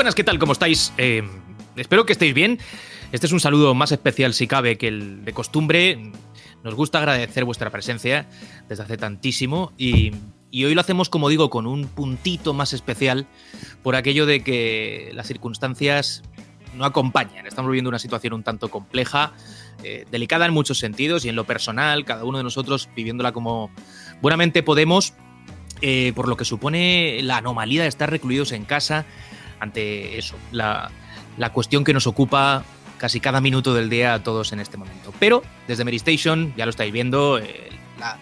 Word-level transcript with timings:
Buenas, 0.00 0.14
¿qué 0.14 0.24
tal? 0.24 0.38
¿Cómo 0.38 0.52
estáis? 0.52 0.94
Eh, 0.96 1.22
espero 1.76 2.06
que 2.06 2.14
estéis 2.14 2.32
bien. 2.32 2.58
Este 3.12 3.26
es 3.26 3.34
un 3.34 3.40
saludo 3.40 3.74
más 3.74 3.92
especial, 3.92 4.32
si 4.32 4.46
cabe, 4.46 4.78
que 4.78 4.88
el 4.88 5.26
de 5.26 5.34
costumbre. 5.34 6.10
Nos 6.64 6.74
gusta 6.74 6.96
agradecer 6.96 7.44
vuestra 7.44 7.68
presencia 7.68 8.26
desde 8.66 8.82
hace 8.82 8.96
tantísimo 8.96 9.74
y, 9.76 10.12
hoy 10.54 10.74
lo 10.74 10.80
hacemos, 10.80 11.10
como 11.10 11.28
digo, 11.28 11.50
con 11.50 11.66
un 11.66 11.86
puntito 11.86 12.54
más 12.54 12.72
especial 12.72 13.26
por 13.82 13.94
aquello 13.94 14.24
de 14.24 14.42
que 14.42 15.10
las 15.12 15.26
circunstancias 15.26 16.22
no 16.74 16.86
acompañan. 16.86 17.46
Estamos 17.46 17.70
viviendo 17.70 17.90
una 17.90 17.98
situación 17.98 18.32
un 18.32 18.42
tanto 18.42 18.70
compleja, 18.70 19.34
eh, 19.84 20.06
delicada 20.10 20.46
en 20.46 20.54
muchos 20.54 20.78
sentidos 20.78 21.26
y 21.26 21.28
en 21.28 21.36
lo 21.36 21.44
personal, 21.44 22.06
cada 22.06 22.24
uno 22.24 22.38
de 22.38 22.44
nosotros 22.44 22.88
viviéndola 22.96 23.32
como 23.32 23.70
buenamente 24.22 24.62
podemos, 24.62 25.12
eh, 25.82 26.14
por 26.16 26.26
lo 26.26 26.38
que 26.38 26.46
supone 26.46 27.20
la 27.22 27.36
anomalía 27.36 27.82
de 27.82 27.88
estar 27.88 28.10
recluidos 28.10 28.52
en 28.52 28.64
casa 28.64 29.04
ante 29.60 30.18
eso, 30.18 30.36
la, 30.52 30.90
la 31.36 31.52
cuestión 31.52 31.84
que 31.84 31.92
nos 31.92 32.06
ocupa 32.06 32.64
casi 32.98 33.18
cada 33.18 33.40
minuto 33.40 33.72
del 33.72 33.88
día 33.88 34.14
a 34.14 34.22
todos 34.22 34.52
en 34.52 34.60
este 34.60 34.76
momento. 34.76 35.12
Pero 35.18 35.42
desde 35.66 35.84
Mary 35.84 35.96
Station, 35.96 36.52
ya 36.56 36.66
lo 36.66 36.70
estáis 36.70 36.92
viendo, 36.92 37.38
eh, 37.38 37.70
la 37.98 38.18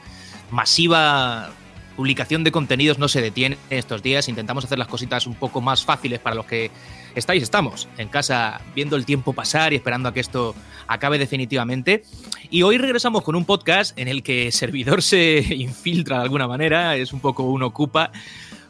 masiva 0.51 1.51
publicación 1.97 2.45
de 2.45 2.53
contenidos 2.53 3.01
no 3.01 3.09
se 3.09 3.21
detiene 3.21 3.59
estos 3.71 4.05
días. 4.05 4.29
Intentamos 4.29 4.65
hacer 4.65 4.79
las 4.79 4.87
cositas 4.87 5.27
un 5.27 5.35
poco 5.35 5.61
más 5.61 5.85
fáciles 5.85 6.21
para 6.21 6.37
los 6.37 6.47
que 6.47 6.71
estáis, 7.17 7.43
estamos 7.43 7.89
en 7.99 8.07
casa 8.07 8.61
viendo 8.73 8.95
el 8.95 9.05
tiempo 9.05 9.33
pasar 9.33 9.73
y 9.73 9.77
esperando 9.77 10.09
a 10.09 10.15
que 10.15 10.21
esto 10.21 10.55
acabe 10.87 11.19
definitivamente. 11.19 12.05
Y 12.51 12.63
hoy 12.63 12.79
regresamos 12.79 13.25
con 13.25 13.35
un 13.35 13.45
podcast 13.45 13.99
en 13.99 14.07
el 14.07 14.23
que 14.23 14.53
servidor 14.53 15.03
se 15.03 15.39
infiltra 15.57 16.19
de 16.19 16.23
alguna 16.23 16.47
manera, 16.47 16.95
es 16.95 17.13
un 17.13 17.19
poco 17.19 17.43
un 17.43 17.65
ocupa 17.65 18.13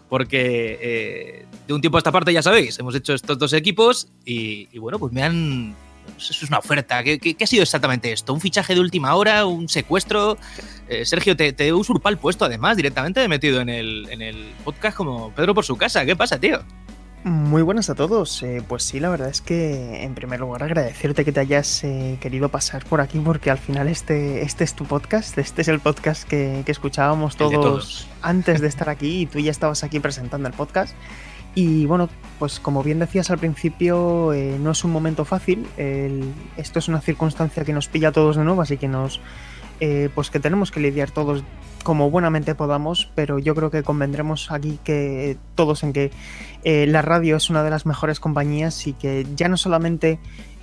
porque 0.08 0.78
eh, 0.80 1.46
de 1.66 1.74
un 1.74 1.80
tiempo 1.80 1.98
a 1.98 2.00
esta 2.00 2.12
parte, 2.12 2.32
ya 2.32 2.42
sabéis, 2.42 2.78
hemos 2.78 2.94
hecho 2.94 3.14
estos 3.14 3.38
dos 3.38 3.52
equipos 3.52 4.08
y, 4.24 4.78
bueno, 4.78 4.98
pues 4.98 5.12
me 5.12 5.22
han... 5.22 5.74
Eso 6.16 6.32
es 6.32 6.42
una 6.48 6.58
oferta. 6.58 7.04
¿Qué, 7.04 7.18
¿Qué, 7.18 7.36
ha 7.38 7.46
sido 7.46 7.62
exactamente 7.62 8.10
esto? 8.10 8.32
¿Un 8.32 8.40
fichaje 8.40 8.74
de 8.74 8.80
última 8.80 9.14
hora? 9.14 9.44
¿Un 9.44 9.68
secuestro? 9.68 10.38
Eh, 10.88 11.04
Sergio, 11.04 11.36
te, 11.36 11.52
te 11.52 11.70
usurpa 11.74 12.08
el 12.08 12.16
puesto 12.16 12.46
además, 12.46 12.78
directamente 12.78 13.28
metido 13.28 13.60
en 13.60 13.68
el, 13.68 14.08
en 14.10 14.22
el 14.22 14.46
podcast 14.64 14.96
como 14.96 15.30
Pedro 15.32 15.54
por 15.54 15.66
su 15.66 15.76
casa. 15.76 16.06
¿Qué 16.06 16.16
pasa, 16.16 16.40
tío? 16.40 16.62
Muy 17.24 17.62
buenas 17.62 17.90
a 17.90 17.94
todos. 17.94 18.42
Eh, 18.42 18.62
pues 18.66 18.84
sí, 18.84 19.00
la 19.00 19.08
verdad 19.08 19.28
es 19.28 19.40
que 19.40 20.02
en 20.04 20.14
primer 20.14 20.40
lugar 20.40 20.62
agradecerte 20.62 21.24
que 21.24 21.32
te 21.32 21.40
hayas 21.40 21.82
eh, 21.84 22.16
querido 22.20 22.48
pasar 22.48 22.84
por 22.84 23.00
aquí 23.00 23.18
porque 23.18 23.50
al 23.50 23.58
final 23.58 23.88
este, 23.88 24.42
este 24.42 24.64
es 24.64 24.74
tu 24.74 24.84
podcast, 24.84 25.36
este 25.36 25.62
es 25.62 25.68
el 25.68 25.80
podcast 25.80 26.26
que, 26.28 26.62
que 26.64 26.72
escuchábamos 26.72 27.36
todos, 27.36 27.52
todos, 27.52 28.08
antes 28.22 28.60
de 28.60 28.68
estar 28.68 28.88
aquí 28.88 29.22
y 29.22 29.26
tú 29.26 29.40
ya 29.40 29.50
estabas 29.50 29.82
aquí 29.84 30.00
presentando 30.00 30.48
el 30.48 30.54
podcast. 30.54 30.94
Y 31.54 31.86
bueno, 31.86 32.08
pues 32.38 32.60
como 32.60 32.84
bien 32.84 33.00
decías 33.00 33.30
al 33.30 33.38
principio, 33.38 34.32
eh, 34.32 34.56
no 34.60 34.70
es 34.70 34.84
un 34.84 34.92
momento 34.92 35.24
fácil. 35.24 35.66
El, 35.76 36.32
esto 36.56 36.78
es 36.78 36.86
una 36.86 37.00
circunstancia 37.00 37.64
que 37.64 37.72
nos 37.72 37.88
pilla 37.88 38.08
a 38.08 38.12
todos 38.12 38.36
de 38.36 38.44
nuevo, 38.44 38.62
así 38.62 38.76
que 38.76 38.86
nos, 38.86 39.20
eh, 39.80 40.08
pues 40.14 40.30
que 40.30 40.40
tenemos 40.40 40.70
que 40.70 40.80
lidiar 40.80 41.10
todos 41.10 41.42
como 41.82 42.10
buenamente 42.10 42.54
podamos, 42.54 43.10
pero 43.14 43.38
yo 43.38 43.54
creo 43.54 43.70
que 43.70 43.82
convendremos 43.82 44.50
aquí 44.50 44.78
que 44.84 45.36
todos 45.54 45.82
en 45.82 45.92
que 45.92 46.10
eh, 46.64 46.86
la 46.86 47.02
radio 47.02 47.36
es 47.36 47.50
una 47.50 47.62
de 47.62 47.70
las 47.70 47.86
mejores 47.86 48.20
compañías 48.20 48.86
y 48.86 48.92
que 48.92 49.26
ya 49.36 49.48
no 49.48 49.56
solamente 49.56 50.18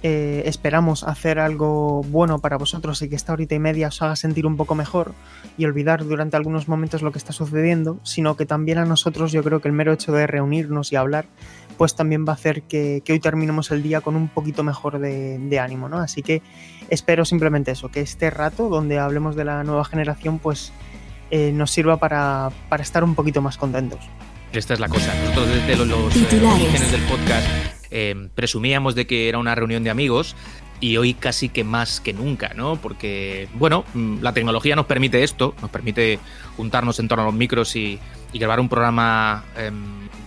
eh, 0.07 0.43
esperamos 0.45 1.03
hacer 1.03 1.39
algo 1.39 2.03
bueno 2.03 2.37
para 2.37 2.57
vosotros 2.57 3.01
y 3.01 3.09
que 3.09 3.15
esta 3.15 3.33
horita 3.33 3.55
y 3.55 3.59
media 3.59 3.87
os 3.87 4.03
haga 4.03 4.15
sentir 4.15 4.45
un 4.45 4.55
poco 4.55 4.75
mejor 4.75 5.15
y 5.57 5.65
olvidar 5.65 6.05
durante 6.05 6.37
algunos 6.37 6.67
momentos 6.67 7.01
lo 7.01 7.11
que 7.11 7.17
está 7.17 7.33
sucediendo, 7.33 7.97
sino 8.03 8.37
que 8.37 8.45
también 8.45 8.77
a 8.77 8.85
nosotros 8.85 9.31
yo 9.31 9.43
creo 9.43 9.61
que 9.61 9.67
el 9.67 9.73
mero 9.73 9.93
hecho 9.93 10.11
de 10.11 10.27
reunirnos 10.27 10.91
y 10.91 10.95
hablar 10.95 11.25
pues 11.79 11.95
también 11.95 12.23
va 12.23 12.33
a 12.33 12.35
hacer 12.35 12.61
que, 12.61 13.01
que 13.03 13.13
hoy 13.13 13.19
terminemos 13.19 13.71
el 13.71 13.81
día 13.81 13.99
con 13.99 14.15
un 14.15 14.27
poquito 14.27 14.63
mejor 14.63 14.99
de, 14.99 15.39
de 15.39 15.59
ánimo, 15.59 15.89
¿no? 15.89 15.97
Así 15.97 16.21
que 16.21 16.43
espero 16.91 17.25
simplemente 17.25 17.71
eso, 17.71 17.89
que 17.89 18.01
este 18.01 18.29
rato 18.29 18.69
donde 18.69 18.99
hablemos 18.99 19.35
de 19.35 19.45
la 19.45 19.63
nueva 19.63 19.85
generación 19.85 20.37
pues 20.37 20.71
eh, 21.31 21.51
nos 21.51 21.71
sirva 21.71 21.97
para, 21.97 22.51
para, 22.69 22.83
estar 22.83 23.03
un 23.03 23.15
poquito 23.15 23.41
más 23.41 23.57
contentos. 23.57 24.01
Esta 24.53 24.75
es 24.75 24.79
la 24.79 24.87
cosa. 24.87 25.11
Nosotros 25.23 25.47
desde 25.47 25.75
los, 25.77 25.87
los 25.87 26.15
eh, 26.15 26.45
orígenes 26.45 26.91
del 26.91 27.01
podcast 27.05 27.74
eh, 27.91 28.29
presumíamos 28.35 28.95
de 28.95 29.07
que 29.07 29.29
era 29.29 29.37
una 29.37 29.55
reunión 29.55 29.83
de 29.83 29.89
amigos 29.89 30.35
y 30.79 30.97
hoy 30.97 31.13
casi 31.13 31.49
que 31.49 31.63
más 31.63 31.99
que 31.99 32.13
nunca, 32.13 32.53
¿no? 32.53 32.75
Porque, 32.75 33.47
bueno, 33.53 33.85
mm, 33.93 34.21
la 34.21 34.33
tecnología 34.33 34.75
nos 34.75 34.85
permite 34.85 35.23
esto, 35.23 35.55
nos 35.61 35.71
permite 35.71 36.19
juntarnos 36.57 36.99
en 36.99 37.07
torno 37.07 37.23
a 37.23 37.25
los 37.25 37.35
micros 37.35 37.75
y, 37.75 37.99
grabar 38.33 38.59
un 38.59 38.67
programa 38.67 39.45
eh, 39.55 39.71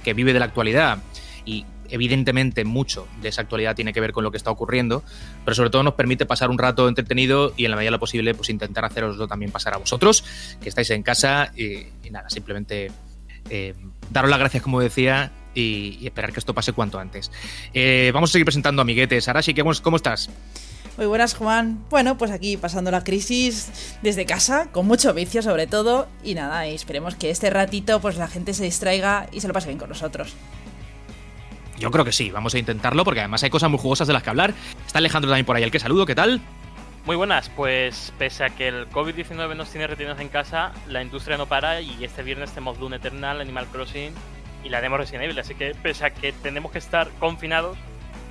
que 0.02 0.14
vive 0.14 0.32
de 0.32 0.38
la 0.38 0.46
actualidad 0.46 1.02
y 1.44 1.66
evidentemente 1.90 2.64
mucho 2.64 3.06
de 3.20 3.28
esa 3.28 3.42
actualidad 3.42 3.74
tiene 3.76 3.92
que 3.92 4.00
ver 4.00 4.12
con 4.12 4.24
lo 4.24 4.30
que 4.30 4.36
está 4.36 4.50
ocurriendo, 4.50 5.02
pero 5.44 5.54
sobre 5.54 5.68
todo 5.68 5.82
nos 5.82 5.92
permite 5.94 6.26
pasar 6.26 6.48
un 6.50 6.58
rato 6.58 6.88
entretenido 6.88 7.52
y 7.56 7.66
en 7.66 7.70
la 7.70 7.76
medida 7.76 7.88
de 7.88 7.92
lo 7.92 7.98
posible 7.98 8.34
pues 8.34 8.48
intentar 8.48 8.84
haceroslo 8.84 9.28
también 9.28 9.50
pasar 9.50 9.74
a 9.74 9.76
vosotros, 9.76 10.24
que 10.60 10.70
estáis 10.70 10.88
en 10.90 11.02
casa 11.02 11.52
y, 11.54 12.10
nada, 12.10 12.30
simplemente 12.30 12.90
eh, 13.50 13.74
daros 14.10 14.30
las 14.30 14.38
gracias 14.38 14.62
como 14.62 14.80
decía 14.80 15.32
y, 15.54 15.98
y, 16.00 16.06
esperar 16.06 16.32
que 16.32 16.40
esto 16.40 16.54
pase 16.54 16.72
cuanto 16.72 16.98
antes. 16.98 17.30
Eh, 17.74 18.10
vamos 18.14 18.30
a 18.30 18.32
seguir 18.32 18.44
presentando 18.44 18.82
amiguetes. 18.82 19.28
Arashi, 19.28 19.54
¿cómo, 19.54 19.72
¿cómo 19.82 19.96
estás? 19.96 20.30
Muy 20.98 21.06
buenas, 21.06 21.34
Juan. 21.34 21.84
Bueno, 21.90 22.18
pues 22.18 22.32
aquí 22.32 22.56
pasando 22.56 22.90
la 22.90 23.04
crisis 23.04 23.98
desde 24.02 24.26
casa, 24.26 24.68
con 24.72 24.84
mucho 24.84 25.14
vicio 25.14 25.42
sobre 25.42 25.68
todo, 25.68 26.08
y 26.24 26.34
nada, 26.34 26.66
y 26.66 26.74
esperemos 26.74 27.14
que 27.14 27.30
este 27.30 27.50
ratito 27.50 28.00
pues 28.00 28.16
la 28.16 28.26
gente 28.26 28.52
se 28.52 28.64
distraiga 28.64 29.28
y 29.30 29.40
se 29.40 29.46
lo 29.46 29.54
pase 29.54 29.68
bien 29.68 29.78
con 29.78 29.88
nosotros. 29.88 30.34
Yo 31.78 31.92
creo 31.92 32.04
que 32.04 32.10
sí, 32.10 32.32
vamos 32.32 32.52
a 32.54 32.58
intentarlo 32.58 33.04
porque 33.04 33.20
además 33.20 33.44
hay 33.44 33.50
cosas 33.50 33.70
muy 33.70 33.78
jugosas 33.78 34.08
de 34.08 34.12
las 34.12 34.24
que 34.24 34.30
hablar. 34.30 34.52
Está 34.84 34.98
Alejandro 34.98 35.30
también 35.30 35.46
por 35.46 35.54
ahí, 35.54 35.62
el 35.62 35.70
que 35.70 35.78
saludo, 35.78 36.04
¿qué 36.04 36.16
tal? 36.16 36.40
Muy 37.06 37.14
buenas, 37.14 37.48
pues 37.50 38.12
pese 38.18 38.42
a 38.42 38.50
que 38.50 38.66
el 38.66 38.90
COVID-19 38.90 39.56
nos 39.56 39.70
tiene 39.70 39.86
retenidos 39.86 40.18
en 40.18 40.28
casa, 40.28 40.72
la 40.88 41.00
industria 41.00 41.36
no 41.36 41.46
para 41.46 41.80
y 41.80 42.04
este 42.04 42.24
viernes 42.24 42.50
tenemos 42.50 42.80
Dune 42.80 42.96
Eternal, 42.96 43.40
Animal 43.40 43.66
Crossing 43.68 44.12
y 44.64 44.68
la 44.68 44.80
demo 44.80 44.96
Resident 44.96 45.24
Evil, 45.24 45.38
así 45.38 45.54
que 45.54 45.74
pese 45.82 46.04
a 46.06 46.10
que 46.10 46.32
tenemos 46.32 46.72
que 46.72 46.78
estar 46.78 47.08
confinados, 47.18 47.76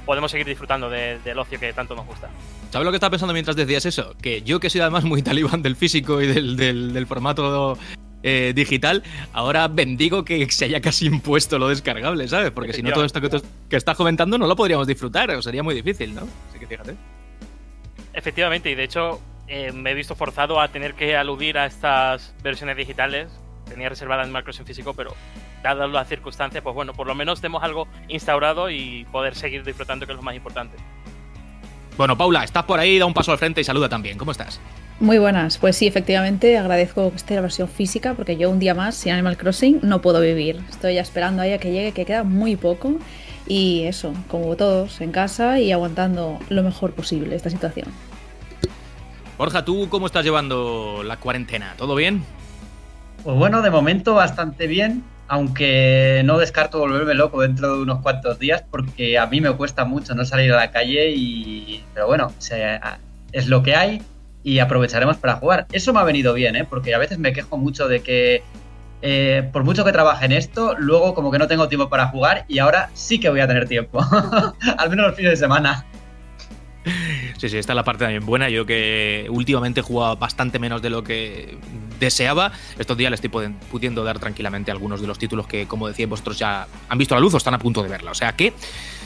podemos 0.05 0.31
seguir 0.31 0.47
disfrutando 0.47 0.89
de, 0.89 1.19
del 1.19 1.39
ocio 1.39 1.59
que 1.59 1.73
tanto 1.73 1.95
nos 1.95 2.05
gusta. 2.05 2.29
¿Sabes 2.71 2.85
lo 2.85 2.91
que 2.91 2.97
estaba 2.97 3.11
pensando 3.11 3.33
mientras 3.33 3.55
decías 3.55 3.85
eso? 3.85 4.15
Que 4.21 4.41
yo 4.41 4.59
que 4.59 4.69
soy 4.69 4.81
además 4.81 5.03
muy 5.03 5.21
talibán 5.23 5.61
del 5.61 5.75
físico 5.75 6.21
y 6.21 6.27
del, 6.27 6.57
del, 6.57 6.93
del 6.93 7.07
formato 7.07 7.77
eh, 8.23 8.53
digital, 8.55 9.03
ahora 9.31 9.67
bendigo 9.67 10.25
que 10.25 10.49
se 10.49 10.65
haya 10.65 10.81
casi 10.81 11.05
impuesto 11.05 11.59
lo 11.59 11.69
descargable, 11.69 12.27
¿sabes? 12.27 12.51
Porque 12.51 12.73
si 12.73 12.81
no 12.83 12.91
todo 12.91 13.05
esto 13.05 13.21
que, 13.21 13.29
que 13.69 13.75
estás 13.75 13.95
comentando 13.95 14.37
no 14.37 14.47
lo 14.47 14.55
podríamos 14.55 14.87
disfrutar, 14.87 15.31
o 15.31 15.41
sería 15.41 15.63
muy 15.63 15.75
difícil, 15.75 16.13
¿no? 16.15 16.27
Así 16.49 16.59
que 16.59 16.67
fíjate. 16.67 16.95
Efectivamente, 18.13 18.71
y 18.71 18.75
de 18.75 18.83
hecho 18.83 19.21
eh, 19.47 19.71
me 19.71 19.91
he 19.91 19.93
visto 19.93 20.15
forzado 20.15 20.59
a 20.59 20.67
tener 20.69 20.93
que 20.95 21.15
aludir 21.15 21.57
a 21.57 21.65
estas 21.65 22.33
versiones 22.43 22.75
digitales. 22.75 23.29
Tenía 23.69 23.89
reservada 23.89 24.23
en 24.23 24.31
Macros 24.31 24.59
en 24.59 24.65
físico, 24.65 24.93
pero 24.93 25.13
dadas 25.63 25.89
las 25.89 26.07
circunstancias, 26.07 26.63
pues 26.63 26.75
bueno, 26.75 26.93
por 26.93 27.07
lo 27.07 27.15
menos 27.15 27.41
tenemos 27.41 27.63
algo 27.63 27.87
instaurado 28.07 28.69
y 28.69 29.05
poder 29.11 29.35
seguir 29.35 29.63
disfrutando, 29.63 30.05
que 30.05 30.13
es 30.13 30.17
lo 30.17 30.23
más 30.23 30.35
importante. 30.35 30.77
Bueno, 31.97 32.17
Paula, 32.17 32.43
estás 32.43 32.63
por 32.63 32.79
ahí, 32.79 32.99
da 32.99 33.05
un 33.05 33.13
paso 33.13 33.31
al 33.31 33.39
frente 33.39 33.61
y 33.61 33.63
saluda 33.63 33.89
también. 33.89 34.17
¿Cómo 34.17 34.31
estás? 34.31 34.59
Muy 34.99 35.19
buenas, 35.19 35.57
pues 35.59 35.77
sí, 35.77 35.85
efectivamente 35.85 36.57
agradezco 36.57 37.11
que 37.11 37.17
esté 37.17 37.35
la 37.35 37.41
versión 37.41 37.67
física 37.67 38.15
porque 38.15 38.35
yo 38.35 38.49
un 38.49 38.57
día 38.57 38.73
más 38.73 38.95
sin 38.95 39.13
Animal 39.13 39.37
Crossing 39.37 39.79
no 39.83 40.01
puedo 40.01 40.21
vivir. 40.21 40.59
Estoy 40.69 40.95
ya 40.95 41.01
esperando 41.01 41.41
ahí 41.41 41.53
a 41.53 41.59
que 41.59 41.71
llegue, 41.71 41.91
que 41.91 42.05
queda 42.05 42.23
muy 42.23 42.55
poco. 42.55 42.97
Y 43.47 43.83
eso, 43.83 44.13
como 44.27 44.55
todos, 44.55 44.99
en 45.01 45.11
casa 45.11 45.59
y 45.59 45.71
aguantando 45.71 46.39
lo 46.49 46.63
mejor 46.63 46.93
posible 46.93 47.35
esta 47.35 47.49
situación. 47.49 47.87
Borja, 49.37 49.63
¿tú 49.63 49.87
cómo 49.89 50.07
estás 50.07 50.25
llevando 50.25 51.01
la 51.03 51.17
cuarentena? 51.17 51.75
¿Todo 51.77 51.95
bien? 51.95 52.23
Pues 53.27 53.37
bueno, 53.37 53.61
de 53.61 53.69
momento 53.69 54.13
bastante 54.13 54.67
bien, 54.67 55.03
aunque 55.27 56.21
no 56.23 56.37
descarto 56.37 56.79
volverme 56.79 57.13
loco 57.13 57.41
dentro 57.41 57.75
de 57.75 57.81
unos 57.81 57.99
cuantos 57.99 58.39
días 58.39 58.63
porque 58.71 59.19
a 59.19 59.27
mí 59.27 59.41
me 59.41 59.51
cuesta 59.51 59.83
mucho 59.83 60.15
no 60.15 60.23
salir 60.23 60.53
a 60.53 60.55
la 60.55 60.71
calle 60.71 61.11
y... 61.11 61.83
Pero 61.93 62.07
bueno, 62.07 62.31
es 63.33 63.47
lo 63.47 63.63
que 63.63 63.75
hay 63.75 64.01
y 64.45 64.59
aprovecharemos 64.59 65.17
para 65.17 65.35
jugar. 65.35 65.67
Eso 65.73 65.91
me 65.91 65.99
ha 65.99 66.03
venido 66.05 66.33
bien, 66.33 66.55
¿eh? 66.55 66.63
porque 66.63 66.95
a 66.95 66.99
veces 66.99 67.19
me 67.19 67.33
quejo 67.33 67.57
mucho 67.57 67.89
de 67.89 67.99
que 67.99 68.43
eh, 69.01 69.49
por 69.51 69.65
mucho 69.65 69.83
que 69.83 69.91
trabaje 69.91 70.23
en 70.23 70.31
esto, 70.31 70.75
luego 70.77 71.13
como 71.13 71.29
que 71.29 71.37
no 71.37 71.49
tengo 71.49 71.67
tiempo 71.67 71.89
para 71.89 72.07
jugar 72.07 72.45
y 72.47 72.59
ahora 72.59 72.91
sí 72.93 73.19
que 73.19 73.29
voy 73.29 73.41
a 73.41 73.47
tener 73.49 73.67
tiempo. 73.67 73.99
Al 74.77 74.89
menos 74.89 75.05
los 75.05 75.15
fines 75.17 75.31
de 75.31 75.35
semana. 75.35 75.85
Sí, 77.37 77.49
sí, 77.49 77.57
esta 77.59 77.73
es 77.73 77.75
la 77.75 77.83
parte 77.83 78.05
también 78.05 78.25
buena. 78.25 78.49
Yo 78.49 78.65
que 78.65 79.27
últimamente 79.29 79.81
he 79.81 79.83
jugado 79.83 80.17
bastante 80.17 80.57
menos 80.57 80.81
de 80.81 80.89
lo 80.89 81.03
que 81.03 81.55
deseaba. 81.99 82.51
Estos 82.79 82.97
días 82.97 83.11
le 83.11 83.15
estoy 83.15 83.29
pudiendo 83.29 84.03
dar 84.03 84.17
tranquilamente 84.17 84.71
algunos 84.71 85.01
de 85.01 85.07
los 85.07 85.19
títulos 85.19 85.45
que, 85.45 85.67
como 85.67 85.87
decíais 85.87 86.09
vosotros, 86.09 86.39
ya 86.39 86.67
han 86.89 86.97
visto 86.97 87.13
la 87.13 87.21
luz 87.21 87.35
o 87.35 87.37
están 87.37 87.53
a 87.53 87.59
punto 87.59 87.83
de 87.83 87.89
verla. 87.89 88.09
O 88.09 88.15
sea 88.15 88.35
que, 88.35 88.53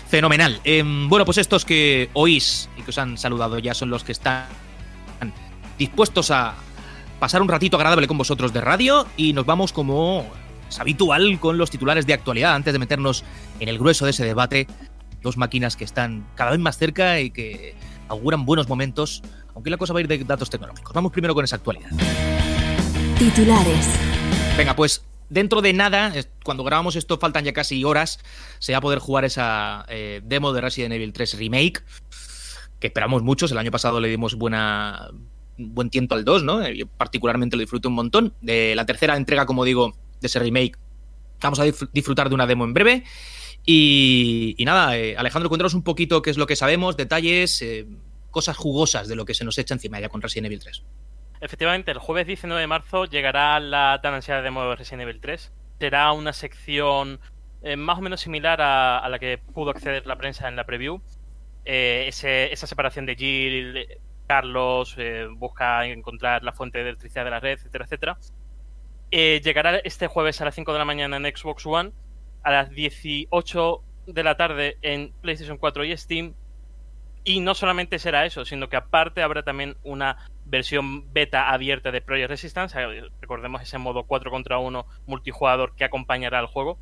fenomenal. 0.08 0.62
Em, 0.64 1.10
bueno, 1.10 1.26
pues 1.26 1.40
estos 1.40 1.66
que 1.66 2.10
oís 2.14 2.70
y 2.78 2.84
que 2.84 2.92
os 2.92 2.98
han 2.98 3.18
saludado 3.18 3.60
ya 3.60 3.74
son 3.74 3.90
los 3.90 4.06
que 4.06 4.14
están 4.14 4.46
dispuestos 5.78 6.32
a 6.32 6.54
pasar 7.20 7.42
un 7.42 7.48
ratito 7.48 7.78
agradable 7.78 8.08
con 8.08 8.18
vosotros 8.18 8.54
de 8.54 8.62
radio 8.62 9.08
y 9.18 9.34
nos 9.34 9.46
vamos 9.46 9.74
como 9.74 10.26
es 10.70 10.80
habitual 10.80 11.40
con 11.40 11.58
los 11.58 11.70
titulares 11.70 12.08
de 12.08 12.14
actualidad 12.14 12.56
antes 12.56 12.72
de 12.72 12.80
meternos 12.80 13.24
en 13.60 13.68
el 13.68 13.78
grueso 13.78 14.06
de 14.06 14.12
ese 14.12 14.26
debate. 14.26 14.68
Dos 15.22 15.38
máquinas 15.38 15.76
que 15.76 15.84
están 15.84 16.28
cada 16.36 16.52
vez 16.52 16.60
más 16.60 16.78
cerca 16.78 17.20
y 17.20 17.32
que 17.32 17.76
auguran 18.08 18.46
buenos 18.46 18.68
momentos, 18.68 19.22
aunque 19.56 19.70
la 19.70 19.78
cosa 19.78 19.94
va 19.94 20.00
a 20.00 20.02
ir 20.02 20.08
de 20.08 20.18
datos 20.24 20.50
tecnológicos. 20.50 20.94
Vamos 20.94 21.12
primero 21.12 21.34
con 21.34 21.44
esa 21.44 21.58
actualidad. 21.58 21.90
Titulares. 23.18 23.88
Venga, 24.58 24.76
pues 24.76 25.06
dentro 25.30 25.62
de 25.62 25.74
nada, 25.74 26.14
cuando 26.44 26.64
grabamos 26.64 26.96
esto 26.96 27.18
faltan 27.18 27.46
ya 27.46 27.54
casi 27.54 27.84
horas, 27.84 28.20
se 28.60 28.74
va 28.74 28.80
a 28.80 28.82
poder 28.82 29.00
jugar 29.00 29.26
esa 29.26 29.86
eh, 29.88 30.22
demo 30.24 30.54
de 30.54 30.62
Resident 30.62 30.94
Evil 30.94 31.14
3 31.14 31.38
Remake, 31.40 31.84
que 32.80 32.88
esperamos 32.88 33.24
muchos. 33.24 33.52
El 33.52 33.58
año 33.58 33.72
pasado 33.72 34.00
le 34.00 34.10
dimos 34.10 34.36
buena, 34.36 35.10
buen 35.58 35.90
tiento 35.90 36.16
al 36.16 36.26
2, 36.26 36.44
¿no? 36.44 36.68
Yo 36.70 36.86
particularmente 36.86 37.56
lo 37.56 37.62
disfruto 37.62 37.90
un 37.90 37.96
montón. 37.96 38.34
De 38.42 38.76
la 38.76 38.86
tercera 38.86 39.16
entrega, 39.16 39.46
como 39.46 39.64
digo, 39.64 39.94
de 40.20 40.28
ese 40.28 40.40
remake, 40.40 40.78
vamos 41.42 41.60
a 41.60 41.64
disfrutar 41.94 42.28
de 42.28 42.36
una 42.36 42.46
demo 42.46 42.66
en 42.66 42.74
breve. 42.74 43.04
Y, 43.66 44.64
nada, 44.66 44.98
eh, 44.98 45.16
Alejandro, 45.18 45.50
cuéntanos 45.50 45.74
un 45.74 45.84
poquito 45.84 46.22
qué 46.22 46.32
es 46.32 46.38
lo 46.38 46.48
que 46.48 46.56
sabemos, 46.56 46.98
detalles, 46.98 47.62
eh, 47.62 47.86
cosas 48.32 48.58
jugosas 48.58 49.08
de 49.08 49.16
lo 49.16 49.26
que 49.26 49.34
se 49.34 49.46
nos 49.46 49.58
echa 49.58 49.74
encima 49.74 50.00
ya 50.00 50.10
con 50.10 50.22
Resident 50.22 50.48
Evil 50.48 50.60
3. 50.60 50.84
Efectivamente, 51.42 51.92
el 51.92 52.00
jueves 52.00 52.28
19 52.28 52.60
de 52.60 52.68
marzo 52.68 53.06
llegará 53.06 53.60
la 53.60 54.00
tan 54.02 54.14
ansiada 54.14 54.42
demo 54.42 54.64
de 54.64 54.76
Resident 54.76 55.04
Evil 55.04 55.20
3. 55.22 55.52
Será 55.80 56.12
una 56.12 56.34
sección 56.34 57.20
eh, 57.62 57.76
más 57.76 58.00
o 58.00 58.02
menos 58.02 58.22
similar 58.22 58.62
a, 58.62 59.08
la 59.10 59.20
que 59.20 59.38
pudo 59.38 59.72
acceder 59.72 60.06
la 60.08 60.18
prensa 60.18 60.48
en 60.48 60.56
la 60.56 60.66
preview. 60.66 61.02
esa 61.66 62.68
separación 62.68 63.06
de 63.06 63.16
Jill, 63.16 63.88
Carlos, 64.28 64.96
busca 65.36 65.86
encontrar 65.86 66.44
la 66.44 66.54
fuente 66.54 66.80
de 66.80 66.90
electricidad 66.90 67.26
de 67.26 67.32
la 67.32 67.40
red, 67.40 67.54
etcétera, 67.54 67.86
etcétera. 67.86 68.18
llegará 69.12 69.78
este 69.80 70.08
jueves 70.08 70.42
a 70.42 70.46
las 70.46 70.56
5 70.56 70.74
de 70.74 70.80
la 70.80 70.86
mañana 70.86 71.18
en 71.18 71.36
Xbox 71.36 71.66
One 71.66 71.92
a 72.44 72.52
las 72.52 72.70
18 72.72 73.84
de 74.08 74.24
la 74.24 74.38
tarde 74.38 74.78
en 74.82 75.14
PlayStation 75.22 75.58
4 75.58 75.86
y 75.86 75.98
Steam. 75.98 76.34
Y 77.24 77.40
no 77.40 77.54
solamente 77.54 78.00
será 78.00 78.26
eso, 78.26 78.46
sino 78.46 78.68
que 78.68 78.78
aparte 78.78 79.22
habrá 79.22 79.44
también 79.44 79.78
una 79.84 80.18
versión 80.46 81.14
beta 81.14 81.52
abierta 81.52 81.92
de 81.92 82.02
Project 82.02 82.30
Resistance. 82.30 82.82
Eh, 82.82 83.04
recordemos 83.22 83.62
ese 83.62 83.78
modo 83.78 84.04
4 84.06 84.32
contra 84.32 84.58
1 84.58 84.86
multijugador 85.06 85.76
que 85.76 85.84
acompañará 85.84 86.40
al 86.40 86.48
juego. 86.48 86.80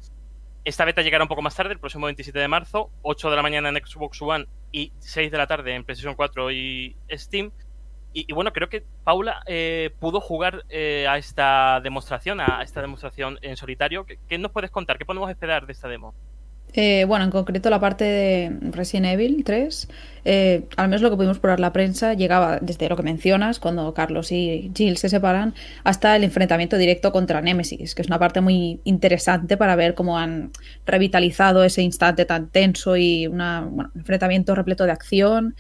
Esta 0.64 0.86
beta 0.86 1.02
llegará 1.02 1.24
un 1.24 1.30
poco 1.30 1.42
más 1.42 1.56
tarde, 1.56 1.74
el 1.74 1.80
próximo 1.80 2.06
27 2.06 2.38
de 2.38 2.48
marzo, 2.48 2.90
8 3.02 3.30
de 3.30 3.36
la 3.36 3.42
mañana 3.42 3.70
en 3.70 3.76
Xbox 3.86 4.22
One 4.22 4.46
y 4.72 4.94
6 5.00 5.32
de 5.32 5.38
la 5.38 5.48
tarde 5.48 5.74
en 5.74 5.84
PlayStation 5.84 6.16
4 6.16 6.52
y 6.52 6.96
Steam. 7.12 7.52
Y, 8.12 8.34
bueno, 8.34 8.52
creo 8.52 8.70
que 8.70 8.84
Paula 9.04 9.44
eh, 9.46 9.92
pudo 10.00 10.20
jugar 10.20 10.66
eh, 10.70 11.06
a 11.08 11.18
esta 11.18 11.80
demostración, 11.84 12.40
a 12.42 12.64
esta 12.64 12.82
demostración 12.82 13.38
en 13.44 13.56
solitario. 13.56 14.06
¿Qué, 14.06 14.38
nos 14.40 14.52
puedes 14.52 14.72
contar? 14.72 14.98
¿Qué 14.98 15.06
podemos 15.06 15.30
esperar 15.30 15.68
de 15.68 15.74
esta 15.74 15.88
demo? 15.88 16.16
Eh, 16.74 17.06
bueno, 17.06 17.26
en 17.26 17.32
concreto 17.32 17.70
la 17.70 17.80
parte 17.80 18.04
de 18.06 18.58
Resident 18.72 19.08
Evil 19.08 19.44
3, 19.44 19.90
al 20.78 20.88
menos 20.88 21.02
lo 21.02 21.10
que 21.10 21.16
pudimos 21.16 21.40
probar 21.40 21.60
la 21.60 21.74
prensa, 21.74 22.14
llegaba 22.14 22.60
desde 22.62 22.90
lo 22.90 22.96
que 22.96 23.02
mencionas, 23.02 23.60
cuando 23.60 23.92
Carlos 23.96 24.32
y 24.32 24.72
Jill 24.76 24.98
se 24.98 25.10
separan, 25.10 25.56
hasta 25.84 26.16
el 26.16 26.24
enfrentamiento 26.24 26.78
directo 26.78 27.12
contra 27.12 27.42
Nemesis, 27.42 27.96
que 27.96 28.04
es 28.04 28.08
una 28.08 28.20
parte 28.20 28.42
muy 28.42 28.82
interesante 28.84 29.58
para 29.58 29.76
ver 29.76 29.96
cómo 29.96 30.20
han 30.20 30.52
revitalizado 30.86 31.64
ese 31.64 31.82
instante 31.82 32.26
tan 32.26 32.50
tenso 32.50 32.98
y 32.98 33.26
un 33.26 33.42
enfrentamiento 33.96 34.54
repleto 34.54 34.86
de 34.86 34.92
acción 34.92 35.56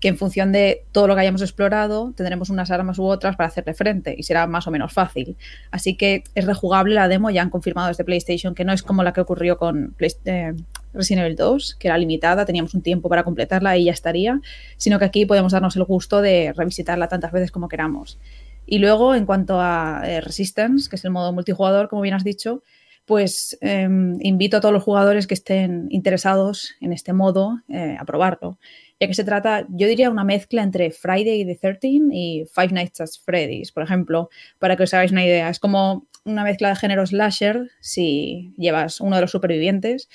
que 0.00 0.08
en 0.08 0.18
función 0.18 0.52
de 0.52 0.84
todo 0.92 1.06
lo 1.06 1.14
que 1.14 1.22
hayamos 1.22 1.40
explorado 1.40 2.12
tendremos 2.14 2.50
unas 2.50 2.70
armas 2.70 2.98
u 2.98 3.04
otras 3.04 3.36
para 3.36 3.48
hacerle 3.48 3.74
frente 3.74 4.14
y 4.16 4.22
será 4.22 4.46
más 4.46 4.66
o 4.66 4.70
menos 4.70 4.92
fácil. 4.92 5.36
Así 5.70 5.96
que 5.96 6.24
es 6.34 6.44
rejugable 6.44 6.94
la 6.94 7.08
demo, 7.08 7.30
ya 7.30 7.42
han 7.42 7.50
confirmado 7.50 7.88
desde 7.88 8.04
PlayStation 8.04 8.54
que 8.54 8.64
no 8.64 8.72
es 8.72 8.82
como 8.82 9.02
la 9.02 9.12
que 9.12 9.22
ocurrió 9.22 9.56
con 9.56 9.94
eh, 10.00 10.54
Resident 10.92 11.24
Evil 11.24 11.36
2, 11.36 11.76
que 11.78 11.88
era 11.88 11.96
limitada, 11.96 12.44
teníamos 12.44 12.74
un 12.74 12.82
tiempo 12.82 13.08
para 13.08 13.24
completarla 13.24 13.76
y 13.76 13.84
ya 13.84 13.92
estaría, 13.92 14.40
sino 14.76 14.98
que 14.98 15.06
aquí 15.06 15.24
podemos 15.24 15.52
darnos 15.52 15.76
el 15.76 15.84
gusto 15.84 16.20
de 16.20 16.52
revisitarla 16.54 17.08
tantas 17.08 17.32
veces 17.32 17.50
como 17.50 17.68
queramos. 17.68 18.18
Y 18.66 18.78
luego, 18.78 19.14
en 19.14 19.26
cuanto 19.26 19.60
a 19.60 20.02
eh, 20.04 20.20
Resistance, 20.20 20.90
que 20.90 20.96
es 20.96 21.04
el 21.04 21.12
modo 21.12 21.32
multijugador, 21.32 21.88
como 21.88 22.02
bien 22.02 22.14
has 22.14 22.24
dicho, 22.24 22.62
pues 23.06 23.56
em, 23.60 24.18
invito 24.20 24.56
a 24.56 24.60
todos 24.60 24.74
los 24.74 24.82
jugadores 24.82 25.28
que 25.28 25.34
estén 25.34 25.86
interesados 25.90 26.74
en 26.80 26.92
este 26.92 27.12
modo 27.12 27.60
eh, 27.68 27.96
a 27.98 28.04
probarlo 28.04 28.58
ya 29.00 29.06
que 29.06 29.14
se 29.14 29.24
trata, 29.24 29.66
yo 29.68 29.86
diría, 29.86 30.10
una 30.10 30.24
mezcla 30.24 30.62
entre 30.62 30.90
Friday 30.90 31.44
the 31.44 31.56
13 31.56 31.88
y 32.12 32.44
Five 32.52 32.68
Nights 32.72 33.00
at 33.00 33.08
Freddy's, 33.24 33.72
por 33.72 33.82
ejemplo, 33.82 34.30
para 34.58 34.76
que 34.76 34.84
os 34.84 34.94
hagáis 34.94 35.12
una 35.12 35.24
idea. 35.24 35.50
Es 35.50 35.60
como 35.60 36.06
una 36.24 36.44
mezcla 36.44 36.70
de 36.70 36.76
género 36.76 37.06
slasher 37.06 37.70
si 37.80 38.54
llevas 38.56 39.00
uno 39.00 39.16
de 39.16 39.22
los 39.22 39.30
supervivientes 39.30 40.08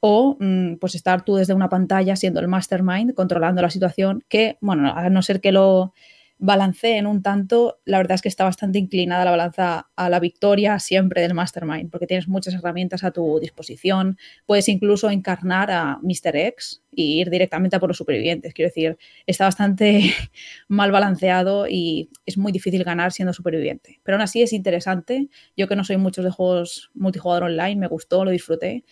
o 0.00 0.36
mm, 0.40 0.76
pues 0.76 0.94
estar 0.94 1.24
tú 1.24 1.36
desde 1.36 1.54
una 1.54 1.68
pantalla 1.68 2.16
siendo 2.16 2.40
el 2.40 2.48
mastermind 2.48 3.14
controlando 3.14 3.62
la 3.62 3.70
situación 3.70 4.24
que, 4.28 4.58
bueno, 4.60 4.92
a 4.94 5.08
no 5.10 5.22
ser 5.22 5.40
que 5.40 5.52
lo 5.52 5.94
en 6.40 7.06
un 7.06 7.22
tanto, 7.22 7.80
la 7.84 7.98
verdad 7.98 8.16
es 8.16 8.22
que 8.22 8.28
está 8.28 8.44
bastante 8.44 8.78
inclinada 8.78 9.24
la 9.24 9.30
balanza 9.30 9.90
a 9.96 10.10
la 10.10 10.20
victoria 10.20 10.78
siempre 10.78 11.22
del 11.22 11.34
Mastermind, 11.34 11.90
porque 11.90 12.06
tienes 12.06 12.28
muchas 12.28 12.54
herramientas 12.54 13.04
a 13.04 13.12
tu 13.12 13.38
disposición. 13.40 14.18
Puedes 14.46 14.68
incluso 14.68 15.10
encarnar 15.10 15.70
a 15.70 15.98
Mr. 16.02 16.36
X 16.36 16.82
y 16.90 17.20
ir 17.20 17.30
directamente 17.30 17.76
a 17.76 17.80
por 17.80 17.88
los 17.88 17.96
supervivientes. 17.96 18.52
Quiero 18.52 18.68
decir, 18.68 18.98
está 19.26 19.44
bastante 19.44 20.12
mal 20.68 20.90
balanceado 20.90 21.66
y 21.68 22.10
es 22.26 22.36
muy 22.36 22.52
difícil 22.52 22.84
ganar 22.84 23.12
siendo 23.12 23.32
superviviente. 23.32 24.00
Pero 24.02 24.16
aún 24.16 24.22
así 24.22 24.42
es 24.42 24.52
interesante. 24.52 25.28
Yo 25.56 25.68
que 25.68 25.76
no 25.76 25.84
soy 25.84 25.96
muchos 25.96 26.24
de 26.24 26.30
juegos 26.30 26.90
multijugador 26.94 27.44
online, 27.44 27.76
me 27.76 27.86
gustó, 27.86 28.24
lo 28.24 28.30
disfruté 28.30 28.84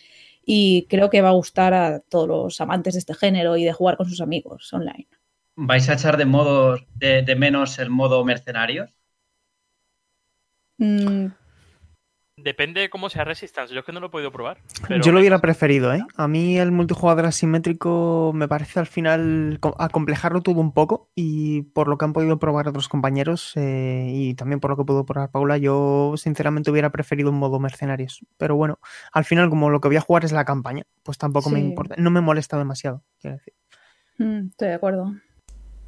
y 0.45 0.87
creo 0.89 1.09
que 1.09 1.21
va 1.21 1.29
a 1.29 1.33
gustar 1.33 1.73
a 1.73 1.99
todos 1.99 2.27
los 2.27 2.61
amantes 2.61 2.95
de 2.95 2.99
este 2.99 3.13
género 3.13 3.57
y 3.57 3.63
de 3.63 3.73
jugar 3.73 3.97
con 3.97 4.07
sus 4.07 4.21
amigos 4.21 4.73
online. 4.73 5.07
¿Vais 5.55 5.87
a 5.89 5.93
echar 5.93 6.17
de 6.17 6.25
modo 6.25 6.77
de, 6.95 7.35
menos 7.37 7.77
el 7.77 7.89
modo 7.89 8.23
mercenarios? 8.25 8.89
Mm. 10.77 11.27
Depende 12.35 12.81
de 12.81 12.89
cómo 12.89 13.09
sea 13.09 13.23
Resistance. 13.23 13.71
Yo 13.71 13.81
es 13.81 13.85
que 13.85 13.91
no 13.91 13.99
lo 13.99 14.07
he 14.07 14.09
podido 14.09 14.31
probar. 14.31 14.57
Yo 15.03 15.11
lo 15.11 15.19
hubiera 15.19 15.39
preferido, 15.39 15.93
¿eh? 15.93 16.03
A 16.17 16.27
mí 16.27 16.57
el 16.57 16.71
multijugador 16.71 17.27
asimétrico 17.27 18.31
me 18.33 18.47
parece 18.47 18.79
al 18.79 18.87
final 18.87 19.59
acomplejarlo 19.77 20.41
todo 20.41 20.59
un 20.59 20.73
poco 20.73 21.11
y 21.13 21.61
por 21.61 21.87
lo 21.87 21.99
que 21.99 22.05
han 22.05 22.13
podido 22.13 22.39
probar 22.39 22.67
otros 22.67 22.89
compañeros 22.89 23.53
eh, 23.55 24.09
y 24.11 24.33
también 24.33 24.59
por 24.59 24.71
lo 24.71 24.77
que 24.77 24.83
pudo 24.83 25.05
probar 25.05 25.29
Paula, 25.29 25.57
yo 25.57 26.15
sinceramente 26.17 26.71
hubiera 26.71 26.89
preferido 26.89 27.29
un 27.29 27.37
modo 27.37 27.59
mercenarios. 27.59 28.25
Pero 28.37 28.55
bueno, 28.55 28.79
al 29.11 29.25
final 29.25 29.51
como 29.51 29.69
lo 29.69 29.79
que 29.79 29.89
voy 29.89 29.97
a 29.97 30.01
jugar 30.01 30.25
es 30.25 30.31
la 30.31 30.43
campaña, 30.43 30.85
pues 31.03 31.19
tampoco 31.19 31.51
me 31.51 31.59
importa. 31.59 31.93
No 31.99 32.09
me 32.09 32.21
molesta 32.21 32.57
demasiado, 32.57 33.03
quiero 33.21 33.37
decir. 33.37 33.53
Mm, 34.17 34.47
estoy 34.47 34.69
de 34.69 34.73
acuerdo 34.73 35.13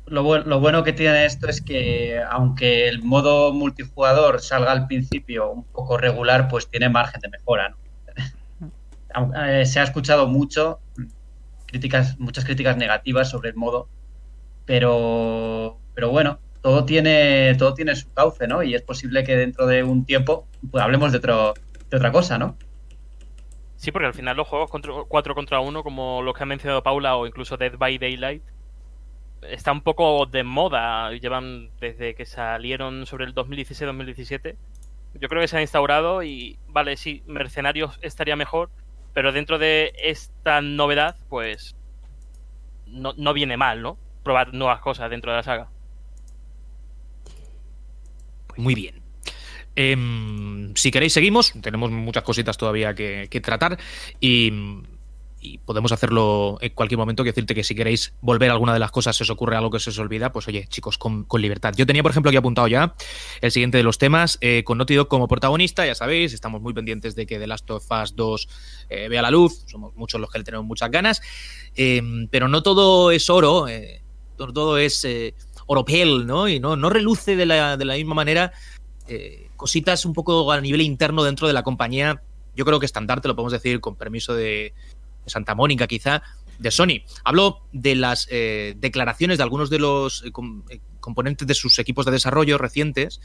lo, 0.07 0.59
bueno 0.59 0.83
que 0.83 0.93
tiene 0.93 1.25
esto 1.25 1.47
es 1.47 1.61
que 1.61 2.21
aunque 2.29 2.87
el 2.87 3.01
modo 3.01 3.53
multijugador 3.53 4.39
salga 4.39 4.71
al 4.71 4.87
principio 4.87 5.51
un 5.51 5.63
poco 5.63 5.97
regular, 5.97 6.47
pues 6.47 6.67
tiene 6.69 6.89
margen 6.89 7.21
de 7.21 7.29
mejora. 7.29 7.75
Eh, 9.47 9.65
se 9.65 9.79
ha 9.79 9.83
escuchado 9.83 10.27
mucho 10.27 10.79
críticas, 11.67 12.19
muchas 12.19 12.45
críticas 12.45 12.77
negativas 12.77 13.29
sobre 13.29 13.49
el 13.49 13.55
modo, 13.55 13.87
pero, 14.65 15.77
pero 15.93 16.09
bueno, 16.09 16.39
todo 16.61 16.85
tiene, 16.85 17.55
todo 17.55 17.73
tiene 17.73 17.95
su 17.95 18.11
cauce, 18.13 18.47
¿no? 18.47 18.61
Y 18.61 18.75
es 18.75 18.81
posible 18.81 19.23
que 19.23 19.35
dentro 19.35 19.65
de 19.67 19.83
un 19.83 20.05
tiempo 20.05 20.47
pues, 20.69 20.83
hablemos 20.83 21.11
de, 21.11 21.19
otro, 21.19 21.53
de 21.89 21.97
otra 21.97 22.11
cosa, 22.11 22.37
¿no? 22.37 22.57
Sí, 23.77 23.91
porque 23.91 24.07
al 24.07 24.13
final 24.13 24.35
los 24.35 24.47
juegos 24.47 24.69
contra, 24.69 24.91
4 25.07 25.35
contra 25.35 25.59
1, 25.59 25.83
como 25.83 26.21
los 26.21 26.35
que 26.35 26.43
ha 26.43 26.45
mencionado 26.45 26.81
Paula, 26.81 27.15
o 27.15 27.27
incluso 27.27 27.55
Dead 27.57 27.77
by 27.77 27.97
Daylight, 27.97 28.43
está 29.49 29.71
un 29.71 29.81
poco 29.81 30.25
de 30.25 30.43
moda. 30.43 31.11
Llevan 31.11 31.69
desde 31.79 32.15
que 32.15 32.25
salieron 32.25 33.05
sobre 33.05 33.25
el 33.25 33.33
2016-2017. 33.35 34.55
Yo 35.15 35.29
creo 35.29 35.41
que 35.41 35.47
se 35.47 35.55
han 35.55 35.61
instaurado 35.61 36.23
y, 36.23 36.57
vale, 36.67 36.97
sí, 36.97 37.23
Mercenarios 37.25 37.97
estaría 38.01 38.35
mejor, 38.35 38.69
pero 39.13 39.31
dentro 39.31 39.57
de 39.57 39.93
esta 39.97 40.61
novedad, 40.61 41.15
pues 41.29 41.75
no, 42.85 43.13
no 43.15 43.33
viene 43.33 43.55
mal, 43.55 43.81
¿no? 43.81 43.97
Probar 44.23 44.53
nuevas 44.53 44.81
cosas 44.81 45.09
dentro 45.09 45.31
de 45.31 45.37
la 45.37 45.43
saga. 45.43 45.69
Pues 48.47 48.59
muy 48.59 48.75
bien. 48.75 49.01
Em, 49.75 50.73
si 50.75 50.91
queréis, 50.91 51.13
seguimos. 51.13 51.53
Tenemos 51.61 51.91
muchas 51.91 52.23
cositas 52.23 52.57
todavía 52.57 52.93
que, 52.93 53.27
que 53.29 53.41
tratar. 53.41 53.77
Y 54.19 54.83
y 55.45 55.59
podemos 55.59 55.91
hacerlo 55.91 56.57
en 56.61 56.73
cualquier 56.73 56.97
momento. 56.97 57.23
Quiero 57.23 57.33
decirte 57.33 57.53
que 57.53 57.63
si 57.63 57.75
queréis 57.75 58.13
volver 58.21 58.49
a 58.49 58.53
alguna 58.53 58.73
de 58.73 58.79
las 58.79 58.91
cosas, 58.91 59.15
se 59.15 59.23
os 59.23 59.29
ocurre 59.29 59.55
algo 59.55 59.69
que 59.69 59.79
se 59.79 59.91
os 59.91 59.99
olvida, 59.99 60.31
pues 60.31 60.47
oye, 60.47 60.65
chicos, 60.67 60.97
con, 60.97 61.25
libertad. 61.37 61.73
Yo 61.77 61.85
tenía, 61.85 62.01
por 62.01 62.11
ejemplo, 62.11 62.29
aquí 62.29 62.37
apuntado 62.37 62.67
ya 62.67 62.95
el 63.41 63.51
siguiente 63.51 63.77
de 63.77 63.83
los 63.83 63.97
temas, 63.97 64.37
eh, 64.41 64.63
con 64.63 64.77
Naughty 64.77 64.95
Dog 64.95 65.07
como 65.07 65.27
protagonista, 65.27 65.85
ya 65.85 65.93
sabéis, 65.93 66.33
estamos 66.33 66.61
muy 66.61 66.73
pendientes 66.73 67.15
de 67.15 67.27
que 67.27 67.37
The 67.37 67.47
Last 67.47 67.69
of 67.69 67.85
Us 67.91 68.15
2 68.15 68.47
eh, 68.89 69.07
vea 69.09 69.21
la 69.21 69.31
luz, 69.31 69.63
somos 69.67 69.93
muchos 69.95 70.19
los 70.19 70.31
que 70.31 70.39
le 70.39 70.43
tenemos 70.43 70.65
muchas 70.65 70.89
ganas, 70.89 71.21
eh, 71.75 72.01
pero 72.31 72.47
no 72.47 72.63
todo 72.63 73.11
es 73.11 73.29
oro, 73.29 73.67
no 74.39 74.53
todo 74.53 74.77
es 74.77 75.05
oropel, 75.67 76.25
¿no? 76.25 76.47
Y 76.47 76.59
no, 76.59 76.75
no 76.75 76.89
reluce 76.89 77.35
de 77.35 77.45
la, 77.45 77.77
de 77.77 77.85
la 77.85 77.95
misma 77.95 78.15
manera 78.15 78.51
cositas 79.55 80.03
un 80.05 80.13
poco 80.13 80.51
a 80.51 80.59
nivel 80.59 80.81
interno 80.81 81.23
dentro 81.23 81.47
de 81.47 81.53
la 81.53 81.61
compañía 81.61 82.21
yo 82.55 82.65
creo 82.65 82.79
que 82.79 82.85
estandarte, 82.85 83.27
lo 83.27 83.35
podemos 83.35 83.51
decir 83.51 83.81
con 83.81 83.95
permiso 83.95 84.33
de, 84.33 84.73
Santa 85.25 85.55
Mónica 85.55 85.87
quizá, 85.87 86.23
de 86.59 86.71
Sony. 86.71 87.03
Hablo 87.23 87.61
de 87.71 87.95
las 87.95 88.27
eh, 88.29 88.75
declaraciones 88.77 89.37
de 89.37 89.43
algunos 89.43 89.69
de 89.69 89.79
los 89.79 90.23
eh, 90.23 90.31
eh, 90.69 90.79
componentes 90.99 91.47
de 91.47 91.53
sus 91.53 91.79
equipos 91.79 92.05
de 92.05 92.11
desarrollo 92.11 92.57
recientes 92.57 93.21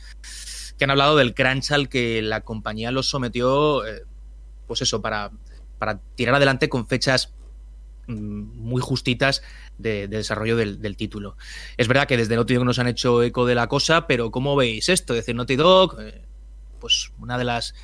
que 0.78 0.84
han 0.84 0.90
hablado 0.90 1.16
del 1.16 1.34
crunch 1.34 1.72
al 1.72 1.88
que 1.88 2.22
la 2.22 2.40
compañía 2.40 2.90
los 2.90 3.08
sometió, 3.08 3.82
pues 4.66 4.80
eso, 4.80 5.02
para, 5.02 5.30
para, 5.78 6.00
tirar 6.14 6.34
adelante 6.34 6.70
con 6.70 6.86
fechas 6.86 7.34
mm, 8.06 8.14
muy 8.14 8.80
justitas 8.80 9.42
de, 9.76 10.08
desarrollo 10.08 10.56
del, 10.56 10.96
título. 10.96 11.36
Es 11.76 11.86
verdad 11.86 12.08
que 12.08 12.16
desde 12.16 12.34
Naughty 12.34 12.54
Dog 12.54 12.64
nos 12.64 12.78
han 12.78 12.88
hecho 12.88 13.22
eco 13.22 13.44
de 13.44 13.54
la 13.54 13.66
cosa, 13.66 14.06
pero 14.06 14.30
¿cómo 14.30 14.56
veis 14.56 14.88
esto? 14.88 15.12
Es 15.12 15.18
decir, 15.20 15.34
Naughty 15.34 15.56
Dog, 15.56 15.98
pues 16.80 17.12
una 17.18 17.36
de 17.36 17.44
las 17.44 17.74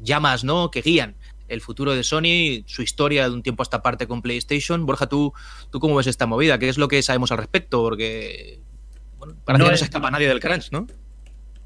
llamas 0.00 0.42
¿no? 0.42 0.72
que 0.72 0.82
guían 0.82 1.14
el 1.48 1.60
futuro 1.60 1.94
de 1.94 2.02
Sony, 2.02 2.64
su 2.66 2.82
historia 2.82 3.28
de 3.28 3.34
un 3.34 3.42
tiempo 3.42 3.62
a 3.62 3.64
esta 3.64 3.82
parte 3.82 4.06
con 4.06 4.22
PlayStation. 4.22 4.86
Borja, 4.86 5.06
¿tú, 5.06 5.32
¿tú 5.70 5.80
cómo 5.80 5.96
ves 5.96 6.06
esta 6.06 6.26
movida? 6.26 6.58
¿Qué 6.58 6.68
es 6.68 6.78
lo 6.78 6.88
que 6.88 7.02
sabemos 7.02 7.32
al 7.32 7.38
respecto? 7.38 7.82
Porque 7.82 8.60
bueno, 9.18 9.34
para 9.44 9.58
no, 9.58 9.70
no 9.70 9.76
se 9.76 9.84
escapa 9.84 10.10
nadie 10.10 10.28
del 10.28 10.40
crunch, 10.40 10.70
¿no? 10.70 10.86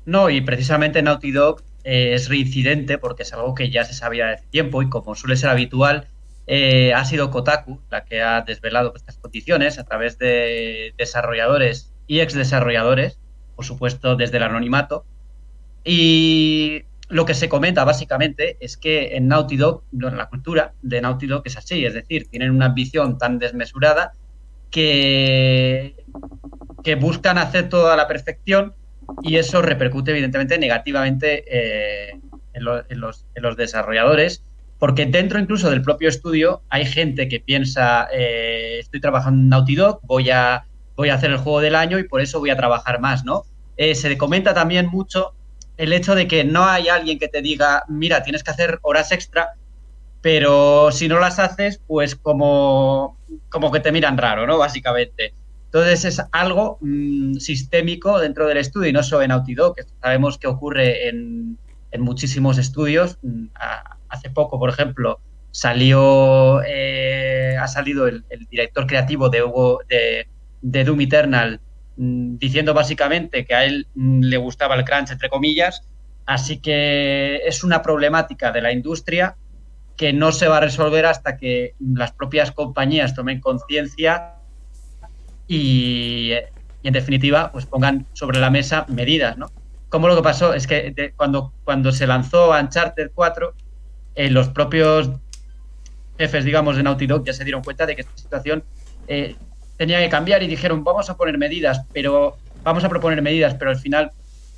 No, 0.04 0.30
y 0.30 0.40
precisamente 0.40 1.02
Naughty 1.02 1.32
Dog 1.32 1.62
eh, 1.84 2.14
es 2.14 2.28
reincidente 2.28 2.98
porque 2.98 3.22
es 3.22 3.32
algo 3.32 3.54
que 3.54 3.70
ya 3.70 3.84
se 3.84 3.94
sabía 3.94 4.32
hace 4.32 4.46
tiempo 4.46 4.82
y 4.82 4.88
como 4.88 5.14
suele 5.14 5.36
ser 5.36 5.50
habitual, 5.50 6.08
eh, 6.46 6.94
ha 6.94 7.04
sido 7.04 7.30
Kotaku 7.30 7.80
la 7.90 8.04
que 8.04 8.22
ha 8.22 8.40
desvelado 8.40 8.94
estas 8.96 9.18
condiciones 9.18 9.78
a 9.78 9.84
través 9.84 10.18
de 10.18 10.94
desarrolladores 10.96 11.92
y 12.06 12.20
ex 12.20 12.32
desarrolladores, 12.32 13.18
por 13.54 13.66
supuesto 13.66 14.16
desde 14.16 14.38
el 14.38 14.44
anonimato. 14.44 15.04
Y 15.84 16.84
lo 17.08 17.24
que 17.24 17.34
se 17.34 17.48
comenta 17.48 17.84
básicamente 17.84 18.56
es 18.60 18.76
que 18.76 19.16
en 19.16 19.28
Naughty 19.28 19.56
Dog, 19.56 19.82
la 19.92 20.28
cultura 20.28 20.74
de 20.82 21.00
Naughty 21.00 21.26
Dog 21.26 21.42
es 21.46 21.56
así, 21.56 21.84
es 21.84 21.94
decir, 21.94 22.28
tienen 22.28 22.50
una 22.50 22.66
ambición 22.66 23.18
tan 23.18 23.38
desmesurada 23.38 24.12
que, 24.70 25.94
buscan 27.00 27.36
hacer 27.36 27.68
todo 27.68 27.92
a 27.92 27.96
la 27.96 28.08
perfección 28.08 28.72
y 29.22 29.36
eso 29.36 29.60
repercute 29.60 30.10
evidentemente 30.10 30.58
negativamente 30.58 31.44
eh, 31.46 32.18
en, 32.54 32.64
los, 32.64 33.26
desarrolladores, 33.56 34.42
porque 34.78 35.04
dentro 35.04 35.38
incluso 35.38 35.68
del 35.68 35.82
propio 35.82 36.08
estudio 36.08 36.62
hay 36.70 36.86
gente 36.86 37.28
que 37.28 37.40
piensa, 37.40 38.08
eh, 38.10 38.78
estoy 38.80 39.00
trabajando 39.00 39.42
en 39.42 39.48
Naughty 39.50 39.74
Dog, 39.74 40.00
voy 40.04 40.30
a, 40.30 40.64
voy 40.96 41.10
a 41.10 41.14
hacer 41.14 41.30
el 41.30 41.36
juego 41.36 41.60
del 41.60 41.74
año 41.74 41.98
y 41.98 42.04
por 42.04 42.22
eso 42.22 42.38
voy 42.38 42.50
a 42.50 42.56
trabajar 42.56 43.00
más, 43.00 43.22
¿no? 43.22 43.44
Eh, 43.76 43.94
se 43.94 44.16
comenta 44.16 44.54
también 44.54 44.86
mucho 44.86 45.34
el 45.78 45.92
hecho 45.92 46.14
de 46.14 46.26
que 46.26 46.44
no 46.44 46.64
hay 46.66 46.88
alguien 46.88 47.18
que 47.18 47.28
te 47.28 47.40
diga, 47.40 47.84
mira, 47.88 48.22
tienes 48.22 48.42
que 48.42 48.50
hacer 48.50 48.80
horas 48.82 49.12
extra, 49.12 49.54
pero 50.20 50.90
si 50.90 51.08
no 51.08 51.20
las 51.20 51.38
haces, 51.38 51.80
pues 51.86 52.16
como, 52.16 53.16
como 53.48 53.70
que 53.70 53.80
te 53.80 53.92
miran 53.92 54.18
raro, 54.18 54.46
¿no? 54.46 54.58
Básicamente. 54.58 55.32
Entonces 55.66 56.04
es 56.04 56.22
algo 56.32 56.78
mm, 56.80 57.34
sistémico 57.34 58.18
dentro 58.18 58.46
del 58.46 58.56
estudio 58.56 58.88
y 58.88 58.92
no 58.92 59.04
solo 59.04 59.22
en 59.22 59.28
Naughty 59.28 59.54
que 59.54 59.84
sabemos 60.02 60.36
que 60.36 60.48
ocurre 60.48 61.08
en, 61.08 61.56
muchísimos 61.98 62.58
estudios. 62.58 63.18
Mm, 63.22 63.46
hace 64.08 64.30
poco, 64.30 64.58
por 64.58 64.70
ejemplo, 64.70 65.20
salió, 65.52 66.60
eh, 66.66 67.56
ha 67.60 67.68
salido 67.68 68.08
el, 68.08 68.24
director 68.50 68.86
creativo 68.86 69.28
de, 69.28 69.44
de, 69.88 70.26
de 70.60 70.84
Doom 70.84 71.00
Eternal 71.02 71.60
diciendo 71.98 72.74
básicamente 72.74 73.44
que 73.44 73.54
a 73.54 73.64
él 73.64 73.88
mm, 73.94 74.22
le 74.22 74.36
gustaba 74.36 74.76
el 74.76 74.84
crunch, 74.84 75.10
entre 75.10 75.28
comillas. 75.28 75.82
Así 76.26 76.58
que 76.58 77.40
es 77.44 77.64
una 77.64 77.82
problemática 77.82 78.52
de 78.52 78.62
la 78.62 78.72
industria 78.72 79.36
que 79.96 80.12
no 80.12 80.30
se 80.30 80.46
va 80.46 80.58
a 80.58 80.60
resolver 80.60 81.06
hasta 81.06 81.36
que 81.36 81.74
las 81.80 82.12
propias 82.12 82.52
compañías 82.52 83.14
tomen 83.14 83.40
conciencia 83.40 84.34
y, 85.48 86.32
en 86.82 86.92
definitiva, 86.92 87.50
pues 87.50 87.66
pongan 87.66 88.06
sobre 88.12 88.38
la 88.38 88.50
mesa 88.50 88.84
medidas, 88.88 89.36
¿no? 89.36 89.50
Como 89.88 90.06
lo 90.06 90.14
que 90.14 90.22
pasó 90.22 90.54
es 90.54 90.66
que 90.66 91.14
cuando, 91.16 91.52
cuando 91.64 91.90
se 91.90 92.06
lanzó 92.06 92.50
Uncharted 92.52 93.10
4, 93.14 93.54
eh, 94.14 94.30
los 94.30 94.50
propios 94.50 95.10
jefes, 96.18 96.44
digamos, 96.44 96.76
de 96.76 96.82
Naughty 96.82 97.06
Dog 97.06 97.24
ya 97.24 97.32
se 97.32 97.44
dieron 97.44 97.62
cuenta 97.62 97.86
de 97.86 97.96
que 97.96 98.02
esta 98.02 98.16
situación 98.16 98.62
eh, 99.08 99.36
tenía 99.78 100.00
que 100.00 100.10
cambiar 100.10 100.42
y 100.42 100.48
dijeron, 100.48 100.84
vamos 100.84 101.08
a 101.08 101.16
poner 101.16 101.38
medidas, 101.38 101.82
pero 101.92 102.36
vamos 102.62 102.84
a 102.84 102.88
proponer 102.90 103.22
medidas, 103.22 103.54
pero 103.54 103.70
al 103.70 103.78
final 103.78 104.12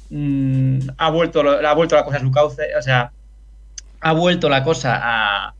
mm, 0.08 0.78
ha, 0.96 1.10
vuelto, 1.10 1.42
ha 1.48 1.74
vuelto 1.74 1.94
la 1.94 2.04
cosa 2.04 2.16
a 2.16 2.20
su 2.20 2.32
cauce, 2.32 2.62
o 2.76 2.82
sea, 2.82 3.12
ha 4.00 4.12
vuelto 4.12 4.48
la 4.48 4.64
cosa 4.64 4.98
a, 5.00 5.54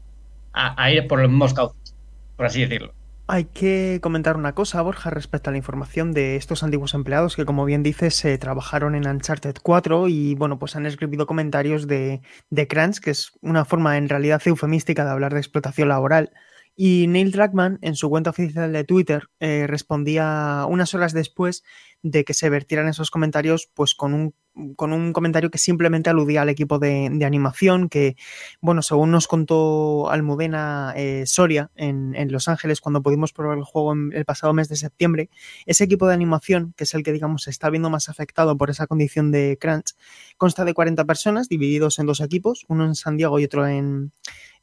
a, 0.52 0.90
ir 0.90 1.06
por 1.06 1.20
los 1.20 1.28
mismos 1.28 1.54
cauces, 1.54 1.94
por 2.36 2.46
así 2.46 2.62
decirlo. 2.62 2.92
Hay 3.26 3.44
que 3.44 4.00
comentar 4.02 4.36
una 4.36 4.56
cosa, 4.56 4.82
Borja, 4.82 5.10
respecto 5.10 5.50
a 5.50 5.52
la 5.52 5.58
información 5.58 6.12
de 6.12 6.34
estos 6.34 6.64
antiguos 6.64 6.94
empleados 6.94 7.36
que, 7.36 7.44
como 7.44 7.64
bien 7.64 7.84
dices, 7.84 8.26
trabajaron 8.40 8.96
en 8.96 9.06
Uncharted 9.06 9.54
4 9.62 10.08
y, 10.08 10.34
bueno, 10.34 10.58
pues 10.58 10.74
han 10.74 10.84
escrito 10.84 11.26
comentarios 11.26 11.86
de, 11.86 12.22
de 12.48 12.66
crunch, 12.66 12.98
que 12.98 13.12
es 13.12 13.30
una 13.40 13.64
forma 13.64 13.98
en 13.98 14.08
realidad 14.08 14.42
eufemística 14.44 15.04
de 15.04 15.10
hablar 15.10 15.32
de 15.32 15.38
explotación 15.38 15.90
laboral. 15.90 16.32
Y 16.76 17.06
Neil 17.08 17.30
Druckmann, 17.30 17.78
en 17.82 17.94
su 17.94 18.08
cuenta 18.08 18.30
oficial 18.30 18.72
de 18.72 18.84
Twitter, 18.84 19.28
eh, 19.38 19.66
respondía 19.66 20.64
unas 20.68 20.94
horas 20.94 21.12
después 21.12 21.62
de 22.02 22.24
que 22.24 22.32
se 22.32 22.48
vertieran 22.48 22.88
esos 22.88 23.10
comentarios, 23.10 23.70
pues 23.74 23.94
con 23.94 24.14
un, 24.14 24.34
con 24.76 24.92
un 24.92 25.12
comentario 25.12 25.50
que 25.50 25.58
simplemente 25.58 26.10
aludía 26.10 26.42
al 26.42 26.48
equipo 26.48 26.78
de, 26.78 27.06
animación, 27.24 27.88
que, 27.88 28.16
bueno, 28.60 28.82
según 28.82 29.10
nos 29.10 29.28
contó 29.28 30.10
Almudena 30.10 30.92
eh, 30.96 31.24
Soria 31.26 31.70
en, 31.74 32.32
Los 32.32 32.48
Ángeles 32.48 32.80
cuando 32.80 33.02
pudimos 33.02 33.32
probar 33.32 33.58
el 33.58 33.64
juego 33.64 33.92
en 33.92 34.12
el 34.14 34.24
pasado 34.24 34.52
mes 34.54 34.68
de 34.68 34.76
septiembre, 34.76 35.30
ese 35.66 35.84
equipo 35.84 36.06
de 36.06 36.14
animación, 36.14 36.72
que 36.76 36.84
es 36.84 36.94
el 36.94 37.02
que, 37.02 37.12
digamos, 37.12 37.42
se 37.42 37.50
está 37.50 37.70
viendo 37.70 37.90
más 37.90 38.08
afectado 38.08 38.56
por 38.56 38.70
esa 38.70 38.86
condición 38.86 39.30
de 39.30 39.58
crunch, 39.60 39.94
consta 40.36 40.64
de 40.64 40.74
40 40.74 41.04
personas 41.04 41.48
divididos 41.48 41.98
en 41.98 42.06
dos 42.06 42.20
equipos, 42.20 42.64
uno 42.68 42.86
en 42.86 42.94
San 42.94 43.16
Diego 43.16 43.38
y 43.38 43.44
otro 43.44 43.66
en, 43.66 44.12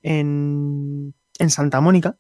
en 0.02 1.14
en 1.40 1.50
Santa 1.50 1.82
Mónica. 1.82 2.18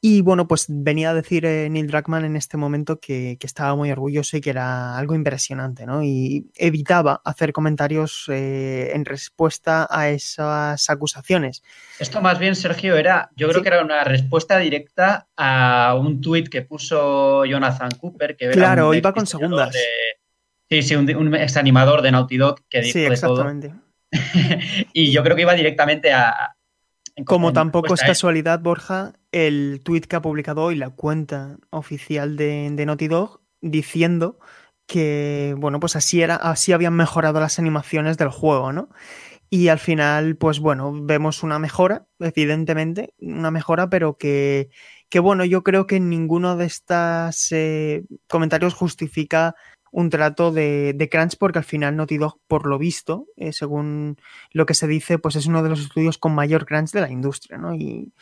Y 0.00 0.20
bueno, 0.20 0.46
pues 0.46 0.66
venía 0.68 1.10
a 1.10 1.14
decir 1.14 1.44
eh, 1.44 1.68
Neil 1.68 1.88
Druckmann 1.88 2.24
en 2.24 2.36
este 2.36 2.56
momento 2.56 3.00
que, 3.00 3.36
estaba 3.40 3.74
muy 3.74 3.90
orgulloso 3.90 4.36
y 4.36 4.40
que 4.40 4.50
era 4.50 4.96
algo 4.96 5.16
impresionante, 5.16 5.86
¿no? 5.86 6.04
Y 6.04 6.52
evitaba 6.54 7.20
hacer 7.24 7.52
comentarios 7.52 8.26
eh, 8.28 8.92
en 8.94 9.04
respuesta 9.04 9.88
a 9.90 10.08
esas 10.10 10.88
acusaciones. 10.88 11.64
Esto 11.98 12.20
más 12.20 12.38
bien, 12.38 12.54
Sergio, 12.54 12.96
era, 12.96 13.30
yo 13.34 13.48
creo 13.48 13.62
que 13.62 13.68
era 13.68 13.82
una 13.82 14.04
respuesta 14.04 14.58
directa 14.58 15.26
a 15.36 15.96
un 15.98 16.20
tuit 16.20 16.48
que 16.48 16.62
puso 16.62 17.44
Jonathan 17.44 17.90
Cooper, 17.98 18.36
que 18.36 18.50
Claro, 18.50 18.94
iba 18.94 19.12
con 19.12 19.26
segundas. 19.26 19.74
sí, 20.70 20.82
sí, 20.82 20.94
un, 20.94 21.34
ex 21.34 21.56
animador 21.56 22.02
de 22.02 22.12
Naughty 22.12 22.36
Dog 22.36 22.60
que 22.68 22.82
dijo 22.82 22.98
sí, 23.00 23.04
exactamente. 23.04 23.74
y 24.92 25.10
yo 25.10 25.24
creo 25.24 25.34
que 25.34 25.42
iba 25.42 25.54
directamente 25.54 26.12
a, 26.12 26.54
como 27.26 27.52
tampoco 27.52 27.94
es 27.94 28.00
casualidad, 28.00 28.60
Borja, 28.60 29.14
el 29.32 29.80
tweet 29.84 30.02
que 30.02 30.16
ha 30.16 30.22
publicado 30.22 30.62
hoy 30.62 30.76
la 30.76 30.90
cuenta 30.90 31.58
oficial 31.70 32.36
de, 32.36 32.70
de 32.72 32.86
Naughty 32.86 33.08
Dog 33.08 33.40
diciendo 33.60 34.38
que, 34.86 35.54
bueno, 35.58 35.80
pues 35.80 35.96
así 35.96 36.22
era, 36.22 36.36
así 36.36 36.72
habían 36.72 36.94
mejorado 36.94 37.40
las 37.40 37.58
animaciones 37.58 38.16
del 38.16 38.30
juego, 38.30 38.72
¿no? 38.72 38.88
Y 39.50 39.68
al 39.68 39.78
final, 39.78 40.36
pues 40.36 40.60
bueno, 40.60 40.92
vemos 40.92 41.42
una 41.42 41.58
mejora, 41.58 42.06
evidentemente, 42.18 43.14
una 43.18 43.50
mejora, 43.50 43.88
pero 43.88 44.18
que, 44.18 44.70
que 45.08 45.20
bueno, 45.20 45.44
yo 45.44 45.62
creo 45.62 45.86
que 45.86 46.00
ninguno 46.00 46.56
de 46.56 46.66
estos 46.66 47.50
eh, 47.52 48.04
comentarios 48.28 48.74
justifica 48.74 49.54
un 49.90 50.10
trato 50.10 50.52
de, 50.52 50.92
de, 50.94 51.08
crunch 51.08 51.36
porque 51.38 51.58
al 51.58 51.64
final 51.64 51.96
Naughty 51.96 52.18
Dog, 52.18 52.40
por 52.46 52.66
lo 52.66 52.78
visto, 52.78 53.26
eh, 53.36 53.52
según 53.52 54.16
lo 54.52 54.66
que 54.66 54.74
se 54.74 54.86
dice, 54.86 55.18
pues 55.18 55.36
es 55.36 55.46
uno 55.46 55.62
de 55.62 55.70
los 55.70 55.80
estudios 55.80 56.18
con 56.18 56.34
mayor 56.34 56.66
crunch 56.66 56.90
de 56.90 57.00
la 57.00 57.10
industria, 57.10 57.58
¿no? 57.58 57.74
Y 57.74 58.12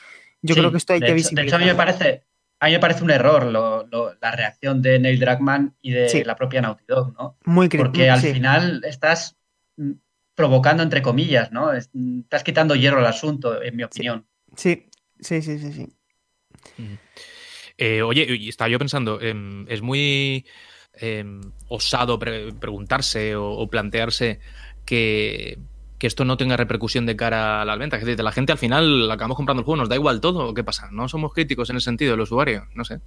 yo 0.43 0.55
creo 0.55 0.71
que 0.71 0.79
esto 0.79 0.93
hay 0.93 1.01
que 1.01 1.13
visibilizar. 1.13 1.45
De 1.45 1.49
hecho, 1.49 1.57
a 1.57 1.59
mí 1.59 1.67
me 1.67 1.75
parece, 1.75 2.25
a 2.61 2.67
mí 2.67 2.73
me 2.73 2.79
parece 2.79 3.05
un 3.05 3.11
error 3.11 3.45
la 3.45 4.31
reacción 4.31 4.83
de 4.83 4.99
Neil 4.99 5.19
Druckmann 5.19 5.75
y 5.81 5.93
de 5.93 6.25
la 6.25 6.37
propia 6.37 6.61
Naughty 6.61 6.85
Dog, 6.87 7.15
¿no? 7.19 7.37
Muy 7.45 7.69
crítico. 7.69 7.89
Porque 7.89 8.11
al 8.11 8.21
final 8.21 8.83
estás 8.85 9.37
mm, 9.77 9.93
provocando 10.35 10.83
entre 10.83 11.03
comillas, 11.03 11.53
¿no? 11.53 11.73
Estás 11.73 12.45
quitando 12.45 12.75
hierro 12.77 12.99
al 12.99 13.07
asunto, 13.07 13.63
en 13.63 13.77
mi 13.77 13.83
opinión. 13.83 14.27
Sí, 14.55 14.89
sí, 15.21 15.43
sí, 15.43 15.59
sí, 15.59 15.73
sí. 15.73 16.99
Eh, 17.79 18.03
oye, 18.03 18.49
estaba 18.49 18.69
yo 18.69 18.79
pensando, 18.79 19.21
em, 19.21 19.67
es 19.69 19.83
muy 19.83 20.47
em, 20.97 21.41
osado 21.69 22.19
preguntarse 22.19 23.37
o, 23.37 23.67
plantearse 23.69 24.41
que, 24.85 25.59
esto 26.01 26.25
no 26.25 26.37
tenga 26.37 26.57
repercusión 26.57 27.05
de 27.05 27.17
cara 27.17 27.63
a 27.63 27.65
las 27.65 27.79
ventas. 27.79 27.99
Es 27.99 28.07
decir, 28.07 28.23
la 28.23 28.31
gente 28.31 28.53
al 28.53 28.59
final 28.59 29.11
acabamos 29.11 29.37
comprando 29.37 29.63
el 29.63 29.65
juego, 29.65 29.81
nos 29.81 29.89
da 29.89 29.97
igual 29.97 30.21
todo, 30.21 30.55
¿qué 30.55 30.63
pasa? 30.63 30.89
No 30.93 31.09
somos 31.09 31.33
críticos 31.33 31.69
en 31.71 31.77
el 31.77 31.83
sentido 31.83 32.13
del 32.13 32.21
usuario, 32.21 32.67
no 32.75 32.85
sé. 32.85 33.01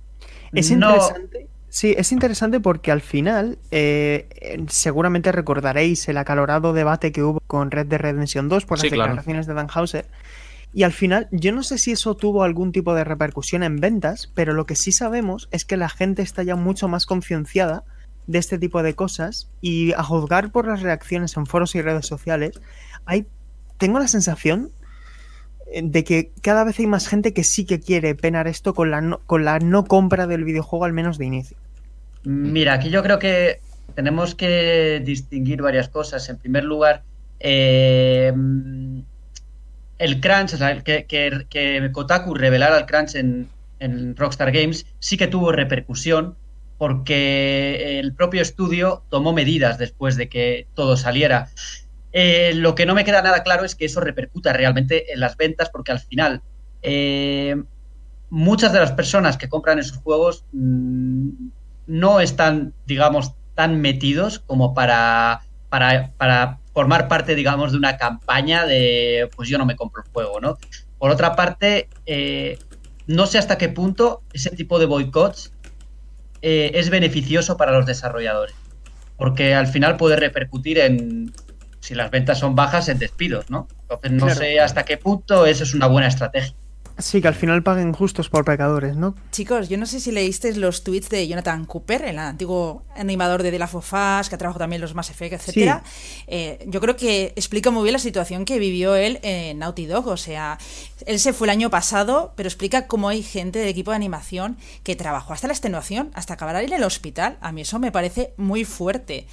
Es 0.51 0.69
interesante. 0.69 1.47
Sí, 1.69 1.93
es 1.95 2.11
interesante 2.11 2.59
porque 2.59 2.91
al 2.91 3.01
final, 3.01 3.59
eh, 3.69 4.27
seguramente 4.69 5.31
recordaréis 5.31 6.09
el 6.09 6.17
acalorado 6.17 6.73
debate 6.73 7.11
que 7.11 7.21
hubo 7.21 7.39
con 7.45 7.69
Red 7.69 7.85
Dead 7.85 7.99
Redemption 7.99 8.49
2 8.49 8.65
por 8.65 8.79
las 8.79 8.89
declaraciones 8.89 9.45
de 9.45 9.53
Dan 9.53 9.67
Hauser. 9.71 10.07
Y 10.73 10.83
al 10.83 10.91
final, 10.91 11.27
yo 11.31 11.51
no 11.51 11.63
sé 11.63 11.77
si 11.77 11.91
eso 11.91 12.15
tuvo 12.15 12.43
algún 12.43 12.71
tipo 12.71 12.93
de 12.93 13.03
repercusión 13.03 13.63
en 13.63 13.77
ventas, 13.77 14.31
pero 14.35 14.53
lo 14.53 14.65
que 14.65 14.75
sí 14.75 14.91
sabemos 14.91 15.49
es 15.51 15.65
que 15.65 15.77
la 15.77 15.89
gente 15.89 16.21
está 16.21 16.43
ya 16.43 16.55
mucho 16.55 16.87
más 16.87 17.05
concienciada 17.05 17.83
de 18.27 18.37
este 18.37 18.59
tipo 18.59 18.83
de 18.83 18.93
cosas 18.93 19.49
y 19.59 19.93
a 19.93 20.03
juzgar 20.03 20.51
por 20.51 20.67
las 20.67 20.81
reacciones 20.81 21.35
en 21.35 21.47
foros 21.47 21.73
y 21.73 21.81
redes 21.81 22.05
sociales, 22.05 22.61
hay, 23.05 23.25
tengo 23.79 23.97
la 23.97 24.07
sensación 24.07 24.69
eh, 25.71 25.81
de 25.83 26.03
que 26.03 26.31
cada 26.43 26.63
vez 26.63 26.77
hay 26.77 26.85
más 26.85 27.07
gente 27.07 27.33
que 27.33 27.43
sí 27.43 27.65
que 27.65 27.79
quiere 27.79 28.13
penar 28.13 28.47
esto 28.47 28.75
con 28.75 28.91
la 28.91 29.01
no, 29.01 29.19
con 29.25 29.45
la 29.45 29.57
no 29.57 29.85
compra 29.85 30.27
del 30.27 30.43
videojuego 30.43 30.85
al 30.85 30.93
menos 30.93 31.17
de 31.17 31.25
inicio. 31.25 31.57
Mira, 32.23 32.73
aquí 32.73 32.91
yo 32.91 33.01
creo 33.01 33.17
que 33.17 33.61
tenemos 33.95 34.35
que 34.35 35.01
distinguir 35.03 35.63
varias 35.63 35.89
cosas. 35.89 36.29
En 36.29 36.37
primer 36.37 36.65
lugar, 36.65 37.01
eh, 37.39 38.31
el 39.99 40.21
crunch, 40.21 40.55
que, 40.83 41.89
Kotaku 41.91 42.33
revelara 42.33 42.77
el 42.77 42.85
crunch 42.85 43.15
en, 43.15 43.49
Rockstar 44.17 44.51
Games, 44.51 44.85
sí 44.99 45.15
que 45.15 45.27
tuvo 45.27 45.51
repercusión 45.51 46.35
porque 46.77 47.99
el 47.99 48.13
propio 48.13 48.41
estudio 48.41 49.03
tomó 49.09 49.33
medidas 49.33 49.77
después 49.77 50.15
de 50.15 50.27
que 50.29 50.67
todo 50.73 50.97
saliera. 50.97 51.49
Eh, 52.11 52.53
lo 52.55 52.73
que 52.75 52.85
no 52.85 52.95
me 52.95 53.05
queda 53.05 53.21
nada 53.21 53.43
claro 53.43 53.65
es 53.65 53.75
que 53.75 53.85
eso 53.85 53.99
repercuta 53.99 54.51
realmente 54.53 55.13
en 55.13 55.19
las 55.19 55.37
ventas, 55.37 55.69
porque 55.69 55.91
al 55.91 55.99
final 55.99 56.41
eh, 56.81 57.61
muchas 58.29 58.73
de 58.73 58.79
las 58.79 58.93
personas 58.93 59.37
que 59.37 59.49
compran 59.49 59.79
esos 59.79 59.97
juegos 59.97 60.45
mm, 60.53 61.29
no 61.87 62.19
están, 62.19 62.73
digamos, 62.85 63.33
tan 63.55 63.81
metidos 63.81 64.39
como 64.39 64.73
para, 64.73 65.41
para, 65.69 66.11
para 66.17 66.58
formar 66.79 67.09
parte, 67.09 67.35
digamos, 67.35 67.73
de 67.73 67.77
una 67.77 67.97
campaña 67.97 68.65
de, 68.65 69.29
pues 69.35 69.49
yo 69.49 69.57
no 69.57 69.65
me 69.65 69.75
compro 69.75 70.01
el 70.01 70.09
juego, 70.13 70.39
¿no? 70.39 70.57
Por 70.97 71.11
otra 71.11 71.35
parte, 71.35 71.89
eh, 72.05 72.57
no 73.05 73.25
sé 73.25 73.37
hasta 73.37 73.57
qué 73.57 73.67
punto 73.67 74.21
ese 74.31 74.49
tipo 74.51 74.79
de 74.79 74.85
boicots 74.85 75.51
eh, 76.41 76.71
es 76.75 76.89
beneficioso 76.89 77.57
para 77.57 77.73
los 77.73 77.85
desarrolladores, 77.85 78.55
porque 79.17 79.55
al 79.55 79.67
final 79.67 79.97
puede 79.97 80.15
repercutir 80.15 80.79
en, 80.79 81.33
si 81.81 81.95
las 81.95 82.11
ventas 82.11 82.39
son 82.39 82.55
bajas, 82.55 82.87
en 82.87 82.97
despidos, 82.97 83.49
¿no? 83.49 83.67
Entonces 83.81 84.11
no 84.13 84.29
sé 84.29 84.61
hasta 84.61 84.85
qué 84.85 84.95
punto 84.95 85.45
eso 85.45 85.65
es 85.65 85.73
una 85.73 85.87
buena 85.87 86.07
estrategia. 86.07 86.55
Sí, 86.99 87.21
que 87.21 87.29
al 87.29 87.33
final 87.33 87.63
paguen 87.63 87.93
justos 87.93 88.29
por 88.29 88.43
pecadores, 88.43 88.97
¿no? 88.97 89.15
Chicos, 89.31 89.69
yo 89.69 89.77
no 89.77 89.85
sé 89.85 90.01
si 90.01 90.11
leísteis 90.11 90.57
los 90.57 90.83
tweets 90.83 91.09
de 91.09 91.27
Jonathan 91.27 91.63
Cooper, 91.63 92.03
el 92.03 92.19
antiguo 92.19 92.83
animador 92.95 93.41
de 93.41 93.51
The 93.51 93.59
Last 93.59 93.75
of 93.75 93.93
Us, 93.93 94.27
que 94.27 94.35
ha 94.35 94.37
trabajado 94.37 94.59
también 94.59 94.79
en 94.79 94.81
los 94.81 94.95
Mass 94.95 95.09
Effect, 95.09 95.33
etcétera. 95.33 95.81
Eh, 96.27 96.65
yo 96.67 96.81
creo 96.81 96.97
que 96.97 97.31
explica 97.37 97.71
muy 97.71 97.83
bien 97.83 97.93
la 97.93 97.99
situación 97.99 98.43
que 98.43 98.59
vivió 98.59 98.95
él 98.95 99.19
en 99.23 99.59
Naughty 99.59 99.85
Dog. 99.85 100.07
O 100.07 100.17
sea, 100.17 100.57
él 101.05 101.19
se 101.19 101.31
fue 101.31 101.47
el 101.47 101.51
año 101.51 101.69
pasado, 101.69 102.33
pero 102.35 102.47
explica 102.47 102.85
cómo 102.87 103.07
hay 103.07 103.23
gente 103.23 103.59
del 103.59 103.69
equipo 103.69 103.91
de 103.91 103.95
animación 103.95 104.57
que 104.83 104.97
trabajó 104.97 105.31
hasta 105.31 105.47
la 105.47 105.53
extenuación, 105.53 106.11
hasta 106.15 106.33
acabar 106.33 106.57
en 106.57 106.73
el 106.73 106.83
hospital. 106.83 107.37
A 107.39 107.53
mí 107.53 107.61
eso 107.61 107.79
me 107.79 107.93
parece 107.93 108.33
muy 108.35 108.65
fuerte. 108.65 109.25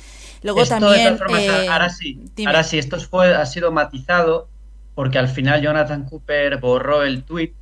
Luego 0.42 0.64
también. 0.66 1.18
Eh, 1.36 1.68
ahora 1.68 1.90
sí, 1.90 2.20
ahora 2.46 2.62
sí, 2.62 2.78
esto 2.78 3.00
fue, 3.00 3.34
ha 3.34 3.46
sido 3.46 3.72
matizado 3.72 4.48
porque 4.96 5.18
al 5.18 5.28
final 5.28 5.60
Jonathan 5.60 6.04
Cooper 6.04 6.56
borró 6.56 7.02
el 7.02 7.22
tweet. 7.22 7.52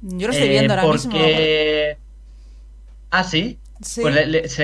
Yo 0.00 0.28
lo 0.28 0.32
estoy 0.32 0.48
viendo 0.48 0.72
ahora 0.72 0.92
mismo. 0.92 1.18
Ah, 3.10 3.24
sí. 3.24 3.58
Sí. 3.82 4.00
Pues 4.00 4.58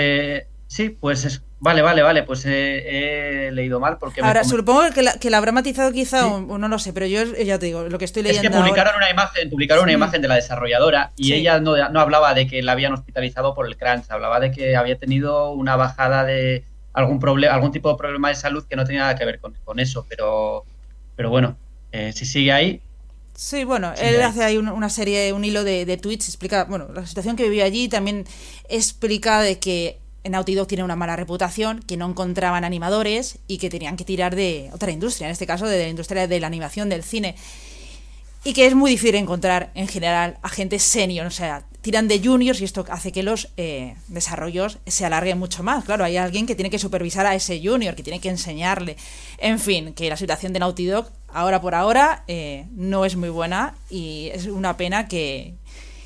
sí, 0.69 0.89
pues 0.91 1.25
es... 1.25 1.43
Vale, 1.61 1.83
vale, 1.83 2.03
vale, 2.03 2.23
pues 2.23 2.47
he, 2.47 3.51
leído 3.53 3.81
mal 3.81 3.99
porque... 3.99 4.21
Ahora, 4.21 4.45
supongo 4.45 4.93
que 4.95 5.03
la, 5.03 5.15
que 5.15 5.29
la, 5.29 5.39
habrá 5.39 5.51
matizado 5.51 5.91
quizá, 5.91 6.25
o, 6.29 6.57
no 6.57 6.69
lo 6.69 6.79
sé, 6.79 6.93
pero 6.93 7.07
yo 7.07 7.25
ya 7.25 7.59
te 7.59 7.67
digo, 7.67 7.89
lo 7.89 7.99
que 7.99 8.05
estoy 8.05 8.23
leyendo... 8.23 8.49
Es 8.49 8.55
que 8.55 8.57
publicaron 8.57 8.95
una 8.95 9.11
imagen, 9.11 9.51
publicaron 9.51 9.83
una 9.83 9.93
imagen 9.93 10.23
de 10.23 10.29
la 10.29 10.37
desarrolladora 10.37 11.11
y 11.17 11.33
ella 11.33 11.59
no, 11.59 11.77
no, 11.91 12.01
hablaba 12.01 12.33
de 12.33 12.47
que 12.47 12.63
la 12.63 12.73
habían 12.73 12.93
hospitalizado 12.93 13.57
por 13.57 13.67
el 13.67 13.77
crunch, 13.77 14.09
hablaba 14.09 14.39
de 14.39 14.53
que 14.53 14.77
había 14.77 14.99
tenido 14.99 15.51
una 15.51 15.75
bajada 15.75 16.23
de 16.23 16.65
algún, 16.93 17.19
problema 17.19 17.53
algún 17.53 17.73
tipo 17.73 17.91
de 17.91 17.97
problema 17.97 18.29
de 18.29 18.37
salud 18.37 18.65
que 18.71 18.77
no 18.77 18.85
tenía 18.85 19.01
nada 19.01 19.17
que 19.17 19.25
ver 19.25 19.41
con, 19.41 19.55
con 19.65 19.81
eso, 19.81 20.07
pero, 20.09 20.65
pero 21.17 21.29
bueno, 21.29 21.57
eh, 21.92 22.12
si 22.14 22.27
sigue 22.27 22.53
ahí. 22.53 22.81
Sí, 23.38 23.62
bueno, 23.62 23.92
él 23.96 24.20
hace 24.22 24.42
ahí 24.42 24.57
una 24.57 24.90
serie, 24.90 25.33
un 25.33 25.44
hilo 25.44 25.62
de, 25.62 25.96
tweets, 25.96 26.27
explica, 26.27 26.64
bueno, 26.64 26.88
la 26.92 27.07
situación 27.07 27.37
que 27.37 27.44
vivía 27.44 27.64
allí, 27.64 27.88
también 27.88 28.27
explica 28.68 29.40
de 29.40 29.61
que 29.61 30.01
Naughty 30.24 30.57
Dog 30.57 30.66
tiene 30.66 30.83
una 30.83 30.96
mala 30.96 31.14
reputación, 31.14 31.81
que 31.81 31.96
no 31.96 32.09
encontraban 32.09 32.64
animadores 32.64 33.38
y 33.46 33.59
que 33.59 33.70
tenían 33.70 33.96
que 33.96 34.05
tirar 34.05 34.35
de 34.35 34.70
otra 34.72 34.90
industria, 34.90 35.29
en 35.29 35.33
este 35.33 35.46
caso 35.46 35.66
de 35.66 35.79
la 35.85 35.88
industria 35.88 36.27
de 36.27 36.40
la 36.40 36.48
animación, 36.48 36.88
del 36.88 37.05
cine. 37.05 37.37
Y 38.42 38.55
que 38.55 38.66
es 38.66 38.74
muy 38.74 38.90
difícil 38.90 39.14
encontrar 39.14 39.70
en 39.77 39.87
general 39.87 40.38
a 40.42 40.48
gente 40.48 40.81
senior, 40.81 41.24
o 41.24 41.31
sea, 41.31 41.64
tiran 41.81 42.09
de 42.09 42.21
juniors 42.23 42.61
y 42.61 42.64
esto 42.64 42.85
hace 42.91 43.12
que 43.12 43.23
los 43.23 43.51
eh, 43.57 43.95
desarrollos 44.09 44.79
se 44.87 45.05
alarguen 45.05 45.38
mucho 45.38 45.62
más. 45.62 45.85
Claro, 45.85 46.05
hay 46.05 46.17
alguien 46.17 46.47
que 46.47 46.55
tiene 46.55 46.71
que 46.71 46.79
supervisar 46.79 47.27
a 47.27 47.35
ese 47.35 47.61
junior, 47.62 47.95
que 47.95 48.03
tiene 48.03 48.21
que 48.21 48.29
enseñarle. 48.29 48.97
En 49.38 49.59
fin, 49.59 49.95
que 49.95 50.09
la 50.09 50.17
situación 50.17 50.53
de 50.53 50.59
Naughty 50.59 50.87
Dog 50.87 51.11
ahora 51.29 51.61
por 51.61 51.75
ahora 51.75 52.25
eh, 52.27 52.67
no 52.73 53.05
es 53.05 53.17
muy 53.17 53.29
buena 53.29 53.75
y 53.91 54.31
es 54.33 54.47
una 54.47 54.77
pena 54.77 55.09
que, 55.09 55.55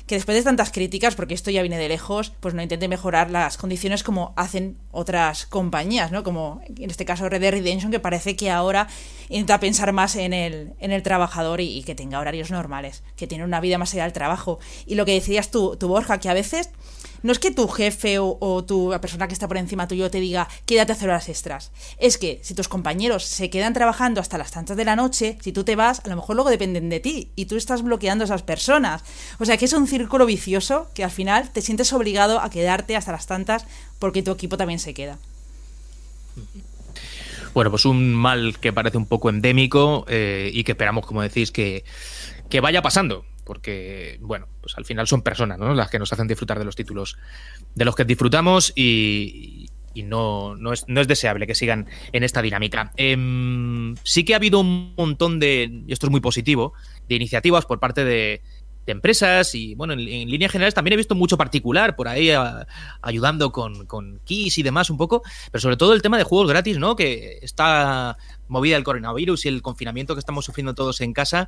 que 0.05 0.15
después 0.15 0.37
de 0.37 0.43
tantas 0.43 0.71
críticas, 0.71 1.15
porque 1.15 1.33
esto 1.33 1.49
ya 1.49 1.61
viene 1.61 1.77
de 1.77 1.87
lejos, 1.87 2.33
pues 2.41 2.53
no 2.53 2.61
intente 2.61 2.87
mejorar 2.87 3.31
las 3.31 3.57
condiciones 3.57 4.03
como 4.03 4.33
hacen 4.35 4.77
otras 4.91 5.45
compañías, 5.45 6.11
¿no? 6.11 6.23
Como 6.23 6.61
en 6.67 6.89
este 6.89 7.05
caso 7.05 7.29
Red 7.29 7.39
Dead 7.39 7.51
Redemption, 7.51 7.91
que 7.91 7.99
parece 7.99 8.35
que 8.35 8.51
ahora 8.51 8.87
intenta 9.29 9.59
pensar 9.59 9.93
más 9.93 10.15
en 10.17 10.33
el, 10.33 10.73
en 10.79 10.91
el 10.91 11.03
trabajador 11.03 11.61
y, 11.61 11.83
que 11.83 11.95
tenga 11.95 12.19
horarios 12.19 12.51
normales, 12.51 13.03
que 13.15 13.27
tiene 13.27 13.45
una 13.45 13.61
vida 13.61 13.77
más 13.77 13.93
allá 13.93 14.03
del 14.03 14.13
trabajo. 14.13 14.59
Y 14.85 14.95
lo 14.95 15.05
que 15.05 15.13
decías 15.13 15.51
tú, 15.51 15.77
tú 15.77 15.87
Borja, 15.87 16.19
que 16.19 16.29
a 16.29 16.33
veces 16.33 16.69
no 17.23 17.31
es 17.31 17.39
que 17.39 17.51
tu 17.51 17.67
jefe 17.67 18.19
o, 18.19 18.63
tu, 18.67 18.91
la 18.91 19.01
persona 19.01 19.27
que 19.27 19.33
está 19.33 19.47
por 19.47 19.57
encima 19.57 19.87
tuyo 19.87 20.11
te 20.11 20.19
diga 20.19 20.47
quédate 20.65 20.91
a 20.91 20.95
hacer 20.95 21.09
horas 21.09 21.29
extras. 21.29 21.71
Es 21.97 22.17
que 22.17 22.39
si 22.43 22.53
tus 22.53 22.67
compañeros 22.67 23.23
se 23.23 23.49
quedan 23.49 23.73
trabajando 23.73 24.21
hasta 24.21 24.37
las 24.37 24.51
tantas 24.51 24.77
de 24.77 24.85
la 24.85 24.95
noche, 24.95 25.37
si 25.41 25.53
tú 25.53 25.63
te 25.63 25.75
vas, 25.75 26.01
a 26.05 26.09
lo 26.09 26.17
mejor 26.17 26.35
luego 26.35 26.49
dependen 26.49 26.89
de 26.89 26.99
ti 26.99 27.31
y 27.35 27.45
tú 27.45 27.55
estás 27.55 27.81
bloqueando 27.81 28.23
a 28.23 28.25
esas 28.25 28.43
personas. 28.43 29.03
O 29.39 29.45
sea 29.45 29.57
que 29.57 29.65
es 29.65 29.73
un 29.73 29.87
círculo 29.87 30.25
vicioso 30.25 30.89
que 30.93 31.03
al 31.03 31.11
final 31.11 31.49
te 31.49 31.61
sientes 31.61 31.93
obligado 31.93 32.41
a 32.41 32.49
quedarte 32.49 32.95
hasta 32.97 33.13
las 33.13 33.25
tantas 33.25 33.65
porque 33.99 34.21
tu 34.21 34.31
equipo 34.31 34.57
también 34.57 34.79
se 34.79 34.93
queda. 34.93 35.17
Bueno, 37.53 37.69
pues 37.69 37.85
un 37.85 38.13
mal 38.13 38.57
que 38.59 38.73
parece 38.73 38.97
un 38.97 39.05
poco 39.05 39.29
endémico 39.29 40.05
eh, 40.09 40.51
y 40.53 40.63
que 40.63 40.73
esperamos, 40.73 41.05
como 41.05 41.21
decís, 41.21 41.51
que, 41.51 41.85
que 42.49 42.59
vaya 42.59 42.81
pasando 42.81 43.23
porque, 43.43 44.17
bueno, 44.21 44.47
pues 44.61 44.77
al 44.77 44.85
final 44.85 45.07
son 45.07 45.21
personas 45.21 45.59
¿no? 45.59 45.73
las 45.73 45.89
que 45.89 45.99
nos 45.99 46.11
hacen 46.13 46.27
disfrutar 46.27 46.59
de 46.59 46.65
los 46.65 46.75
títulos 46.75 47.17
de 47.75 47.85
los 47.85 47.95
que 47.95 48.05
disfrutamos 48.05 48.73
y, 48.75 49.69
no, 49.95 50.55
no, 50.55 50.73
es, 50.73 50.85
no, 50.87 51.01
es, 51.01 51.07
deseable 51.07 51.45
que 51.45 51.55
sigan 51.55 51.87
en 52.11 52.23
esta 52.23 52.41
dinámica. 52.41 52.91
Em, 52.97 53.95
sí 54.03 54.25
que 54.25 54.33
ha 54.33 54.37
habido 54.37 54.59
un 54.59 54.95
montón 54.95 55.39
de, 55.39 55.83
y 55.87 55.93
esto 55.93 56.07
es 56.07 56.11
muy 56.11 56.21
positivo, 56.21 56.73
de 57.07 57.15
iniciativas 57.15 57.65
por 57.65 57.79
parte 57.79 58.03
de, 58.03 58.41
empresas 58.85 59.55
y, 59.55 59.75
bueno, 59.75 59.93
en, 59.93 59.99
líneas 60.29 60.51
generales 60.51 60.73
también 60.73 60.93
he 60.93 60.97
visto 60.97 61.15
mucho 61.15 61.37
particular 61.37 61.95
por 61.95 62.09
ahí 62.09 62.31
ayudando 63.01 63.53
con, 63.53 63.85
con 63.85 64.19
Kiss 64.25 64.57
y 64.57 64.63
demás 64.63 64.89
un 64.89 64.97
poco, 64.97 65.21
pero 65.53 65.61
sobre 65.61 65.77
todo 65.77 65.93
el 65.93 66.01
tema 66.01 66.17
de 66.17 66.25
juegos 66.25 66.49
gratis, 66.49 66.77
¿no? 66.79 66.97
Que 66.97 67.39
está 67.41 68.17
movida 68.49 68.75
el 68.75 68.83
coronavirus 68.83 69.45
y 69.45 69.47
el 69.47 69.61
confinamiento 69.61 70.15
que 70.15 70.19
estamos 70.19 70.43
sufriendo 70.43 70.75
todos 70.75 70.99
en 70.99 71.13
casa 71.13 71.47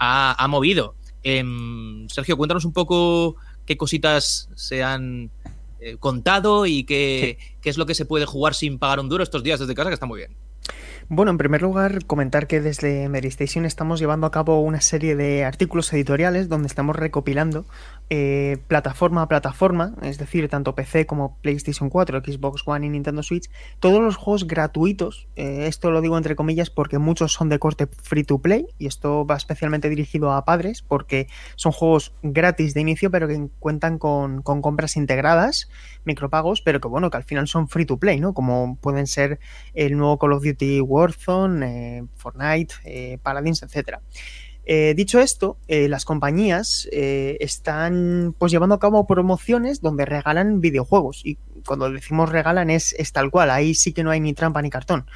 ha 0.00 0.48
movido. 0.48 0.96
Em, 1.22 2.08
Sergio, 2.08 2.36
cuéntanos 2.36 2.64
un 2.64 2.72
poco 2.72 3.36
qué 3.66 3.76
cositas 3.76 4.48
se 4.54 4.82
han 4.82 5.30
eh, 5.80 5.96
contado 5.98 6.66
y 6.66 6.84
qué, 6.84 7.38
qué, 7.60 7.70
es 7.70 7.78
lo 7.78 7.86
que 7.86 7.94
se 7.94 8.04
puede 8.04 8.26
jugar 8.26 8.54
sin 8.54 8.78
pagar 8.78 9.00
un 9.00 9.08
duro 9.08 9.22
estos 9.22 9.42
días 9.42 9.60
desde 9.60 9.74
casa, 9.74 9.90
que 9.90 9.94
está 9.94 10.06
muy 10.06 10.18
bien. 10.18 10.36
Bueno, 11.08 11.30
en 11.30 11.38
primer 11.38 11.60
lugar, 11.60 12.06
comentar 12.06 12.46
que 12.46 12.60
desde 12.60 13.04
Station 13.26 13.66
estamos 13.66 14.00
llevando 14.00 14.26
a 14.26 14.30
cabo 14.30 14.60
una 14.60 14.80
serie 14.80 15.16
de 15.16 15.44
artículos 15.44 15.92
editoriales 15.92 16.48
donde 16.48 16.68
estamos 16.68 16.96
recopilando 16.96 17.66
eh, 18.14 18.58
plataforma 18.68 19.22
a 19.22 19.26
plataforma, 19.26 19.94
es 20.02 20.18
decir, 20.18 20.46
tanto 20.50 20.74
PC 20.74 21.06
como 21.06 21.38
PlayStation 21.40 21.88
4, 21.88 22.20
Xbox 22.20 22.62
One 22.66 22.84
y 22.84 22.90
Nintendo 22.90 23.22
Switch, 23.22 23.48
todos 23.80 24.02
los 24.02 24.16
juegos 24.16 24.46
gratuitos, 24.46 25.28
eh, 25.34 25.64
esto 25.66 25.90
lo 25.90 26.02
digo 26.02 26.18
entre 26.18 26.36
comillas 26.36 26.68
porque 26.68 26.98
muchos 26.98 27.32
son 27.32 27.48
de 27.48 27.58
corte 27.58 27.86
free 27.86 28.24
to 28.24 28.38
play 28.38 28.66
y 28.76 28.86
esto 28.86 29.24
va 29.24 29.36
especialmente 29.36 29.88
dirigido 29.88 30.30
a 30.30 30.44
padres 30.44 30.82
porque 30.82 31.26
son 31.56 31.72
juegos 31.72 32.12
gratis 32.22 32.74
de 32.74 32.82
inicio 32.82 33.10
pero 33.10 33.26
que 33.28 33.48
cuentan 33.58 33.96
con, 33.96 34.42
con 34.42 34.60
compras 34.60 34.98
integradas, 34.98 35.70
micropagos, 36.04 36.60
pero 36.60 36.82
que 36.82 36.88
bueno, 36.88 37.08
que 37.08 37.16
al 37.16 37.24
final 37.24 37.48
son 37.48 37.66
free 37.66 37.86
to 37.86 37.96
play, 37.96 38.20
¿no? 38.20 38.34
Como 38.34 38.76
pueden 38.76 39.06
ser 39.06 39.40
el 39.72 39.96
nuevo 39.96 40.18
Call 40.18 40.34
of 40.34 40.44
Duty 40.44 40.82
Warzone, 40.82 41.98
eh, 41.98 42.04
Fortnite, 42.16 43.18
Paladins, 43.22 43.62
etcétera. 43.62 44.02
Eh, 44.64 44.94
dicho 44.94 45.18
esto, 45.18 45.58
eh, 45.66 45.88
las 45.88 46.04
compañías 46.04 46.88
eh, 46.92 47.36
están 47.40 48.34
pues 48.38 48.52
llevando 48.52 48.76
a 48.76 48.78
cabo 48.78 49.06
promociones 49.06 49.80
donde 49.80 50.04
regalan 50.04 50.60
videojuegos. 50.60 51.22
Y 51.24 51.38
cuando 51.66 51.90
decimos 51.90 52.30
regalan 52.30 52.70
es, 52.70 52.94
es 52.98 53.12
tal 53.12 53.30
cual, 53.30 53.50
ahí 53.50 53.74
sí 53.74 53.92
que 53.92 54.04
no 54.04 54.10
hay 54.10 54.20
ni 54.20 54.34
trampa 54.34 54.62
ni 54.62 54.70
cartón. 54.70 55.06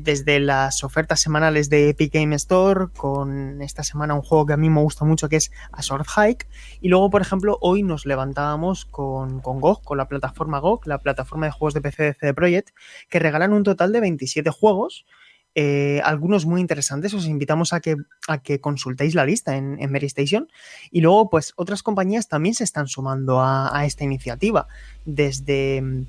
Desde 0.00 0.40
las 0.40 0.82
ofertas 0.82 1.20
semanales 1.20 1.70
de 1.70 1.90
Epic 1.90 2.12
Game 2.12 2.34
Store, 2.34 2.86
con 2.96 3.62
esta 3.62 3.84
semana 3.84 4.12
un 4.12 4.22
juego 4.22 4.44
que 4.44 4.54
a 4.54 4.56
mí 4.56 4.68
me 4.68 4.80
gusta 4.80 5.04
mucho 5.04 5.28
que 5.28 5.36
es 5.36 5.52
A 5.70 5.82
Sword 5.82 6.04
Hike, 6.04 6.48
y 6.80 6.88
luego 6.88 7.10
por 7.10 7.22
ejemplo 7.22 7.58
hoy 7.60 7.84
nos 7.84 8.04
levantábamos 8.04 8.86
con, 8.86 9.38
con 9.38 9.60
GOG, 9.60 9.84
con 9.84 9.98
la 9.98 10.08
plataforma 10.08 10.58
GOG, 10.58 10.88
la 10.88 10.98
plataforma 10.98 11.46
de 11.46 11.52
juegos 11.52 11.74
de 11.74 11.80
PC 11.80 12.02
de 12.02 12.14
CD 12.14 12.34
Projekt, 12.34 12.70
que 13.08 13.20
regalan 13.20 13.52
un 13.52 13.62
total 13.62 13.92
de 13.92 14.00
27 14.00 14.50
juegos 14.50 15.06
eh, 15.54 16.00
algunos 16.04 16.46
muy 16.46 16.60
interesantes. 16.60 17.12
Os 17.14 17.26
invitamos 17.26 17.72
a 17.72 17.80
que, 17.80 17.96
a 18.28 18.38
que 18.38 18.60
consultéis 18.60 19.14
la 19.14 19.26
lista 19.26 19.56
en, 19.56 19.76
en 19.80 19.92
Mary 19.92 20.06
Station. 20.06 20.48
Y 20.90 21.00
luego, 21.00 21.28
pues, 21.30 21.52
otras 21.56 21.82
compañías 21.82 22.28
también 22.28 22.54
se 22.54 22.64
están 22.64 22.88
sumando 22.88 23.40
a, 23.40 23.84
esta 23.84 24.04
iniciativa. 24.04 24.66
Desde 25.04 26.06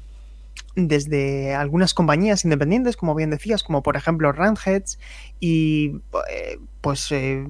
desde 0.76 1.54
algunas 1.54 1.94
compañías 1.94 2.46
independientes, 2.46 2.96
como 2.98 3.16
bien 3.16 3.30
decías, 3.30 3.64
como 3.64 3.84
por 3.84 3.96
ejemplo 3.96 4.32
Randheads 4.32 5.00
y 5.40 6.00
eh, 6.30 6.60
pues 6.82 7.12
eh, 7.12 7.46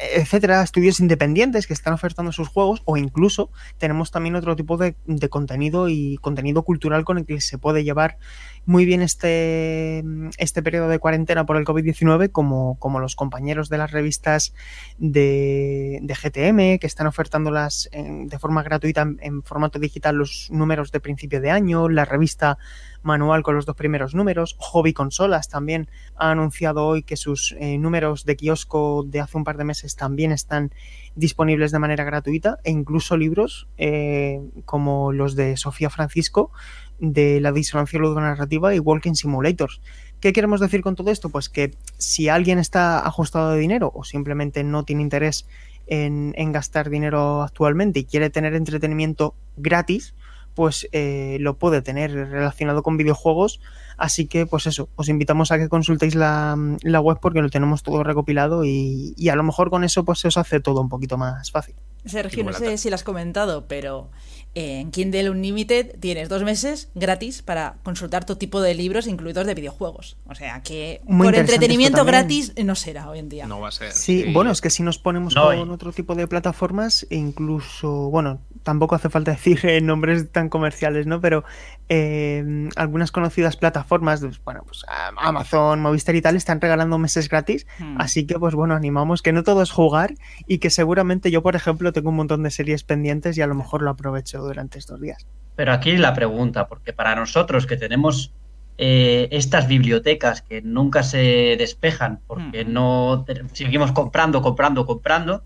etcétera, 0.00 0.62
estudios 0.62 1.00
independientes 1.00 1.66
que 1.66 1.74
están 1.74 1.92
ofertando 1.92 2.32
sus 2.32 2.48
juegos 2.48 2.82
o 2.84 2.96
incluso 2.96 3.50
tenemos 3.78 4.10
también 4.10 4.34
otro 4.34 4.56
tipo 4.56 4.76
de, 4.76 4.94
contenido 5.28 5.88
y 5.88 6.16
contenido 6.18 6.62
cultural 6.62 7.04
con 7.04 7.18
el 7.18 7.26
que 7.26 7.40
se 7.40 7.58
puede 7.58 7.84
llevar 7.84 8.18
muy 8.64 8.84
bien 8.84 9.02
este, 9.02 10.02
este 10.38 10.62
periodo 10.62 10.88
de 10.88 10.98
cuarentena 10.98 11.44
por 11.44 11.56
el 11.56 11.64
COVID-19 11.64 12.30
como, 12.30 12.78
como 12.78 12.98
los 13.00 13.16
compañeros 13.16 13.68
de 13.68 13.78
las 13.78 13.90
revistas 13.90 14.54
de, 14.98 15.98
de 16.02 16.14
GTM 16.14 16.78
que 16.78 16.86
están 16.86 17.06
ofertándolas 17.06 17.88
de 17.92 18.38
forma 18.38 18.62
gratuita 18.62 19.06
en 19.20 19.42
formato 19.42 19.78
digital 19.78 20.16
los 20.16 20.48
números 20.50 20.92
de 20.92 21.00
principio 21.00 21.40
de 21.40 21.50
año, 21.50 21.88
la 21.88 22.04
revista 22.04 22.58
manual 23.02 23.42
con 23.42 23.54
los 23.54 23.66
dos 23.66 23.76
primeros 23.76 24.14
números. 24.14 24.56
Hobby 24.58 24.92
Consolas 24.92 25.48
también 25.48 25.88
ha 26.16 26.30
anunciado 26.30 26.86
hoy 26.86 27.02
que 27.02 27.16
sus 27.16 27.54
eh, 27.58 27.78
números 27.78 28.24
de 28.24 28.36
kiosco 28.36 29.04
de 29.06 29.20
hace 29.20 29.36
un 29.36 29.44
par 29.44 29.56
de 29.56 29.64
meses 29.64 29.96
también 29.96 30.32
están 30.32 30.72
disponibles 31.14 31.72
de 31.72 31.78
manera 31.78 32.04
gratuita 32.04 32.58
e 32.64 32.70
incluso 32.70 33.16
libros 33.16 33.68
eh, 33.78 34.40
como 34.64 35.12
los 35.12 35.34
de 35.36 35.56
Sofía 35.56 35.90
Francisco 35.90 36.50
de 36.98 37.40
la 37.40 37.52
disonancia 37.52 37.98
ludonarrativa 37.98 38.74
y 38.74 38.78
Walking 38.78 39.14
Simulators. 39.14 39.80
¿Qué 40.20 40.32
queremos 40.32 40.60
decir 40.60 40.82
con 40.82 40.96
todo 40.96 41.10
esto? 41.10 41.30
Pues 41.30 41.48
que 41.48 41.72
si 41.96 42.28
alguien 42.28 42.58
está 42.58 43.00
ajustado 43.06 43.52
de 43.52 43.58
dinero 43.58 43.90
o 43.94 44.04
simplemente 44.04 44.62
no 44.64 44.84
tiene 44.84 45.02
interés 45.02 45.46
en, 45.86 46.34
en 46.36 46.52
gastar 46.52 46.90
dinero 46.90 47.42
actualmente 47.42 48.00
y 48.00 48.04
quiere 48.04 48.28
tener 48.28 48.54
entretenimiento 48.54 49.34
gratis, 49.56 50.14
pues 50.60 50.86
eh, 50.92 51.38
lo 51.40 51.56
puede 51.56 51.80
tener 51.80 52.12
relacionado 52.12 52.82
con 52.82 52.98
videojuegos. 52.98 53.62
Así 53.96 54.26
que, 54.26 54.44
pues 54.44 54.66
eso, 54.66 54.90
os 54.94 55.08
invitamos 55.08 55.52
a 55.52 55.58
que 55.58 55.70
consultéis 55.70 56.14
la, 56.14 56.54
la 56.82 57.00
web 57.00 57.16
porque 57.18 57.40
lo 57.40 57.48
tenemos 57.48 57.82
todo 57.82 58.04
recopilado 58.04 58.66
y, 58.66 59.14
y, 59.16 59.30
a 59.30 59.36
lo 59.36 59.42
mejor 59.42 59.70
con 59.70 59.84
eso 59.84 60.04
pues 60.04 60.18
se 60.18 60.28
os 60.28 60.36
hace 60.36 60.60
todo 60.60 60.82
un 60.82 60.90
poquito 60.90 61.16
más 61.16 61.50
fácil. 61.50 61.76
Sergio, 62.04 62.44
no 62.44 62.52
sé 62.52 62.76
si 62.76 62.90
lo 62.90 62.94
has 62.94 63.04
comentado, 63.04 63.68
pero 63.68 64.10
en 64.54 64.90
Kindle 64.90 65.30
Unlimited 65.30 65.98
tienes 66.00 66.28
dos 66.28 66.42
meses 66.42 66.88
gratis 66.94 67.42
para 67.42 67.76
consultar 67.84 68.24
todo 68.24 68.36
tipo 68.36 68.60
de 68.60 68.74
libros, 68.74 69.06
incluidos 69.06 69.46
de 69.46 69.54
videojuegos. 69.54 70.16
O 70.26 70.34
sea 70.34 70.60
que 70.62 71.00
Muy 71.04 71.28
por 71.28 71.36
entretenimiento 71.36 72.04
gratis 72.04 72.52
no 72.64 72.74
será 72.74 73.08
hoy 73.08 73.20
en 73.20 73.28
día. 73.28 73.46
No 73.46 73.60
va 73.60 73.68
a 73.68 73.72
ser. 73.72 73.92
Sí, 73.92 74.24
sí. 74.24 74.32
bueno, 74.32 74.50
es 74.50 74.60
que 74.60 74.70
si 74.70 74.82
nos 74.82 74.98
ponemos 74.98 75.36
no, 75.36 75.44
con 75.44 75.70
otro 75.70 75.92
tipo 75.92 76.14
de 76.14 76.26
plataformas, 76.26 77.06
incluso, 77.10 78.10
bueno, 78.10 78.40
tampoco 78.64 78.96
hace 78.96 79.08
falta 79.08 79.30
decir 79.32 79.60
eh, 79.64 79.80
nombres 79.80 80.30
tan 80.32 80.48
comerciales, 80.48 81.06
¿no? 81.06 81.20
Pero 81.20 81.44
eh, 81.88 82.68
algunas 82.76 83.12
conocidas 83.12 83.56
plataformas, 83.56 84.20
bueno, 84.44 84.62
pues 84.66 84.84
Amazon, 85.16 85.80
Movistar 85.80 86.16
y 86.16 86.22
tal, 86.22 86.34
están 86.34 86.60
regalando 86.60 86.98
meses 86.98 87.28
gratis. 87.28 87.66
Hmm. 87.78 88.00
Así 88.00 88.26
que, 88.26 88.38
pues 88.38 88.54
bueno, 88.54 88.74
animamos 88.74 89.22
que 89.22 89.32
no 89.32 89.44
todo 89.44 89.62
es 89.62 89.70
jugar 89.70 90.14
y 90.48 90.58
que 90.58 90.70
seguramente 90.70 91.30
yo, 91.30 91.42
por 91.42 91.54
ejemplo, 91.54 91.92
tengo 91.92 92.10
un 92.10 92.16
montón 92.16 92.42
de 92.42 92.50
series 92.50 92.82
pendientes 92.82 93.38
y 93.38 93.42
a 93.42 93.46
lo 93.46 93.54
mejor 93.54 93.82
lo 93.82 93.90
aprovecho 93.90 94.39
durante 94.42 94.78
estos 94.78 95.00
días. 95.00 95.26
Pero 95.56 95.72
aquí 95.72 95.96
la 95.96 96.14
pregunta, 96.14 96.68
porque 96.68 96.92
para 96.92 97.14
nosotros 97.14 97.66
que 97.66 97.76
tenemos 97.76 98.32
eh, 98.78 99.28
estas 99.30 99.68
bibliotecas 99.68 100.42
que 100.42 100.62
nunca 100.62 101.02
se 101.02 101.56
despejan 101.58 102.20
porque 102.26 102.64
no 102.64 103.26
seguimos 103.52 103.92
comprando, 103.92 104.40
comprando, 104.40 104.86
comprando, 104.86 105.42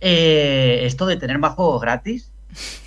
eh, 0.00 0.80
esto 0.84 1.06
de 1.06 1.16
tener 1.16 1.38
más 1.38 1.52
juegos 1.54 1.82
gratis, 1.82 2.32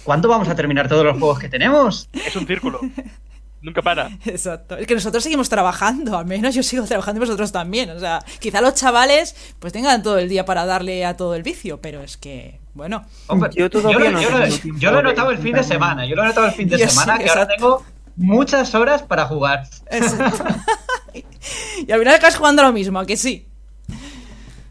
¿cuándo 0.03 0.27
vamos 0.29 0.47
a 0.49 0.55
terminar 0.55 0.87
todos 0.87 1.05
los 1.05 1.17
juegos 1.17 1.39
que 1.39 1.49
tenemos? 1.49 2.09
Es 2.13 2.35
un 2.35 2.47
círculo. 2.47 2.79
Nunca 3.65 3.81
para. 3.81 4.11
Exacto. 4.25 4.77
Es 4.77 4.85
que 4.85 4.93
nosotros 4.93 5.23
seguimos 5.23 5.49
trabajando, 5.49 6.15
al 6.19 6.27
menos 6.27 6.53
yo 6.53 6.61
sigo 6.61 6.85
trabajando 6.85 7.17
y 7.17 7.21
vosotros 7.21 7.51
también. 7.51 7.89
O 7.89 7.99
sea, 7.99 8.23
quizá 8.39 8.61
los 8.61 8.75
chavales 8.75 9.35
pues 9.57 9.73
tengan 9.73 10.03
todo 10.03 10.19
el 10.19 10.29
día 10.29 10.45
para 10.45 10.67
darle 10.67 11.03
a 11.03 11.17
todo 11.17 11.33
el 11.33 11.41
vicio, 11.41 11.81
pero 11.81 12.03
es 12.03 12.15
que, 12.15 12.59
bueno. 12.75 13.05
Hombre, 13.25 13.49
yo, 13.55 13.67
yo, 13.67 13.81
lo, 13.81 14.11
no 14.11 14.21
yo, 14.21 14.29
lo, 14.29 14.45
yo, 14.77 14.91
lo, 14.91 14.99
he 14.99 15.03
notado 15.03 15.31
el 15.31 15.39
fin 15.39 15.55
de 15.55 15.63
semana. 15.63 16.05
Yo 16.05 16.15
lo 16.15 16.21
he 16.21 16.27
notado 16.27 16.45
el 16.45 16.53
fin 16.53 16.69
de 16.69 16.77
yo 16.77 16.87
semana, 16.87 17.17
sí, 17.17 17.23
que 17.23 17.29
ahora 17.31 17.47
tengo 17.47 17.83
muchas 18.15 18.75
horas 18.75 19.01
para 19.01 19.25
jugar. 19.25 19.67
y 21.15 21.91
al 21.91 21.97
final 21.97 22.13
acabas 22.13 22.35
jugando 22.35 22.61
lo 22.61 22.71
mismo, 22.71 22.99
¿a 22.99 23.05
que 23.07 23.17
sí? 23.17 23.47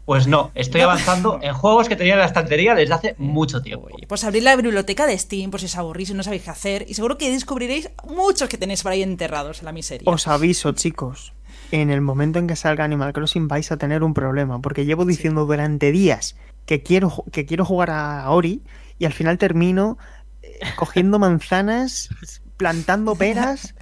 Pues 0.05 0.27
no, 0.27 0.51
estoy 0.53 0.81
avanzando 0.81 1.39
en 1.41 1.53
juegos 1.53 1.89
que 1.89 1.95
tenía 1.95 2.13
en 2.13 2.19
la 2.19 2.25
estantería 2.25 2.75
desde 2.75 2.93
hace 2.93 3.15
mucho 3.17 3.63
tiempo. 3.63 3.87
Pues 4.07 4.23
abrir 4.23 4.43
la 4.43 4.55
biblioteca 4.55 5.07
de 5.07 5.17
Steam 5.17 5.49
por 5.49 5.59
si 5.59 5.65
os 5.65 5.75
aburrís 5.75 6.11
y 6.11 6.13
no 6.13 6.21
sabéis 6.21 6.43
qué 6.43 6.51
hacer. 6.51 6.85
Y 6.87 6.93
seguro 6.93 7.17
que 7.17 7.31
descubriréis 7.31 7.89
muchos 8.07 8.47
que 8.47 8.57
tenéis 8.57 8.83
por 8.83 8.91
ahí 8.91 9.01
enterrados 9.01 9.59
en 9.59 9.65
la 9.65 9.71
miseria. 9.71 10.09
Os 10.11 10.27
aviso, 10.27 10.71
chicos. 10.73 11.33
En 11.71 11.89
el 11.89 12.01
momento 12.01 12.37
en 12.37 12.45
que 12.45 12.55
salga 12.55 12.83
Animal 12.83 13.13
Crossing 13.13 13.47
vais 13.47 13.71
a 13.71 13.77
tener 13.77 14.03
un 14.03 14.13
problema. 14.13 14.61
Porque 14.61 14.85
llevo 14.85 15.05
diciendo 15.05 15.41
sí. 15.41 15.47
durante 15.47 15.91
días 15.91 16.35
que 16.67 16.83
quiero, 16.83 17.23
que 17.31 17.47
quiero 17.47 17.65
jugar 17.65 17.89
a 17.89 18.29
Ori 18.29 18.61
y 18.99 19.05
al 19.05 19.13
final 19.13 19.39
termino 19.39 19.97
eh, 20.43 20.59
cogiendo 20.75 21.17
manzanas, 21.19 22.09
plantando 22.57 23.15
peras. 23.15 23.73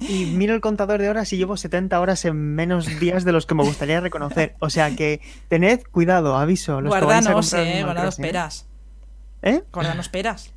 Y 0.00 0.24
miro 0.24 0.54
el 0.54 0.60
contador 0.60 1.00
de 1.00 1.08
horas 1.10 1.32
y 1.32 1.36
llevo 1.36 1.56
70 1.56 2.00
horas 2.00 2.24
en 2.24 2.54
menos 2.54 2.98
días 2.98 3.24
de 3.24 3.32
los 3.32 3.46
que 3.46 3.54
me 3.54 3.62
gustaría 3.62 4.00
reconocer. 4.00 4.54
O 4.58 4.70
sea 4.70 4.96
que 4.96 5.20
tened 5.48 5.82
cuidado, 5.90 6.36
aviso. 6.36 6.80
Los 6.80 6.90
guardanos, 6.90 7.52
eh, 7.52 7.82
guardanos 7.84 8.16
peras. 8.16 8.66
¿Eh? 9.42 9.62
Guardanos 9.72 10.08
peras. 10.08 10.52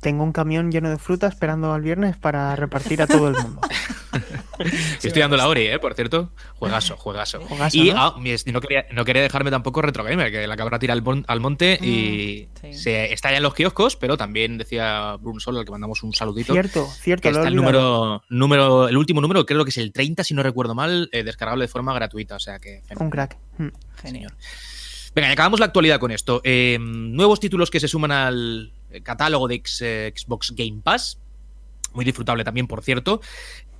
Tengo 0.00 0.22
un 0.24 0.32
camión 0.32 0.70
lleno 0.70 0.90
de 0.90 0.98
fruta 0.98 1.26
esperando 1.26 1.72
al 1.72 1.82
viernes 1.82 2.16
para 2.16 2.54
repartir 2.56 3.02
a 3.02 3.06
todo 3.06 3.28
el 3.28 3.34
mundo. 3.34 3.60
Estoy 5.02 5.20
dando 5.20 5.36
la 5.36 5.48
Ori, 5.48 5.66
¿eh? 5.66 5.78
Por 5.78 5.94
cierto. 5.94 6.32
Juegaso, 6.54 6.96
juegaso. 6.96 7.40
juegaso 7.40 7.76
y 7.76 7.90
¿no? 7.90 7.96
Ah, 7.96 8.14
no, 8.16 8.60
quería, 8.60 8.86
no, 8.92 9.04
quería, 9.04 9.22
dejarme 9.22 9.50
tampoco 9.50 9.82
Retro 9.82 10.04
Gamer, 10.04 10.30
que 10.30 10.46
la 10.46 10.56
cabra 10.56 10.78
tira 10.78 10.92
al, 10.92 11.00
bon, 11.00 11.24
al 11.28 11.40
monte 11.40 11.78
y 11.80 12.48
mm, 12.50 12.72
sí. 12.72 12.74
se, 12.74 13.12
está 13.12 13.30
ya 13.30 13.38
en 13.38 13.42
los 13.42 13.54
kioscos, 13.54 13.96
pero 13.96 14.16
también 14.16 14.58
decía 14.58 15.16
Bruno 15.20 15.40
Solo, 15.40 15.60
al 15.60 15.64
que 15.64 15.70
mandamos 15.70 16.02
un 16.02 16.12
saludito. 16.12 16.52
Cierto, 16.52 16.86
cierto. 16.86 17.22
Que 17.22 17.28
está 17.28 17.48
el 17.48 17.56
número, 17.56 18.22
número, 18.28 18.88
el 18.88 18.96
último 18.96 19.20
número, 19.20 19.46
creo 19.46 19.64
que 19.64 19.70
es 19.70 19.78
el 19.78 19.92
30, 19.92 20.24
si 20.24 20.34
no 20.34 20.42
recuerdo 20.42 20.74
mal, 20.74 21.08
eh, 21.12 21.22
descargable 21.22 21.64
de 21.64 21.68
forma 21.68 21.94
gratuita. 21.94 22.36
O 22.36 22.40
sea 22.40 22.58
que. 22.58 22.82
Un 22.98 23.10
crack. 23.10 23.36
Mm. 23.58 23.68
Genial. 24.02 24.34
Venga, 25.14 25.28
y 25.28 25.32
acabamos 25.32 25.60
la 25.60 25.66
actualidad 25.66 25.98
con 25.98 26.10
esto. 26.10 26.40
Eh, 26.44 26.78
nuevos 26.80 27.40
títulos 27.40 27.70
que 27.70 27.80
se 27.80 27.88
suman 27.88 28.12
al 28.12 28.72
catálogo 29.02 29.48
de 29.48 29.56
X, 29.56 29.82
eh, 29.82 30.12
Xbox 30.14 30.54
Game 30.54 30.80
Pass. 30.82 31.18
Muy 31.94 32.04
disfrutable 32.04 32.44
también, 32.44 32.66
por 32.66 32.82
cierto 32.82 33.20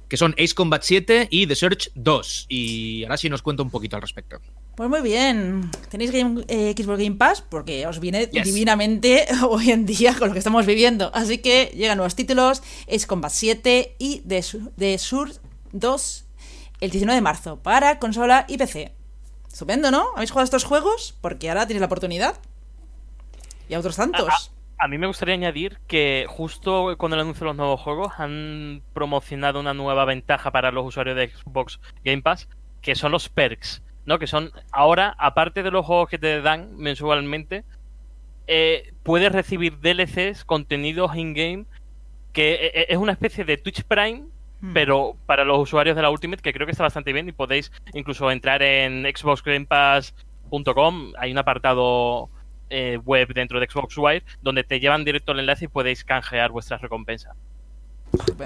que 0.09 0.17
son 0.17 0.35
Ace 0.39 0.55
Combat 0.55 0.83
7 0.83 1.29
y 1.31 1.47
The 1.47 1.55
Search 1.55 1.91
2. 1.95 2.47
Y 2.49 3.05
ahora 3.05 3.17
sí 3.17 3.29
nos 3.29 3.43
cuenta 3.43 3.63
un 3.63 3.71
poquito 3.71 3.97
al 3.97 4.03
respecto. 4.03 4.41
Pues 4.75 4.89
muy 4.89 5.03
bien. 5.03 5.71
¿Tenéis 5.91 6.13
game, 6.13 6.45
eh, 6.49 6.75
Xbox 6.77 6.99
Game 6.99 7.17
Pass? 7.17 7.43
Porque 7.43 7.87
os 7.87 8.01
viene 8.01 8.27
yes. 8.27 8.45
divinamente 8.45 9.27
hoy 9.49 9.71
en 9.71 9.87
día 9.87 10.15
con 10.15 10.29
lo 10.29 10.33
que 10.33 10.39
estamos 10.39 10.67
viviendo. 10.67 11.11
Así 11.15 11.39
que 11.39 11.73
llegan 11.75 11.99
nuevos 11.99 12.15
títulos: 12.15 12.63
Ace 12.89 13.07
Combat 13.07 13.33
7 13.33 13.97
y 13.99 14.21
The, 14.21 14.45
The 14.77 14.99
Search 14.99 15.41
2 15.73 16.25
el 16.81 16.91
19 16.91 17.17
de 17.17 17.21
marzo 17.21 17.59
para 17.59 17.99
consola 17.99 18.45
y 18.49 18.57
PC. 18.57 18.93
Estupendo, 19.53 19.91
¿no? 19.91 20.09
¿Habéis 20.15 20.31
jugado 20.31 20.45
estos 20.45 20.65
juegos? 20.65 21.15
Porque 21.21 21.49
ahora 21.49 21.67
tienes 21.67 21.81
la 21.81 21.87
oportunidad. 21.87 22.39
Y 23.69 23.75
a 23.75 23.79
otros 23.81 23.97
tantos. 23.97 24.53
A 24.79 24.89
mí 24.89 24.99
me 24.99 25.07
gustaría 25.07 25.35
añadir 25.35 25.79
que 25.87 26.27
justo 26.29 26.97
con 26.97 27.13
el 27.13 27.21
anuncio 27.21 27.41
de 27.41 27.51
los 27.51 27.57
nuevos 27.57 27.81
juegos 27.81 28.13
han 28.19 28.83
promocionado 28.93 29.61
una 29.61 29.75
nueva 29.75 30.05
ventaja 30.05 30.51
para 30.51 30.71
los 30.71 30.87
usuarios 30.87 31.17
de 31.17 31.29
Xbox 31.29 31.81
Game 32.05 32.23
Pass, 32.23 32.49
que 32.81 32.95
son 32.95 33.13
los 33.13 33.29
perks, 33.29 33.83
¿no? 34.07 34.19
Que 34.19 34.27
son 34.27 34.53
ahora, 34.71 35.15
aparte 35.19 35.63
de 35.63 35.71
los 35.71 35.85
juegos 35.85 36.09
que 36.09 36.19
te 36.19 36.41
dan 36.41 36.77
mensualmente, 36.77 37.65
eh, 38.47 38.93
puedes 39.03 39.33
recibir 39.33 39.81
DLCs, 39.81 40.45
contenidos 40.45 41.17
in-game, 41.17 41.65
que 42.33 42.55
eh, 42.55 42.71
eh, 42.75 42.87
es 42.91 42.99
una 42.99 43.13
especie 43.13 43.45
de 43.45 43.57
Twitch 43.57 43.83
Prime, 43.83 44.27
Hmm. 44.61 44.73
pero 44.73 45.17
para 45.27 45.45
los 45.45 45.61
usuarios 45.61 45.95
de 45.95 46.03
la 46.03 46.11
Ultimate, 46.11 46.43
que 46.43 46.53
creo 46.53 46.67
que 46.67 46.73
está 46.73 46.83
bastante 46.83 47.13
bien 47.13 47.29
y 47.29 47.33
podéis 47.33 47.71
incluso 47.95 48.29
entrar 48.31 48.63
en 48.63 49.05
xboxgamepass.com, 49.05 51.13
hay 51.17 51.31
un 51.31 51.39
apartado 51.39 52.29
eh, 52.71 52.99
web 53.05 53.33
dentro 53.35 53.61
de 53.61 53.67
Xbox 53.69 53.97
Wire 53.97 54.25
donde 54.43 54.65
te 54.65 54.81
llevan 54.81 55.05
directo 55.05 55.33
al 55.33 55.41
enlace 55.41 55.67
y 55.67 55.69
podéis 55.69 56.05
canjear 56.05 56.51
vuestras 56.51 56.81
recompensas. 56.81 57.37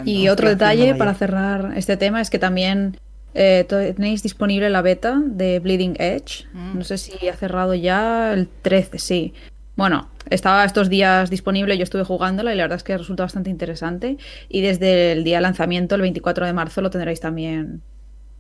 Y 0.05 0.29
otro 0.29 0.49
detalle 0.49 0.95
para 0.95 1.15
cerrar 1.15 1.73
este 1.77 1.97
tema 1.97 2.21
es 2.21 2.31
que 2.31 2.39
también 2.39 2.99
eh, 3.35 3.65
tenéis 3.69 4.23
disponible 4.23 4.69
la 4.71 4.83
beta 4.83 5.21
de 5.25 5.61
Bleeding 5.61 5.97
Edge. 5.99 6.47
Mm. 6.53 6.79
No 6.79 6.85
sé 6.85 6.99
si 6.99 7.29
ha 7.29 7.37
cerrado 7.37 7.75
ya 7.75 8.33
el 8.33 8.49
13, 8.49 8.99
sí. 8.99 9.35
Bueno, 9.77 10.09
estaba 10.29 10.65
estos 10.65 10.91
días 10.91 11.31
disponible, 11.31 11.79
yo 11.79 11.85
estuve 11.85 12.05
jugándola 12.05 12.53
y 12.53 12.57
la 12.57 12.65
verdad 12.65 12.77
es 12.77 12.83
que 12.83 12.99
resulta 12.99 13.23
bastante 13.23 13.51
interesante. 13.51 14.19
Y 14.49 14.61
desde 14.61 15.13
el 15.13 15.25
día 15.25 15.37
de 15.37 15.43
lanzamiento, 15.43 15.95
el 15.95 16.03
24 16.03 16.45
de 16.45 16.53
marzo, 16.53 16.83
lo 16.83 16.91
tendréis 16.91 17.21
también 17.21 17.83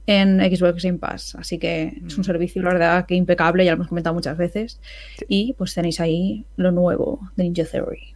en 0.06 0.40
Xbox 0.40 0.82
Game 0.82 0.98
Pass. 0.98 1.34
Así 1.36 1.58
que 1.58 1.94
es 2.06 2.14
un 2.16 2.22
Mm. 2.22 2.24
servicio, 2.24 2.62
la 2.62 2.70
verdad, 2.72 3.06
que 3.06 3.14
impecable, 3.14 3.64
ya 3.64 3.72
lo 3.72 3.76
hemos 3.76 3.88
comentado 3.88 4.14
muchas 4.14 4.36
veces. 4.36 4.80
Y 5.28 5.52
pues 5.54 5.74
tenéis 5.74 6.00
ahí 6.00 6.44
lo 6.56 6.72
nuevo 6.72 7.20
de 7.36 7.44
Ninja 7.44 7.64
Theory. 7.64 8.14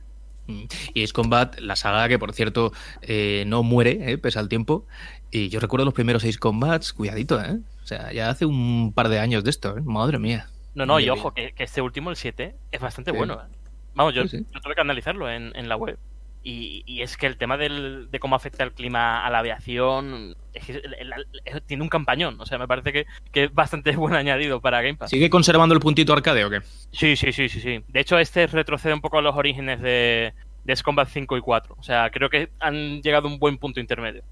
Mm. 0.49 0.65
Y 0.95 1.03
Ace 1.05 1.13
Combat, 1.13 1.59
la 1.61 1.77
saga 1.77 2.09
que 2.09 2.19
por 2.19 2.33
cierto 2.33 2.73
eh, 3.03 3.45
no 3.47 3.63
muere, 3.63 4.13
eh, 4.13 4.19
pese 4.19 4.39
al 4.39 4.49
tiempo. 4.49 4.87
Y 5.31 5.49
yo 5.49 5.61
recuerdo 5.61 5.85
los 5.85 5.95
primeros 5.95 6.25
Ace 6.25 6.39
Combats, 6.39 6.93
cuidadito, 6.93 7.41
¿eh? 7.43 7.59
O 7.83 7.87
sea, 7.87 8.13
ya 8.13 8.31
hace 8.31 8.47
un 8.47 8.93
par 8.95 9.09
de 9.09 9.19
años 9.19 9.45
de 9.45 9.51
esto, 9.51 9.77
¿eh? 9.77 9.81
Madre 9.85 10.19
mía. 10.19 10.49
No, 10.75 10.87
no, 10.87 11.01
y 11.01 11.09
ojo, 11.09 11.33
que, 11.33 11.53
que 11.53 11.65
este 11.65 11.81
último, 11.81 12.11
el 12.11 12.17
7, 12.17 12.55
es 12.71 12.81
bastante 12.81 13.11
Sí. 13.13 13.17
bueno. 13.17 13.35
¿eh? 13.35 13.47
Vamos, 13.95 14.15
yo, 14.15 14.23
Sí, 14.25 14.39
sí. 14.39 14.47
yo 14.53 14.61
tuve 14.61 14.75
que 14.75 14.81
analizarlo 14.83 15.31
en, 15.31 15.55
en 15.57 15.69
la 15.69 15.77
web. 15.77 15.99
Y, 16.49 16.85
y 16.87 17.03
es 17.03 17.17
que 17.17 17.27
el 17.27 17.39
tema 17.39 17.57
del- 17.57 18.09
de 18.09 18.21
cómo 18.21 18.37
afecta 18.37 18.63
el 18.63 18.71
clima 18.73 19.27
a 19.27 19.31
la 19.31 19.41
aviación 19.41 20.37
es 20.55 20.65
que 20.65 20.73
el- 20.75 20.95
el- 20.95 21.13
el- 21.45 21.63
tiene 21.63 21.83
un 21.83 21.89
campañón. 21.89 22.41
O 22.41 22.47
sea, 22.47 22.57
me 22.57 22.69
parece 22.69 22.93
que, 22.93 23.07
que 23.33 23.45
es 23.45 23.53
bastante 23.53 23.91
buen 23.97 24.15
añadido 24.15 24.61
para 24.61 24.81
Game 24.81 24.95
Pass. 24.95 25.11
¿Sigue 25.11 25.29
conservando 25.29 25.75
el 25.75 25.81
puntito 25.81 26.13
arcade 26.13 26.45
o 26.45 26.51
qué? 26.51 26.61
Sí, 26.93 27.17
sí, 27.17 27.33
sí, 27.33 27.49
sí, 27.49 27.61
sí. 27.61 27.83
De 27.89 27.99
hecho, 28.01 28.17
este 28.21 28.47
retrocede 28.47 28.95
un 28.95 29.01
poco 29.01 29.19
a 29.19 29.23
los 29.23 29.35
orígenes 29.35 29.81
de, 29.81 30.35
de 30.63 30.77
Combat 30.85 31.09
5 31.13 31.37
y 31.37 31.41
4. 31.41 31.75
O 31.79 31.83
sea, 31.83 32.11
creo 32.11 32.31
que 32.31 32.51
han 32.61 33.03
llegado 33.03 33.27
a 33.27 33.31
un 33.33 33.41
buen 33.41 33.59
punto 33.59 33.81
intermedio. 33.81 34.23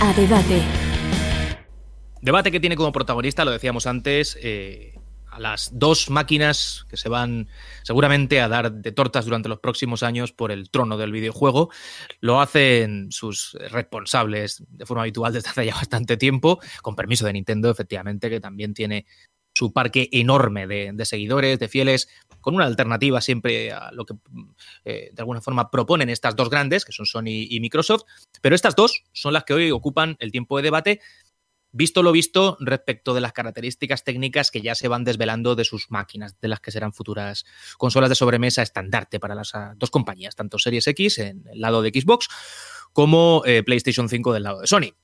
A 0.00 0.12
debate. 0.12 0.62
Debate 2.22 2.52
que 2.52 2.60
tiene 2.60 2.76
como 2.76 2.92
protagonista, 2.92 3.44
lo 3.44 3.50
decíamos 3.50 3.86
antes, 3.88 4.38
eh, 4.40 4.93
a 5.34 5.40
las 5.40 5.70
dos 5.72 6.10
máquinas 6.10 6.86
que 6.88 6.96
se 6.96 7.08
van 7.08 7.48
seguramente 7.82 8.40
a 8.40 8.48
dar 8.48 8.72
de 8.72 8.92
tortas 8.92 9.24
durante 9.24 9.48
los 9.48 9.58
próximos 9.58 10.04
años 10.04 10.32
por 10.32 10.52
el 10.52 10.70
trono 10.70 10.96
del 10.96 11.10
videojuego. 11.10 11.70
Lo 12.20 12.40
hacen 12.40 13.10
sus 13.10 13.56
responsables 13.70 14.62
de 14.68 14.86
forma 14.86 15.02
habitual 15.02 15.32
desde 15.32 15.50
hace 15.50 15.66
ya 15.66 15.74
bastante 15.74 16.16
tiempo, 16.16 16.60
con 16.82 16.94
permiso 16.94 17.26
de 17.26 17.32
Nintendo, 17.32 17.68
efectivamente, 17.68 18.30
que 18.30 18.40
también 18.40 18.74
tiene 18.74 19.06
su 19.56 19.72
parque 19.72 20.08
enorme 20.12 20.66
de, 20.66 21.04
seguidores, 21.04 21.58
de 21.58 21.68
fieles, 21.68 22.08
con 22.40 22.54
una 22.54 22.66
alternativa 22.66 23.20
siempre 23.20 23.72
a 23.72 23.90
lo 23.92 24.04
que 24.04 24.14
eh, 24.84 25.10
de 25.12 25.22
alguna 25.22 25.40
forma 25.40 25.70
proponen 25.70 26.10
estas 26.10 26.36
dos 26.36 26.50
grandes, 26.50 26.84
que 26.84 26.92
son 26.92 27.06
Sony 27.06 27.46
y 27.48 27.60
Microsoft. 27.60 28.02
Pero 28.40 28.54
estas 28.54 28.74
dos 28.76 29.04
son 29.12 29.32
las 29.32 29.44
que 29.44 29.54
hoy 29.54 29.70
ocupan 29.70 30.16
el 30.18 30.32
tiempo 30.32 30.56
de 30.56 30.64
debate 30.64 31.00
Visto 31.76 32.04
lo 32.04 32.12
visto 32.12 32.56
respecto 32.60 33.14
de 33.14 33.20
las 33.20 33.32
características 33.32 34.04
técnicas 34.04 34.52
que 34.52 34.62
ya 34.62 34.76
se 34.76 34.86
van 34.86 35.02
desvelando 35.02 35.56
de 35.56 35.64
sus 35.64 35.90
máquinas, 35.90 36.38
de 36.40 36.46
las 36.46 36.60
que 36.60 36.70
serán 36.70 36.92
futuras 36.92 37.44
consolas 37.78 38.08
de 38.08 38.14
sobremesa 38.14 38.62
estandarte 38.62 39.18
para 39.18 39.34
las 39.34 39.56
ah, 39.56 39.74
dos 39.76 39.90
compañías, 39.90 40.36
tanto 40.36 40.60
Series 40.60 40.86
X 40.86 41.18
en 41.18 41.44
el 41.48 41.60
lado 41.60 41.82
de 41.82 41.90
Xbox 41.90 42.28
como 42.92 43.42
eh, 43.44 43.64
PlayStation 43.64 44.08
5 44.08 44.32
del 44.32 44.44
lado 44.44 44.60
de 44.60 44.68
Sony. 44.68 44.94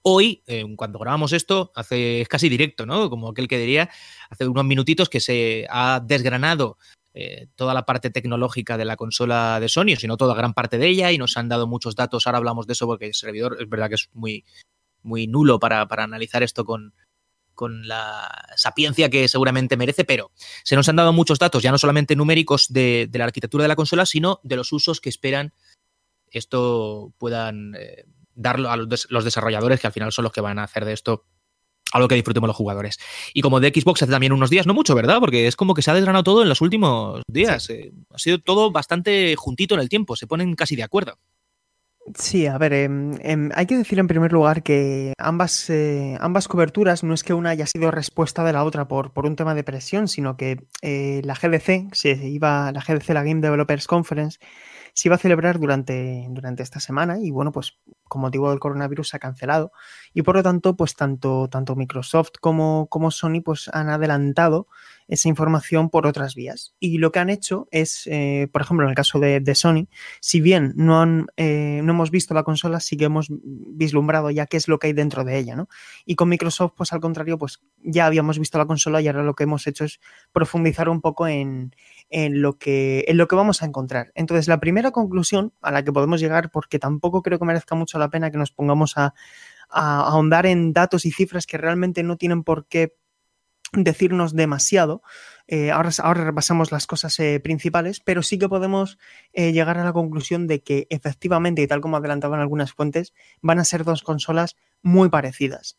Hoy, 0.00 0.42
eh, 0.46 0.64
cuando 0.74 0.98
grabamos 0.98 1.34
esto, 1.34 1.70
hace 1.74 2.22
es 2.22 2.28
casi 2.28 2.48
directo, 2.48 2.86
¿no? 2.86 3.10
Como 3.10 3.28
aquel 3.28 3.46
que 3.46 3.58
diría, 3.58 3.90
hace 4.30 4.48
unos 4.48 4.64
minutitos 4.64 5.10
que 5.10 5.20
se 5.20 5.66
ha 5.68 6.00
desgranado 6.02 6.78
eh, 7.12 7.48
toda 7.56 7.74
la 7.74 7.84
parte 7.84 8.08
tecnológica 8.08 8.78
de 8.78 8.86
la 8.86 8.96
consola 8.96 9.60
de 9.60 9.68
Sony, 9.68 9.92
o 9.92 9.96
si 9.96 10.06
no 10.06 10.16
toda 10.16 10.34
gran 10.34 10.54
parte 10.54 10.78
de 10.78 10.88
ella, 10.88 11.12
y 11.12 11.18
nos 11.18 11.36
han 11.36 11.50
dado 11.50 11.66
muchos 11.66 11.94
datos. 11.94 12.26
Ahora 12.26 12.38
hablamos 12.38 12.66
de 12.66 12.72
eso 12.72 12.86
porque 12.86 13.08
el 13.08 13.14
servidor 13.14 13.58
es 13.60 13.68
verdad 13.68 13.90
que 13.90 13.96
es 13.96 14.08
muy, 14.14 14.46
muy 15.02 15.26
nulo 15.26 15.58
para, 15.58 15.86
para 15.88 16.04
analizar 16.04 16.42
esto 16.42 16.64
con, 16.64 16.94
con 17.54 17.86
la 17.86 18.48
sapiencia 18.56 19.10
que 19.10 19.28
seguramente 19.28 19.76
merece, 19.76 20.04
pero 20.04 20.30
se 20.64 20.76
nos 20.76 20.88
han 20.88 20.96
dado 20.96 21.12
muchos 21.12 21.38
datos, 21.38 21.62
ya 21.62 21.70
no 21.70 21.78
solamente 21.78 22.16
numéricos 22.16 22.66
de, 22.68 23.06
de 23.10 23.18
la 23.18 23.24
arquitectura 23.24 23.62
de 23.62 23.68
la 23.68 23.76
consola, 23.76 24.06
sino 24.06 24.40
de 24.42 24.56
los 24.56 24.72
usos 24.72 25.00
que 25.00 25.08
esperan 25.08 25.52
esto 26.30 27.12
puedan 27.18 27.74
eh, 27.78 28.04
darlo 28.34 28.70
a 28.70 28.76
los, 28.76 28.88
des 28.88 29.06
los 29.10 29.24
desarrolladores, 29.24 29.80
que 29.80 29.86
al 29.86 29.92
final 29.92 30.12
son 30.12 30.24
los 30.24 30.32
que 30.32 30.40
van 30.40 30.58
a 30.58 30.64
hacer 30.64 30.84
de 30.84 30.92
esto 30.92 31.26
algo 31.92 32.06
que 32.06 32.14
disfrutemos 32.14 32.46
los 32.46 32.56
jugadores. 32.56 32.98
Y 33.34 33.40
como 33.42 33.58
de 33.58 33.72
Xbox 33.74 34.02
hace 34.02 34.12
también 34.12 34.32
unos 34.32 34.48
días, 34.48 34.66
no 34.66 34.74
mucho, 34.74 34.94
¿verdad? 34.94 35.18
Porque 35.18 35.48
es 35.48 35.56
como 35.56 35.74
que 35.74 35.82
se 35.82 35.90
ha 35.90 35.94
desgranado 35.94 36.22
todo 36.22 36.42
en 36.42 36.48
los 36.48 36.60
últimos 36.60 37.22
días. 37.26 37.64
Sí. 37.64 37.72
Eh, 37.72 37.92
ha 38.14 38.18
sido 38.18 38.38
todo 38.38 38.70
bastante 38.70 39.34
juntito 39.36 39.74
en 39.74 39.80
el 39.80 39.88
tiempo, 39.88 40.14
se 40.14 40.28
ponen 40.28 40.54
casi 40.54 40.76
de 40.76 40.84
acuerdo. 40.84 41.18
Sí, 42.18 42.46
a 42.46 42.56
ver, 42.58 42.72
eh, 42.72 42.88
eh, 43.20 43.48
hay 43.54 43.66
que 43.66 43.76
decir 43.76 43.98
en 43.98 44.06
primer 44.06 44.32
lugar 44.32 44.62
que 44.62 45.12
ambas, 45.18 45.68
eh, 45.70 46.16
ambas 46.20 46.48
coberturas 46.48 47.04
no 47.04 47.14
es 47.14 47.22
que 47.22 47.34
una 47.34 47.50
haya 47.50 47.66
sido 47.66 47.90
respuesta 47.90 48.42
de 48.42 48.52
la 48.52 48.64
otra 48.64 48.88
por, 48.88 49.12
por 49.12 49.26
un 49.26 49.36
tema 49.36 49.54
de 49.54 49.64
presión, 49.64 50.08
sino 50.08 50.36
que 50.36 50.66
eh, 50.82 51.20
la 51.24 51.34
GDC, 51.34 51.92
se 51.94 52.12
iba, 52.28 52.72
la 52.72 52.80
GDC, 52.80 53.10
la 53.10 53.22
Game 53.22 53.40
Developers 53.40 53.86
Conference, 53.86 54.38
se 54.94 55.08
iba 55.08 55.16
a 55.16 55.18
celebrar 55.18 55.58
durante, 55.58 56.26
durante 56.30 56.62
esta 56.62 56.80
semana 56.80 57.18
y 57.20 57.30
bueno, 57.30 57.52
pues 57.52 57.78
con 58.08 58.22
motivo 58.22 58.50
del 58.50 58.58
coronavirus 58.58 59.10
se 59.10 59.16
ha 59.16 59.20
cancelado. 59.20 59.72
Y 60.14 60.22
por 60.22 60.36
lo 60.36 60.42
tanto, 60.42 60.76
pues 60.76 60.96
tanto, 60.96 61.48
tanto 61.48 61.76
Microsoft 61.76 62.32
como, 62.40 62.88
como 62.88 63.10
Sony 63.10 63.40
pues 63.44 63.70
han 63.72 63.88
adelantado 63.88 64.66
esa 65.10 65.28
información 65.28 65.90
por 65.90 66.06
otras 66.06 66.36
vías. 66.36 66.72
Y 66.78 66.98
lo 66.98 67.10
que 67.10 67.18
han 67.18 67.30
hecho 67.30 67.66
es, 67.72 68.06
eh, 68.06 68.48
por 68.52 68.62
ejemplo, 68.62 68.86
en 68.86 68.90
el 68.90 68.94
caso 68.94 69.18
de, 69.18 69.42
Sony, 69.56 69.88
si 70.20 70.40
bien 70.40 70.72
no, 70.76 71.26
eh, 71.36 71.80
no, 71.82 71.92
hemos 71.92 72.12
visto 72.12 72.32
la 72.32 72.44
consola, 72.44 72.78
sí 72.78 72.96
que 72.96 73.06
hemos 73.06 73.26
vislumbrado 73.28 74.30
ya 74.30 74.46
qué 74.46 74.56
es 74.56 74.68
lo 74.68 74.78
que 74.78 74.86
hay 74.86 74.92
dentro 74.92 75.24
de 75.24 75.36
ella, 75.36 75.56
¿no? 75.56 75.68
Y 76.06 76.14
con 76.14 76.28
Microsoft, 76.28 76.74
pues 76.76 76.92
al 76.92 77.00
contrario, 77.00 77.38
pues 77.38 77.60
ya 77.82 78.06
habíamos 78.06 78.38
visto 78.38 78.56
la 78.56 78.66
consola 78.66 79.00
y 79.00 79.08
ahora 79.08 79.24
lo 79.24 79.34
que 79.34 79.42
hemos 79.42 79.66
hecho 79.66 79.84
es 79.84 79.98
profundizar 80.32 80.88
un 80.88 81.00
poco 81.00 81.26
en, 81.26 81.74
en, 82.08 82.40
lo, 82.40 82.56
que, 82.56 83.04
en 83.08 83.16
lo 83.16 83.26
que 83.26 83.34
vamos 83.34 83.62
a 83.62 83.66
encontrar. 83.66 84.12
Entonces, 84.14 84.46
la 84.46 84.60
primera 84.60 84.92
conclusión 84.92 85.52
a 85.60 85.72
la 85.72 85.82
que 85.82 85.92
podemos 85.92 86.20
llegar, 86.20 86.52
porque 86.52 86.78
tampoco 86.78 87.22
creo 87.22 87.40
que 87.40 87.44
merezca 87.44 87.74
mucho 87.74 87.98
la 87.98 88.10
pena 88.10 88.30
que 88.30 88.38
nos 88.38 88.52
pongamos 88.52 88.96
a, 88.96 89.12
a 89.70 90.02
ahondar 90.02 90.46
en 90.46 90.72
datos 90.72 91.04
y 91.04 91.10
cifras 91.10 91.46
que 91.46 91.58
realmente 91.58 92.04
no 92.04 92.16
tienen 92.16 92.44
por 92.44 92.66
qué 92.66 92.94
decirnos 93.72 94.34
demasiado. 94.34 95.02
Eh, 95.46 95.70
ahora, 95.70 95.90
ahora, 96.02 96.24
repasamos 96.24 96.70
las 96.70 96.86
cosas 96.86 97.18
eh, 97.18 97.40
principales, 97.40 98.00
pero 98.00 98.22
sí 98.22 98.38
que 98.38 98.48
podemos 98.48 98.98
eh, 99.32 99.52
llegar 99.52 99.78
a 99.78 99.84
la 99.84 99.92
conclusión 99.92 100.46
de 100.46 100.62
que 100.62 100.86
efectivamente, 100.90 101.62
y 101.62 101.66
tal 101.66 101.80
como 101.80 101.96
adelantaban 101.96 102.40
algunas 102.40 102.72
fuentes, 102.72 103.12
van 103.42 103.58
a 103.58 103.64
ser 103.64 103.84
dos 103.84 104.02
consolas 104.02 104.56
muy 104.82 105.10
parecidas, 105.10 105.76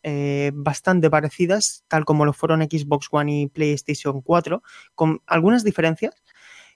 bastante 0.53 1.09
parecidas, 1.09 1.83
tal 1.87 2.05
como 2.05 2.23
lo 2.23 2.33
fueron 2.33 2.61
Xbox 2.61 3.07
One 3.09 3.41
y 3.41 3.47
PlayStation 3.47 4.21
4, 4.21 4.61
con 4.93 5.23
algunas 5.25 5.63
diferencias, 5.63 6.13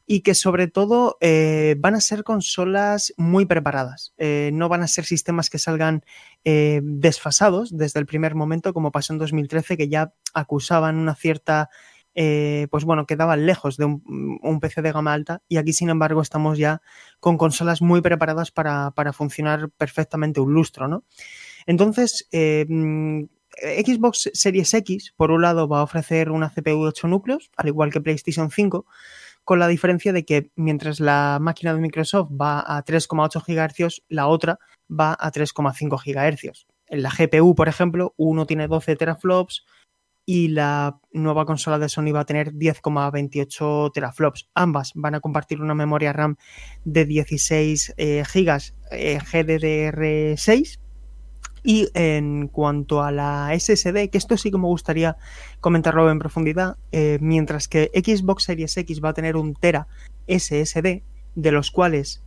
y 0.05 0.21
que 0.21 0.35
sobre 0.35 0.67
todo 0.67 1.17
eh, 1.19 1.75
van 1.79 1.95
a 1.95 2.01
ser 2.01 2.23
consolas 2.23 3.13
muy 3.17 3.45
preparadas. 3.45 4.13
Eh, 4.17 4.51
no 4.53 4.69
van 4.69 4.83
a 4.83 4.87
ser 4.87 5.05
sistemas 5.05 5.49
que 5.49 5.57
salgan 5.57 6.03
eh, 6.43 6.81
desfasados 6.83 7.75
desde 7.75 7.99
el 7.99 8.05
primer 8.05 8.35
momento, 8.35 8.73
como 8.73 8.91
pasó 8.91 9.13
en 9.13 9.19
2013, 9.19 9.77
que 9.77 9.89
ya 9.89 10.13
acusaban 10.33 10.97
una 10.97 11.15
cierta, 11.15 11.69
pues 12.13 12.85
bueno, 12.85 13.05
quedaban 13.05 13.45
lejos 13.45 13.77
de 13.77 13.85
un, 13.85 14.59
PC 14.61 14.81
de 14.81 14.91
gama 14.91 15.13
alta 15.13 15.41
y 15.49 15.57
aquí, 15.57 15.73
sin 15.73 15.89
embargo, 15.89 16.21
estamos 16.21 16.57
ya 16.57 16.81
con 17.19 17.37
consolas 17.37 17.81
muy 17.81 18.01
preparadas 18.01 18.51
para, 18.51 18.91
para 18.91 19.11
funcionar 19.11 19.69
perfectamente 19.71 20.39
un 20.39 20.53
lustro, 20.53 20.87
¿no? 20.87 21.03
Entonces, 21.65 22.27
eh, 23.57 23.85
Xbox 23.85 24.31
Series 24.33 24.73
X, 24.73 25.13
por 25.15 25.31
un 25.31 25.41
lado, 25.41 25.67
va 25.67 25.79
a 25.79 25.83
ofrecer 25.83 26.29
una 26.31 26.49
CPU 26.49 26.83
de 26.83 26.89
8 26.89 27.07
núcleos, 27.07 27.51
al 27.55 27.67
igual 27.67 27.91
que 27.91 28.01
PlayStation 28.01 28.51
5, 28.51 28.85
con 29.45 29.59
la 29.59 29.67
diferencia 29.67 30.11
de 30.11 30.25
que 30.25 30.51
mientras 30.55 30.99
la 30.99 31.37
máquina 31.39 31.73
de 31.73 31.79
Microsoft 31.79 32.29
va 32.31 32.59
a 32.59 32.83
3,8 32.83 33.43
GHz, 33.45 34.03
la 34.09 34.27
otra 34.27 34.59
va 34.89 35.15
a 35.17 35.31
3,5 35.31 36.01
GHz. 36.03 36.65
En 36.87 37.01
la 37.01 37.09
GPU, 37.09 37.55
por 37.55 37.69
ejemplo, 37.69 38.13
uno 38.17 38.45
tiene 38.45 38.67
12 38.67 38.95
teraflops, 38.95 39.63
y 40.25 40.47
la 40.47 40.99
nueva 41.13 41.45
consola 41.45 41.77
de 41.77 41.87
Sony 41.87 42.11
va 42.11 42.21
a 42.21 42.25
tener 42.25 42.53
10,28 42.53 43.91
teraflops. 43.93 44.49
Ambas 44.55 44.91
van 44.95 45.15
a 45.15 45.19
compartir 45.19 45.61
una 45.61 45.75
memoria 45.75 46.13
RAM 46.13 46.37
de 46.83 47.05
16 47.05 47.93
eh, 47.97 48.23
GB 48.23 48.73
eh, 48.91 49.19
GDDR6. 49.19 50.79
Y 51.65 51.89
en 51.95 52.47
cuanto 52.47 53.01
a 53.01 53.11
la 53.11 53.49
SSD, 53.57 54.09
que 54.09 54.19
esto 54.19 54.37
sí 54.37 54.51
que 54.51 54.57
me 54.57 54.67
gustaría 54.67 55.17
comentarlo 55.61 56.09
en 56.11 56.19
profundidad, 56.19 56.77
eh, 56.91 57.17
mientras 57.21 57.67
que 57.67 57.89
Xbox 57.95 58.43
Series 58.43 58.77
X 58.77 59.03
va 59.03 59.09
a 59.09 59.13
tener 59.13 59.35
un 59.35 59.55
Tera 59.55 59.87
SSD, 60.27 61.01
de 61.33 61.51
los 61.51 61.71
cuales 61.71 62.21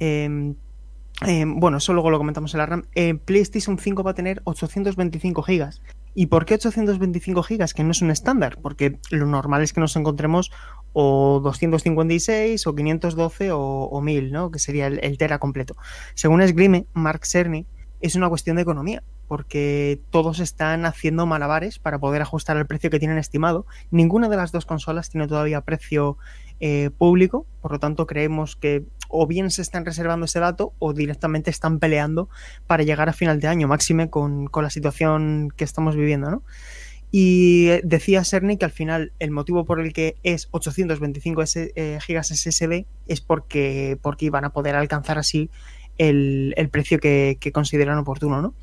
em, 0.00 0.56
em, 1.24 1.60
bueno, 1.60 1.76
eso 1.76 1.92
luego 1.92 2.10
lo 2.10 2.18
comentamos 2.18 2.52
en 2.54 2.58
la 2.58 2.66
RAM. 2.66 2.82
PlayStation 3.24 3.78
5 3.78 4.02
va 4.02 4.10
a 4.10 4.14
tener 4.14 4.42
825 4.44 5.42
GB. 5.42 5.70
¿Y 6.14 6.26
por 6.26 6.44
qué 6.44 6.54
825 6.54 7.42
GB? 7.42 7.72
Que 7.72 7.84
no 7.84 7.92
es 7.92 8.02
un 8.02 8.10
estándar, 8.10 8.58
porque 8.60 8.98
lo 9.10 9.26
normal 9.26 9.62
es 9.62 9.72
que 9.72 9.80
nos 9.80 9.94
encontremos 9.94 10.50
o 10.92 11.40
256 11.42 12.66
o 12.66 12.74
512 12.74 13.50
o, 13.52 14.00
1000, 14.02 14.32
¿no? 14.32 14.50
Que 14.50 14.58
sería 14.58 14.88
el, 14.88 15.18
Tera 15.18 15.38
completo. 15.38 15.76
Según 16.14 16.42
esgrime 16.42 16.86
Mark 16.94 17.26
Cerny, 17.26 17.66
es 18.00 18.14
una 18.14 18.28
cuestión 18.28 18.56
de 18.56 18.62
economía, 18.62 19.02
porque 19.28 20.00
todos 20.10 20.40
están 20.40 20.86
haciendo 20.86 21.26
malabares 21.26 21.78
para 21.78 21.98
poder 21.98 22.22
ajustar 22.22 22.56
el 22.56 22.66
precio 22.66 22.90
que 22.90 22.98
tienen 22.98 23.18
estimado. 23.18 23.66
Ninguna 23.90 24.28
de 24.28 24.36
las 24.36 24.52
dos 24.52 24.66
consolas 24.66 25.10
tiene 25.10 25.28
todavía 25.28 25.60
precio 25.60 26.16
eh, 26.60 26.90
público, 26.96 27.46
por 27.60 27.72
lo 27.72 27.78
tanto 27.78 28.06
creemos 28.06 28.56
que 28.56 28.84
o 29.08 29.26
bien 29.26 29.50
se 29.50 29.62
están 29.62 29.84
reservando 29.84 30.26
ese 30.26 30.40
dato 30.40 30.72
o 30.78 30.92
directamente 30.92 31.50
están 31.50 31.78
peleando 31.78 32.28
para 32.66 32.84
llegar 32.84 33.08
a 33.08 33.12
final 33.12 33.40
de 33.40 33.48
año, 33.48 33.68
máxime 33.68 34.08
con, 34.08 34.48
la 34.54 34.70
situación 34.70 35.52
que 35.56 35.64
estamos 35.64 35.96
viviendo, 35.96 36.30
¿no? 36.30 36.42
Y 37.12 37.80
decía 37.82 38.22
Cerny 38.24 38.56
que 38.56 38.66
al 38.66 38.70
final 38.70 39.12
el 39.18 39.32
motivo 39.32 39.64
por 39.64 39.80
el 39.80 39.92
que 39.92 40.14
es 40.22 40.48
825 40.52 41.42
eh, 41.54 41.98
GB 42.06 42.22
SSD 42.22 42.86
es 43.08 43.20
porque, 43.20 43.98
porque 44.00 44.26
iban 44.26 44.44
a 44.44 44.50
poder 44.50 44.76
alcanzar 44.76 45.18
así 45.18 45.50
el, 46.00 46.68
precio 46.70 46.98
que, 46.98 47.38
consideran 47.52 47.98
oportuno, 47.98 48.40
¿no? 48.40 48.54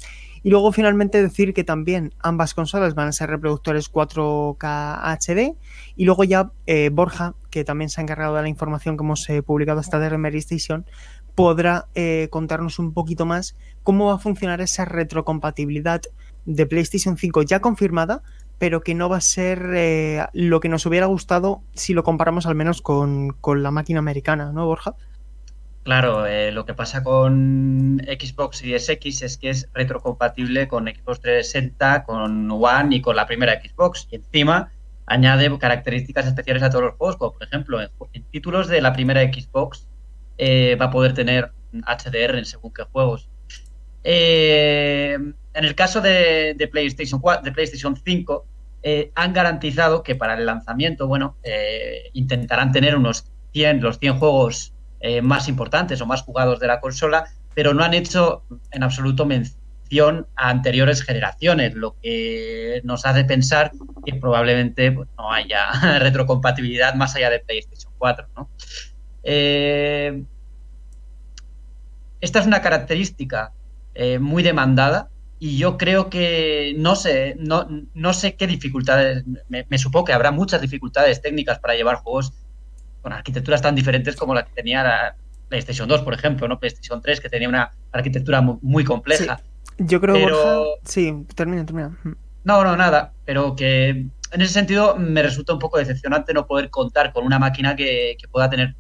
Y 0.44 0.50
luego 0.50 0.72
finalmente 0.72 1.22
decir 1.22 1.54
que 1.54 1.64
también 1.64 2.14
ambas 2.20 2.54
consolas 2.54 2.96
van 2.96 3.10
a 3.10 3.12
ser 3.12 3.30
reproductores 3.30 3.92
4K 3.92 5.00
HD. 5.20 5.56
Y 5.96 6.06
luego 6.06 6.24
ya 6.24 6.52
eh, 6.66 6.90
Borja, 6.92 7.36
que 7.50 7.64
también 7.64 7.90
se 7.90 8.00
ha 8.00 8.04
encargado 8.04 8.36
de 8.36 8.44
la 8.44 8.50
información 8.50 8.98
que 8.98 9.04
hemos 9.04 9.30
eh, 9.30 9.44
publicado 9.44 9.82
esta 9.82 10.00
de 10.00 10.10
Memory 10.10 10.38
Station, 10.38 10.86
podrá 11.36 11.88
eh, 11.96 12.28
contarnos 12.32 12.80
un 12.80 12.94
poquito 12.94 13.26
más 13.26 13.56
cómo 13.84 14.08
va 14.08 14.16
a 14.16 14.20
funcionar 14.20 14.62
esa 14.62 14.86
retrocompatibilidad 14.86 16.02
de 16.46 16.66
PlayStation 16.66 17.18
5 17.18 17.42
ya 17.44 17.60
confirmada, 17.60 18.24
pero 18.58 18.82
que 18.82 18.96
no 18.96 19.10
va 19.10 19.18
a 19.18 19.22
ser 19.22 20.30
lo 20.34 20.60
que 20.60 20.70
nos 20.70 20.86
hubiera 20.86 21.06
gustado 21.06 21.62
si 21.74 21.94
lo 21.94 22.04
comparamos 22.04 22.48
al 22.48 22.56
menos 22.56 22.82
con, 22.82 23.30
con 23.42 23.62
la 23.62 23.70
máquina 23.70 24.00
americana, 24.00 24.52
¿no, 24.52 24.66
Borja? 24.66 24.96
Claro, 25.88 26.26
eh, 26.26 26.52
lo 26.52 26.66
que 26.66 26.74
pasa 26.74 27.02
con 27.02 28.02
Xbox 28.06 28.58
Series 28.58 28.90
X 28.90 29.22
es 29.22 29.38
que 29.38 29.50
es 29.50 29.70
retrocompatible 29.74 30.68
con 30.68 30.86
Xbox 30.86 31.22
360, 31.22 32.04
con 32.04 32.52
One 32.52 32.98
y 32.98 33.00
con 33.00 33.16
la 33.16 33.26
primera 33.26 33.62
Xbox. 33.62 34.06
Y 34.12 34.18
encima 34.18 34.70
añade 35.06 35.58
características 35.58 36.28
especiales 36.28 36.62
a 36.64 36.70
todos 36.70 36.84
los 36.84 36.96
juegos, 36.96 37.16
como 37.16 37.32
por 37.32 37.44
ejemplo 37.44 37.80
en, 37.82 38.24
títulos 38.32 38.68
de 38.68 38.82
la 38.82 38.92
primera 38.92 39.22
Xbox 39.22 39.88
eh, 40.38 40.76
va 40.76 40.88
a 40.88 40.92
poder 40.92 41.14
tener 41.14 41.54
HDR 41.72 42.38
en 42.38 42.44
según 42.44 42.74
qué 42.74 42.84
juegos. 42.84 43.30
Eh, 44.04 45.14
en 45.14 45.64
el 45.64 45.74
caso 45.74 46.02
de, 46.02 46.70
PlayStation 46.70 47.22
4, 47.22 47.46
de 47.46 47.54
PlayStation 47.54 47.96
5, 47.96 48.46
han 49.16 49.32
garantizado 49.32 50.04
que 50.04 50.16
para 50.16 50.34
el 50.34 50.46
lanzamiento, 50.46 51.08
bueno, 51.08 51.38
intentarán 52.12 52.74
tener 52.74 52.98
unos 52.98 53.32
100, 53.54 53.80
los 53.80 54.00
100 54.00 54.20
juegos 54.20 54.74
eh, 55.00 55.22
más 55.22 55.48
importantes 55.48 56.02
o 56.02 56.06
más 56.06 56.24
jugados 56.24 56.60
de 56.60 56.68
la 56.68 56.80
consola, 56.80 57.26
pero 57.54 57.74
no 57.74 57.84
han 57.84 57.94
hecho 57.94 58.44
en 58.72 58.84
absoluto 58.84 59.26
mención 59.26 60.28
a 60.36 60.50
anteriores 60.50 61.04
generaciones, 61.04 61.76
lo 61.76 61.96
que 62.02 62.82
nos 62.84 63.06
hace 63.06 63.24
pensar 63.24 63.72
que 64.06 64.16
probablemente 64.16 64.92
pues, 64.92 65.08
no 65.18 65.32
haya 65.32 65.70
retrocompatibilidad 66.00 66.96
más 66.96 67.16
allá 67.16 67.30
de 67.30 67.40
PlayStation 67.40 67.94
4. 67.98 68.28
Eh, 69.24 70.24
esta 72.20 72.40
es 72.40 72.48
una 72.48 72.62
característica 72.62 73.54
eh, 73.94 74.20
muy 74.20 74.44
demandada 74.44 75.10
y 75.40 75.58
yo 75.58 75.78
creo 75.78 76.10
que 76.10 76.74
no 76.78 76.96
sé, 76.96 77.36
no, 77.40 77.68
no 77.94 78.14
sé 78.14 78.36
qué 78.36 78.48
dificultades, 78.48 79.24
me, 79.50 79.66
me, 79.70 79.78
supongo 79.78 80.06
que 80.06 80.14
habrá 80.14 80.32
muchas 80.32 80.62
dificultades 80.62 81.22
técnicas 81.22 81.60
para 81.60 81.76
llevar 81.76 81.98
juegos 81.98 82.34
con 83.08 83.14
arquitecturas 83.14 83.62
tan 83.62 83.74
diferentes 83.74 84.18
como 84.18 84.36
la 84.36 84.44
que 84.44 84.52
tenía 84.54 84.84
la 84.84 85.16
PlayStation 85.48 85.88
2, 85.88 86.02
por 86.02 86.14
ejemplo, 86.14 86.46
¿no? 86.46 86.60
PlayStation 86.60 87.02
3, 87.02 87.22
que 87.22 87.30
tenía 87.30 87.48
una 87.48 87.72
arquitectura 87.94 88.42
muy, 88.42 88.84
compleja. 88.84 89.40
Yo 89.78 90.02
creo, 90.02 90.16
que 90.16 90.90
sí, 90.90 91.26
termina, 91.34 91.66
termina. 91.66 91.98
Mm. 92.04 92.12
No, 92.44 92.64
no, 92.66 92.76
nada, 92.76 93.14
pero 93.24 93.56
que 93.56 93.90
en 93.90 94.42
ese 94.42 94.52
sentido 94.52 94.98
me 94.98 95.24
resulta 95.24 95.54
un 95.54 95.60
poco 95.60 95.78
decepcionante 95.78 96.34
no 96.34 96.48
poder 96.48 96.70
contar 96.70 97.14
con 97.14 97.26
una 97.26 97.40
máquina 97.40 97.78
que, 97.78 98.18
pueda 98.30 98.50
tener 98.50 98.76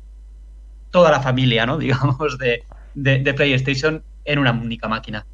toda 0.92 1.10
la 1.10 1.22
familia, 1.22 1.66
¿no? 1.66 1.78
Digamos, 1.78 2.38
de, 2.38 2.66
de, 2.96 3.34
PlayStation 3.34 4.04
en 4.26 4.40
una 4.40 4.52
única 4.52 4.90
máquina. 4.90 5.26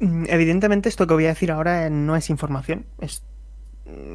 Mm, 0.00 0.24
evidentemente, 0.26 0.88
esto 0.88 1.06
que 1.06 1.12
voy 1.12 1.26
a 1.26 1.28
decir 1.28 1.50
ahora 1.50 1.90
no 1.90 2.16
es 2.16 2.30
información, 2.30 2.86
es 2.98 3.22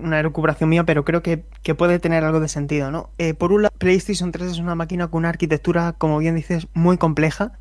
una 0.02 0.22
recuperación 0.22 0.70
mía, 0.70 0.84
pero 0.84 1.04
creo 1.04 1.22
que, 1.22 1.44
puede 1.76 2.00
tener 2.00 2.24
algo 2.24 2.40
de 2.40 2.48
sentido, 2.48 2.92
¿no? 2.92 3.10
Eh, 3.18 3.34
por 3.34 3.52
un 3.52 3.64
lado, 3.64 3.74
PlayStation 3.78 4.32
3 4.32 4.52
es 4.52 4.60
una 4.60 4.76
máquina 4.76 5.08
con 5.08 5.20
una 5.20 5.30
arquitectura, 5.30 5.94
como 5.94 6.18
bien 6.20 6.36
dices, 6.36 6.68
muy 6.74 6.98
compleja 6.98 7.54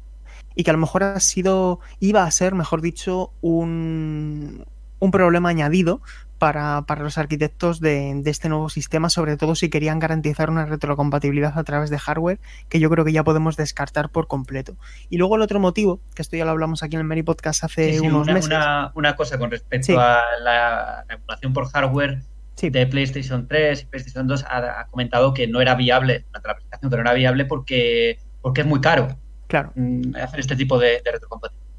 y 0.54 0.64
que 0.64 0.70
a 0.70 0.74
lo 0.74 0.78
mejor 0.78 1.02
ha 1.02 1.20
sido, 1.20 1.80
iba 2.00 2.24
a 2.24 2.30
ser, 2.30 2.54
mejor 2.54 2.82
dicho, 2.82 3.32
un, 3.40 4.64
un 4.98 5.10
problema 5.10 5.48
añadido 5.48 6.02
para, 6.42 6.84
los 6.98 7.18
arquitectos 7.18 7.78
de, 7.78 8.20
este 8.26 8.48
nuevo 8.48 8.68
sistema, 8.68 9.10
sobre 9.10 9.36
todo 9.36 9.54
si 9.54 9.70
querían 9.70 10.00
garantizar 10.00 10.50
una 10.50 10.66
retrocompatibilidad 10.66 11.56
a 11.56 11.62
través 11.62 11.88
de 11.88 12.00
hardware, 12.00 12.40
que 12.68 12.80
yo 12.80 12.90
creo 12.90 13.04
que 13.04 13.12
ya 13.12 13.22
podemos 13.22 13.56
descartar 13.56 14.08
por 14.08 14.26
completo. 14.26 14.74
Y 15.08 15.18
luego 15.18 15.36
el 15.36 15.42
otro 15.42 15.60
motivo, 15.60 16.00
que 16.16 16.22
esto 16.22 16.36
ya 16.36 16.44
lo 16.44 16.50
hablamos 16.50 16.82
aquí 16.82 16.96
en 16.96 17.02
el 17.02 17.06
Mary 17.06 17.22
Podcast 17.22 17.62
hace 17.62 18.00
unos 18.00 18.24
una, 18.24 18.32
meses. 18.32 18.50
Una, 18.94 19.14
cosa 19.14 19.38
con 19.38 19.52
respecto 19.52 20.00
a 20.00 20.20
la 20.42 21.04
regulación 21.08 21.52
por 21.52 21.68
hardware 21.68 22.22
de 22.60 22.86
PlayStation 22.88 23.46
3 23.46 23.82
y 23.82 23.84
PlayStation 23.84 24.26
2 24.26 24.44
ha, 24.48 24.88
comentado 24.90 25.34
que 25.34 25.46
no 25.46 25.60
era 25.60 25.76
viable 25.76 26.24
durante 26.26 26.48
la 26.48 26.54
presentación, 26.54 26.90
que 26.90 26.96
no 26.96 27.02
era 27.02 27.12
viable 27.12 27.44
porque, 27.44 28.18
porque 28.40 28.62
es 28.62 28.66
muy 28.66 28.80
caro 28.80 29.16
claro. 29.46 29.70
Mm, 29.76 30.16
hacer 30.16 30.40
este 30.40 30.56
tipo 30.56 30.76
de, 30.76 31.02
retrocompatibilidad. 31.04 31.70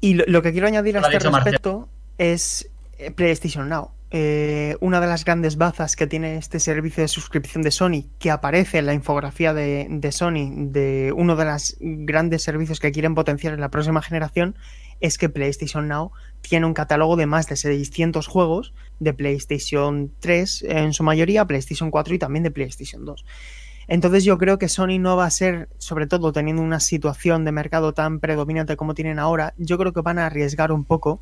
Y 0.00 0.14
lo, 0.14 0.40
que 0.40 0.52
quiero 0.52 0.68
añadir 0.68 0.98
a 0.98 1.00
este 1.00 1.18
respecto 1.18 1.88
es 2.16 2.70
eh, 2.96 3.10
PlayStation 3.10 3.68
Now. 3.68 3.90
Eh, 4.16 4.76
una 4.78 5.00
de 5.00 5.08
las 5.08 5.24
grandes 5.24 5.56
bazas 5.56 5.96
que 5.96 6.06
tiene 6.06 6.36
este 6.36 6.60
servicio 6.60 7.02
de 7.02 7.08
suscripción 7.08 7.64
de 7.64 7.72
Sony, 7.72 8.04
que 8.20 8.30
aparece 8.30 8.78
en 8.78 8.86
la 8.86 8.94
infografía 8.94 9.52
de, 9.52 10.08
Sony, 10.12 10.54
de 10.70 11.12
uno 11.16 11.34
de 11.34 11.44
los 11.44 11.76
grandes 11.80 12.44
servicios 12.44 12.78
que 12.78 12.92
quieren 12.92 13.16
potenciar 13.16 13.54
en 13.54 13.60
la 13.60 13.72
próxima 13.72 14.02
generación, 14.02 14.54
es 15.00 15.18
que 15.18 15.28
PlayStation 15.28 15.88
Now 15.88 16.12
tiene 16.42 16.64
un 16.64 16.74
catálogo 16.74 17.16
de 17.16 17.26
más 17.26 17.48
de 17.48 17.56
600 17.56 18.28
juegos 18.28 18.72
de 19.00 19.14
PlayStation 19.14 20.12
3 20.20 20.66
en 20.68 20.92
su 20.92 21.02
mayoría, 21.02 21.44
PlayStation 21.44 21.90
4 21.90 22.14
y 22.14 22.18
también 22.20 22.44
de 22.44 22.52
PlayStation 22.52 23.04
2. 23.04 23.24
Entonces 23.88 24.22
yo 24.22 24.38
creo 24.38 24.58
que 24.60 24.68
Sony 24.68 25.00
no 25.00 25.16
va 25.16 25.26
a 25.26 25.30
ser, 25.30 25.68
sobre 25.78 26.06
todo 26.06 26.32
teniendo 26.32 26.62
una 26.62 26.78
situación 26.78 27.44
de 27.44 27.50
mercado 27.50 27.94
tan 27.94 28.20
predominante 28.20 28.76
como 28.76 28.94
tienen 28.94 29.18
ahora, 29.18 29.54
yo 29.58 29.76
creo 29.76 29.92
que 29.92 30.02
van 30.02 30.20
a 30.20 30.26
arriesgar 30.26 30.70
un 30.70 30.84
poco 30.84 31.20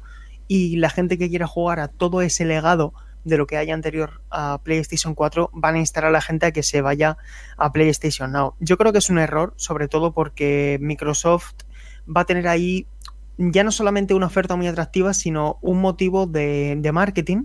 y 0.48 0.76
la 0.76 0.90
gente 0.90 1.18
que 1.18 1.28
quiera 1.28 1.46
jugar 1.46 1.80
a 1.80 1.88
todo 1.88 2.22
ese 2.22 2.44
legado 2.44 2.94
de 3.24 3.36
lo 3.36 3.46
que 3.46 3.56
haya 3.56 3.74
anterior 3.74 4.20
a 4.30 4.60
PlayStation 4.62 5.14
4 5.14 5.50
van 5.52 5.76
a 5.76 5.78
instar 5.78 6.04
a 6.04 6.10
la 6.10 6.20
gente 6.20 6.46
a 6.46 6.52
que 6.52 6.62
se 6.62 6.80
vaya 6.80 7.16
a 7.56 7.72
PlayStation 7.72 8.32
Now. 8.32 8.54
Yo 8.58 8.76
creo 8.76 8.92
que 8.92 8.98
es 8.98 9.10
un 9.10 9.18
error, 9.18 9.54
sobre 9.56 9.88
todo 9.88 10.12
porque 10.12 10.78
Microsoft 10.80 11.54
va 12.04 12.22
a 12.22 12.24
tener 12.24 12.48
ahí 12.48 12.86
ya 13.38 13.64
no 13.64 13.72
solamente 13.72 14.14
una 14.14 14.26
oferta 14.26 14.56
muy 14.56 14.66
atractiva, 14.66 15.14
sino 15.14 15.58
un 15.62 15.80
motivo 15.80 16.26
de, 16.26 16.90
marketing 16.92 17.44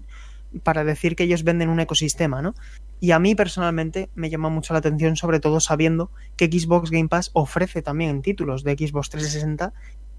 para 0.63 0.83
decir 0.83 1.15
que 1.15 1.23
ellos 1.23 1.43
venden 1.43 1.69
un 1.69 1.79
ecosistema, 1.79 2.41
¿no? 2.41 2.55
Y 2.99 3.11
a 3.11 3.19
mí 3.19 3.35
personalmente 3.35 4.09
me 4.15 4.29
llama 4.29 4.49
mucho 4.49 4.73
la 4.73 4.79
atención, 4.79 5.15
sobre 5.15 5.39
todo 5.39 5.59
sabiendo 5.59 6.09
que 6.35 6.47
Xbox 6.47 6.89
Game 6.89 7.09
Pass 7.09 7.29
ofrece 7.33 7.81
también 7.81 8.21
títulos 8.21 8.63
de 8.63 8.73
Xbox 8.73 9.09
360 9.11 9.73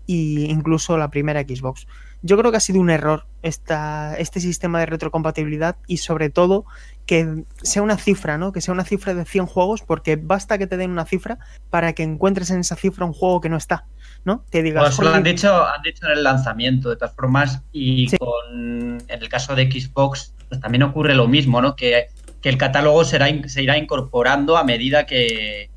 e 0.08 0.50
incluso 0.50 0.96
la 0.96 1.10
primera 1.10 1.42
Xbox. 1.42 1.86
Yo 2.22 2.36
creo 2.36 2.50
que 2.50 2.56
ha 2.56 2.60
sido 2.60 2.80
un 2.80 2.90
error 2.90 3.26
esta, 3.42 4.16
este 4.16 4.40
sistema 4.40 4.80
de 4.80 4.86
retrocompatibilidad 4.86 5.76
y 5.86 5.98
sobre 5.98 6.30
todo 6.30 6.64
que 7.06 7.44
sea 7.62 7.82
una 7.82 7.96
cifra, 7.96 8.38
¿no? 8.38 8.50
Que 8.50 8.60
sea 8.60 8.74
una 8.74 8.84
cifra 8.84 9.14
de 9.14 9.24
100 9.24 9.46
juegos 9.46 9.82
porque 9.82 10.16
basta 10.16 10.58
que 10.58 10.66
te 10.66 10.76
den 10.76 10.90
una 10.90 11.04
cifra 11.04 11.38
para 11.70 11.92
que 11.92 12.02
encuentres 12.02 12.50
en 12.50 12.60
esa 12.60 12.74
cifra 12.74 13.06
un 13.06 13.12
juego 13.12 13.40
que 13.40 13.48
no 13.48 13.56
está, 13.56 13.84
¿no? 14.24 14.44
Te 14.50 14.62
digas... 14.62 14.96
Pues 14.96 15.08
lo 15.08 15.14
han 15.14 15.22
dicho, 15.22 15.64
han 15.64 15.82
dicho 15.82 16.06
en 16.06 16.12
el 16.12 16.24
lanzamiento, 16.24 16.90
de 16.90 16.96
todas 16.96 17.14
formas, 17.14 17.62
y 17.70 18.08
con, 18.16 18.98
en 19.06 19.22
el 19.22 19.28
caso 19.28 19.54
de 19.54 19.70
Xbox 19.70 20.34
pues 20.48 20.60
también 20.60 20.82
ocurre 20.82 21.14
lo 21.14 21.28
mismo, 21.28 21.60
¿no? 21.60 21.76
Que, 21.76 22.08
que 22.40 22.48
el 22.48 22.56
catálogo 22.56 23.04
será, 23.04 23.28
se 23.46 23.62
irá 23.62 23.76
incorporando 23.76 24.56
a 24.56 24.64
medida 24.64 25.06
que, 25.06 25.70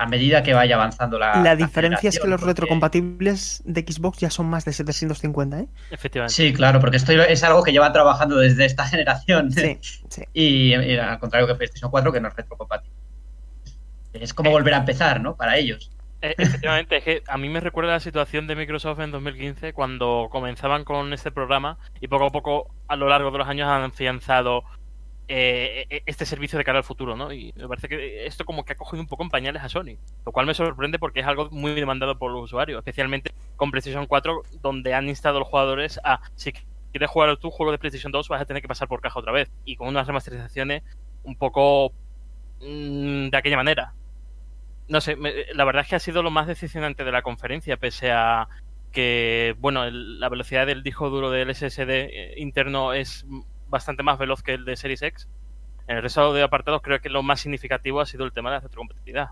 a 0.00 0.06
medida 0.06 0.42
que 0.42 0.54
vaya 0.54 0.76
avanzando 0.76 1.18
la. 1.18 1.42
La 1.42 1.54
diferencia 1.54 2.08
es 2.08 2.18
que 2.18 2.26
los 2.26 2.40
retrocompatibles 2.40 3.62
de 3.66 3.82
Xbox 3.82 4.18
ya 4.18 4.30
son 4.30 4.48
más 4.48 4.64
de 4.64 4.72
750, 4.72 5.60
¿eh? 5.60 5.68
Efectivamente. 5.90 6.32
Sí, 6.32 6.54
claro, 6.54 6.80
porque 6.80 6.96
esto 6.96 7.12
es 7.12 7.44
algo 7.44 7.62
que 7.62 7.70
lleva 7.70 7.92
trabajando 7.92 8.36
desde 8.36 8.64
esta 8.64 8.86
generación. 8.88 9.52
Sí, 9.52 9.78
sí. 10.08 10.24
Y, 10.32 10.74
y 10.74 10.96
al 10.96 11.18
contrario 11.18 11.46
que 11.46 11.54
PlayStation 11.54 11.90
4, 11.90 12.12
que 12.12 12.20
no 12.20 12.28
es 12.28 12.34
retrocompatible. 12.34 12.96
Es 14.14 14.32
como 14.32 14.50
volver 14.50 14.72
a 14.72 14.78
empezar, 14.78 15.20
¿no? 15.20 15.36
Para 15.36 15.58
ellos. 15.58 15.90
Eh, 16.22 16.34
efectivamente, 16.38 16.96
es 16.96 17.04
que 17.04 17.22
a 17.26 17.36
mí 17.36 17.50
me 17.50 17.60
recuerda 17.60 17.92
la 17.92 18.00
situación 18.00 18.46
de 18.46 18.56
Microsoft 18.56 19.00
en 19.00 19.10
2015 19.10 19.74
cuando 19.74 20.28
comenzaban 20.30 20.84
con 20.84 21.12
este 21.12 21.30
programa 21.30 21.76
y 22.00 22.08
poco 22.08 22.26
a 22.26 22.30
poco 22.30 22.74
a 22.88 22.96
lo 22.96 23.08
largo 23.08 23.30
de 23.30 23.38
los 23.38 23.48
años 23.48 23.68
han 23.68 23.82
afianzado 23.82 24.64
eh, 25.30 25.86
e- 25.90 26.02
este 26.06 26.26
servicio 26.26 26.58
de 26.58 26.64
cara 26.64 26.78
al 26.78 26.84
futuro, 26.84 27.16
¿no? 27.16 27.32
Y 27.32 27.52
me 27.56 27.68
parece 27.68 27.88
que 27.88 28.26
esto 28.26 28.44
como 28.44 28.64
que 28.64 28.72
ha 28.72 28.76
cogido 28.76 29.02
un 29.02 29.08
poco 29.08 29.22
en 29.22 29.30
pañales 29.30 29.62
a 29.62 29.68
Sony, 29.68 29.96
lo 30.26 30.32
cual 30.32 30.46
me 30.46 30.54
sorprende 30.54 30.98
porque 30.98 31.20
es 31.20 31.26
algo 31.26 31.48
muy 31.50 31.72
demandado 31.74 32.18
por 32.18 32.32
los 32.32 32.44
usuarios, 32.44 32.78
especialmente 32.78 33.32
con 33.56 33.70
PlayStation 33.70 34.06
4 34.06 34.42
donde 34.62 34.94
han 34.94 35.08
instado 35.08 35.36
a 35.38 35.40
los 35.40 35.48
jugadores 35.48 36.00
a 36.04 36.20
si 36.34 36.52
quieres 36.92 37.10
jugar 37.10 37.36
tu 37.36 37.50
juego 37.50 37.72
de 37.72 37.78
PlayStation 37.78 38.12
2 38.12 38.28
vas 38.28 38.42
a 38.42 38.46
tener 38.46 38.62
que 38.62 38.68
pasar 38.68 38.88
por 38.88 39.00
caja 39.00 39.20
otra 39.20 39.32
vez 39.32 39.50
y 39.64 39.76
con 39.76 39.88
unas 39.88 40.06
remasterizaciones 40.06 40.82
un 41.22 41.36
poco 41.36 41.92
mm, 42.60 43.28
de 43.30 43.36
aquella 43.36 43.56
manera. 43.56 43.94
No 44.88 45.00
sé, 45.00 45.16
me- 45.16 45.32
la 45.54 45.64
verdad 45.64 45.82
es 45.82 45.88
que 45.88 45.96
ha 45.96 46.00
sido 46.00 46.22
lo 46.22 46.30
más 46.30 46.46
decepcionante 46.48 47.04
de 47.04 47.12
la 47.12 47.22
conferencia, 47.22 47.76
pese 47.76 48.10
a 48.12 48.48
que, 48.92 49.54
bueno, 49.58 49.88
la 49.90 50.28
velocidad 50.28 50.66
del 50.66 50.82
disco 50.82 51.10
duro 51.10 51.30
del 51.30 51.50
SSD 51.50 51.90
eh, 52.12 52.34
interno 52.38 52.92
es 52.92 53.24
bastante 53.70 54.02
más 54.02 54.18
veloz 54.18 54.42
que 54.42 54.54
el 54.54 54.64
de 54.64 54.76
Series 54.76 55.02
X. 55.02 55.28
En 55.86 55.96
el 55.96 56.02
resto 56.02 56.32
de 56.34 56.42
apartados 56.42 56.82
creo 56.82 57.00
que 57.00 57.08
lo 57.08 57.22
más 57.22 57.40
significativo 57.40 58.00
ha 58.00 58.06
sido 58.06 58.24
el 58.24 58.32
tema 58.32 58.50
de 58.50 58.56
la 58.56 58.60
retrocompatibilidad. 58.60 59.30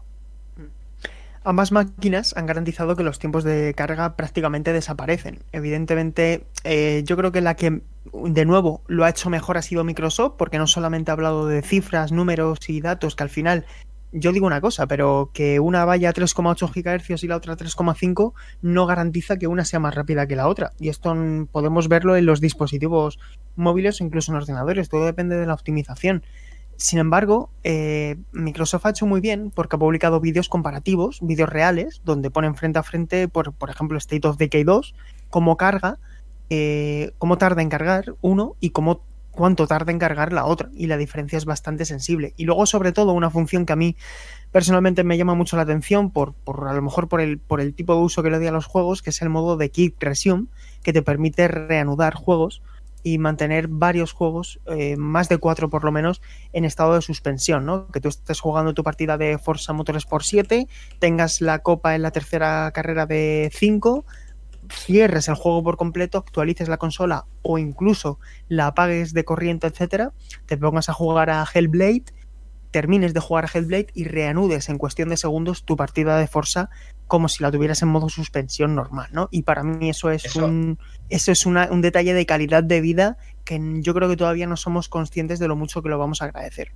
Ambas 1.44 1.70
máquinas 1.72 2.36
han 2.36 2.46
garantizado 2.46 2.96
que 2.96 3.04
los 3.04 3.18
tiempos 3.18 3.44
de 3.44 3.72
carga 3.74 4.16
prácticamente 4.16 4.72
desaparecen. 4.72 5.38
Evidentemente, 5.52 6.44
eh, 6.64 7.02
yo 7.06 7.16
creo 7.16 7.32
que 7.32 7.40
la 7.40 7.54
que 7.54 7.80
de 8.12 8.44
nuevo 8.44 8.82
lo 8.86 9.04
ha 9.04 9.10
hecho 9.10 9.30
mejor 9.30 9.56
ha 9.56 9.62
sido 9.62 9.84
Microsoft, 9.84 10.34
porque 10.36 10.58
no 10.58 10.66
solamente 10.66 11.10
ha 11.10 11.14
hablado 11.14 11.46
de 11.46 11.62
cifras, 11.62 12.10
números 12.10 12.68
y 12.68 12.80
datos, 12.80 13.14
que 13.14 13.22
al 13.22 13.30
final 13.30 13.64
yo 14.12 14.32
digo 14.32 14.46
una 14.46 14.60
cosa, 14.60 14.86
pero 14.86 15.30
que 15.32 15.60
una 15.60 15.84
vaya 15.84 16.10
a 16.10 16.14
3,8 16.14 16.70
GHz 16.72 17.24
y 17.24 17.28
la 17.28 17.36
otra 17.36 17.54
a 17.54 17.56
3,5 17.56 18.32
no 18.62 18.86
garantiza 18.86 19.36
que 19.36 19.46
una 19.46 19.64
sea 19.64 19.80
más 19.80 19.94
rápida 19.94 20.26
que 20.26 20.36
la 20.36 20.48
otra. 20.48 20.72
Y 20.78 20.88
esto 20.88 21.14
podemos 21.52 21.88
verlo 21.88 22.16
en 22.16 22.26
los 22.26 22.40
dispositivos 22.40 23.18
móviles 23.56 24.00
o 24.00 24.04
incluso 24.04 24.32
en 24.32 24.36
ordenadores, 24.36 24.88
todo 24.88 25.04
depende 25.04 25.36
de 25.36 25.46
la 25.46 25.54
optimización. 25.54 26.22
Sin 26.76 27.00
embargo, 27.00 27.50
eh, 27.64 28.16
Microsoft 28.30 28.86
ha 28.86 28.90
hecho 28.90 29.04
muy 29.04 29.20
bien 29.20 29.50
porque 29.50 29.74
ha 29.74 29.78
publicado 29.80 30.20
vídeos 30.20 30.48
comparativos, 30.48 31.18
vídeos 31.20 31.48
reales, 31.48 32.00
donde 32.04 32.30
ponen 32.30 32.54
frente 32.54 32.78
a 32.78 32.84
frente, 32.84 33.26
por, 33.26 33.52
por 33.52 33.68
ejemplo, 33.68 33.98
State 33.98 34.26
of 34.28 34.36
Decay 34.36 34.62
2, 34.62 34.94
cómo 35.28 35.56
carga, 35.56 35.98
eh, 36.50 37.12
cómo 37.18 37.36
tarda 37.36 37.62
en 37.62 37.68
cargar 37.68 38.14
uno 38.20 38.54
y 38.60 38.70
cómo 38.70 39.02
cuánto 39.38 39.68
tarda 39.68 39.92
en 39.92 40.00
cargar 40.00 40.32
la 40.32 40.46
otra. 40.46 40.68
Y 40.74 40.88
la 40.88 40.96
diferencia 40.96 41.38
es 41.38 41.44
bastante 41.44 41.84
sensible. 41.84 42.34
Y 42.36 42.44
luego, 42.44 42.66
sobre 42.66 42.90
todo, 42.90 43.12
una 43.12 43.30
función 43.30 43.66
que 43.66 43.72
a 43.72 43.76
mí 43.76 43.94
personalmente 44.50 45.04
me 45.04 45.16
llama 45.16 45.36
mucho 45.36 45.54
la 45.54 45.62
atención, 45.62 46.10
por, 46.10 46.34
por 46.34 46.66
a 46.66 46.72
lo 46.72 46.82
mejor 46.82 47.08
por 47.08 47.20
el, 47.20 47.38
por 47.38 47.60
el 47.60 47.72
tipo 47.72 47.94
de 47.94 48.00
uso 48.00 48.24
que 48.24 48.30
le 48.30 48.38
doy 48.38 48.48
a 48.48 48.52
los 48.52 48.66
juegos, 48.66 49.00
que 49.00 49.10
es 49.10 49.22
el 49.22 49.28
modo 49.28 49.56
de 49.56 49.70
Keep 49.70 49.94
Resume, 50.00 50.46
que 50.82 50.92
te 50.92 51.02
permite 51.02 51.46
reanudar 51.46 52.14
juegos 52.14 52.62
y 53.04 53.18
mantener 53.18 53.68
varios 53.68 54.12
juegos, 54.12 54.58
eh, 54.66 54.96
más 54.96 55.28
de 55.28 55.38
cuatro 55.38 55.70
por 55.70 55.84
lo 55.84 55.92
menos, 55.92 56.20
en 56.52 56.64
estado 56.64 56.96
de 56.96 57.02
suspensión, 57.02 57.64
¿no? 57.64 57.86
Que 57.92 58.00
tú 58.00 58.08
estés 58.08 58.40
jugando 58.40 58.74
tu 58.74 58.82
partida 58.82 59.16
de 59.16 59.38
Forza 59.38 59.72
Motorsport 59.72 60.24
7, 60.24 60.66
tengas 60.98 61.40
la 61.40 61.60
copa 61.60 61.94
en 61.94 62.02
la 62.02 62.10
tercera 62.10 62.68
carrera 62.72 63.06
de 63.06 63.50
5, 63.54 64.04
cierres 64.70 65.28
el 65.28 65.34
juego 65.34 65.62
por 65.62 65.76
completo, 65.76 66.18
actualices 66.18 66.68
la 66.68 66.76
consola 66.78 67.26
o 67.42 67.58
incluso 67.58 68.18
la 68.48 68.68
apagues 68.68 69.12
de 69.12 69.24
corriente, 69.24 69.66
etcétera, 69.66 70.12
te 70.46 70.56
pongas 70.56 70.88
a 70.88 70.92
jugar 70.92 71.30
a 71.30 71.44
Hellblade, 71.52 72.04
termines 72.70 73.14
de 73.14 73.20
jugar 73.20 73.46
a 73.46 73.50
Hellblade 73.52 73.88
y 73.94 74.04
reanudes 74.04 74.68
en 74.68 74.76
cuestión 74.78 75.08
de 75.08 75.16
segundos 75.16 75.64
tu 75.64 75.76
partida 75.76 76.18
de 76.18 76.26
Forza 76.26 76.68
como 77.06 77.28
si 77.28 77.42
la 77.42 77.50
tuvieras 77.50 77.80
en 77.80 77.88
modo 77.88 78.10
suspensión 78.10 78.74
normal, 78.74 79.08
¿no? 79.12 79.28
Y 79.30 79.42
para 79.42 79.62
mí 79.62 79.88
eso 79.88 80.10
es 80.10 80.26
Eso- 80.26 80.44
un 80.44 80.78
eso 81.08 81.32
es 81.32 81.46
una- 81.46 81.68
un 81.70 81.80
detalle 81.80 82.12
de 82.12 82.26
calidad 82.26 82.62
de 82.62 82.82
vida 82.82 83.16
que 83.44 83.58
yo 83.80 83.94
creo 83.94 84.10
que 84.10 84.16
todavía 84.18 84.46
no 84.46 84.58
somos 84.58 84.90
conscientes 84.90 85.38
de 85.38 85.48
lo 85.48 85.56
mucho 85.56 85.82
que 85.82 85.88
lo 85.88 85.98
vamos 85.98 86.20
a 86.20 86.26
agradecer. 86.26 86.72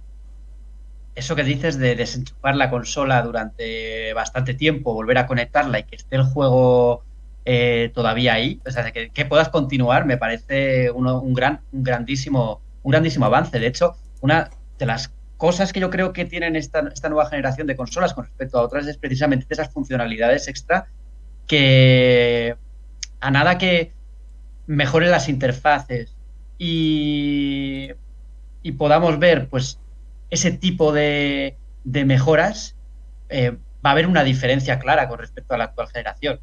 Eso 1.15 1.37
que 1.37 1.45
dices 1.45 1.79
de 1.79 1.95
desenchufar 1.95 2.57
la 2.57 2.71
consola 2.71 3.21
durante 3.23 4.15
bastante 4.15 4.55
tiempo, 4.55 4.95
volver 4.95 5.19
a 5.19 5.27
conectarla 5.27 5.81
y 5.81 5.85
que 5.85 5.97
esté 5.97 6.17
el 6.17 6.25
juego 6.25 7.05
eh, 7.45 7.91
todavía 7.95 8.35
ahí, 8.35 8.61
o 8.67 8.71
sea, 8.71 8.91
que, 8.93 9.25
puedas 9.27 9.49
continuar, 9.49 10.07
me 10.07 10.17
parece 10.19 10.91
uno- 10.91 11.21
un 11.21 11.35
gran, 11.35 11.63
un 11.73 11.83
grandísimo, 11.83 12.63
un 12.83 12.91
grandísimo 12.93 13.27
avance. 13.27 13.59
De 13.59 13.67
hecho, 13.67 13.95
una 14.21 14.51
de 14.79 14.87
las 14.87 15.13
cosas 15.37 15.73
que 15.73 15.81
yo 15.81 15.91
creo 15.91 16.13
que 16.13 16.25
tienen 16.25 16.57
esta, 16.57 16.81
esta 16.93 17.09
nueva 17.09 17.29
generación 17.29 17.67
de 17.67 17.77
consolas 17.77 18.15
con 18.15 18.25
respecto 18.25 18.59
a 18.59 18.63
otras 18.63 18.87
es 18.87 18.97
precisamente 18.99 19.47
esas 19.51 19.73
funcionalidades 19.73 20.49
extra 20.49 20.87
que 21.47 22.57
a 23.21 23.31
nada 23.31 23.59
que 23.59 23.93
mejoren 24.67 25.11
las 25.11 25.29
interfaces 25.29 26.17
y, 26.59 27.91
y 28.63 28.73
podamos 28.73 29.19
ver 29.19 29.49
pues 29.49 29.81
ese 30.31 30.53
tipo 30.53 30.93
de, 30.93 31.59
de 31.85 32.05
mejoras, 32.05 32.77
eh, 33.29 33.51
va 33.85 33.91
a 33.91 33.93
haber 33.93 34.07
una 34.07 34.25
diferencia 34.25 34.79
clara 34.79 35.09
con 35.09 35.19
respecto 35.19 35.55
a 35.55 35.59
la 35.59 35.65
actual 35.65 35.89
generación. 35.89 36.41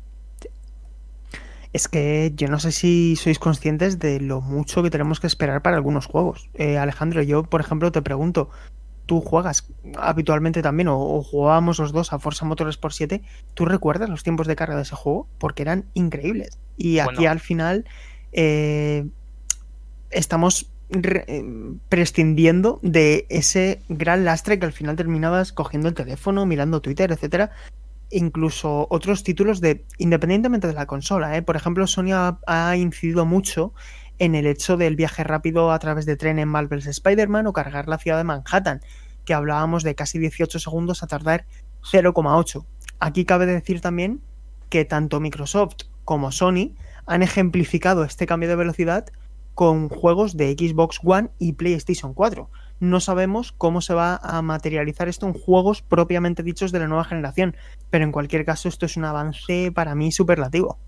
Es 1.71 1.87
que 1.87 2.31
yo 2.35 2.47
no 2.47 2.59
sé 2.59 2.71
si 2.71 3.15
sois 3.15 3.37
conscientes 3.37 3.99
de 3.99 4.19
lo 4.19 4.41
mucho 4.41 4.81
que 4.81 4.89
tenemos 4.89 5.19
que 5.19 5.27
esperar 5.27 5.61
para 5.61 5.77
algunos 5.77 6.07
juegos. 6.07 6.49
Eh, 6.55 6.77
Alejandro, 6.77 7.21
yo, 7.21 7.43
por 7.43 7.61
ejemplo, 7.61 7.91
te 7.91 8.01
pregunto, 8.01 8.49
¿tú 9.05 9.21
juegas 9.21 9.67
habitualmente 9.97 10.61
también 10.61 10.87
o, 10.87 10.99
o 10.99 11.21
jugábamos 11.23 11.77
los 11.79 11.91
dos 11.91 12.11
a 12.11 12.19
Forza 12.19 12.45
Motorsport 12.45 12.93
7? 12.93 13.21
¿Tú 13.53 13.65
recuerdas 13.65 14.09
los 14.09 14.23
tiempos 14.23 14.47
de 14.47 14.55
carga 14.55 14.75
de 14.75 14.81
ese 14.81 14.95
juego? 14.95 15.27
Porque 15.37 15.61
eran 15.61 15.85
increíbles. 15.93 16.57
Y 16.75 16.99
aquí 16.99 17.15
Bueno. 17.15 17.31
al 17.31 17.39
final 17.39 17.85
eh, 18.31 19.05
estamos 20.09 20.71
eh, 20.91 21.45
prescindiendo 21.87 22.79
de 22.81 23.27
ese 23.29 23.81
gran 23.89 24.25
lastre 24.25 24.57
que 24.57 24.65
al 24.65 24.73
final 24.73 24.95
terminabas 24.95 25.53
cogiendo 25.53 25.87
el 25.87 25.93
teléfono, 25.93 26.47
mirando 26.47 26.81
Twitter, 26.81 27.11
etcétera. 27.11 27.51
Incluso 28.11 28.87
otros 28.89 29.23
títulos 29.23 29.61
de, 29.61 29.85
independientemente 29.97 30.67
de 30.67 30.73
la 30.73 30.87
consola, 30.87 31.37
¿eh? 31.37 31.41
por 31.41 31.55
ejemplo, 31.55 31.85
Sony 31.85 32.11
ha, 32.13 32.39
ha 32.47 32.75
incidido 32.75 33.25
mucho 33.25 33.73
en 34.17 34.35
el 34.35 34.47
hecho 34.47 34.77
del 34.77 34.95
viaje 34.95 35.23
rápido 35.23 35.71
a 35.71 35.79
través 35.79 36.05
de 36.05 36.17
tren 36.17 36.39
en 36.39 36.49
Marvel's 36.49 36.87
Spider-Man 36.87 37.47
o 37.47 37.53
cargar 37.53 37.87
la 37.87 37.97
ciudad 37.97 38.17
de 38.17 38.23
Manhattan, 38.23 38.81
que 39.25 39.33
hablábamos 39.33 39.83
de 39.83 39.95
casi 39.95 40.19
18 40.19 40.59
segundos 40.59 41.03
a 41.03 41.07
tardar 41.07 41.45
0,8. 41.83 42.65
Aquí 42.99 43.25
cabe 43.25 43.45
decir 43.45 43.79
también 43.79 44.21
que 44.69 44.85
tanto 44.85 45.19
Microsoft 45.19 45.85
como 46.03 46.31
Sony 46.31 46.75
han 47.05 47.23
ejemplificado 47.23 48.03
este 48.03 48.25
cambio 48.25 48.49
de 48.49 48.55
velocidad 48.55 49.05
con 49.55 49.89
juegos 49.89 50.37
de 50.37 50.53
Xbox 50.53 50.99
One 51.03 51.29
y 51.37 51.53
PlayStation 51.53 52.13
4. 52.13 52.49
No 52.79 52.99
sabemos 52.99 53.51
cómo 53.53 53.81
se 53.81 53.93
va 53.93 54.15
a 54.21 54.41
materializar 54.41 55.07
esto 55.07 55.27
en 55.27 55.33
juegos 55.33 55.81
propiamente 55.81 56.43
dichos 56.43 56.71
de 56.71 56.79
la 56.79 56.87
nueva 56.87 57.05
generación, 57.05 57.55
pero 57.89 58.03
en 58.05 58.11
cualquier 58.11 58.45
caso 58.45 58.67
esto 58.69 58.85
es 58.85 58.97
un 58.97 59.05
avance 59.05 59.71
para 59.73 59.95
mí 59.95 60.11
superlativo. 60.11 60.79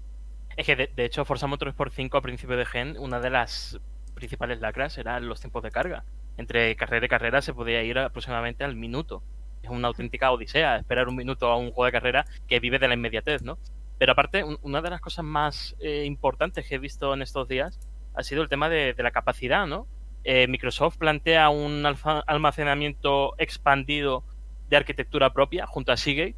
Es 0.55 0.65
que 0.65 0.75
de, 0.75 0.87
de 0.95 1.05
hecho 1.05 1.25
Forza 1.25 1.47
Motorsport 1.47 1.93
5 1.93 2.17
a 2.17 2.21
principio 2.21 2.57
de 2.57 2.65
gen, 2.65 2.97
una 2.99 3.19
de 3.19 3.29
las 3.29 3.79
principales 4.13 4.59
lacras 4.59 4.97
eran 4.97 5.27
los 5.27 5.39
tiempos 5.39 5.63
de 5.63 5.71
carga. 5.71 6.05
Entre 6.37 6.75
carrera 6.75 7.05
y 7.05 7.09
carrera 7.09 7.41
se 7.41 7.53
podía 7.53 7.83
ir 7.83 7.97
aproximadamente 7.99 8.63
al 8.63 8.75
minuto. 8.75 9.23
Es 9.61 9.69
una 9.69 9.87
auténtica 9.87 10.31
odisea 10.31 10.77
esperar 10.77 11.07
un 11.07 11.15
minuto 11.15 11.47
a 11.47 11.57
un 11.57 11.71
juego 11.71 11.85
de 11.85 11.91
carrera 11.91 12.25
que 12.47 12.59
vive 12.59 12.79
de 12.79 12.87
la 12.87 12.95
inmediatez, 12.95 13.43
¿no? 13.43 13.59
Pero 13.97 14.13
aparte, 14.13 14.43
un- 14.43 14.57
una 14.61 14.81
de 14.81 14.89
las 14.89 15.01
cosas 15.01 15.23
más 15.25 15.75
eh, 15.79 16.05
importantes 16.05 16.67
que 16.67 16.75
he 16.75 16.79
visto 16.79 17.13
en 17.13 17.21
estos 17.21 17.47
días 17.47 17.79
ha 18.13 18.23
sido 18.23 18.41
el 18.43 18.49
tema 18.49 18.69
de 18.69 18.93
la 18.97 19.11
capacidad, 19.11 19.67
¿no? 19.67 19.87
Eh, 20.23 20.47
Microsoft 20.47 20.97
plantea 20.97 21.49
un 21.49 21.83
almacenamiento 22.27 23.33
expandido 23.37 24.23
de 24.69 24.77
arquitectura 24.77 25.33
propia 25.33 25.65
junto 25.65 25.91
a 25.91 25.97
Seagate, 25.97 26.35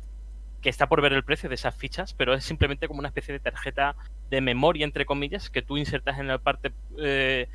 que 0.61 0.69
está 0.69 0.87
por 0.87 1.01
ver 1.01 1.13
el 1.13 1.23
precio 1.23 1.49
de 1.49 1.55
esas 1.55 1.75
fichas, 1.75 2.13
pero 2.13 2.33
es 2.33 2.45
simplemente 2.45 2.87
como 2.87 2.99
una 2.99 3.09
especie 3.09 3.33
de 3.33 3.39
tarjeta 3.39 3.95
de 4.29 4.41
memoria, 4.41 4.85
entre 4.85 5.05
comillas, 5.05 5.49
que 5.49 5.61
tú 5.61 5.77
insertas 5.77 6.17
en 6.19 6.27
la 6.27 6.37
parte 6.37 6.71
eh, 6.97 7.49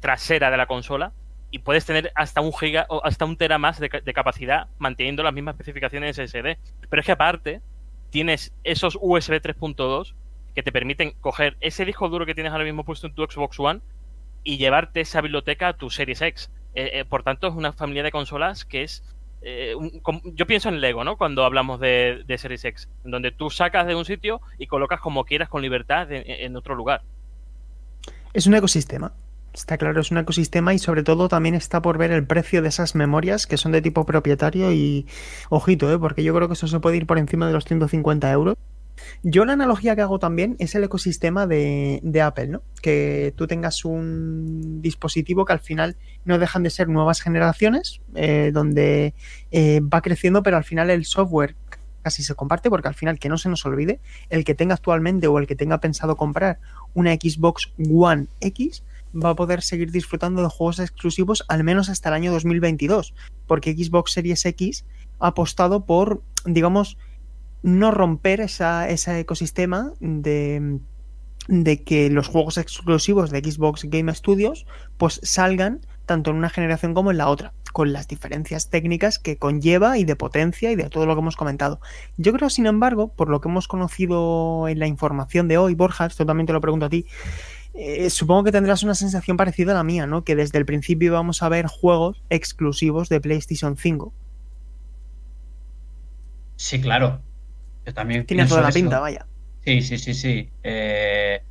trasera 0.00 0.50
de 0.50 0.56
la 0.56 0.66
consola 0.66 1.12
y 1.50 1.58
puedes 1.58 1.84
tener 1.84 2.12
hasta 2.14 2.40
un 2.40 2.52
giga 2.52 2.86
o 2.88 3.04
hasta 3.04 3.24
un 3.24 3.36
tera 3.36 3.58
más 3.58 3.80
de, 3.80 3.88
de 4.02 4.14
capacidad 4.14 4.68
manteniendo 4.78 5.22
las 5.22 5.34
mismas 5.34 5.54
especificaciones 5.54 6.16
SSD. 6.16 6.56
Pero 6.88 7.00
es 7.00 7.06
que 7.06 7.12
aparte 7.12 7.60
tienes 8.10 8.52
esos 8.62 8.96
USB 9.00 9.40
3.2 9.42 10.14
que 10.54 10.62
te 10.62 10.70
permiten 10.70 11.12
coger 11.20 11.56
ese 11.60 11.84
disco 11.84 12.08
duro 12.08 12.24
que 12.24 12.34
tienes 12.34 12.52
ahora 12.52 12.64
mismo 12.64 12.84
puesto 12.84 13.06
en 13.06 13.14
tu 13.14 13.24
Xbox 13.24 13.58
One 13.58 13.80
y 14.44 14.58
llevarte 14.58 15.00
esa 15.00 15.20
biblioteca 15.20 15.68
a 15.68 15.72
tu 15.74 15.90
Series 15.90 16.20
X. 16.22 16.50
Eh, 16.74 16.90
eh, 16.94 17.04
por 17.04 17.22
tanto, 17.22 17.48
es 17.48 17.54
una 17.54 17.72
familia 17.72 18.02
de 18.02 18.10
consolas 18.10 18.64
que 18.64 18.82
es 18.82 19.02
eh, 19.44 19.74
yo 20.34 20.46
pienso 20.46 20.68
en 20.68 20.80
Lego, 20.80 21.02
¿no? 21.02 21.16
Cuando 21.16 21.44
hablamos 21.44 21.80
de, 21.80 22.24
Series 22.38 22.64
X, 22.64 22.88
donde 23.04 23.32
tú 23.32 23.50
sacas 23.50 23.86
de 23.86 23.94
un 23.94 24.04
sitio 24.04 24.40
y 24.58 24.68
colocas 24.68 25.00
como 25.00 25.24
quieras 25.24 25.48
con 25.48 25.62
libertad 25.62 26.06
en, 26.10 26.56
otro 26.56 26.74
lugar. 26.74 27.02
Es 28.32 28.46
un 28.46 28.54
ecosistema. 28.54 29.12
Está 29.52 29.76
claro, 29.76 30.00
es 30.00 30.10
un 30.10 30.18
ecosistema 30.18 30.72
y 30.72 30.78
sobre 30.78 31.02
todo 31.02 31.28
también 31.28 31.54
está 31.54 31.82
por 31.82 31.98
ver 31.98 32.10
el 32.10 32.26
precio 32.26 32.62
de 32.62 32.68
esas 32.68 32.94
memorias 32.94 33.46
que 33.46 33.58
son 33.58 33.72
de 33.72 33.82
tipo 33.82 34.06
propietario 34.06 34.72
y 34.72 35.06
ojito, 35.50 35.92
¿eh? 35.92 35.98
porque 35.98 36.22
yo 36.22 36.34
creo 36.34 36.48
que 36.48 36.54
eso 36.54 36.68
se 36.68 36.80
puede 36.80 36.96
ir 36.96 37.06
por 37.06 37.18
encima 37.18 37.46
de 37.46 37.52
los 37.52 37.64
150 37.64 38.30
euros. 38.32 38.56
Yo 39.22 39.44
la 39.44 39.54
analogía 39.54 39.94
que 39.94 40.02
hago 40.02 40.18
también 40.18 40.56
es 40.58 40.74
el 40.74 40.84
ecosistema 40.84 41.46
de, 41.46 42.22
Apple, 42.22 42.48
¿no? 42.48 42.62
Que 42.80 43.32
tú 43.36 43.46
tengas 43.46 43.84
un 43.84 44.82
dispositivo 44.82 45.44
que 45.44 45.52
al 45.52 45.60
final 45.60 45.96
no 46.24 46.38
dejan 46.38 46.62
de 46.62 46.70
ser 46.70 46.88
nuevas 46.88 47.20
generaciones, 47.20 48.00
eh, 48.14 48.50
donde 48.52 49.14
eh, 49.50 49.80
va 49.80 50.02
creciendo, 50.02 50.42
pero 50.42 50.56
al 50.56 50.64
final 50.64 50.90
el 50.90 51.04
software 51.04 51.56
casi 52.02 52.22
se 52.22 52.34
comparte, 52.34 52.68
porque 52.68 52.88
al 52.88 52.94
final, 52.94 53.18
que 53.18 53.28
no 53.28 53.38
se 53.38 53.48
nos 53.48 53.64
olvide, 53.64 54.00
el 54.28 54.44
que 54.44 54.54
tenga 54.54 54.74
actualmente 54.74 55.28
o 55.28 55.38
el 55.38 55.46
que 55.46 55.56
tenga 55.56 55.78
pensado 55.78 56.16
comprar 56.16 56.58
una 56.94 57.14
Xbox 57.14 57.72
One 57.78 58.26
X 58.40 58.84
va 59.14 59.30
a 59.30 59.36
poder 59.36 59.62
seguir 59.62 59.90
disfrutando 59.90 60.42
de 60.42 60.48
juegos 60.48 60.78
exclusivos 60.78 61.44
al 61.48 61.64
menos 61.64 61.88
hasta 61.88 62.08
el 62.08 62.14
año 62.14 62.32
2022, 62.32 63.14
porque 63.46 63.74
Xbox 63.74 64.12
Series 64.12 64.44
X 64.44 64.84
ha 65.20 65.28
apostado 65.28 65.84
por, 65.84 66.22
digamos, 66.44 66.98
no 67.62 67.90
romper 67.90 68.40
ese 68.40 69.20
ecosistema 69.20 69.92
de, 70.00 70.80
de 71.48 71.82
que 71.82 72.10
los 72.10 72.28
juegos 72.28 72.58
exclusivos 72.58 73.30
de 73.30 73.40
Xbox 73.40 73.84
Game 73.84 74.12
Studios 74.14 74.66
pues 74.96 75.20
salgan 75.22 75.80
tanto 76.06 76.30
en 76.30 76.36
una 76.36 76.50
generación 76.50 76.94
como 76.94 77.10
en 77.10 77.18
la 77.18 77.28
otra, 77.28 77.52
con 77.72 77.92
las 77.92 78.08
diferencias 78.08 78.70
técnicas 78.70 79.18
que 79.18 79.36
conlleva 79.36 79.98
y 79.98 80.04
de 80.04 80.16
potencia 80.16 80.72
y 80.72 80.76
de 80.76 80.90
todo 80.90 81.06
lo 81.06 81.14
que 81.14 81.20
hemos 81.20 81.36
comentado. 81.36 81.80
Yo 82.16 82.32
creo, 82.32 82.50
sin 82.50 82.66
embargo, 82.66 83.12
por 83.12 83.28
lo 83.28 83.40
que 83.40 83.48
hemos 83.48 83.68
conocido 83.68 84.68
en 84.68 84.78
la 84.78 84.86
información 84.86 85.48
de 85.48 85.58
hoy, 85.58 85.74
Borja, 85.74 86.06
esto 86.06 86.26
también 86.26 86.46
te 86.46 86.52
lo 86.52 86.60
pregunto 86.60 86.86
a 86.86 86.90
ti, 86.90 87.06
eh, 87.74 88.10
supongo 88.10 88.44
que 88.44 88.52
tendrás 88.52 88.82
una 88.82 88.94
sensación 88.94 89.36
parecida 89.36 89.72
a 89.72 89.76
la 89.76 89.84
mía, 89.84 90.06
¿no? 90.06 90.24
Que 90.24 90.36
desde 90.36 90.58
el 90.58 90.66
principio 90.66 91.12
vamos 91.12 91.42
a 91.42 91.48
ver 91.48 91.66
juegos 91.66 92.22
exclusivos 92.28 93.08
de 93.08 93.20
PlayStation 93.20 93.76
5. 93.76 94.12
Sí, 96.56 96.80
claro. 96.80 97.20
Yo 97.86 97.94
también 97.94 98.24
Tiene 98.26 98.46
toda 98.46 98.62
la 98.62 98.70
pinta, 98.70 99.00
vaya. 99.00 99.26
Sí, 99.64 99.82
sí, 99.82 99.98
sí, 99.98 100.14
sí. 100.14 100.50
Eh, 100.62 101.42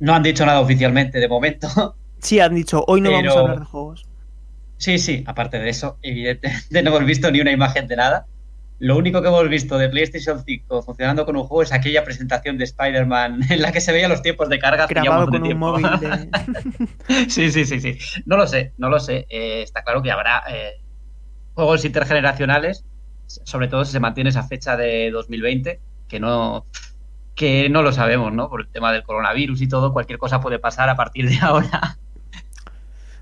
no 0.00 0.14
han 0.14 0.22
dicho 0.22 0.44
nada 0.44 0.60
oficialmente 0.60 1.18
de 1.18 1.28
momento. 1.28 1.68
Sí, 2.22 2.38
han 2.38 2.54
dicho, 2.54 2.84
hoy 2.86 3.00
no 3.00 3.10
vamos 3.10 3.34
a 3.34 3.40
hablar 3.40 3.58
de 3.58 3.64
juegos. 3.64 4.06
Sí, 4.76 5.00
sí, 5.00 5.24
aparte 5.26 5.58
de 5.58 5.68
eso, 5.68 5.98
evidentemente 6.02 6.82
no 6.84 6.90
hemos 6.90 7.04
visto 7.04 7.28
ni 7.32 7.40
una 7.40 7.50
imagen 7.50 7.88
de 7.88 7.96
nada. 7.96 8.26
Lo 8.78 8.96
único 8.96 9.20
que 9.22 9.26
hemos 9.26 9.48
visto 9.48 9.76
de 9.76 9.88
PlayStation 9.88 10.44
5 10.44 10.82
funcionando 10.82 11.24
con 11.24 11.36
un 11.36 11.42
juego 11.42 11.64
es 11.64 11.72
aquella 11.72 12.04
presentación 12.04 12.58
de 12.58 12.64
Spider-Man 12.64 13.40
en 13.50 13.60
la 13.60 13.72
que 13.72 13.80
se 13.80 13.90
veían 13.90 14.08
los 14.08 14.22
tiempos 14.22 14.48
de 14.48 14.60
carga. 14.60 14.86
Grabado 14.86 15.26
con 15.26 15.42
un 15.42 15.58
móvil. 15.58 15.84
sí, 17.28 17.50
sí, 17.50 17.64
sí, 17.64 17.80
sí. 17.80 17.98
No 18.24 18.36
lo 18.36 18.46
sé, 18.46 18.72
no 18.78 18.88
lo 18.88 19.00
sé. 19.00 19.26
Eh, 19.28 19.62
está 19.62 19.82
claro 19.82 20.00
que 20.00 20.12
habrá 20.12 20.44
eh, 20.48 20.80
juegos 21.54 21.84
intergeneracionales 21.84 22.84
sobre 23.44 23.68
todo 23.68 23.84
si 23.84 23.92
se 23.92 24.00
mantiene 24.00 24.30
esa 24.30 24.42
fecha 24.42 24.76
de 24.76 25.10
2020, 25.10 25.80
que 26.08 26.20
no, 26.20 26.66
que 27.34 27.68
no 27.68 27.82
lo 27.82 27.92
sabemos, 27.92 28.32
¿no? 28.32 28.48
Por 28.48 28.62
el 28.62 28.68
tema 28.68 28.92
del 28.92 29.02
coronavirus 29.02 29.62
y 29.62 29.68
todo, 29.68 29.92
cualquier 29.92 30.18
cosa 30.18 30.40
puede 30.40 30.58
pasar 30.58 30.88
a 30.88 30.96
partir 30.96 31.28
de 31.28 31.38
ahora. 31.42 31.98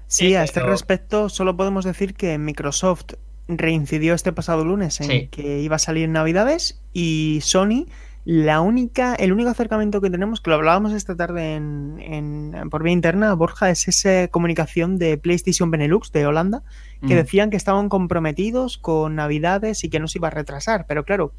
Sí, 0.06 0.34
a 0.34 0.42
este 0.42 0.60
respecto 0.60 1.28
solo 1.28 1.56
podemos 1.56 1.84
decir 1.84 2.14
que 2.14 2.36
Microsoft 2.36 3.14
reincidió 3.46 4.14
este 4.14 4.32
pasado 4.32 4.64
lunes 4.64 5.00
en 5.00 5.28
que 5.28 5.60
iba 5.60 5.76
a 5.76 5.78
salir 5.78 6.04
en 6.04 6.12
Navidades 6.12 6.82
y 6.92 7.38
Sony 7.42 7.86
la 8.24 8.60
única, 8.60 9.14
el 9.14 9.32
único 9.32 9.48
acercamiento 9.48 10.00
que 10.00 10.10
tenemos, 10.10 10.40
que 10.40 10.50
lo 10.50 10.56
hablábamos 10.56 10.92
esta 10.92 11.16
tarde 11.16 11.54
en, 11.54 12.52
por 12.70 12.82
vía 12.82 12.92
interna, 12.92 13.32
Borja, 13.34 13.70
es 13.70 13.88
esa 13.88 14.28
comunicación 14.28 14.98
de 14.98 15.16
PlayStation 15.16 15.70
Benelux 15.70 16.12
de 16.12 16.26
Holanda, 16.26 16.62
que 17.00 17.14
mm. 17.14 17.16
decían 17.16 17.50
que 17.50 17.56
estaban 17.56 17.88
comprometidos 17.88 18.76
con 18.76 19.16
Navidades 19.16 19.84
y 19.84 19.90
que 19.90 20.00
no 20.00 20.06
se 20.06 20.18
iba 20.18 20.28
a 20.28 20.32
retrasar. 20.32 20.84
Pero 20.86 21.04
claro, 21.04 21.32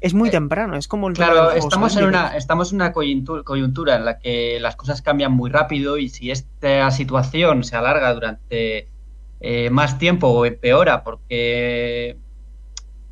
es 0.00 0.14
muy 0.14 0.28
eh, 0.28 0.32
temprano, 0.32 0.76
es 0.76 0.88
como 0.88 1.08
el 1.08 1.14
Claro, 1.14 1.50
estamos 1.52 1.96
en, 1.96 2.04
una, 2.04 2.36
estamos 2.36 2.72
en 2.72 2.76
una 2.76 2.92
coyuntura, 2.92 3.96
en 3.96 4.04
la 4.04 4.18
que 4.18 4.58
las 4.60 4.76
cosas 4.76 5.02
cambian 5.02 5.32
muy 5.32 5.50
rápido 5.50 5.98
y 5.98 6.08
si 6.08 6.30
esta 6.30 6.90
situación 6.90 7.64
se 7.64 7.76
alarga 7.76 8.14
durante 8.14 8.88
eh, 9.40 9.70
más 9.70 9.98
tiempo 9.98 10.28
o 10.28 10.46
empeora, 10.46 11.04
porque 11.04 12.16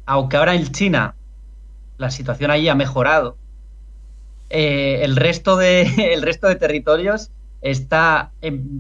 aunque 0.07 0.37
ahora 0.39 0.55
en 0.55 0.67
China 0.73 1.15
la 1.99 2.11
situación 2.11 2.51
allí 2.51 2.69
ha 2.69 2.75
mejorado. 2.75 3.37
Eh, 4.51 5.01
el, 5.03 5.17
resto 5.17 5.57
de, 5.57 5.83
el 6.13 6.23
resto 6.23 6.47
de 6.47 6.57
territorios 6.57 7.31
está 7.63 8.33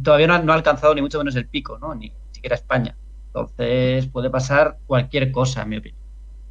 todavía 0.02 0.26
no 0.26 0.52
ha, 0.52 0.54
alcanzado 0.54 0.94
ni 0.94 1.00
mucho 1.00 1.18
menos 1.18 1.36
el 1.36 1.46
pico, 1.46 1.78
¿no? 1.78 1.94
Ni 1.94 2.12
siquiera 2.32 2.56
España. 2.56 2.96
Entonces 3.28 4.06
puede 4.08 4.28
pasar 4.28 4.76
cualquier 4.86 5.32
cosa, 5.32 5.62
en 5.62 5.68
mi 5.70 5.76
opinión. 5.78 6.02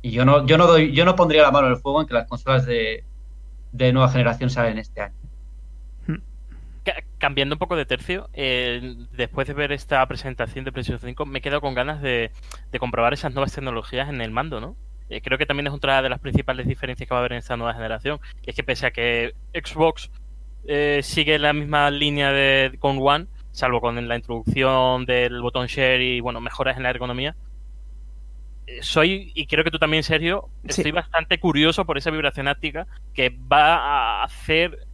Y 0.01 0.11
yo 0.11 0.25
no, 0.25 0.45
yo 0.47 0.57
no 0.57 0.65
doy, 0.65 0.93
yo 0.93 1.05
no 1.05 1.15
pondría 1.15 1.43
la 1.43 1.51
mano 1.51 1.67
en 1.67 1.73
el 1.73 1.79
fuego 1.79 2.01
en 2.01 2.07
que 2.07 2.15
las 2.15 2.27
consolas 2.27 2.65
de, 2.65 3.03
nueva 3.71 4.09
generación 4.09 4.49
salen 4.49 4.79
este 4.79 5.01
año. 5.01 5.15
Cambiando 7.19 7.53
un 7.53 7.59
poco 7.59 7.75
de 7.75 7.85
tercio, 7.85 8.27
eh, 8.33 8.95
después 9.11 9.47
de 9.47 9.53
ver 9.53 9.71
esta 9.71 10.03
presentación 10.07 10.65
de 10.65 10.71
PlayStation 10.71 11.07
5, 11.07 11.25
me 11.27 11.37
he 11.37 11.41
quedado 11.43 11.61
con 11.61 11.75
ganas 11.75 12.01
de, 12.01 12.31
de 12.71 12.79
comprobar 12.79 13.13
esas 13.13 13.31
nuevas 13.31 13.53
tecnologías 13.53 14.09
en 14.09 14.21
el 14.21 14.31
mando, 14.31 14.59
¿no? 14.59 14.75
Eh, 15.11 15.21
creo 15.21 15.37
que 15.37 15.45
también 15.45 15.67
es 15.67 15.73
otra 15.73 16.01
de 16.01 16.07
las 16.07 16.21
principales 16.21 16.65
diferencias 16.65 17.05
que 17.05 17.13
va 17.13 17.19
a 17.19 17.19
haber 17.19 17.33
en 17.33 17.39
esta 17.39 17.57
nueva 17.57 17.73
generación. 17.73 18.19
Y 18.43 18.49
es 18.49 18.55
que 18.55 18.63
pese 18.63 18.85
a 18.85 18.91
que 18.91 19.33
Xbox 19.53 20.09
eh, 20.63 21.01
sigue 21.03 21.37
la 21.37 21.51
misma 21.51 21.91
línea 21.91 22.31
de 22.31 22.77
con 22.79 22.97
One, 23.01 23.27
salvo 23.51 23.81
con 23.81 24.07
la 24.07 24.15
introducción 24.15 25.05
del 25.05 25.41
botón 25.41 25.67
share 25.67 26.01
y 26.01 26.21
bueno, 26.21 26.39
mejoras 26.39 26.77
en 26.77 26.83
la 26.83 26.91
ergonomía, 26.91 27.35
eh, 28.67 28.79
soy, 28.81 29.33
y 29.35 29.47
creo 29.47 29.65
que 29.65 29.71
tú 29.71 29.79
también, 29.79 30.01
Sergio, 30.03 30.47
estoy 30.63 30.91
bastante 30.91 31.41
curioso 31.41 31.83
por 31.83 31.97
esa 31.97 32.09
vibración 32.09 32.47
áptica 32.47 32.87
que 33.13 33.37
va 33.51 34.21
a 34.21 34.23
hacer 34.23 34.87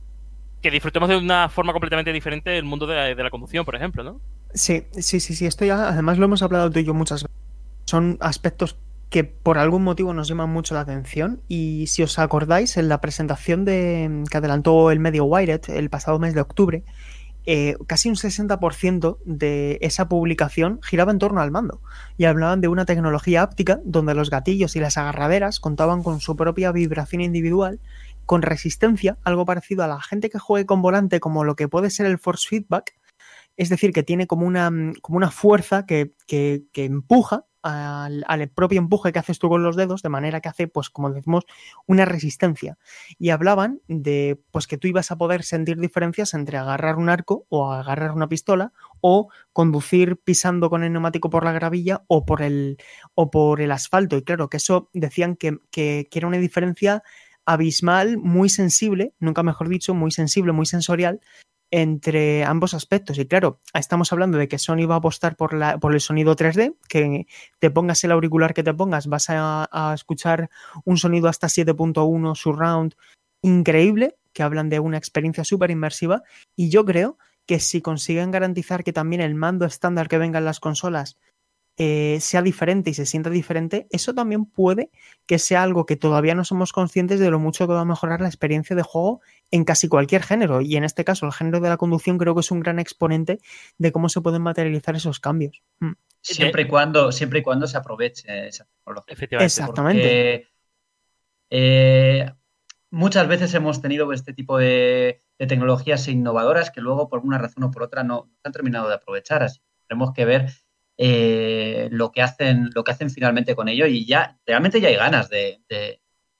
que 0.63 0.72
disfrutemos 0.72 1.09
de 1.09 1.18
una 1.18 1.47
forma 1.49 1.74
completamente 1.74 2.11
diferente 2.11 2.49
del 2.49 2.63
mundo 2.63 2.88
de 2.88 2.95
la, 2.95 3.03
de 3.03 3.24
la 3.24 3.30
conducción, 3.30 3.65
por 3.65 3.76
ejemplo, 3.76 4.03
¿no? 4.03 4.20
Sí, 4.55 4.88
sí, 4.93 5.20
sí, 5.20 5.36
sí. 5.36 5.45
Esto 5.45 5.63
ya, 5.63 5.89
además 5.89 6.18
lo 6.18 6.26
hemos 6.26 6.41
hablado 6.41 6.72
tú 6.72 6.80
y 6.80 6.86
yo 6.86 6.95
muchas 6.95 7.22
veces. 7.22 7.38
Son 7.86 8.18
aspectos 8.20 8.76
que 9.10 9.24
por 9.24 9.58
algún 9.58 9.84
motivo 9.84 10.14
nos 10.14 10.28
llaman 10.28 10.49
mucho 10.49 10.74
la 10.74 10.82
atención 10.82 11.41
y 11.47 11.88
si 11.88 12.03
os 12.03 12.20
acordáis 12.20 12.78
en 12.78 12.89
la 12.89 12.99
presentación 12.99 13.64
de, 13.64 14.24
que 14.30 14.38
adelantó 14.38 14.91
el 14.91 14.99
medio 14.99 15.26
Wired 15.26 15.70
el 15.70 15.89
pasado 15.89 16.20
mes 16.20 16.34
de 16.34 16.41
octubre, 16.41 16.84
eh, 17.49 17.78
casi 17.88 18.10
un 18.10 18.16
60% 18.16 19.20
de 19.24 19.78
esa 19.80 20.10
publicación 20.10 20.82
giraba 20.84 21.14
en 21.14 21.20
torno 21.20 21.39
al 21.39 21.51
mando 21.51 21.82
y 22.18 22.26
hablaban 22.26 22.60
de 22.60 22.68
una 22.68 22.84
tecnología 22.84 23.41
áptica 23.41 23.80
donde 23.86 24.14
los 24.14 24.30
gatillos 24.30 24.76
y 24.76 24.82
las 24.82 24.97
agarraderas 24.97 25.62
contaban 25.62 26.03
con 26.03 26.20
su 26.20 26.36
propia 26.36 26.74
vibración 26.74 27.22
individual 27.22 27.80
con 28.26 28.41
resistencia, 28.41 29.18
algo 29.24 29.45
parecido 29.45 29.86
a 29.86 29.88
la 29.88 30.01
gente 30.01 30.30
que 30.30 30.39
juegue 30.39 30.66
con 30.66 30.82
volante 30.82 31.22
como 31.22 31.45
lo 31.45 31.55
que 31.55 31.70
puede 31.70 31.89
ser 31.89 32.08
el 32.08 32.20
force 32.20 32.49
feedback, 32.49 32.93
es 33.55 33.70
decir, 33.70 33.93
que 33.93 34.03
tiene 34.03 34.28
como 34.28 34.45
una, 34.45 34.70
como 35.01 35.16
una 35.16 35.32
fuerza 35.32 35.86
que, 35.86 36.12
que, 36.28 36.64
que 36.74 36.84
empuja 36.84 37.45
al, 37.68 38.49
propio 38.49 38.80
empuje 38.80 39.11
que 39.11 39.20
haces 39.20 39.39
tú 39.39 39.49
con 39.49 39.63
los 39.63 39.76
dedos, 39.76 40.01
de 40.01 40.09
manera 40.09 40.41
que 40.41 40.49
hace, 40.49 40.68
pues 40.68 40.89
como 40.89 41.11
decimos, 41.11 41.45
una 41.86 42.05
resistencia. 42.05 42.78
Y 43.20 43.30
hablaban 43.30 43.82
de 43.88 44.39
pues 44.51 44.68
que 44.68 44.78
tú 44.78 44.88
ibas 44.88 45.11
a 45.11 45.18
poder 45.18 45.43
sentir 45.43 45.78
diferencias 45.78 46.34
entre 46.34 46.57
agarrar 46.57 46.97
un 46.97 47.09
arco 47.09 47.45
o 47.49 47.72
agarrar 47.72 48.11
una 48.11 48.28
pistola 48.28 48.74
o 49.01 49.30
conducir 49.53 50.18
pisando 50.18 50.70
con 50.70 50.84
el 50.84 50.91
neumático 50.91 51.30
por 51.30 51.43
la 51.43 51.51
gravilla 51.51 52.03
o 52.07 52.26
por 52.26 52.41
el, 52.41 52.78
o 53.15 53.30
por 53.30 53.61
el 53.61 53.72
asfalto. 53.72 54.18
Y 54.18 54.24
claro, 54.24 54.49
que 54.49 54.57
eso 54.57 54.89
decían 54.93 55.36
que, 55.36 55.57
que 55.72 56.07
era 56.11 56.28
una 56.28 56.38
diferencia 56.38 57.03
abismal, 57.45 58.18
muy 58.18 58.49
sensible, 58.49 59.13
nunca 59.20 59.41
mejor 59.41 59.70
dicho, 59.70 59.93
muy 59.93 60.11
sensible, 60.11 60.51
muy 60.51 60.65
sensorial, 60.65 61.22
entre 61.72 62.43
ambos 62.43 62.74
aspectos. 62.74 63.18
Y 63.18 63.26
claro, 63.26 63.59
estamos 63.74 64.11
hablando 64.13 64.38
de 64.38 64.47
que 64.47 64.57
Sony 64.57 64.86
va 64.89 64.95
a 64.95 64.97
apostar 64.99 65.36
por, 65.36 65.53
la, 65.53 65.78
por 65.78 65.93
el 65.93 66.01
sonido 66.01 66.36
3D, 66.36 66.76
que 66.88 67.28
te 67.59 67.72
pongas 67.72 68.03
el 68.03 68.11
auricular 68.11 68.53
que 68.53 68.63
te 68.63 68.74
pongas, 68.74 69.07
vas 69.07 69.28
a, 69.30 69.91
escuchar 69.93 70.49
un 70.86 70.97
sonido 70.97 71.28
hasta 71.28 71.47
7.1 71.47 72.36
surround 72.36 72.95
increíble, 73.41 74.15
que 74.34 74.43
hablan 74.43 74.70
de 74.70 74.80
una 74.80 74.97
experiencia 74.97 75.43
súper 75.43 75.72
inmersiva. 75.72 76.24
Y 76.55 76.70
yo 76.70 76.86
creo 76.86 77.18
que 77.45 77.59
si 77.59 77.82
consiguen 77.82 78.32
garantizar 78.32 78.84
que 78.84 78.93
también 78.93 79.22
el 79.22 79.36
mando 79.36 79.65
estándar 79.65 80.07
que 80.07 80.18
venga 80.18 80.39
en 80.39 80.45
las 80.45 80.59
consolas 80.59 81.18
eh, 81.80 82.18
sea 82.22 82.42
diferente 82.42 82.90
y 82.90 82.94
se 82.96 83.06
sienta 83.06 83.30
diferente, 83.30 83.88
eso 83.92 84.16
también 84.16 84.46
puede 84.46 84.90
que 85.28 85.38
sea 85.38 85.62
algo 85.62 85.86
que 85.86 85.96
todavía 85.96 86.34
no 86.34 86.44
somos 86.44 86.74
conscientes 86.74 87.20
de 87.20 87.30
lo 87.30 87.38
mucho 87.38 87.68
que 87.68 87.74
va 87.74 87.82
a 87.82 87.86
mejorar 87.86 88.20
la 88.20 88.28
experiencia 88.28 88.76
de 88.76 88.82
juego 88.82 89.22
en 89.52 89.64
casi 89.64 89.88
cualquier 89.88 90.24
género. 90.24 90.62
Y 90.62 90.76
en 90.76 90.84
este 90.84 91.06
caso, 91.06 91.28
el 91.28 91.34
género 91.34 91.60
de 91.60 91.70
la 91.70 91.78
conducción 91.78 92.18
creo 92.18 92.34
que 92.34 92.42
es 92.42 92.50
un 92.50 92.62
gran 92.62 92.80
exponente 92.80 93.40
de 93.78 93.92
cómo 93.92 94.10
se 94.10 94.22
pueden 94.22 94.42
materializar 94.42 94.96
esos 94.96 95.20
cambios. 95.20 95.62
Mm. 95.80 95.92
Siempre 96.22 96.64
y 96.64 96.68
cuando, 96.68 97.12
siempre 97.12 97.40
y 97.40 97.44
cuando 97.44 97.68
se 97.68 97.78
aproveche 97.78 98.48
esa 98.48 98.68
tecnología. 99.06 99.46
Exactamente. 99.46 100.48
Eh, 101.52 102.30
muchas 102.90 103.28
veces 103.28 103.54
hemos 103.54 103.82
tenido 103.82 104.12
este 104.14 104.34
tipo 104.34 104.58
de, 104.58 105.22
tecnologías 105.38 106.08
innovadoras 106.08 106.72
que 106.72 106.82
luego, 106.82 107.08
por 107.08 107.20
una 107.20 107.38
razón 107.38 107.64
o 107.66 107.72
por 107.72 107.84
otra, 107.84 108.04
no, 108.04 108.32
se 108.42 108.48
han 108.48 108.52
terminado 108.52 108.90
de 108.90 108.96
aprovechar. 108.96 109.44
Así 109.44 109.62
tenemos 109.88 110.12
que 110.14 110.26
ver 110.26 110.50
eh, 111.00 111.89
lo, 111.91 112.12
que 112.12 112.24
hacen, 112.24 112.72
lo 112.74 112.84
que 112.84 112.91
hacen 112.91 113.12
finalmente 113.12 113.56
con 113.56 113.68
ello 113.68 113.86
y 113.86 114.06
ya 114.06 114.39
realmente 114.48 114.82
ya 114.82 114.88
hay 114.88 114.95
ganas 114.95 115.30
de, 115.30 115.62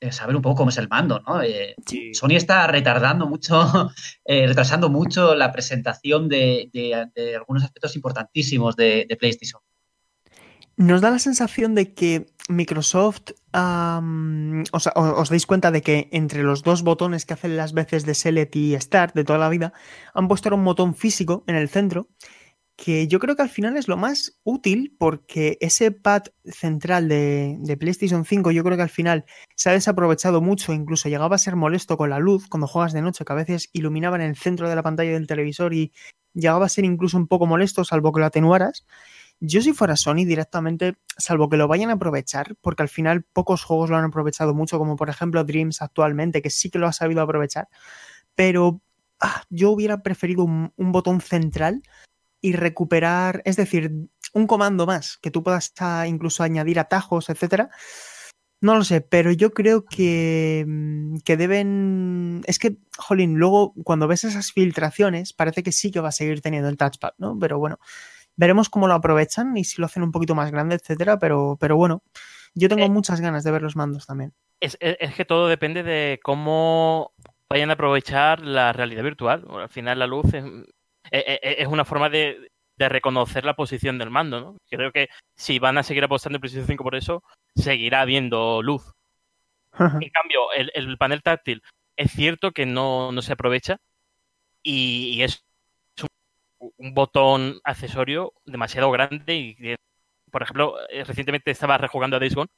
saber 0.10 0.36
un 0.36 0.42
poco 0.42 0.56
cómo 0.56 0.70
es 0.70 0.78
el 0.78 0.88
mando, 0.88 1.22
¿no? 1.28 1.44
Eh, 1.44 1.76
Sony 2.14 2.36
está 2.36 2.66
retardando 2.66 3.28
mucho, 3.28 3.92
eh, 4.26 4.48
retrasando 4.48 4.90
mucho 4.90 5.36
la 5.36 5.52
presentación 5.52 6.28
de, 6.28 6.72
algunos 7.36 7.64
aspectos 7.64 7.96
importantísimos 7.96 8.76
de, 8.76 9.16
PlayStation. 9.20 9.62
Nos 10.76 11.02
da 11.02 11.10
la 11.10 11.20
sensación 11.20 11.76
de 11.76 11.94
que 11.94 12.28
Microsoft, 12.50 13.32
o 13.52 14.80
sea, 14.80 14.94
os 14.96 15.30
dais 15.30 15.46
cuenta 15.46 15.72
de 15.72 15.82
que 15.82 16.08
entre 16.12 16.44
los 16.44 16.62
dos 16.62 16.84
botones 16.84 17.26
que 17.26 17.34
hacen 17.34 17.58
las 17.58 17.74
veces 17.74 18.06
de 18.06 18.14
Select 18.14 18.56
y 18.56 18.80
Start 18.80 19.16
de 19.16 19.24
toda 19.24 19.40
la 19.40 19.50
vida, 19.50 19.74
han 20.14 20.28
puesto 20.28 20.54
un 20.54 20.64
botón 20.64 20.94
físico 20.96 21.44
en 21.48 21.56
el 21.56 21.68
centro 21.70 22.10
que 22.78 23.08
yo 23.08 23.18
creo 23.18 23.36
que 23.36 23.42
al 23.42 23.50
final 23.50 23.76
es 23.76 23.88
lo 23.88 23.98
más 23.98 24.40
útil 24.44 24.96
porque 25.00 25.58
ese 25.62 25.92
pad 25.92 26.26
central 26.46 27.10
de, 27.10 27.76
PlayStation 27.80 28.24
5 28.24 28.52
yo 28.52 28.64
creo 28.64 28.78
que 28.78 28.84
al 28.84 28.90
final 28.90 29.26
se 29.56 29.72
ha 29.72 29.74
desaprovechado 29.74 30.42
mucho, 30.42 30.74
incluso 30.74 31.10
llegaba 31.10 31.36
a 31.36 31.40
ser 31.40 31.56
molesto 31.56 31.98
con 31.98 32.12
la 32.12 32.20
luz 32.20 32.48
cuando 32.48 32.68
juegas 32.68 32.94
de 32.94 33.02
noche, 33.02 33.26
que 33.26 33.34
a 33.34 33.36
veces 33.36 33.72
iluminaba 33.74 34.16
en 34.18 34.22
el 34.22 34.38
centro 34.38 34.70
de 34.70 34.76
la 34.76 34.84
pantalla 34.84 35.12
del 35.12 35.26
televisor 35.26 35.74
y 35.74 35.92
llegaba 36.34 36.68
a 36.68 36.70
ser 36.70 36.86
incluso 36.86 37.18
un 37.18 37.28
poco 37.28 37.48
molesto, 37.48 37.84
salvo 37.84 38.14
que 38.14 38.20
lo 38.20 38.28
atenuaras. 38.28 38.86
Yo 39.40 39.62
si 39.62 39.74
fuera 39.74 39.96
Sony 39.96 40.26
directamente, 40.26 40.98
salvo 41.18 41.50
que 41.50 41.58
lo 41.58 41.68
vayan 41.68 41.90
a 41.90 41.94
aprovechar, 41.94 42.56
porque 42.62 42.84
al 42.84 42.90
final 42.90 43.24
pocos 43.24 43.64
juegos 43.64 43.90
lo 43.90 43.98
han 43.98 44.06
aprovechado 44.06 44.54
mucho, 44.54 44.78
como 44.78 44.96
por 44.98 45.10
ejemplo 45.10 45.44
Dreams 45.44 45.82
actualmente, 45.82 46.44
que 46.44 46.52
sí 46.52 46.70
que 46.70 46.78
lo 46.78 46.88
ha 46.88 46.94
sabido 46.94 47.24
aprovechar, 47.24 47.70
pero 48.36 48.82
ah, 49.20 49.42
yo 49.50 49.72
hubiera 49.72 50.04
preferido 50.04 50.44
un 50.44 50.92
botón 50.92 51.22
central 51.22 51.82
y 52.42 52.54
recuperar, 52.54 53.42
es 53.46 53.56
decir, 53.56 53.92
un 54.34 54.48
comando 54.48 54.86
más, 54.86 55.18
que 55.18 55.32
tú 55.32 55.44
puedas 55.44 55.74
incluso 56.08 56.44
añadir 56.44 56.80
atajos, 56.80 57.30
etcétera. 57.30 57.70
No 58.60 58.76
lo 58.76 58.84
sé, 58.84 59.02
pero 59.02 59.32
yo 59.32 59.52
creo 59.52 59.86
que, 59.86 60.66
mm, 60.68 61.18
que 61.24 61.38
deben. 61.38 62.42
Es 62.48 62.58
que, 62.58 62.78
jolín, 62.98 63.36
luego 63.36 63.74
cuando 63.84 64.08
ves 64.08 64.24
esas 64.24 64.52
filtraciones, 64.52 65.34
parece 65.34 65.62
que 65.62 65.72
sí 65.72 65.92
que 65.92 66.00
va 66.00 66.10
a 66.10 66.12
seguir 66.12 66.42
teniendo 66.42 66.68
el 66.68 66.78
touchpad, 66.78 67.12
¿no? 67.20 67.38
Pero 67.40 67.60
bueno, 67.60 67.78
veremos 68.36 68.70
cómo 68.70 68.88
lo 68.88 68.96
aprovechan 68.96 69.56
y 69.58 69.64
si 69.64 69.80
lo 69.80 69.86
hacen 69.86 70.04
un 70.04 70.12
poquito 70.12 70.34
más 70.34 70.52
grande, 70.52 70.76
etcétera. 70.76 71.20
Pero, 71.20 71.58
pero 71.60 71.78
bueno, 71.78 72.02
yo 72.56 72.68
tengo 72.68 72.86
eh, 72.86 72.90
muchas 72.90 73.22
ganas 73.22 73.44
de 73.44 73.52
ver 73.52 73.62
los 73.62 73.76
mandos 73.76 74.08
también. 74.08 74.34
Es, 74.60 74.76
es, 74.80 75.14
que 75.14 75.26
todo 75.26 75.48
depende 75.48 75.84
de 75.84 76.20
cómo 76.24 77.14
vayan 77.50 77.70
a 77.70 77.74
aprovechar 77.74 78.42
la 78.42 78.74
realidad 78.74 79.04
virtual. 79.04 79.46
Al 79.52 79.70
final, 79.70 80.00
la 80.00 80.08
luz 80.08 80.34
es, 80.34 80.44
es 81.12 81.68
una 81.68 81.86
forma 81.86 82.10
de, 82.10 82.50
reconocer 82.78 83.44
la 83.44 83.56
posición 83.56 83.98
del 83.98 84.12
mando, 84.12 84.40
¿no? 84.40 84.58
Creo 84.70 84.92
que 84.92 85.10
si 85.36 85.58
van 85.58 85.80
a 85.80 85.84
seguir 85.84 86.04
apostando 86.04 86.38
en 86.38 86.42
PlayStation 86.42 86.68
5 86.68 86.84
por 86.84 86.96
eso, 86.96 87.24
seguirá 87.56 88.02
habiendo 88.02 88.62
luz. 88.62 88.94
en 89.80 90.10
cambio, 90.10 90.52
el, 90.54 90.98
panel 90.98 91.24
táctil 91.24 91.64
es 91.96 92.12
cierto 92.12 92.52
que 92.52 92.66
no, 92.66 93.12
se 93.22 93.34
aprovecha 93.34 93.78
y, 94.62 95.22
es 95.24 95.44
un, 96.78 96.94
botón 96.94 97.60
accesorio 97.64 98.34
demasiado 98.46 98.92
grande 98.92 99.36
y, 99.36 99.76
por 100.32 100.44
ejemplo, 100.44 100.76
recientemente 101.06 101.52
estaba 101.52 101.78
rejugando 101.78 102.18
a 102.18 102.20
Days 102.20 102.36
Gone 102.36 102.50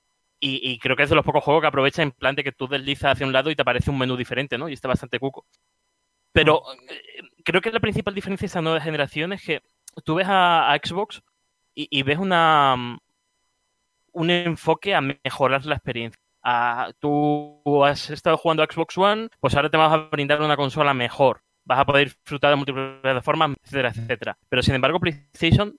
y, 0.42 0.80
creo 0.80 0.96
que 0.96 1.04
es 1.04 1.10
de 1.10 1.18
los 1.18 1.26
pocos 1.26 1.44
juegos 1.44 1.62
que 1.62 1.68
aprovecha 1.68 2.02
en 2.02 2.12
plan 2.12 2.34
de 2.36 2.46
que 2.46 2.54
tú 2.54 2.68
deslizas 2.68 3.12
hacia 3.12 3.26
un 3.26 3.34
lado 3.34 3.52
y 3.52 3.56
te 3.56 3.62
aparece 3.62 3.92
un 3.92 3.98
menú 3.98 4.16
diferente, 4.16 4.58
¿no? 4.58 4.70
Y 4.70 4.74
está 4.74 4.88
bastante 4.88 5.20
cuco. 5.20 5.46
Pero 6.32 6.62
eh, 6.90 7.22
creo 7.44 7.62
que 7.62 7.72
la 7.72 7.80
principal 7.80 8.14
diferencia 8.14 8.46
de 8.46 8.48
esta 8.48 8.62
nueva 8.62 8.82
generación 8.82 9.34
es 9.34 9.44
que 9.44 9.62
tú 10.04 10.16
ves 10.16 10.28
a, 10.30 10.78
Xbox 10.84 11.22
y, 11.74 12.04
ves 12.04 12.18
una 12.18 12.76
mm, 12.76 12.98
un 14.14 14.30
enfoque 14.30 14.96
a 14.96 15.02
mejorar 15.02 15.66
la 15.66 15.76
experiencia. 15.76 16.20
tú 17.00 17.86
has 17.86 18.10
estado 18.10 18.38
jugando 18.38 18.64
a 18.64 18.68
Xbox 18.68 18.98
One, 18.98 19.30
pues 19.40 19.56
ahora 19.56 19.70
te 19.70 19.78
vas 19.78 19.94
a 19.94 19.98
brindar 20.10 20.42
una 20.42 20.58
consola 20.58 20.94
mejor. 20.94 21.42
Vas 21.64 21.80
a 21.80 21.86
poder 21.86 22.08
disfrutar 22.08 22.50
de 22.50 22.56
múltiples 22.56 23.02
plataformas, 23.02 23.52
etcétera, 23.64 23.90
etcétera. 23.90 24.38
Pero 24.50 24.62
sin 24.64 24.76
embargo, 24.76 25.00
PlayStation, 25.00 25.78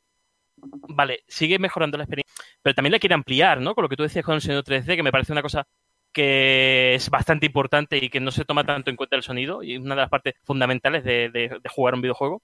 vale, 0.56 1.24
sigue 1.26 1.58
mejorando 1.58 1.98
la 1.98 2.04
experiencia, 2.04 2.44
pero 2.62 2.74
también 2.74 2.92
la 2.92 2.98
quiere 2.98 3.14
ampliar, 3.14 3.60
¿no? 3.60 3.74
Con 3.74 3.82
lo 3.82 3.88
que 3.88 3.96
tú 3.96 4.04
decías 4.04 4.24
con 4.24 4.36
el 4.36 4.40
sonido 4.40 4.62
3D, 4.62 4.96
que 4.96 5.02
me 5.02 5.12
parece 5.12 5.32
una 5.32 5.42
cosa 5.42 5.66
que 6.12 6.79
es 6.94 7.10
bastante 7.10 7.46
importante 7.46 7.98
y 8.02 8.10
que 8.10 8.20
no 8.20 8.30
se 8.30 8.44
toma 8.44 8.64
tanto 8.64 8.90
en 8.90 8.96
cuenta 8.96 9.16
el 9.16 9.22
sonido 9.22 9.62
y 9.62 9.74
es 9.74 9.80
una 9.80 9.94
de 9.94 10.02
las 10.02 10.10
partes 10.10 10.34
fundamentales 10.44 11.04
de, 11.04 11.60
jugar 11.70 11.94
un 11.94 12.02
videojuego. 12.02 12.42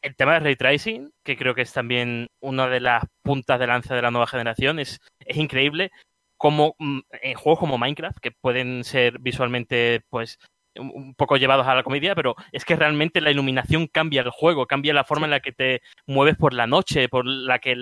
El 0.00 0.16
tema 0.16 0.34
de 0.34 0.40
ray 0.40 0.56
tracing, 0.56 1.12
que 1.22 1.36
creo 1.36 1.54
que 1.54 1.62
es 1.62 1.72
también 1.72 2.28
una 2.40 2.68
de 2.68 2.80
las 2.80 3.04
puntas 3.22 3.58
de 3.60 3.66
lanza 3.68 3.94
de 3.94 4.02
la 4.02 4.10
nueva 4.10 4.26
generación, 4.26 4.78
es, 4.78 5.00
es 5.20 5.36
increíble 5.36 5.92
como 6.36 6.74
mm, 6.78 7.00
en 7.22 7.34
juegos 7.34 7.60
como 7.60 7.78
Minecraft, 7.78 8.18
que 8.18 8.32
pueden 8.32 8.82
ser 8.82 9.20
visualmente 9.20 10.02
pues 10.10 10.38
un 10.76 11.14
poco 11.14 11.36
llevados 11.36 11.66
a 11.66 11.74
la 11.74 11.82
comedia, 11.82 12.14
pero 12.14 12.34
es 12.50 12.64
que 12.64 12.76
realmente 12.76 13.20
la 13.20 13.30
iluminación 13.30 13.86
cambia 13.86 14.22
el 14.22 14.30
juego, 14.30 14.66
cambia 14.66 14.94
la 14.94 15.04
forma 15.04 15.26
en 15.26 15.32
la 15.32 15.40
que 15.40 15.52
te 15.52 15.82
mueves 16.06 16.36
por 16.36 16.54
la 16.54 16.66
noche, 16.66 17.08
por 17.08 17.26
la 17.26 17.58
que 17.58 17.76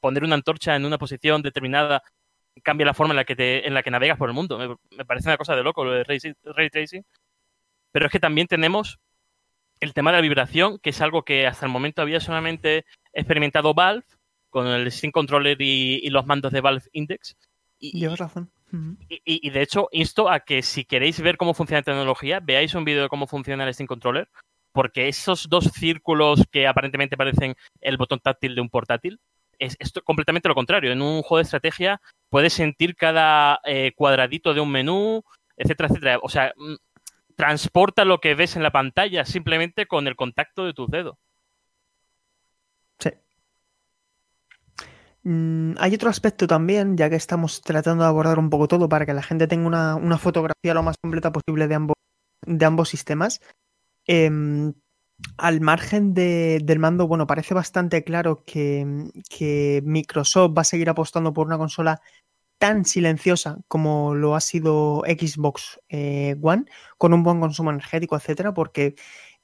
poner 0.00 0.24
una 0.24 0.36
antorcha 0.36 0.76
en 0.76 0.84
una 0.84 0.98
posición 0.98 1.42
determinada 1.42 2.02
cambia 2.62 2.86
la 2.86 2.94
forma 2.94 3.12
en 3.12 3.16
la 3.16 3.24
que, 3.24 3.36
te, 3.36 3.66
en 3.66 3.74
la 3.74 3.82
que 3.82 3.90
navegas 3.90 4.18
por 4.18 4.28
el 4.28 4.34
mundo. 4.34 4.58
Me, 4.58 5.04
parece 5.04 5.28
una 5.28 5.36
cosa 5.36 5.56
de 5.56 5.62
loco 5.62 5.84
lo 5.84 5.92
de 5.92 6.04
ray, 6.04 6.70
tracing. 6.70 7.04
Pero 7.92 8.06
es 8.06 8.12
que 8.12 8.20
también 8.20 8.46
tenemos 8.46 8.98
el 9.80 9.94
tema 9.94 10.10
de 10.10 10.18
la 10.18 10.22
vibración, 10.22 10.78
que 10.78 10.90
es 10.90 11.00
algo 11.00 11.22
que 11.22 11.46
hasta 11.46 11.66
el 11.66 11.72
momento 11.72 12.02
había 12.02 12.20
solamente 12.20 12.84
experimentado 13.12 13.74
Valve 13.74 14.04
con 14.50 14.66
el 14.66 14.90
Steam 14.90 15.12
Controller 15.12 15.60
y, 15.60 16.08
los 16.10 16.26
mandos 16.26 16.52
de 16.52 16.60
Valve 16.60 16.84
Index. 16.92 17.36
Y, 17.78 17.98
Llevas 17.98 18.18
razón. 18.18 18.50
Y, 19.08 19.50
de 19.50 19.62
hecho, 19.62 19.88
insto 19.92 20.28
a 20.28 20.40
que 20.40 20.62
si 20.62 20.84
queréis 20.84 21.20
ver 21.20 21.36
cómo 21.36 21.54
funciona 21.54 21.80
la 21.80 21.84
tecnología, 21.84 22.40
veáis 22.40 22.74
un 22.74 22.84
vídeo 22.84 23.02
de 23.02 23.08
cómo 23.08 23.26
funciona 23.26 23.66
el 23.66 23.72
Steam 23.72 23.86
Controller, 23.86 24.28
porque 24.72 25.08
esos 25.08 25.48
dos 25.48 25.64
círculos 25.72 26.42
que 26.50 26.66
aparentemente 26.66 27.16
parecen 27.16 27.54
el 27.80 27.96
botón 27.96 28.20
táctil 28.20 28.54
de 28.54 28.60
un 28.60 28.68
portátil, 28.68 29.20
es, 29.58 29.76
completamente 30.04 30.48
lo 30.48 30.54
contrario. 30.54 30.92
En 30.92 31.02
un 31.02 31.22
juego 31.22 31.38
de 31.38 31.42
estrategia 31.42 32.00
puedes 32.28 32.52
sentir 32.52 32.96
cada 32.96 33.60
eh, 33.64 33.92
cuadradito 33.96 34.54
de 34.54 34.60
un 34.60 34.70
menú, 34.70 35.22
etcétera, 35.56 35.88
etcétera. 35.88 36.18
O 36.22 36.28
sea, 36.28 36.52
mm, 36.56 36.74
transporta 37.36 38.04
lo 38.04 38.20
que 38.20 38.34
ves 38.34 38.56
en 38.56 38.62
la 38.62 38.72
pantalla 38.72 39.24
simplemente 39.24 39.86
con 39.86 40.06
el 40.06 40.16
contacto 40.16 40.64
de 40.64 40.72
tus 40.72 40.88
dedos. 40.90 41.16
Sí. 42.98 43.10
Mm, 45.22 45.74
hay 45.78 45.94
otro 45.94 46.08
aspecto 46.10 46.46
también, 46.46 46.96
ya 46.96 47.10
que 47.10 47.16
estamos 47.16 47.60
tratando 47.60 48.04
de 48.04 48.08
abordar 48.08 48.38
un 48.38 48.50
poco 48.50 48.68
todo 48.68 48.88
para 48.88 49.06
que 49.06 49.14
la 49.14 49.22
gente 49.22 49.46
tenga 49.46 49.96
una, 49.96 50.18
fotografía 50.18 50.74
lo 50.74 50.82
más 50.82 50.96
completa 50.98 51.32
posible 51.32 51.68
de 51.68 51.74
ambos, 51.74 51.96
de 52.46 52.64
ambos 52.64 52.88
sistemas. 52.88 53.40
Em, 54.06 54.72
al 55.38 55.60
margen 55.60 56.14
del 56.14 56.78
mando, 56.78 57.06
bueno, 57.08 57.26
parece 57.26 57.54
bastante 57.54 58.04
claro 58.04 58.44
que, 58.44 58.84
Microsoft 59.84 60.54
va 60.56 60.62
a 60.62 60.64
seguir 60.64 60.90
apostando 60.90 61.32
por 61.32 61.46
una 61.46 61.58
consola 61.58 62.00
tan 62.58 62.84
silenciosa 62.84 63.58
como 63.68 64.14
lo 64.14 64.34
ha 64.34 64.40
sido 64.40 65.02
Xbox 65.06 65.80
eh, 65.88 66.36
One, 66.42 66.64
con 66.98 67.12
un 67.12 67.22
buen 67.22 67.40
consumo 67.40 67.70
energético, 67.70 68.16
etcétera, 68.16 68.54
porque 68.54 68.94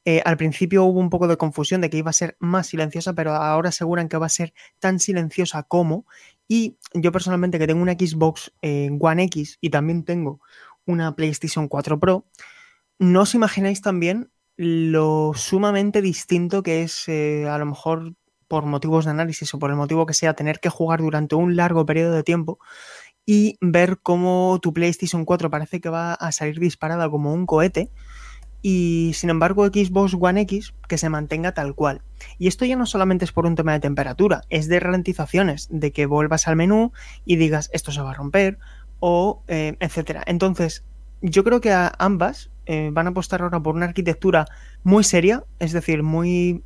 eh, 0.05 0.23
al 0.25 0.37
principio 0.37 0.85
hubo 0.85 0.99
un 0.99 1.11
poco 1.11 1.29
de 1.29 1.37
confusión 1.37 1.81
de 1.81 1.91
que 1.91 1.99
iba 1.99 2.11
a 2.11 2.15
ser 2.15 2.37
más 2.41 2.69
silenciosa, 2.69 3.15
pero 3.15 3.35
ahora 3.35 3.69
aseguran 3.69 4.09
que 4.09 4.17
va 4.17 4.27
a 4.27 4.31
ser 4.31 4.53
tan 4.81 4.99
silenciosa 4.99 5.63
como. 5.63 6.07
Y 6.49 6.79
yo 6.95 7.13
personalmente 7.13 7.59
que 7.59 7.67
tengo 7.67 7.83
una 7.83 7.93
Xbox 7.93 8.53
eh, 8.63 8.91
One 8.99 9.25
X 9.25 9.59
y 9.61 9.71
también 9.71 10.05
tengo 10.05 10.41
una 10.87 11.15
PlayStation 11.15 11.69
4 11.69 12.01
Pro, 12.01 12.27
no 12.99 13.23
os 13.23 13.35
imagináis 13.35 13.83
también 13.83 14.32
lo 14.57 15.33
sumamente 15.35 16.03
distinto 16.03 16.63
que 16.63 16.83
es 16.83 17.09
eh, 17.09 17.49
a 17.49 17.59
lo 17.59 17.67
mejor 17.67 18.15
por 18.49 18.67
motivos 18.67 19.07
de 19.07 19.13
análisis 19.13 19.53
o 19.55 19.59
por 19.59 19.71
el 19.71 19.77
motivo 19.77 20.05
que 20.05 20.15
sea 20.15 20.35
tener 20.35 20.61
que 20.61 20.69
jugar 20.69 21.01
durante 21.01 21.35
un 21.35 21.57
largo 21.57 21.87
periodo 21.87 22.13
de 22.13 22.23
tiempo 22.23 22.59
y 23.25 23.57
ver 23.61 23.99
cómo 24.03 24.59
tu 24.61 24.73
PlayStation 24.73 25.25
4 25.25 25.49
parece 25.49 25.81
que 25.81 25.89
va 25.89 26.15
a 26.15 26.33
salir 26.33 26.59
disparada 26.59 27.09
como 27.09 27.33
un 27.33 27.47
cohete 27.47 27.91
y 28.61 29.13
sin 29.15 29.31
embargo 29.31 29.67
Xbox 29.67 30.15
One 30.19 30.43
X 30.43 30.75
que 30.89 30.99
se 30.99 31.09
mantenga 31.09 31.53
tal 31.53 31.75
cual. 31.75 32.03
Y 32.39 32.47
esto 32.47 32.65
ya 32.65 32.77
no 32.77 32.87
solamente 32.87 33.25
es 33.25 33.33
por 33.33 33.47
un 33.47 33.57
tema 33.57 33.73
de 33.73 33.81
temperatura, 33.81 34.43
es 34.51 34.69
de 34.69 34.79
ralentizaciones, 34.81 35.69
de 35.71 35.93
que 35.93 36.07
vuelvas 36.07 36.47
al 36.47 36.57
menú 36.57 36.93
y 37.25 37.37
digas 37.37 37.71
esto 37.73 37.91
se 37.91 38.03
va 38.03 38.13
a 38.13 38.15
romper 38.15 38.59
o 39.01 39.43
eh, 39.49 39.77
etcétera. 39.81 40.23
Entonces, 40.27 40.85
yo 41.23 41.43
creo 41.43 41.61
que 41.61 41.73
a 41.73 41.93
ambas 41.99 42.52
eh, 42.67 42.91
van 42.93 43.07
a 43.07 43.11
apostar 43.11 43.43
ahora 43.43 43.61
por 43.61 43.75
una 43.75 43.87
arquitectura 43.87 44.47
muy 44.83 45.05
seria, 45.05 45.45
es 45.59 45.73
decir, 45.73 46.03
muy 46.03 46.63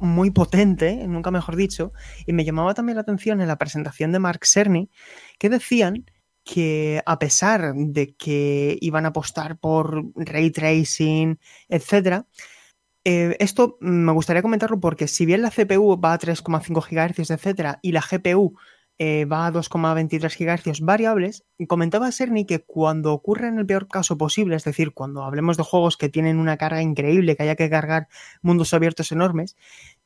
muy 0.00 0.30
potente, 0.30 1.06
nunca 1.06 1.30
mejor 1.30 1.56
dicho, 1.56 1.92
y 2.26 2.32
me 2.32 2.44
llamaba 2.44 2.74
también 2.74 2.96
la 2.96 3.02
atención 3.02 3.40
en 3.40 3.48
la 3.48 3.56
presentación 3.58 4.12
de 4.12 4.18
Mark 4.18 4.44
Cerny 4.44 4.90
que 5.38 5.48
decían 5.48 6.04
que 6.44 7.02
a 7.06 7.18
pesar 7.18 7.74
de 7.74 8.14
que 8.14 8.76
iban 8.80 9.06
a 9.06 9.08
apostar 9.08 9.58
por 9.58 10.04
ray 10.14 10.50
tracing, 10.50 11.38
etcétera, 11.68 12.26
eh, 13.04 13.36
esto 13.38 13.76
me 13.80 14.12
gustaría 14.12 14.42
comentarlo 14.42 14.80
porque 14.80 15.08
si 15.08 15.26
bien 15.26 15.42
la 15.42 15.50
CPU 15.50 16.00
va 16.00 16.14
a 16.14 16.18
3,5 16.18 16.82
GHz, 16.82 17.30
etcétera, 17.30 17.78
y 17.82 17.92
la 17.92 18.02
GPU 18.02 18.56
eh, 18.98 19.24
va 19.24 19.46
a 19.46 19.52
2,23 19.52 20.20
GHz 20.38 20.80
variables, 20.80 21.44
comentaba 21.66 22.12
Cerny 22.12 22.46
que 22.46 22.60
cuando 22.60 23.12
ocurre 23.12 23.48
en 23.48 23.58
el 23.58 23.66
peor 23.66 23.88
caso 23.88 24.16
posible, 24.16 24.56
es 24.56 24.64
decir, 24.64 24.92
cuando 24.92 25.24
hablemos 25.24 25.56
de 25.56 25.64
juegos 25.64 25.96
que 25.96 26.08
tienen 26.08 26.38
una 26.38 26.56
carga 26.56 26.80
increíble, 26.80 27.36
que 27.36 27.42
haya 27.42 27.56
que 27.56 27.70
cargar 27.70 28.08
mundos 28.42 28.72
abiertos 28.72 29.10
enormes, 29.10 29.56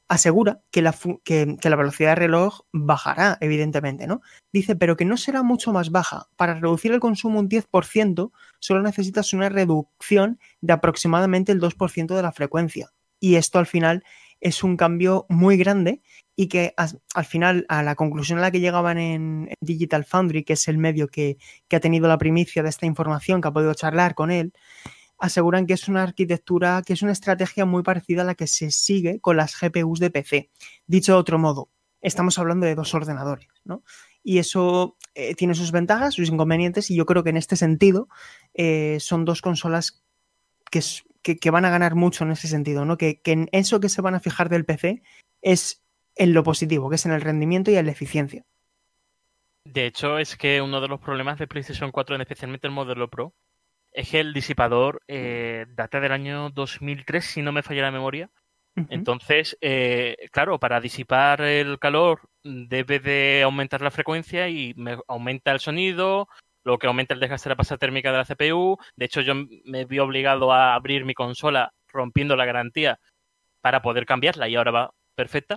asegura 0.08 0.62
que 0.70 0.80
la, 0.80 0.94
que, 1.22 1.58
la, 1.62 1.76
velocidad 1.76 2.12
de 2.12 2.14
reloj 2.14 2.60
bajará, 2.72 3.36
evidentemente, 3.42 4.06
¿no? 4.06 4.22
Dice, 4.52 4.74
pero 4.74 4.96
que 4.96 5.04
no 5.04 5.18
será 5.18 5.42
mucho 5.42 5.72
más 5.72 5.90
baja. 5.90 6.28
Para 6.36 6.54
reducir 6.54 6.92
el 6.92 7.00
consumo 7.00 7.40
un 7.40 7.48
10%, 7.48 8.32
solo 8.58 8.82
necesitas 8.82 9.34
una 9.34 9.50
reducción 9.50 10.40
de 10.62 10.72
aproximadamente 10.72 11.52
el 11.52 11.60
2% 11.60 12.16
de 12.16 12.22
la 12.22 12.32
frecuencia. 12.32 12.90
Y 13.20 13.34
esto 13.34 13.58
al 13.58 13.66
final 13.66 14.02
es 14.40 14.64
un 14.64 14.76
cambio 14.76 15.26
muy 15.28 15.56
grande 15.56 16.00
y 16.40 16.46
que 16.46 16.72
al 16.76 17.24
final, 17.24 17.66
a 17.68 17.82
la 17.82 17.96
conclusión 17.96 18.38
a 18.38 18.42
la 18.42 18.52
que 18.52 18.60
llegaban 18.60 18.96
en 18.96 19.50
Digital 19.60 20.04
Foundry, 20.04 20.44
que 20.44 20.52
es 20.52 20.68
el 20.68 20.78
medio 20.78 21.08
que, 21.08 21.36
que 21.66 21.74
ha 21.74 21.80
tenido 21.80 22.06
la 22.06 22.16
primicia 22.16 22.62
de 22.62 22.68
esta 22.68 22.86
información, 22.86 23.40
que 23.40 23.48
ha 23.48 23.52
podido 23.52 23.74
charlar 23.74 24.14
con 24.14 24.30
él, 24.30 24.52
aseguran 25.18 25.66
que 25.66 25.72
es 25.72 25.88
una 25.88 26.04
arquitectura, 26.04 26.82
que 26.86 26.92
es 26.92 27.02
una 27.02 27.10
estrategia 27.10 27.64
muy 27.64 27.82
parecida 27.82 28.22
a 28.22 28.24
la 28.24 28.36
que 28.36 28.46
se 28.46 28.70
sigue 28.70 29.18
con 29.18 29.36
las 29.36 29.60
GPUs 29.60 29.98
de 29.98 30.10
PC. 30.10 30.50
Dicho 30.86 31.14
de 31.14 31.18
otro 31.18 31.40
modo, 31.40 31.70
estamos 32.00 32.38
hablando 32.38 32.66
de 32.66 32.76
dos 32.76 32.94
ordenadores, 32.94 33.48
¿no? 33.64 33.82
Y 34.22 34.38
eso 34.38 34.96
eh, 35.16 35.34
tiene 35.34 35.56
sus 35.56 35.72
ventajas, 35.72 36.14
sus 36.14 36.28
inconvenientes, 36.28 36.88
y 36.92 36.94
yo 36.94 37.04
creo 37.04 37.24
que 37.24 37.30
en 37.30 37.36
este 37.36 37.56
sentido 37.56 38.08
eh, 38.54 38.98
son 39.00 39.24
dos 39.24 39.42
consolas 39.42 40.04
que, 40.70 40.82
que, 41.36 41.50
van 41.50 41.64
a 41.64 41.70
ganar 41.70 41.96
mucho 41.96 42.22
en 42.22 42.30
ese 42.30 42.46
sentido, 42.46 42.84
¿no? 42.84 42.96
Que, 42.96 43.20
que 43.20 43.32
en 43.32 43.48
eso 43.50 43.80
que 43.80 43.88
se 43.88 44.02
van 44.02 44.14
a 44.14 44.20
fijar 44.20 44.48
del 44.48 44.64
PC 44.64 45.02
es 45.42 45.82
en 46.18 46.34
lo 46.34 46.42
positivo, 46.42 46.90
que 46.90 46.96
es 46.96 47.06
en 47.06 47.12
el 47.12 47.20
rendimiento 47.20 47.70
y 47.70 47.76
en 47.76 47.86
la 47.86 47.92
eficiencia. 47.92 48.44
De 49.64 49.86
hecho, 49.86 50.18
es 50.18 50.36
que 50.36 50.60
uno 50.60 50.80
de 50.80 50.88
los 50.88 51.00
problemas 51.00 51.38
de 51.38 51.46
PlayStation 51.46 51.90
4, 51.90 52.16
especialmente 52.16 52.66
el 52.66 52.72
modelo 52.72 53.08
Pro, 53.08 53.34
es 53.92 54.10
que 54.10 54.20
el 54.20 54.32
disipador 54.32 55.02
eh, 55.08 55.66
data 55.70 56.00
del 56.00 56.12
año 56.12 56.50
2003, 56.50 57.24
si 57.24 57.42
no 57.42 57.52
me 57.52 57.62
falla 57.62 57.82
la 57.82 57.90
memoria. 57.90 58.30
Entonces, 58.90 59.58
eh, 59.60 60.28
claro, 60.30 60.60
para 60.60 60.80
disipar 60.80 61.40
el 61.40 61.80
calor 61.80 62.20
debe 62.44 63.00
de 63.00 63.42
aumentar 63.42 63.82
la 63.82 63.90
frecuencia 63.90 64.48
y 64.48 64.72
me 64.76 64.98
aumenta 65.08 65.50
el 65.50 65.58
sonido, 65.58 66.28
lo 66.62 66.78
que 66.78 66.86
aumenta 66.86 67.12
el 67.12 67.18
desgaste 67.18 67.48
de 67.48 67.54
la 67.54 67.56
pasada 67.56 67.78
térmica 67.78 68.12
de 68.12 68.18
la 68.18 68.24
CPU. 68.24 68.78
De 68.94 69.06
hecho, 69.06 69.20
yo 69.20 69.34
me 69.64 69.84
vi 69.84 69.98
obligado 69.98 70.52
a 70.52 70.74
abrir 70.74 71.04
mi 71.04 71.14
consola 71.14 71.72
rompiendo 71.88 72.36
la 72.36 72.44
garantía 72.44 73.00
para 73.60 73.82
poder 73.82 74.06
cambiarla 74.06 74.48
y 74.48 74.54
ahora 74.54 74.70
va 74.70 74.90
perfecta. 75.16 75.56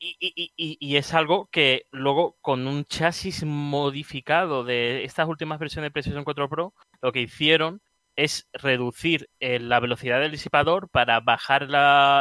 Y, 0.00 0.96
es 0.96 1.12
algo 1.14 1.48
que 1.50 1.86
luego 1.90 2.36
con 2.40 2.66
un 2.66 2.84
chasis 2.84 3.44
modificado 3.44 4.64
de 4.64 5.04
estas 5.04 5.28
últimas 5.28 5.58
versiones 5.58 5.88
de 5.88 5.92
PlayStation 5.92 6.24
4 6.24 6.48
Pro, 6.48 6.74
lo 7.02 7.12
que 7.12 7.20
hicieron 7.20 7.82
es 8.16 8.48
reducir 8.52 9.28
eh, 9.40 9.60
la 9.60 9.80
velocidad 9.80 10.20
del 10.20 10.32
disipador 10.32 10.88
para 10.88 11.20
bajar 11.20 11.68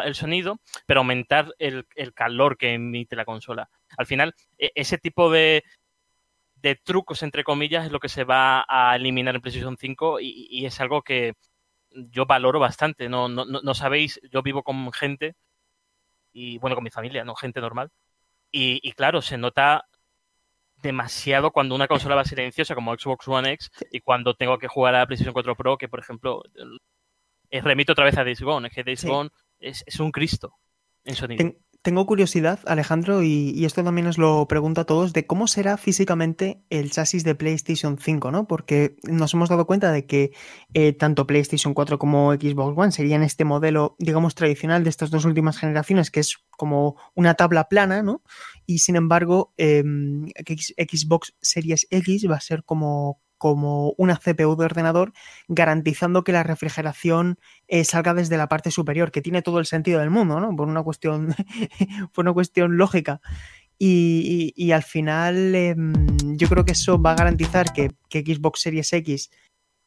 el 0.05 0.15
sonido, 0.15 0.59
pero 0.85 0.99
aumentar 1.01 1.53
el, 1.59 1.85
calor 2.13 2.57
que 2.57 2.73
emite 2.73 3.15
la 3.15 3.25
consola. 3.25 3.69
Al 3.97 4.05
final, 4.05 4.35
e, 4.57 4.71
ese 4.75 4.97
tipo 4.97 5.31
de, 5.31 5.63
de, 6.55 6.75
trucos, 6.75 7.23
entre 7.23 7.43
comillas, 7.43 7.85
es 7.85 7.91
lo 7.91 7.99
que 7.99 8.09
se 8.09 8.23
va 8.23 8.65
a 8.67 8.95
eliminar 8.95 9.35
en 9.35 9.41
PlayStation 9.41 9.77
5 9.77 10.19
y, 10.21 10.65
es 10.65 10.79
algo 10.81 11.01
que 11.01 11.33
yo 11.89 12.25
valoro 12.25 12.59
bastante. 12.59 13.09
No, 13.09 13.27
no, 13.27 13.45
no 13.45 13.73
sabéis, 13.73 14.19
yo 14.31 14.43
vivo 14.43 14.63
con 14.63 14.91
gente 14.93 15.35
y 16.37 16.59
bueno, 16.59 16.75
con 16.75 16.83
mi 16.83 16.91
familia, 16.91 17.23
no 17.23 17.33
gente 17.33 17.59
normal. 17.59 17.89
Y, 18.51 18.91
claro, 18.91 19.23
se 19.23 19.37
nota 19.37 19.85
demasiado 20.83 21.51
cuando 21.51 21.73
una 21.73 21.87
consola 21.87 22.15
va 22.15 22.25
silenciosa 22.25 22.75
como 22.75 22.93
Xbox 22.93 23.27
One 23.27 23.53
X 23.53 23.71
y 23.91 24.01
cuando 24.01 24.35
tengo 24.35 24.59
que 24.59 24.67
jugar 24.67 24.93
a 24.93 24.99
la 24.99 25.07
PlayStation 25.07 25.33
4 25.33 25.55
Pro, 25.55 25.77
que 25.77 25.89
por 25.89 25.99
ejemplo, 25.99 26.43
remito 27.49 27.93
otra 27.93 28.05
vez 28.05 28.17
a 28.19 28.23
Days 28.23 28.41
Gone, 28.41 28.67
es 28.67 28.73
que 28.73 28.83
Days 28.83 29.03
Gone 29.03 29.31
es, 29.59 29.83
es, 29.87 29.99
un 29.99 30.11
Cristo 30.11 30.53
en 31.03 31.15
sonido 31.15 31.51
tengo 31.81 32.05
curiosidad, 32.05 32.59
Alejandro, 32.65 33.23
y, 33.23 33.63
esto 33.65 33.83
también 33.83 34.07
os 34.07 34.17
lo 34.17 34.47
pregunto 34.47 34.81
a 34.81 34.85
todos, 34.85 35.13
de 35.13 35.25
cómo 35.25 35.47
será 35.47 35.77
físicamente 35.77 36.61
el 36.69 36.91
chasis 36.91 37.23
de 37.23 37.35
PlayStation 37.35 37.97
5, 37.97 38.31
¿no? 38.31 38.47
Porque 38.47 38.97
nos 39.03 39.33
hemos 39.33 39.49
dado 39.49 39.65
cuenta 39.65 39.91
de 39.91 40.05
que 40.05 40.31
eh, 40.73 40.93
tanto 40.93 41.27
PlayStation 41.27 41.73
4 41.73 41.97
como 41.97 42.33
Xbox 42.33 42.77
One 42.77 42.91
serían 42.91 43.23
este 43.23 43.45
modelo, 43.45 43.95
digamos, 43.99 44.35
tradicional 44.35 44.83
de 44.83 44.89
estas 44.89 45.11
dos 45.11 45.25
últimas 45.25 45.57
generaciones, 45.57 46.11
que 46.11 46.19
es 46.19 46.37
como 46.51 46.97
una 47.15 47.35
tabla 47.35 47.69
plana, 47.69 48.03
¿no? 48.03 48.21
Y 48.65 48.79
sin 48.79 48.95
embargo, 48.95 49.53
em, 49.57 50.27
Xbox 50.27 51.35
Series 51.41 51.87
X 51.89 52.27
va 52.29 52.35
a 52.35 52.41
ser 52.41 52.63
como 52.63 53.21
como 53.37 53.93
una 53.97 54.17
CPU 54.17 54.55
de 54.55 54.65
ordenador, 54.65 55.13
garantizando 55.47 56.23
que 56.23 56.31
la 56.31 56.43
refrigeración 56.43 57.37
eh, 57.67 57.83
salga 57.83 58.13
desde 58.13 58.37
la 58.37 58.47
parte 58.47 58.71
superior, 58.71 59.11
que 59.11 59.21
tiene 59.21 59.41
todo 59.41 59.59
el 59.59 59.65
sentido 59.65 59.99
del 59.99 60.09
mundo, 60.09 60.39
¿no? 60.39 60.55
Por 60.55 60.67
una 60.67 60.83
cuestión, 60.83 61.35
por 62.13 62.25
una 62.25 62.33
cuestión 62.33 62.77
lógica. 62.77 63.21
Y, 63.79 64.71
al 64.71 64.83
final 64.83 65.53
em, 65.55 65.93
yo 66.35 66.49
creo 66.49 66.65
que 66.65 66.71
eso 66.71 66.99
va 67.01 67.11
a 67.11 67.15
garantizar 67.15 67.73
que, 67.73 67.91
Xbox 68.09 68.61
Series 68.61 68.91
X 68.91 69.29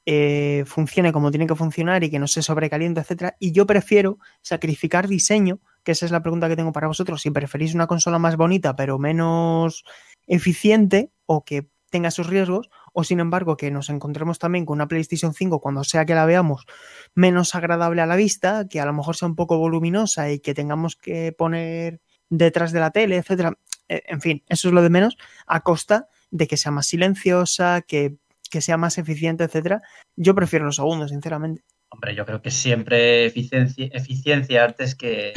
eh, 0.06 0.64
funcione 0.66 1.12
como 1.12 1.30
tiene 1.30 1.46
que 1.46 1.56
funcionar 1.56 2.04
y 2.04 2.10
que 2.10 2.18
no 2.18 2.28
se 2.28 2.42
sobrecaliente, 2.42 3.00
etc. 3.00 3.34
Y 3.40 3.52
yo 3.52 3.66
prefiero 3.66 4.18
sacrificar 4.42 5.08
diseño, 5.08 5.60
que 5.82 5.92
esa 5.92 6.06
es 6.06 6.12
la 6.12 6.22
pregunta 6.22 6.48
que 6.48 6.56
tengo 6.56 6.72
para 6.72 6.86
vosotros, 6.86 7.20
si 7.22 7.30
preferís 7.30 7.74
una 7.74 7.86
consola 7.86 8.18
más 8.18 8.36
bonita 8.36 8.76
pero 8.76 8.98
menos 8.98 9.84
eficiente 10.26 11.10
o 11.26 11.44
que 11.44 11.68
tenga 11.90 12.10
sus 12.10 12.26
riesgos, 12.28 12.70
o 12.92 13.04
sin 13.04 13.20
embargo 13.20 13.56
que 13.56 13.70
nos 13.70 13.90
encontremos 13.90 14.38
también 14.38 14.64
con 14.64 14.76
una 14.78 14.88
PlayStation 14.88 15.34
5 15.34 15.60
cuando 15.60 15.84
sea 15.84 16.06
que 16.06 16.14
la 16.14 16.24
veamos 16.24 16.66
menos 17.14 17.54
agradable 17.54 18.00
a 18.00 18.06
la 18.06 18.16
vista, 18.16 18.66
que 18.68 18.80
a 18.80 18.86
lo 18.86 18.92
mejor 18.92 19.16
sea 19.16 19.28
un 19.28 19.36
poco 19.36 19.58
voluminosa 19.58 20.30
y 20.30 20.40
que 20.40 20.54
tengamos 20.54 20.96
que 20.96 21.32
poner 21.32 22.00
detrás 22.30 22.72
de 22.72 22.80
la 22.80 22.90
tele, 22.90 23.16
etcétera. 23.16 23.58
Eh, 23.88 24.02
en 24.06 24.20
fin, 24.20 24.42
eso 24.48 24.68
es 24.68 24.74
lo 24.74 24.82
de 24.82 24.90
menos, 24.90 25.18
a 25.46 25.60
costa 25.60 26.08
de 26.30 26.46
que 26.46 26.56
sea 26.56 26.70
más 26.70 26.86
silenciosa, 26.86 27.82
que, 27.82 28.16
sea 28.42 28.76
más 28.76 28.98
eficiente, 28.98 29.44
etcétera. 29.44 29.82
Yo 30.16 30.34
prefiero 30.34 30.64
los 30.64 30.76
segundos, 30.76 31.10
sinceramente. 31.10 31.62
Hombre, 31.90 32.14
yo 32.14 32.24
creo 32.24 32.40
que 32.40 32.50
siempre 32.50 33.26
eficiencia, 33.26 33.88
eficiencia 33.92 34.64
antes 34.64 34.94
que, 34.94 35.32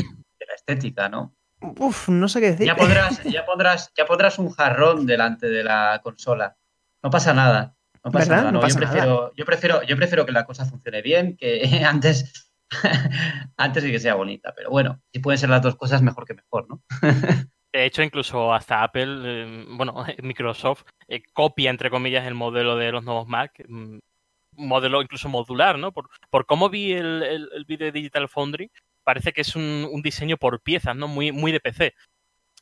la 0.48 0.56
estética, 0.56 1.10
¿no? 1.10 1.36
Uf, 1.80 2.10
no 2.10 2.28
sé 2.28 2.40
qué 2.42 2.52
decir. 2.52 2.68
Ya 2.68 2.76
pondrás, 2.76 3.24
ya 3.24 3.46
pondrás, 3.46 3.92
ya 3.96 4.06
pondrás 4.06 4.40
un 4.40 4.52
jarrón 4.52 5.06
delante 5.06 5.48
de 5.48 5.64
la 5.64 6.00
consola. 6.04 6.58
No 7.02 7.10
pasa 7.10 7.34
nada. 7.34 7.76
No 8.04 8.12
pasa 8.12 8.36
nada. 8.36 8.52
yo, 8.52 8.76
prefiero, 8.76 9.34
yo, 9.36 9.46
prefiero, 9.46 9.84
yo 9.84 9.96
prefiero 9.96 10.26
que 10.26 10.32
la 10.34 10.46
cosa 10.46 10.66
funcione 10.66 11.02
bien, 11.02 11.38
que 11.38 11.62
antes, 11.86 12.52
antes 13.58 13.84
de 13.84 13.92
que 13.92 14.00
sea 14.00 14.16
bonita. 14.16 14.54
Pero 14.56 14.70
bueno, 14.70 15.02
si 15.12 15.20
pueden 15.20 15.38
ser 15.38 15.50
las 15.50 15.62
dos 15.62 15.76
cosas, 15.76 16.02
mejor 16.02 16.26
que 16.26 16.34
mejor, 16.34 16.68
¿no? 16.68 16.82
De 17.74 17.86
hecho, 17.86 18.04
incluso 18.04 18.54
hasta 18.54 18.84
Apple, 18.84 19.22
eh, 19.24 19.66
bueno, 19.70 20.06
Microsoft 20.22 20.84
eh, 21.08 21.24
copia, 21.34 21.72
entre 21.72 21.90
comillas, 21.90 22.28
el 22.28 22.36
modelo 22.36 22.78
de 22.78 22.92
los 22.92 23.04
nuevos 23.04 23.28
Mac, 23.28 23.52
mm, 23.68 23.98
modelo 24.58 25.02
incluso 25.02 25.28
modular, 25.28 25.80
¿no? 25.80 25.92
Por, 25.92 26.08
por 26.30 26.46
cómo 26.46 26.70
vi 26.70 26.94
el, 26.94 27.24
el, 27.24 27.66
vídeo 27.66 27.86
de 27.86 27.92
Digital 27.92 28.30
Foundry, 28.30 28.70
parece 29.04 29.34
que 29.34 29.42
es 29.42 29.56
un, 29.56 30.02
diseño 30.04 30.38
por 30.38 30.62
piezas, 30.62 30.96
¿no? 30.96 31.08
Muy, 31.08 31.32
muy 31.32 31.52
de 31.52 31.60
PC. 31.60 31.94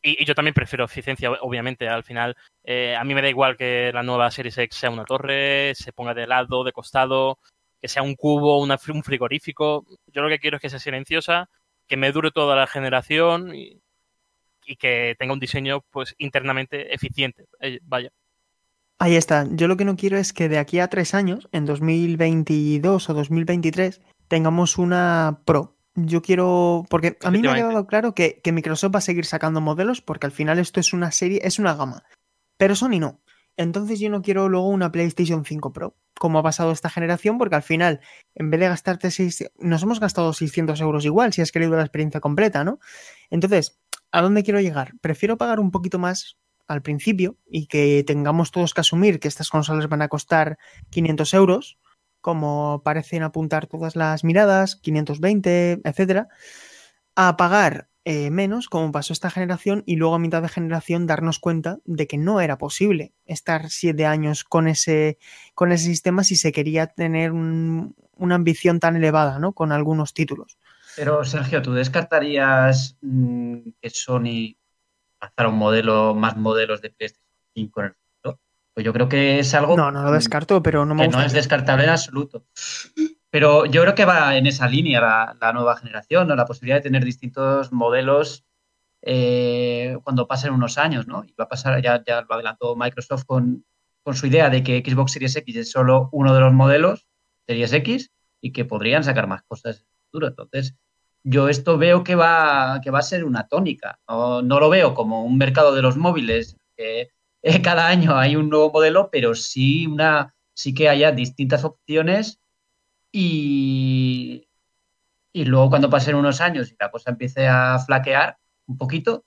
Y, 0.02 0.26
yo 0.26 0.36
también 0.36 0.54
prefiero 0.54 0.86
eficiencia, 0.86 1.32
obviamente. 1.42 1.88
Al 1.88 2.04
final, 2.04 2.36
eh, 2.64 2.96
a 2.96 3.04
mí 3.04 3.14
me 3.14 3.22
da 3.22 3.30
igual 3.30 3.58
que 3.58 3.92
la 3.94 4.04
nueva 4.04 4.32
Series 4.32 4.58
X 4.58 4.78
sea 4.78 4.90
una 4.90 5.06
torre, 5.06 5.74
se 5.76 5.94
ponga 5.94 6.14
de 6.14 6.28
lado, 6.28 6.64
de 6.64 6.72
costado, 6.72 7.40
que 7.82 7.88
sea 7.88 8.04
un 8.04 8.16
cubo, 8.16 8.60
un 8.60 9.04
frigorífico. 9.04 9.86
Yo 10.08 10.22
lo 10.22 10.30
que 10.30 10.40
quiero 10.40 10.58
es 10.58 10.62
que 10.62 10.70
sea 10.70 10.80
silenciosa, 10.80 11.50
que 11.88 11.98
me 11.98 12.12
dure 12.12 12.32
toda 12.32 12.56
la 12.56 12.68
generación 12.68 13.56
y, 13.56 13.82
que 14.80 15.18
tenga 15.20 15.34
un 15.34 15.40
diseño 15.40 15.82
pues 15.92 16.16
internamente 16.18 16.94
eficiente. 16.96 17.46
Eh, 17.60 17.80
vaya. 17.84 18.10
Ahí 19.00 19.18
está. 19.18 19.46
Yo 19.50 19.68
lo 19.68 19.76
que 19.76 19.84
no 19.84 19.98
quiero 19.98 20.18
es 20.18 20.32
que 20.32 20.48
de 20.48 20.60
aquí 20.60 20.80
a 20.80 20.88
tres 20.88 21.14
años, 21.14 21.50
en 21.52 21.66
2022 21.66 23.10
o 23.10 23.14
2023, 23.14 24.00
tengamos 24.30 24.78
una 24.78 25.42
Pro. 25.44 25.76
Yo 25.96 26.22
quiero. 26.22 26.86
Porque 26.90 27.18
a 27.24 27.32
mí 27.32 27.40
me 27.40 27.50
ha 27.50 27.56
quedado 27.56 27.86
claro 27.88 28.14
que, 28.14 28.42
que 28.44 28.52
Microsoft 28.52 28.96
va 28.96 29.00
a 29.00 29.02
seguir 29.02 29.26
sacando 29.26 29.62
modelos, 29.62 30.02
porque 30.02 30.26
al 30.26 30.32
final 30.32 30.60
esto 30.60 30.80
es 30.80 30.94
una 30.94 31.12
serie, 31.12 31.42
es 31.44 31.60
una 31.60 31.74
gama. 31.74 32.04
Pero 32.58 32.76
Sony 32.76 33.00
no. 33.00 33.22
Entonces 33.58 34.00
yo 34.00 34.10
no 34.10 34.22
quiero 34.22 34.50
luego 34.50 34.70
una 34.70 34.92
PlayStation 34.92 35.46
5 35.46 35.74
Pro, 35.74 35.96
como 36.18 36.40
ha 36.40 36.44
pasado 36.44 36.72
esta 36.72 36.90
generación, 36.90 37.38
porque 37.38 37.56
al 37.56 37.64
final, 37.64 38.00
en 38.36 38.50
vez 38.50 38.60
de 38.60 38.68
gastarte 38.70 39.12
6, 39.12 39.52
nos 39.60 39.84
hemos 39.84 40.00
gastado 40.00 40.34
600 40.34 40.80
euros 40.82 41.06
igual, 41.06 41.34
si 41.34 41.42
has 41.42 41.52
querido 41.52 41.76
la 41.76 41.84
experiencia 41.84 42.22
completa, 42.22 42.64
¿no? 42.64 42.80
Entonces, 43.30 43.80
¿a 44.12 44.22
dónde 44.22 44.44
quiero 44.44 44.62
llegar? 44.62 44.94
Prefiero 45.02 45.38
pagar 45.38 45.60
un 45.60 45.72
poquito 45.72 46.00
más 46.00 46.38
al 46.68 46.82
principio 46.82 47.38
y 47.46 47.68
que 47.68 48.04
tengamos 48.08 48.52
todos 48.52 48.74
que 48.74 48.82
asumir 48.82 49.20
que 49.20 49.28
estas 49.28 49.50
consolas 49.50 49.90
van 49.90 50.02
a 50.02 50.08
costar 50.08 50.58
500 50.90 51.34
euros, 51.34 51.78
como 52.22 52.82
parecen 52.84 53.24
apuntar 53.24 53.68
todas 53.68 53.96
las 53.96 54.24
miradas, 54.24 54.76
520, 54.78 55.82
etcétera, 55.84 56.30
a 57.16 57.38
pagar 57.38 57.88
eh, 58.04 58.32
menos, 58.32 58.68
como 58.68 58.92
pasó 58.92 59.14
esta 59.14 59.30
generación, 59.30 59.84
y 59.86 59.96
luego 59.96 60.16
a 60.16 60.20
mitad 60.20 60.42
de 60.42 60.50
generación 60.50 61.06
darnos 61.06 61.38
cuenta 61.40 61.78
de 61.86 62.08
que 62.08 62.18
no 62.18 62.42
era 62.42 62.58
posible 62.58 63.14
estar 63.26 63.70
siete 63.70 64.06
años 64.08 64.44
con 64.44 64.68
ese, 64.68 65.20
con 65.54 65.72
ese 65.72 65.86
sistema 65.86 66.24
si 66.24 66.36
se 66.36 66.52
quería 66.52 66.88
tener 66.88 67.32
un- 67.32 67.96
una 68.16 68.36
ambición 68.36 68.80
tan 68.80 68.96
elevada, 68.96 69.40
¿no? 69.40 69.54
Con 69.54 69.72
algunos 69.72 70.14
títulos. 70.14 70.58
Pero 70.96 71.24
Sergio, 71.24 71.62
¿tú 71.62 71.74
descartarías 71.74 72.98
mm, 73.02 73.58
que 73.82 73.90
Sony 73.90 74.58
lanzara 75.22 75.50
un 75.50 75.58
modelo, 75.58 76.16
más 76.16 76.38
modelos 76.38 76.82
de 76.82 76.90
PlayStation 76.92 77.26
5 77.56 77.82
en 77.82 77.86
el? 77.88 77.96
Pues 78.74 78.86
yo 78.86 78.94
creo 78.94 79.10
que 79.10 79.40
es 79.40 79.54
algo 79.54 79.76
No, 79.76 79.92
no 79.92 80.04
lo 80.04 80.12
mm, 80.12 80.14
descarto, 80.14 80.64
pero 80.64 80.86
no 80.86 80.96
me 80.96 81.04
que 81.04 81.10
no 81.10 81.22
es 81.22 81.34
descartable 81.34 81.84
en 81.84 81.90
absoluto. 81.90 82.46
Pero 83.30 83.66
yo 83.66 83.82
creo 83.82 83.96
que 83.96 84.06
va 84.06 84.36
en 84.36 84.46
esa 84.46 84.68
línea 84.68 85.02
la, 85.02 85.38
la 85.40 85.54
nueva 85.54 85.78
generación, 85.78 86.28
¿no? 86.28 86.36
La 86.36 86.46
posibilidad 86.46 86.78
de 86.78 86.84
tener 86.84 87.04
distintos 87.04 87.72
modelos 87.72 88.46
eh, 89.02 89.98
cuando 90.04 90.28
pasen 90.28 90.54
unos 90.54 90.78
años, 90.78 91.08
¿no? 91.08 91.24
Y 91.26 91.34
va 91.34 91.46
a 91.46 91.50
pasar, 91.50 91.82
ya, 91.82 92.04
ya 92.06 92.22
lo 92.22 92.34
adelantó 92.34 92.76
Microsoft 92.76 93.26
con, 93.26 93.66
con 94.04 94.16
su 94.16 94.28
idea 94.28 94.50
de 94.50 94.64
que 94.64 94.84
Xbox 94.86 95.14
Series 95.14 95.36
X 95.36 95.56
es 95.56 95.72
solo 95.72 96.10
uno 96.12 96.34
de 96.34 96.40
los 96.40 96.54
modelos, 96.54 97.08
Series 97.48 97.74
X, 97.74 98.12
y 98.42 98.52
que 98.52 98.66
podrían 98.66 99.04
sacar 99.04 99.28
más 99.28 99.44
cosas 99.44 99.78
en 99.78 99.82
el 99.82 100.04
futuro. 100.06 100.28
Entonces, 100.28 100.76
yo 101.24 101.50
esto 101.50 101.78
veo 101.78 102.04
que 102.04 102.16
va, 102.16 102.80
que 102.84 102.92
va 102.92 103.00
a 103.00 103.04
ser 103.04 103.24
una 103.26 103.48
tónica. 103.48 104.00
No, 104.08 104.42
no 104.42 104.60
lo 104.60 104.70
veo 104.70 104.94
como 104.94 105.24
un 105.24 105.38
mercado 105.38 105.74
de 105.74 105.82
los 105.82 105.98
móviles, 105.98 106.58
que 106.76 107.10
cada 107.64 107.88
año 107.88 108.18
hay 108.18 108.36
un 108.36 108.50
nuevo 108.50 108.72
modelo, 108.72 109.10
pero 109.12 109.36
sí, 109.36 109.88
una, 109.88 110.34
sí 110.54 110.74
que 110.74 110.90
haya 110.90 111.12
distintas 111.12 111.64
opciones 111.64 112.40
y, 113.12 114.48
y 115.34 115.46
luego 115.46 115.70
cuando 115.70 115.90
pasen 115.90 116.16
unos 116.16 116.42
años 116.42 116.72
y 116.72 116.76
la 116.80 116.92
cosa 116.92 117.12
empiece 117.12 117.48
a 117.48 117.80
flaquear 117.80 118.38
un 118.68 118.78
poquito, 118.78 119.26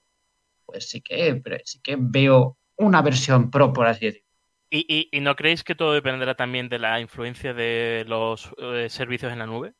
pues 0.65 0.89
sí 0.89 1.01
que, 1.01 1.41
sí 1.65 1.79
que 1.81 1.97
veo 1.99 2.57
una 2.77 3.01
versión 3.01 3.51
pro, 3.51 3.73
por 3.73 3.87
así 3.87 4.05
decirlo. 4.05 4.25
¿Y, 4.69 4.85
y, 4.93 5.09
y 5.15 5.21
no 5.21 5.35
creéis 5.35 5.63
que 5.63 5.75
todo 5.75 5.93
dependerá 5.93 6.35
también 6.35 6.69
de 6.69 6.79
la 6.79 6.99
influencia 6.99 7.53
de 7.53 8.03
los 8.07 8.51
eh, 8.57 8.87
servicios 8.89 9.31
en 9.31 9.39
la 9.39 9.45
nube? 9.45 9.73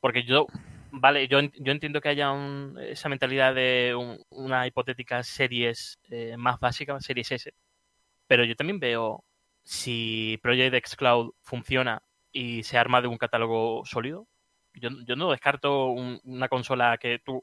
Porque 0.00 0.24
yo, 0.24 0.46
vale, 0.90 1.28
yo, 1.28 1.40
yo 1.40 1.72
entiendo 1.72 2.00
que 2.00 2.08
haya 2.10 2.30
un- 2.32 2.78
esa 2.80 3.08
mentalidad 3.08 3.54
de 3.54 3.94
un- 3.98 4.20
una 4.30 4.66
hipotética 4.66 5.22
series 5.22 5.98
eh, 6.10 6.36
más 6.36 6.58
básica, 6.60 6.98
series 7.00 7.32
S, 7.32 7.52
pero 8.26 8.44
yo 8.44 8.56
también 8.56 8.80
veo 8.80 9.24
si 9.64 10.38
Project 10.42 10.74
X 10.74 10.96
Cloud 10.96 11.32
funciona 11.42 12.02
y 12.32 12.62
se 12.62 12.78
arma 12.78 13.00
de 13.02 13.08
un 13.08 13.18
catálogo 13.18 13.84
sólido. 13.84 14.26
Yo, 14.74 14.90
yo 15.06 15.16
no 15.16 15.30
descarto 15.30 15.86
un- 15.88 16.20
una 16.24 16.48
consola 16.48 16.96
que 16.98 17.18
tú 17.24 17.42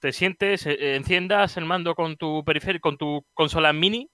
te 0.00 0.12
sientes, 0.12 0.66
eh, 0.66 0.96
enciendas 0.96 1.56
el 1.56 1.64
mando 1.64 1.94
con 1.94 2.16
tu 2.16 2.44
con 2.80 2.98
tu 2.98 3.24
consola 3.34 3.72
mini 3.72 4.10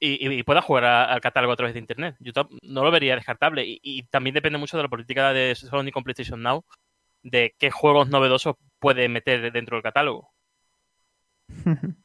y, 0.00 0.28
y- 0.38 0.42
puedas 0.44 0.64
jugar 0.64 0.84
al 0.84 1.20
catálogo 1.20 1.52
a 1.52 1.56
través 1.56 1.74
de 1.74 1.80
internet. 1.80 2.16
Yo 2.20 2.32
no 2.62 2.84
lo 2.84 2.90
vería 2.90 3.16
descartable. 3.16 3.64
Y, 3.66 3.80
y 3.82 4.02
también 4.04 4.34
depende 4.34 4.58
mucho 4.58 4.76
de 4.76 4.84
la 4.84 4.88
política 4.88 5.32
de 5.32 5.54
Sony 5.54 5.90
con 5.92 6.04
PlayStation 6.04 6.40
Now, 6.42 6.64
de 7.22 7.54
qué 7.58 7.70
juegos 7.70 8.08
novedosos 8.08 8.56
puede 8.78 9.08
meter 9.08 9.52
dentro 9.52 9.76
del 9.76 9.82
catálogo. 9.82 10.30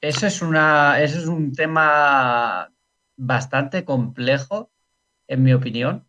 Eso 0.00 0.26
es 0.26 0.42
una, 0.42 1.00
eso 1.00 1.18
es 1.18 1.26
un 1.26 1.52
tema 1.54 2.70
bastante 3.16 3.86
complejo, 3.86 4.70
en 5.26 5.42
mi 5.42 5.54
opinión, 5.54 6.06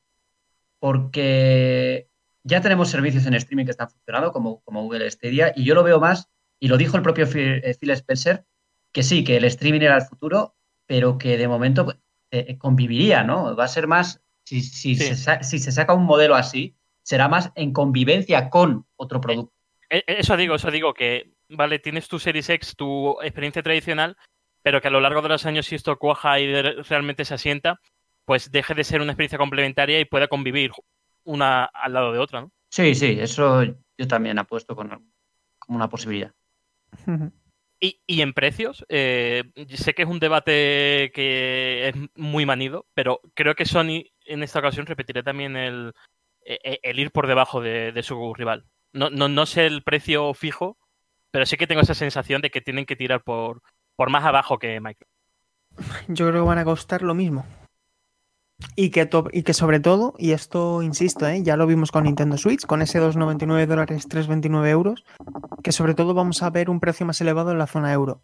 porque 0.80 2.10
ya 2.43 2.60
tenemos 2.60 2.89
servicios 2.89 3.26
en 3.26 3.36
streaming 3.36 3.64
que 3.64 3.72
están 3.72 3.89
funcionando, 3.89 4.34
como, 4.34 4.62
como 4.64 4.84
Google 4.84 5.10
Stadia, 5.10 5.53
y 5.56 5.64
yo 5.64 5.76
lo 5.76 5.84
veo 5.84 6.01
más, 6.01 6.30
y 6.60 6.68
lo 6.68 6.76
dijo 6.78 6.97
el 6.97 7.03
propio 7.03 7.26
Phil, 7.26 7.62
eh, 7.64 7.74
Phil 7.80 7.91
Spencer, 7.91 8.45
que 8.91 9.01
sí, 9.01 9.24
que 9.24 9.38
el 9.38 9.45
streaming 9.45 9.82
era 9.82 9.95
el 9.95 10.03
futuro, 10.03 10.56
pero 10.86 11.18
que 11.18 11.38
de 11.38 11.47
momento 11.47 11.97
eh, 12.32 12.58
conviviría, 12.58 13.24
¿no? 13.24 13.56
Va 13.56 13.64
a 13.64 13.70
ser 13.70 13.88
más, 13.88 14.22
si, 14.43 14.62
si, 14.62 14.95
Sí. 14.97 15.16
se, 15.16 15.43
si 15.43 15.60
se 15.60 15.72
saca 15.72 15.93
un 15.93 16.03
modelo 16.03 16.36
así, 16.36 16.76
será 17.06 17.28
más 17.30 17.51
en 17.56 17.72
convivencia 17.72 18.49
con 18.49 18.86
otro 18.95 19.22
producto. 19.22 19.53
E- 19.89 20.03
e- 20.08 20.20
Eso 20.20 20.36
digo, 20.36 20.56
eso 20.56 20.72
digo, 20.72 20.93
que, 20.93 21.32
vale, 21.49 21.80
tienes 21.80 22.08
tu 22.08 22.18
Series 22.18 22.49
X, 22.49 22.76
tu 22.76 23.22
experiencia 23.22 23.62
tradicional, 23.62 24.18
pero 24.64 24.82
que 24.82 24.88
a 24.88 24.91
lo 24.91 24.99
largo 24.99 25.22
de 25.22 25.30
los 25.30 25.45
años, 25.45 25.68
si 25.68 25.76
esto 25.76 25.97
cuaja 25.97 26.39
y 26.39 26.51
realmente 26.51 27.24
se 27.24 27.36
asienta, 27.36 27.80
pues 28.26 28.51
deje 28.51 28.74
de 28.74 28.84
ser 28.84 29.01
una 29.01 29.12
experiencia 29.12 29.38
complementaria 29.38 29.99
y 29.99 30.06
pueda 30.06 30.28
convivir 30.28 30.72
una 31.24 31.66
al 31.66 31.93
lado 31.93 32.12
de 32.12 32.20
otra, 32.20 32.41
¿no? 32.41 32.51
Sí, 32.70 32.95
sí, 32.95 33.18
eso 33.20 33.64
yo 33.64 34.08
también 34.08 34.39
apuesto 34.39 34.76
con, 34.76 34.89
como 35.60 35.76
una 35.78 35.89
posibilidad. 35.89 36.34
Y, 37.80 38.01
y 38.08 38.22
en 38.22 38.34
precios, 38.34 38.84
eh, 38.89 39.43
sé 39.70 39.93
que 39.93 40.03
es 40.03 40.10
un 40.10 40.20
debate 40.20 41.12
que 41.14 41.89
es 41.89 41.95
muy 42.16 42.47
manido, 42.47 42.88
pero 42.95 43.22
creo 43.36 43.53
que 43.53 43.66
Sony 43.66 44.06
en 44.26 44.41
esta 44.41 44.60
ocasión 44.60 44.88
repetirá 44.88 45.22
también 45.22 45.56
el, 45.56 45.93
el 46.46 47.00
ir 47.00 47.12
por 47.12 47.28
debajo 47.28 47.62
de, 47.62 48.00
su 48.04 48.34
rival. 48.34 48.66
No, 48.93 49.10
no, 49.10 49.28
no 49.28 49.46
sé 49.46 49.66
el 49.66 49.84
precio 49.84 50.34
fijo, 50.34 50.78
pero 51.32 51.46
sí 51.46 51.58
que 51.58 51.68
tengo 51.68 51.82
esa 51.82 51.96
sensación 51.96 52.41
de 52.41 52.50
que 52.50 52.62
tienen 52.62 52.86
que 52.86 52.96
tirar 52.96 53.24
por, 53.24 53.62
por 53.96 54.10
más 54.10 54.24
abajo 54.24 54.58
que 54.58 54.80
Microsoft. 54.80 55.12
Yo 56.08 56.28
creo 56.30 56.43
que 56.43 56.48
van 56.48 56.60
a 56.60 56.66
costar 56.66 57.02
lo 57.02 57.14
mismo. 57.14 57.46
Y 58.78 58.89
que, 58.89 59.10
y 59.34 59.43
que 59.43 59.54
sobre 59.54 59.82
todo, 59.82 60.14
y 60.18 60.32
esto 60.32 60.82
insisto, 60.82 61.28
¿eh? 61.28 61.43
ya 61.43 61.58
lo 61.58 61.68
vimos 61.68 61.91
con 61.91 62.06
Nintendo 62.06 62.38
Switch, 62.38 62.66
con 62.66 62.82
ese 62.82 63.02
2,99 63.02 63.66
dólares, 63.66 64.08
3,29 64.08 64.68
euros, 64.70 65.04
que 65.62 65.74
sobre 65.74 65.93
todo 65.93 66.14
vamos 66.14 66.41
a 66.41 66.50
ver 66.50 66.70
un 66.70 66.80
precio 66.80 67.06
más 67.06 67.20
elevado 67.20 67.52
en 67.52 67.58
la 67.58 67.68
zona 67.68 67.91
euro. 67.91 68.22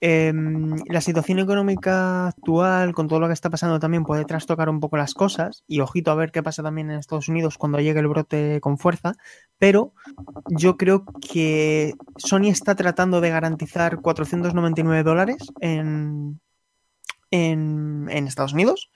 Em, 0.00 0.76
la 0.86 1.00
situación 1.00 1.40
económica 1.40 2.28
actual, 2.28 2.94
con 2.94 3.08
todo 3.08 3.18
lo 3.18 3.26
que 3.26 3.32
está 3.32 3.50
pasando, 3.50 3.80
también 3.80 4.04
puede 4.04 4.24
trastocar 4.24 4.68
un 4.68 4.78
poco 4.78 4.96
las 4.96 5.14
cosas. 5.14 5.64
Y 5.66 5.80
ojito 5.80 6.10
a 6.10 6.14
ver 6.14 6.30
qué 6.30 6.42
pasa 6.42 6.62
también 6.62 6.90
en 6.90 6.98
Estados 6.98 7.28
Unidos 7.28 7.58
cuando 7.58 7.80
llegue 7.80 7.98
el 8.00 8.06
brote 8.06 8.60
con 8.60 8.78
fuerza. 8.78 9.14
Pero 9.58 9.94
yo 10.48 10.76
creo 10.76 11.04
que 11.32 11.94
Sony 12.16 12.48
está 12.48 12.76
tratando 12.76 13.20
de 13.20 13.30
garantizar 13.30 14.00
499 14.00 15.02
dólares 15.02 15.38
en, 15.60 16.40
en, 17.32 18.06
en 18.10 18.26
Estados 18.28 18.52
Unidos 18.52 18.90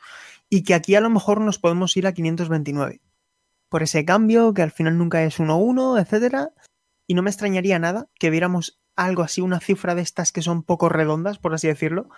y 0.49 0.63
que 0.63 0.75
aquí 0.75 0.95
a 0.95 1.01
lo 1.01 1.11
mejor 1.11 1.41
nos 1.41 1.59
podemos 1.59 1.97
ir 1.97 2.07
a 2.07 2.13
529 2.13 3.01
por 3.69 3.83
ese 3.83 4.05
cambio 4.05 4.53
que 4.53 4.63
al 4.63 4.71
final 4.71 4.99
nunca 4.99 5.25
es 5.25 5.41
1-1, 5.41 5.99
etcétera. 6.01 6.51
Y 7.07 7.15
no 7.15 7.23
me 7.23 7.31
extrañaría 7.31 7.79
nada 7.79 8.09
que 8.19 8.31
viéramos 8.31 8.82
algo 8.97 9.23
así, 9.23 9.41
una 9.41 9.61
cifra 9.61 9.95
de 9.95 10.03
estas 10.03 10.33
que 10.33 10.43
son 10.43 10.63
poco 10.63 10.89
redondas, 10.89 11.39
por 11.39 11.55
así 11.55 11.69
decirlo, 11.69 12.09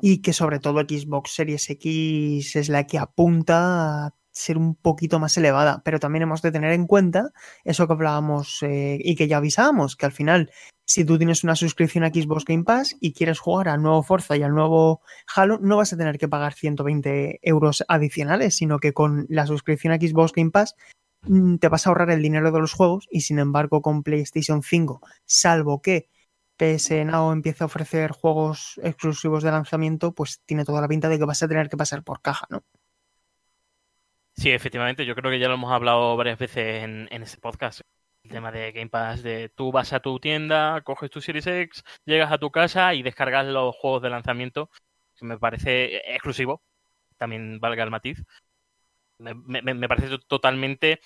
y 0.00 0.22
que 0.22 0.32
sobre 0.32 0.58
todo 0.58 0.80
Xbox 0.80 1.34
Series 1.34 1.68
X 1.70 2.56
es 2.56 2.68
la 2.68 2.86
que 2.86 2.98
apunta 2.98 4.06
a 4.06 4.14
ser 4.32 4.56
un 4.58 4.74
poquito 4.74 5.18
más 5.18 5.36
elevada, 5.36 5.82
pero 5.84 6.00
también 6.00 6.22
hemos 6.22 6.42
de 6.42 6.52
tener 6.52 6.72
en 6.72 6.86
cuenta 6.86 7.30
eso 7.64 7.86
que 7.86 7.92
hablábamos 7.92 8.62
eh, 8.62 8.98
y 9.00 9.14
que 9.14 9.28
ya 9.28 9.36
avisábamos, 9.36 9.94
que 9.94 10.06
al 10.06 10.12
final, 10.12 10.50
si 10.84 11.04
tú 11.04 11.18
tienes 11.18 11.44
una 11.44 11.54
suscripción 11.54 12.04
a 12.04 12.08
Xbox 12.08 12.44
Game 12.44 12.64
Pass 12.64 12.96
y 13.00 13.12
quieres 13.12 13.38
jugar 13.38 13.68
al 13.68 13.82
nuevo 13.82 14.02
Forza 14.02 14.36
y 14.36 14.42
al 14.42 14.54
nuevo 14.54 15.02
Halo, 15.34 15.58
no 15.60 15.76
vas 15.76 15.92
a 15.92 15.96
tener 15.96 16.18
que 16.18 16.28
pagar 16.28 16.54
120 16.54 17.40
euros 17.42 17.84
adicionales, 17.88 18.56
sino 18.56 18.78
que 18.78 18.92
con 18.92 19.26
la 19.28 19.46
suscripción 19.46 19.92
a 19.92 19.96
Xbox 19.96 20.32
Game 20.32 20.50
Pass 20.50 20.74
te 21.60 21.68
vas 21.68 21.86
a 21.86 21.90
ahorrar 21.90 22.10
el 22.10 22.22
dinero 22.22 22.50
de 22.50 22.60
los 22.60 22.72
juegos 22.72 23.06
y 23.10 23.22
sin 23.22 23.38
embargo 23.38 23.82
con 23.82 24.02
PlayStation 24.02 24.62
5, 24.62 25.00
salvo 25.24 25.80
que 25.80 26.08
PS 26.56 27.04
Now 27.04 27.32
empiece 27.32 27.64
a 27.64 27.66
ofrecer 27.66 28.12
juegos 28.12 28.78
exclusivos 28.82 29.42
de 29.42 29.50
lanzamiento, 29.50 30.12
pues 30.14 30.40
tiene 30.44 30.64
toda 30.64 30.80
la 30.80 30.88
pinta 30.88 31.08
de 31.08 31.18
que 31.18 31.24
vas 31.24 31.42
a 31.42 31.48
tener 31.48 31.68
que 31.68 31.76
pasar 31.76 32.02
por 32.04 32.20
caja, 32.20 32.46
¿no? 32.50 32.64
Sí, 34.34 34.50
efectivamente, 34.50 35.04
yo 35.04 35.14
creo 35.14 35.30
que 35.30 35.38
ya 35.38 35.48
lo 35.48 35.54
hemos 35.54 35.72
hablado 35.72 36.16
varias 36.16 36.38
veces 36.38 36.82
en, 36.82 37.08
en 37.10 37.22
este 37.22 37.38
podcast. 37.38 37.80
El 38.24 38.30
tema 38.30 38.50
de 38.52 38.72
Game 38.72 38.88
Pass, 38.88 39.22
de 39.22 39.48
tú 39.50 39.72
vas 39.72 39.92
a 39.92 40.00
tu 40.00 40.18
tienda, 40.20 40.80
coges 40.82 41.10
tu 41.10 41.20
Series 41.20 41.46
X, 41.46 41.84
llegas 42.04 42.32
a 42.32 42.38
tu 42.38 42.50
casa 42.50 42.94
y 42.94 43.02
descargas 43.02 43.46
los 43.46 43.74
juegos 43.76 44.02
de 44.02 44.10
lanzamiento, 44.10 44.70
que 45.16 45.26
me 45.26 45.38
parece 45.38 45.96
exclusivo, 46.14 46.62
también 47.18 47.60
valga 47.60 47.84
el 47.84 47.90
matiz, 47.90 48.24
me, 49.22 49.88
parece 49.88 50.18
totalmente 50.26 51.00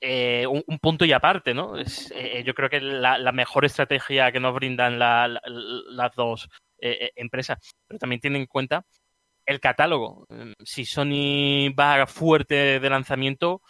eh, 0.00 0.46
un, 0.46 0.78
punto 0.78 1.04
y 1.04 1.12
aparte, 1.12 1.54
¿no? 1.54 1.74
Eh, 1.78 2.42
yo 2.44 2.54
creo 2.54 2.68
que 2.68 2.80
la, 2.80 3.32
mejor 3.32 3.64
estrategia 3.64 4.32
que 4.32 4.40
nos 4.40 4.54
brindan 4.54 4.98
las 4.98 6.14
dos 6.14 6.48
empresas, 6.78 7.58
pero 7.86 7.98
también 7.98 8.20
tienen 8.20 8.42
en 8.42 8.46
cuenta 8.46 8.84
el 9.46 9.60
catálogo. 9.60 10.26
Si 10.64 10.84
Sony 10.84 11.74
va 11.78 12.06
fuerte 12.06 12.80
de 12.80 12.90
lanzamiento, 12.90 13.62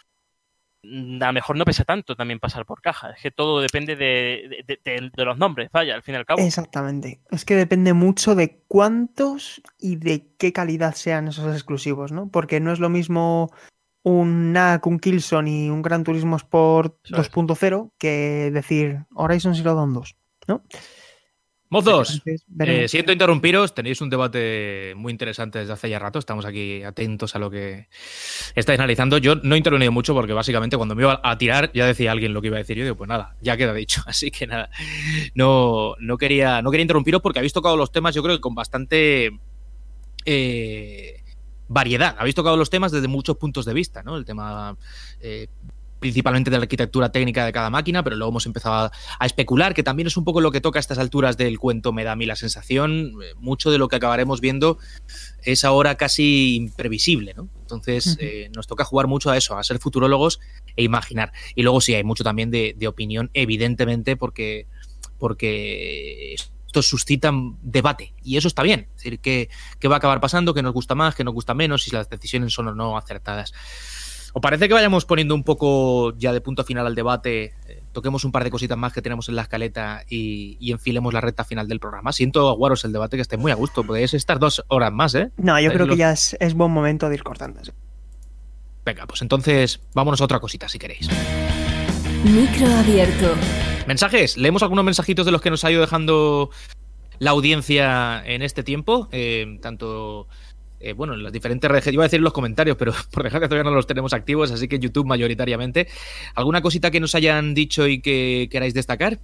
Mm, 0.87 1.21
a 1.21 1.27
lo 1.27 1.33
mejor 1.33 1.57
no 1.57 1.65
pesa 1.65 1.83
tanto 1.83 2.15
también 2.15 2.39
pasar 2.39 2.65
por 2.65 2.81
caja. 2.81 3.11
Es 3.11 3.21
que 3.21 3.31
todo 3.31 3.59
depende 3.61 3.95
de, 3.95 5.11
los 5.15 5.37
nombres, 5.37 5.69
vaya, 5.71 5.95
al 5.95 6.03
fin 6.03 6.15
y 6.15 6.17
al 6.17 6.25
cabo. 6.25 6.41
Exactamente. 6.41 7.21
Es 7.31 7.45
que 7.45 7.55
depende 7.55 7.93
mucho 7.93 8.35
de 8.35 8.61
cuántos 8.67 9.61
y 9.79 9.95
de 9.97 10.27
qué 10.37 10.53
calidad 10.53 10.93
sean 10.93 11.27
esos 11.27 11.53
exclusivos, 11.53 12.11
¿no? 12.11 12.29
Porque 12.29 12.59
no 12.59 12.71
es 12.71 12.79
lo 12.79 12.89
mismo 12.89 13.51
un 14.05 14.53
NAC, 14.53 14.85
un 14.85 14.99
Killzone 14.99 15.65
y 15.65 15.69
un 15.69 15.81
Gran 15.81 16.03
Turismo 16.03 16.35
Sport 16.35 16.95
2.0 17.09 17.91
que 17.97 18.51
decir 18.53 18.99
Horizon 19.15 19.55
Zero 19.55 19.73
Dawn 19.73 19.95
2, 19.95 20.15
¿no? 20.47 20.63
Mozos, 21.69 22.21
eh, 22.59 22.87
siento 22.87 23.11
interrumpiros, 23.11 23.73
tenéis 23.73 23.99
un 24.01 24.11
debate 24.11 24.93
muy 24.95 25.11
interesante 25.11 25.57
desde 25.57 25.73
hace 25.73 25.89
ya 25.89 25.97
rato, 25.97 26.19
estamos 26.19 26.45
aquí 26.45 26.83
atentos 26.83 27.35
a 27.35 27.39
lo 27.39 27.49
que 27.49 27.89
estáis 28.53 28.79
analizando. 28.79 29.17
Yo 29.17 29.37
no 29.37 29.55
he 29.55 29.57
intervenido 29.57 29.91
mucho 29.91 30.13
porque 30.13 30.33
básicamente 30.33 30.77
cuando 30.77 30.93
me 30.93 31.01
iba 31.01 31.19
a 31.23 31.37
tirar 31.39 31.71
ya 31.73 31.87
decía 31.87 32.11
alguien 32.11 32.35
lo 32.35 32.41
que 32.41 32.47
iba 32.47 32.57
a 32.57 32.59
decir. 32.59 32.77
Yo 32.77 32.83
digo, 32.83 32.95
pues 32.95 33.07
nada, 33.07 33.35
ya 33.41 33.57
queda 33.57 33.73
dicho, 33.73 34.03
así 34.05 34.29
que 34.29 34.45
nada, 34.45 34.69
no, 35.33 35.95
no, 35.99 36.17
quería, 36.19 36.61
no 36.61 36.69
quería 36.69 36.83
interrumpiros 36.83 37.23
porque 37.23 37.39
habéis 37.39 37.53
tocado 37.53 37.75
los 37.75 37.91
temas 37.91 38.13
yo 38.13 38.21
creo 38.21 38.35
que 38.35 38.41
con 38.41 38.53
bastante... 38.53 39.31
Eh, 40.25 41.24
variedad. 41.67 42.15
Habéis 42.17 42.35
tocado 42.35 42.57
los 42.57 42.69
temas 42.69 42.91
desde 42.91 43.07
muchos 43.07 43.37
puntos 43.37 43.65
de 43.65 43.73
vista, 43.73 44.03
¿no? 44.03 44.17
El 44.17 44.25
tema 44.25 44.77
eh, 45.19 45.47
principalmente 45.99 46.51
de 46.51 46.57
la 46.57 46.63
arquitectura 46.63 47.11
técnica 47.11 47.45
de 47.45 47.51
cada 47.51 47.69
máquina, 47.69 48.03
pero 48.03 48.15
luego 48.15 48.29
hemos 48.29 48.45
empezado 48.45 48.91
a, 49.19 49.25
especular, 49.25 49.73
que 49.73 49.81
también 49.81 50.05
es 50.05 50.17
un 50.17 50.23
poco 50.23 50.41
lo 50.41 50.51
que 50.51 50.61
toca 50.61 50.77
a 50.77 50.81
estas 50.81 50.99
alturas 50.99 51.35
del 51.37 51.57
cuento, 51.57 51.93
me 51.93 52.03
da 52.03 52.11
a 52.11 52.15
mí 52.15 52.25
la 52.25 52.35
sensación. 52.35 53.13
Eh, 53.23 53.33
mucho 53.37 53.71
de 53.71 53.77
lo 53.77 53.87
que 53.87 53.95
acabaremos 53.95 54.41
viendo 54.41 54.77
es 55.43 55.63
ahora 55.63 55.95
casi 55.95 56.55
imprevisible, 56.55 57.33
¿no? 57.33 57.49
Entonces 57.61 58.17
eh, 58.19 58.51
nos 58.55 58.67
toca 58.67 58.83
jugar 58.83 59.07
mucho 59.07 59.31
a 59.31 59.37
eso, 59.37 59.57
a 59.57 59.63
ser 59.63 59.79
futurólogos 59.79 60.39
e 60.75 60.83
imaginar. 60.83 61.31
Y 61.55 61.63
luego 61.63 61.81
sí, 61.81 61.95
hay 61.95 62.03
mucho 62.03 62.23
también 62.23 62.51
de, 62.51 62.75
opinión, 62.87 63.31
evidentemente, 63.33 64.15
porque, 64.15 64.67
porque 65.17 66.35
esto 66.75 66.81
suscita 66.81 67.31
debate 67.61 68.13
y 68.21 68.35
eso 68.35 68.47
está 68.47 68.61
bien. 68.61 68.87
Es 68.89 69.03
decir, 69.03 69.19
qué, 69.19 69.49
qué 69.79 69.87
va 69.87 69.95
a 69.95 69.97
acabar 69.97 70.19
pasando, 70.19 70.53
qué 70.53 70.61
nos 70.61 70.73
gusta 70.73 70.93
más, 70.93 71.15
qué 71.15 71.23
nos 71.23 71.33
gusta 71.33 71.53
menos, 71.53 71.83
si 71.83 71.91
las 71.91 72.09
decisiones 72.09 72.53
son 72.53 72.67
o 72.67 72.75
no 72.75 72.97
acertadas. 72.97 73.53
¿O 74.33 74.41
parece 74.41 74.67
que 74.67 74.73
vayamos 74.73 75.05
poniendo 75.05 75.33
un 75.33 75.45
poco 75.45 76.13
ya 76.17 76.33
de 76.33 76.41
punto 76.41 76.65
final 76.65 76.85
al 76.85 76.93
debate? 76.93 77.53
Eh, 77.67 77.81
toquemos 77.93 78.25
un 78.25 78.33
par 78.33 78.43
de 78.43 78.51
cositas 78.51 78.77
más 78.77 78.91
que 78.91 79.01
tenemos 79.01 79.29
en 79.29 79.37
la 79.37 79.43
escaleta 79.43 80.03
y, 80.09 80.69
enfilemos 80.69 81.13
la 81.13 81.21
recta 81.21 81.45
final 81.45 81.69
del 81.69 81.79
programa. 81.79 82.11
Siento 82.11 82.49
aguaros 82.49 82.83
el 82.83 82.91
debate 82.91 83.15
que 83.15 83.21
esté 83.21 83.37
muy 83.37 83.53
a 83.53 83.55
gusto. 83.55 83.85
Podéis 83.85 84.13
estar 84.13 84.37
dos 84.37 84.65
horas 84.67 84.91
más, 84.91 85.15
¿eh? 85.15 85.31
No, 85.37 85.57
yo 85.61 85.71
creo 85.71 85.87
que 85.87 85.95
ya 85.95 86.11
es, 86.11 86.53
buen 86.53 86.71
momento 86.71 87.07
de 87.07 87.15
ir 87.15 87.23
cortando. 87.23 87.61
Venga, 88.83 89.07
pues 89.07 89.21
entonces 89.21 89.79
vámonos 89.93 90.19
a 90.19 90.25
otra 90.25 90.41
cosita 90.41 90.67
si 90.67 90.77
queréis. 90.77 91.07
Micro 92.25 92.65
abierto. 92.67 93.35
Mensajes. 93.87 94.35
Leemos 94.35 94.63
algunos 94.63 94.83
mensajitos 94.83 95.27
de 95.27 95.31
los 95.31 95.41
que 95.41 95.51
nos 95.51 95.63
ha 95.63 95.71
ido 95.71 95.81
dejando 95.81 96.49
la 97.19 97.31
audiencia 97.31 98.23
en 98.25 98.41
este 98.41 98.63
tiempo. 98.63 99.07
Eh, 99.11 99.59
tanto 99.61 100.27
eh, 100.79 100.93
bueno, 100.93 101.13
en 101.13 101.21
las 101.21 101.31
diferentes 101.31 101.69
redes, 101.69 101.87
iba 101.93 102.03
a 102.03 102.07
decir 102.07 102.21
los 102.21 102.33
comentarios, 102.33 102.77
pero 102.77 102.93
por 103.11 103.23
dejar 103.23 103.41
que 103.41 103.47
todavía 103.47 103.69
no 103.69 103.75
los 103.75 103.85
tenemos 103.85 104.13
activos, 104.13 104.51
así 104.51 104.67
que 104.67 104.79
YouTube 104.79 105.05
mayoritariamente. 105.05 105.87
¿Alguna 106.33 106.61
cosita 106.61 106.89
que 106.89 106.99
nos 106.99 107.13
hayan 107.13 107.53
dicho 107.53 107.87
y 107.87 108.01
que 108.01 108.47
queráis 108.51 108.73
destacar? 108.73 109.19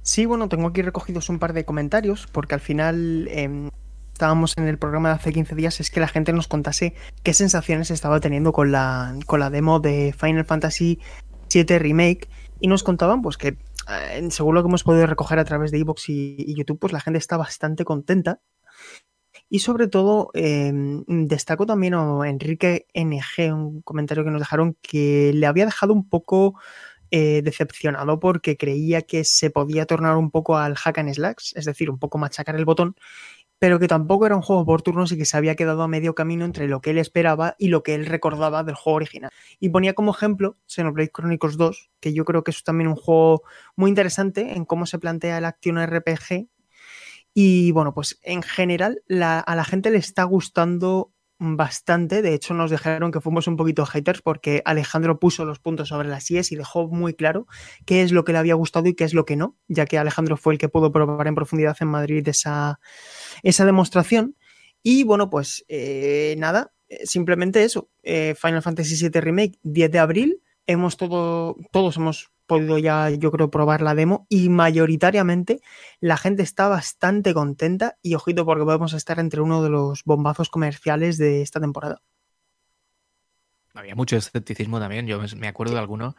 Sí, 0.00 0.24
bueno, 0.24 0.48
tengo 0.48 0.68
aquí 0.68 0.82
recogidos 0.82 1.28
un 1.28 1.38
par 1.38 1.52
de 1.52 1.64
comentarios, 1.64 2.28
porque 2.32 2.54
al 2.54 2.60
final 2.60 3.28
em, 3.30 3.70
estábamos 4.12 4.54
en 4.56 4.66
el 4.66 4.78
programa 4.78 5.10
de 5.10 5.14
hace 5.16 5.32
15 5.32 5.54
días, 5.54 5.80
es 5.80 5.90
que 5.90 6.00
la 6.00 6.08
gente 6.08 6.32
nos 6.32 6.48
contase 6.48 6.94
qué 7.22 7.34
sensaciones 7.34 7.90
estaba 7.90 8.20
teniendo 8.20 8.52
con 8.52 8.72
la, 8.72 9.14
con 9.26 9.40
la 9.40 9.50
demo 9.50 9.80
de 9.80 10.14
Final 10.18 10.46
Fantasy 10.46 11.00
VII 11.52 11.78
Remake, 11.78 12.28
y 12.60 12.68
nos 12.68 12.82
contaban 12.82 13.22
pues 13.22 13.36
que 13.36 13.58
eh, 13.88 14.28
según 14.30 14.54
lo 14.54 14.62
que 14.62 14.68
hemos 14.68 14.84
podido 14.84 15.06
recoger 15.06 15.38
a 15.38 15.44
través 15.44 15.70
de 15.70 15.78
Evox 15.78 16.08
y, 16.08 16.54
YouTube, 16.54 16.78
pues 16.78 16.92
la 16.92 17.00
gente 17.00 17.18
está 17.18 17.36
bastante 17.36 17.84
contenta. 17.84 18.40
Y 19.48 19.60
sobre 19.60 19.86
todo, 19.86 20.30
em, 20.34 21.04
destaco 21.06 21.66
también 21.66 21.94
a 21.94 22.28
Enrique 22.28 22.86
NG, 22.94 23.52
un 23.52 23.82
comentario 23.82 24.24
que 24.24 24.30
nos 24.30 24.40
dejaron 24.40 24.76
que 24.82 25.32
le 25.34 25.46
había 25.46 25.66
dejado 25.66 25.92
un 25.92 26.08
poco 26.08 26.58
eh, 27.12 27.42
decepcionado 27.44 28.18
porque 28.18 28.56
creía 28.56 29.02
que 29.02 29.22
se 29.24 29.50
podía 29.50 29.86
tornar 29.86 30.16
un 30.16 30.32
poco 30.32 30.56
al 30.58 30.74
hack 30.74 30.98
and 30.98 31.14
slacks, 31.14 31.54
es 31.54 31.64
decir, 31.64 31.88
un 31.90 31.98
poco 32.00 32.18
machacar 32.18 32.56
el 32.56 32.64
botón, 32.64 32.96
pero 33.66 33.80
que 33.80 33.88
tampoco 33.88 34.26
era 34.26 34.36
un 34.36 34.42
juego 34.42 34.64
por 34.64 34.82
turnos 34.82 35.10
y 35.10 35.18
que 35.18 35.24
se 35.24 35.36
había 35.36 35.56
quedado 35.56 35.82
a 35.82 35.88
medio 35.88 36.14
camino 36.14 36.44
entre 36.44 36.68
lo 36.68 36.80
que 36.80 36.90
él 36.90 36.98
esperaba 36.98 37.56
y 37.58 37.66
lo 37.66 37.82
que 37.82 37.96
él 37.96 38.06
recordaba 38.06 38.62
del 38.62 38.76
juego 38.76 38.94
original. 38.98 39.32
Y 39.58 39.70
ponía 39.70 39.92
como 39.92 40.12
ejemplo 40.12 40.56
Xenoblade 40.68 41.10
Chronicles 41.10 41.56
2, 41.56 41.90
que 41.98 42.14
yo 42.14 42.24
creo 42.24 42.44
que 42.44 42.52
es 42.52 42.62
también 42.62 42.86
un 42.86 42.94
juego 42.94 43.42
muy 43.74 43.88
interesante 43.88 44.56
en 44.56 44.66
cómo 44.66 44.86
se 44.86 45.00
plantea 45.00 45.38
el 45.38 45.44
Action 45.46 45.84
RPG 45.84 46.46
y 47.34 47.72
bueno, 47.72 47.92
pues 47.92 48.20
en 48.22 48.44
general 48.44 49.02
a 49.10 49.56
la 49.56 49.64
gente 49.64 49.90
le 49.90 49.98
está 49.98 50.22
gustando 50.22 51.10
bastante. 51.38 52.22
De 52.22 52.34
hecho, 52.34 52.54
nos 52.54 52.70
dijeron 52.70 53.12
que 53.12 53.20
fuimos 53.20 53.46
un 53.46 53.56
poquito 53.56 53.84
haters 53.86 54.22
porque 54.22 54.62
Alejandro 54.64 55.18
puso 55.18 55.44
los 55.44 55.58
puntos 55.58 55.88
sobre 55.88 56.08
las 56.08 56.30
IES 56.30 56.52
y 56.52 56.56
dejó 56.56 56.88
muy 56.88 57.14
claro 57.14 57.46
qué 57.84 58.02
es 58.02 58.12
lo 58.12 58.24
que 58.24 58.32
le 58.32 58.38
había 58.38 58.54
gustado 58.54 58.88
y 58.88 58.94
qué 58.94 59.04
es 59.04 59.14
lo 59.14 59.24
que 59.24 59.36
no, 59.36 59.56
ya 59.68 59.86
que 59.86 59.98
Alejandro 59.98 60.36
fue 60.36 60.54
el 60.54 60.58
que 60.58 60.68
pudo 60.68 60.92
probar 60.92 61.26
en 61.26 61.34
profundidad 61.34 61.76
en 61.80 61.88
Madrid 61.88 62.26
esa, 62.28 62.80
esa 63.42 63.64
demostración. 63.64 64.36
Y 64.82 65.04
bueno, 65.04 65.30
pues 65.30 65.64
eh, 65.68 66.36
nada, 66.38 66.72
eh, 66.88 67.06
simplemente 67.06 67.64
eso. 67.64 67.90
Eh, 68.02 68.34
Final 68.40 68.62
Fantasy 68.62 69.08
VII 69.08 69.20
Remake, 69.20 69.58
10 69.62 69.90
de 69.90 69.98
abril. 69.98 70.42
Hemos 70.66 70.96
todo, 70.96 71.56
todos 71.70 71.96
hemos 71.96 72.30
podido 72.46 72.78
ya, 72.78 73.10
yo 73.10 73.30
creo, 73.30 73.50
probar 73.50 73.82
la 73.82 73.94
demo 73.94 74.26
y 74.28 74.48
mayoritariamente 74.48 75.60
la 76.00 76.16
gente 76.16 76.42
está 76.42 76.68
bastante 76.68 77.34
contenta 77.34 77.98
y 78.02 78.14
ojito 78.14 78.44
porque 78.44 78.64
podemos 78.64 78.92
estar 78.92 79.18
entre 79.18 79.40
uno 79.40 79.62
de 79.62 79.70
los 79.70 80.04
bombazos 80.04 80.48
comerciales 80.48 81.18
de 81.18 81.42
esta 81.42 81.60
temporada. 81.60 82.00
Había 83.74 83.94
mucho 83.94 84.16
escepticismo 84.16 84.80
también, 84.80 85.06
yo 85.06 85.20
me 85.36 85.48
acuerdo 85.48 85.74
de 85.74 85.80
alguno, 85.80 86.16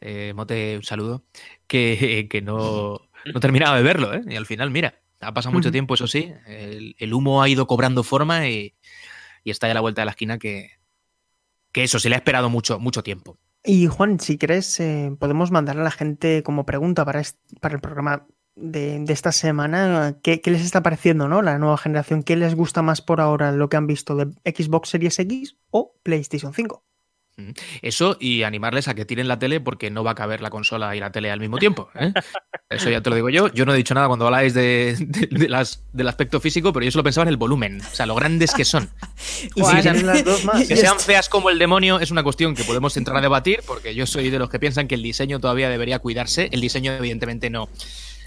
eh, 0.00 0.32
Mote, 0.34 0.76
un 0.76 0.82
saludo, 0.82 1.24
que, 1.66 2.40
no, 2.42 3.00
no, 3.34 3.40
terminaba 3.40 3.76
de 3.76 3.82
verlo, 3.82 4.14
¿eh? 4.14 4.22
y 4.26 4.36
al 4.36 4.46
final, 4.46 4.70
mira, 4.70 5.00
ha 5.20 5.34
pasado 5.34 5.52
mucho 5.52 5.72
tiempo, 5.72 5.94
eso 5.94 6.06
sí, 6.06 6.32
el, 6.46 7.14
humo 7.14 7.42
ha 7.42 7.48
ido 7.48 7.66
cobrando 7.66 8.02
forma 8.02 8.48
y, 8.48 8.74
está 9.44 9.68
ya 9.68 9.72
a 9.72 9.74
la 9.74 9.80
vuelta 9.80 10.02
de 10.02 10.06
la 10.06 10.10
esquina 10.10 10.38
que, 10.38 10.72
que 11.72 11.84
eso, 11.84 11.98
se 11.98 12.08
le 12.08 12.16
ha 12.16 12.18
esperado 12.18 12.50
mucho, 12.50 12.78
mucho 12.78 13.02
tiempo. 13.02 13.38
Y 13.68 13.88
Juan, 13.88 14.20
si 14.20 14.38
crees, 14.38 14.78
eh, 14.78 15.14
podemos 15.18 15.50
mandar 15.50 15.78
a 15.78 15.82
la 15.82 15.90
gente 15.90 16.44
como 16.44 16.64
pregunta 16.64 17.04
para, 17.04 17.20
para 17.60 17.74
el 17.74 17.80
programa 17.80 18.28
de, 18.54 19.04
esta 19.08 19.32
semana, 19.32 20.18
¿qué, 20.22 20.40
les 20.44 20.62
está 20.62 20.84
pareciendo, 20.84 21.26
¿no? 21.26 21.42
La 21.42 21.58
nueva 21.58 21.76
generación, 21.76 22.22
¿qué 22.22 22.36
les 22.36 22.54
gusta 22.54 22.82
más 22.82 23.02
por 23.02 23.20
ahora 23.20 23.50
lo 23.50 23.68
que 23.68 23.76
han 23.76 23.88
visto 23.88 24.14
de 24.14 24.26
Xbox 24.50 24.90
Series 24.90 25.18
X 25.18 25.56
o 25.70 25.94
PlayStation 26.04 26.54
5? 26.54 26.85
Eso 27.82 28.16
y 28.18 28.44
animarles 28.44 28.88
a 28.88 28.94
que 28.94 29.04
tiren 29.04 29.28
la 29.28 29.38
tele 29.38 29.60
porque 29.60 29.90
no 29.90 30.02
va 30.02 30.12
a 30.12 30.14
caber 30.14 30.40
la 30.40 30.48
consola 30.48 30.96
y 30.96 31.00
la 31.00 31.12
tele 31.12 31.30
al 31.30 31.40
mismo 31.40 31.58
tiempo. 31.58 31.90
¿eh? 31.94 32.12
Eso 32.70 32.88
ya 32.88 33.02
te 33.02 33.10
lo 33.10 33.16
digo 33.16 33.28
yo. 33.28 33.52
Yo 33.52 33.66
no 33.66 33.74
he 33.74 33.76
dicho 33.76 33.94
nada 33.94 34.06
cuando 34.06 34.26
habláis 34.26 34.54
de, 34.54 34.96
las, 35.48 35.84
del 35.92 36.08
aspecto 36.08 36.40
físico, 36.40 36.72
pero 36.72 36.84
yo 36.84 36.90
solo 36.90 37.04
pensaba 37.04 37.24
en 37.24 37.28
el 37.28 37.36
volumen, 37.36 37.80
o 37.80 37.94
sea, 37.94 38.06
lo 38.06 38.14
grandes 38.14 38.54
que 38.54 38.64
son. 38.64 38.88
y 39.54 39.62
si 39.62 39.82
sean, 39.82 40.06
las 40.06 40.24
dos 40.24 40.44
más, 40.44 40.66
que 40.66 40.76
sean 40.76 40.98
feas 40.98 41.28
como 41.28 41.50
el 41.50 41.58
demonio 41.58 42.00
es 42.00 42.10
una 42.10 42.22
cuestión 42.22 42.54
que 42.54 42.64
podemos 42.64 42.96
entrar 42.96 43.16
a 43.18 43.20
debatir 43.20 43.60
porque 43.66 43.94
yo 43.94 44.06
soy 44.06 44.30
de 44.30 44.38
los 44.38 44.48
que 44.48 44.58
piensan 44.58 44.88
que 44.88 44.94
el 44.94 45.02
diseño 45.02 45.38
todavía 45.38 45.68
debería 45.68 45.98
cuidarse. 45.98 46.48
El 46.52 46.60
diseño 46.62 46.92
evidentemente 46.92 47.50
no 47.50 47.68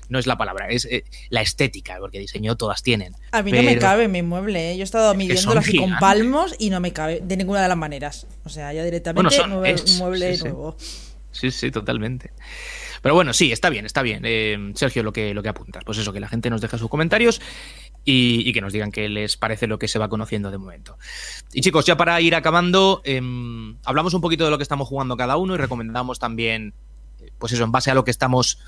no 0.10 0.20
es 0.20 0.28
la 0.28 0.38
palabra, 0.38 0.68
es 0.68 0.86
eh, 0.86 1.06
la 1.30 1.42
estética, 1.42 1.98
porque 2.00 2.20
diseño 2.20 2.58
todas 2.58 2.84
tienen. 2.84 3.16
A 3.32 3.42
mí 3.42 3.52
no 3.52 3.64
me 3.64 3.78
cabe 3.78 4.08
mi 4.08 4.22
mueble, 4.22 4.72
¿eh? 4.72 4.76
yo 4.76 4.82
he 4.82 4.84
estado 4.84 5.14
midiéndolo 5.16 5.60
así 5.60 5.78
con 5.78 5.98
palmos 6.00 6.56
y 6.60 6.70
no 6.70 6.80
me 6.80 6.92
cabe 6.92 7.22
de 7.24 7.38
ninguna 7.38 7.62
de 7.62 7.68
las 7.68 7.78
maneras. 7.78 8.28
O 8.44 8.50
sea, 8.50 8.74
ya 8.74 8.84
directamente 8.84 9.36
mueble 9.98 10.38
nuevo. 10.40 10.76
Sí. 11.32 11.52
sí, 11.52 11.72
totalmente. 11.72 12.32
Pero 13.02 13.16
bueno, 13.16 13.34
sí, 13.34 13.52
está 13.52 13.70
bien, 13.70 13.86
está 13.86 14.02
bien. 14.02 14.24
Eh, 14.26 14.72
Sergio, 14.76 15.04
lo 15.04 15.14
que, 15.14 15.34
lo 15.34 15.42
que 15.42 15.50
apuntas. 15.50 15.84
Pues 15.86 15.98
eso, 16.00 16.12
que 16.12 16.20
la 16.20 16.28
gente 16.28 16.50
nos 16.50 16.60
deja 16.60 16.78
sus 16.78 16.90
comentarios 16.90 17.40
y, 18.04 18.52
que 18.52 18.62
nos 18.62 18.74
digan 18.74 18.92
qué 18.92 19.08
les 19.10 19.38
parece 19.38 19.68
lo 19.68 19.80
que 19.80 19.88
se 19.88 20.00
va 20.00 20.10
conociendo 20.10 20.52
de 20.52 20.58
momento. 20.58 20.98
Y 21.54 21.62
chicos, 21.62 21.86
ya 21.86 21.96
para 21.96 22.20
ir 22.22 22.36
acabando, 22.36 23.02
em, 23.06 23.78
hablamos 23.86 24.14
un 24.14 24.22
poquito 24.22 24.46
de 24.46 24.52
lo 24.52 24.58
que 24.58 24.64
estamos 24.64 24.88
jugando 24.88 25.16
cada 25.16 25.38
uno 25.38 25.54
y 25.56 25.58
recomendamos 25.58 26.20
también, 26.20 26.74
pues 27.38 27.54
eso, 27.54 27.64
en 27.64 27.72
base 27.72 27.92
a 27.92 27.94
lo 27.94 28.04
que 28.04 28.12
estamos 28.12 28.60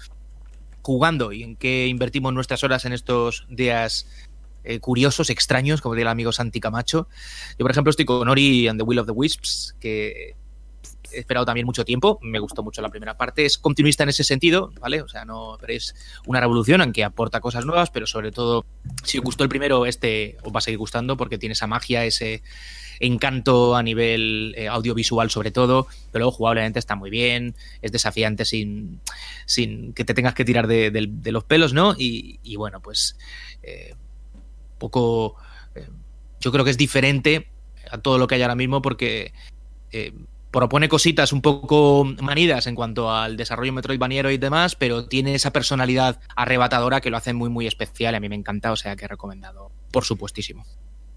jugando 0.81 1.31
y 1.31 1.43
en 1.43 1.55
qué 1.55 1.87
invertimos 1.87 2.33
nuestras 2.33 2.63
horas 2.63 2.85
en 2.85 2.93
estos 2.93 3.45
días 3.49 4.07
eh, 4.63 4.79
curiosos, 4.79 5.29
extraños, 5.29 5.81
como 5.81 5.95
diría 5.95 6.03
el 6.03 6.11
amigo 6.11 6.31
Santi 6.31 6.59
Camacho. 6.59 7.07
Yo, 7.57 7.63
por 7.63 7.71
ejemplo, 7.71 7.89
estoy 7.89 8.05
con 8.05 8.27
Ori 8.27 8.67
and 8.67 8.79
the 8.79 8.83
Will 8.83 8.99
of 8.99 9.07
the 9.07 9.11
Wisps, 9.11 9.75
que 9.79 10.35
he 11.11 11.19
esperado 11.19 11.45
también 11.45 11.65
mucho 11.65 11.83
tiempo. 11.83 12.19
Me 12.21 12.39
gustó 12.39 12.63
mucho 12.63 12.81
la 12.81 12.89
primera 12.89 13.17
parte. 13.17 13.45
Es 13.45 13.57
continuista 13.57 14.03
en 14.03 14.09
ese 14.09 14.23
sentido, 14.23 14.71
¿vale? 14.79 15.01
O 15.01 15.07
sea, 15.07 15.25
no 15.25 15.57
pero 15.59 15.73
es 15.73 15.95
una 16.27 16.39
revolución, 16.39 16.81
aunque 16.81 17.03
aporta 17.03 17.41
cosas 17.41 17.65
nuevas, 17.65 17.89
pero 17.89 18.05
sobre 18.05 18.31
todo, 18.31 18.65
si 19.03 19.17
os 19.17 19.23
gustó 19.23 19.43
el 19.43 19.49
primero, 19.49 19.85
este 19.85 20.37
os 20.43 20.53
va 20.53 20.59
a 20.59 20.61
seguir 20.61 20.77
gustando 20.77 21.17
porque 21.17 21.37
tiene 21.37 21.53
esa 21.53 21.67
magia, 21.67 22.05
ese 22.05 22.43
encanto 23.01 23.75
a 23.75 23.83
nivel 23.83 24.53
eh, 24.57 24.67
audiovisual 24.67 25.29
sobre 25.29 25.51
todo, 25.51 25.87
pero 26.11 26.23
luego 26.23 26.31
jugablemente 26.31 26.79
está 26.79 26.95
muy 26.95 27.09
bien, 27.09 27.55
es 27.81 27.91
desafiante 27.91 28.45
sin, 28.45 29.01
sin 29.45 29.93
que 29.93 30.05
te 30.05 30.13
tengas 30.13 30.33
que 30.33 30.45
tirar 30.45 30.67
de, 30.67 30.91
los 31.25 31.43
pelos, 31.43 31.73
¿no? 31.73 31.95
Y, 31.97 32.55
bueno, 32.55 32.81
pues 32.81 33.17
eh, 33.63 33.95
poco... 34.77 35.35
eh, 35.75 35.87
yo 36.39 36.51
creo 36.51 36.65
que 36.65 36.71
es 36.71 36.77
diferente 36.77 37.47
a 37.89 37.97
todo 37.99 38.17
lo 38.17 38.27
que 38.27 38.35
hay 38.35 38.41
ahora 38.41 38.55
mismo 38.55 38.81
porque 38.81 39.33
eh, 39.91 40.13
propone 40.51 40.89
cositas 40.89 41.31
un 41.31 41.41
poco 41.41 42.05
manidas 42.21 42.67
en 42.67 42.75
cuanto 42.75 43.11
al 43.11 43.37
desarrollo 43.37 43.73
metroidvaniero 43.73 44.31
y 44.31 44.37
demás, 44.37 44.75
pero 44.75 45.05
tiene 45.05 45.33
esa 45.35 45.51
personalidad 45.51 46.19
arrebatadora 46.35 46.99
que 46.99 47.09
lo 47.09 47.17
hace 47.17 47.33
muy 47.33 47.49
muy 47.49 47.67
especial 47.67 48.15
a 48.15 48.19
mí 48.19 48.27
me 48.27 48.35
encanta, 48.35 48.71
o 48.71 48.75
sea 48.75 48.95
que 48.95 49.05
he 49.05 49.07
recomendado, 49.07 49.71
por 49.91 50.03
supuestísimo. 50.03 50.65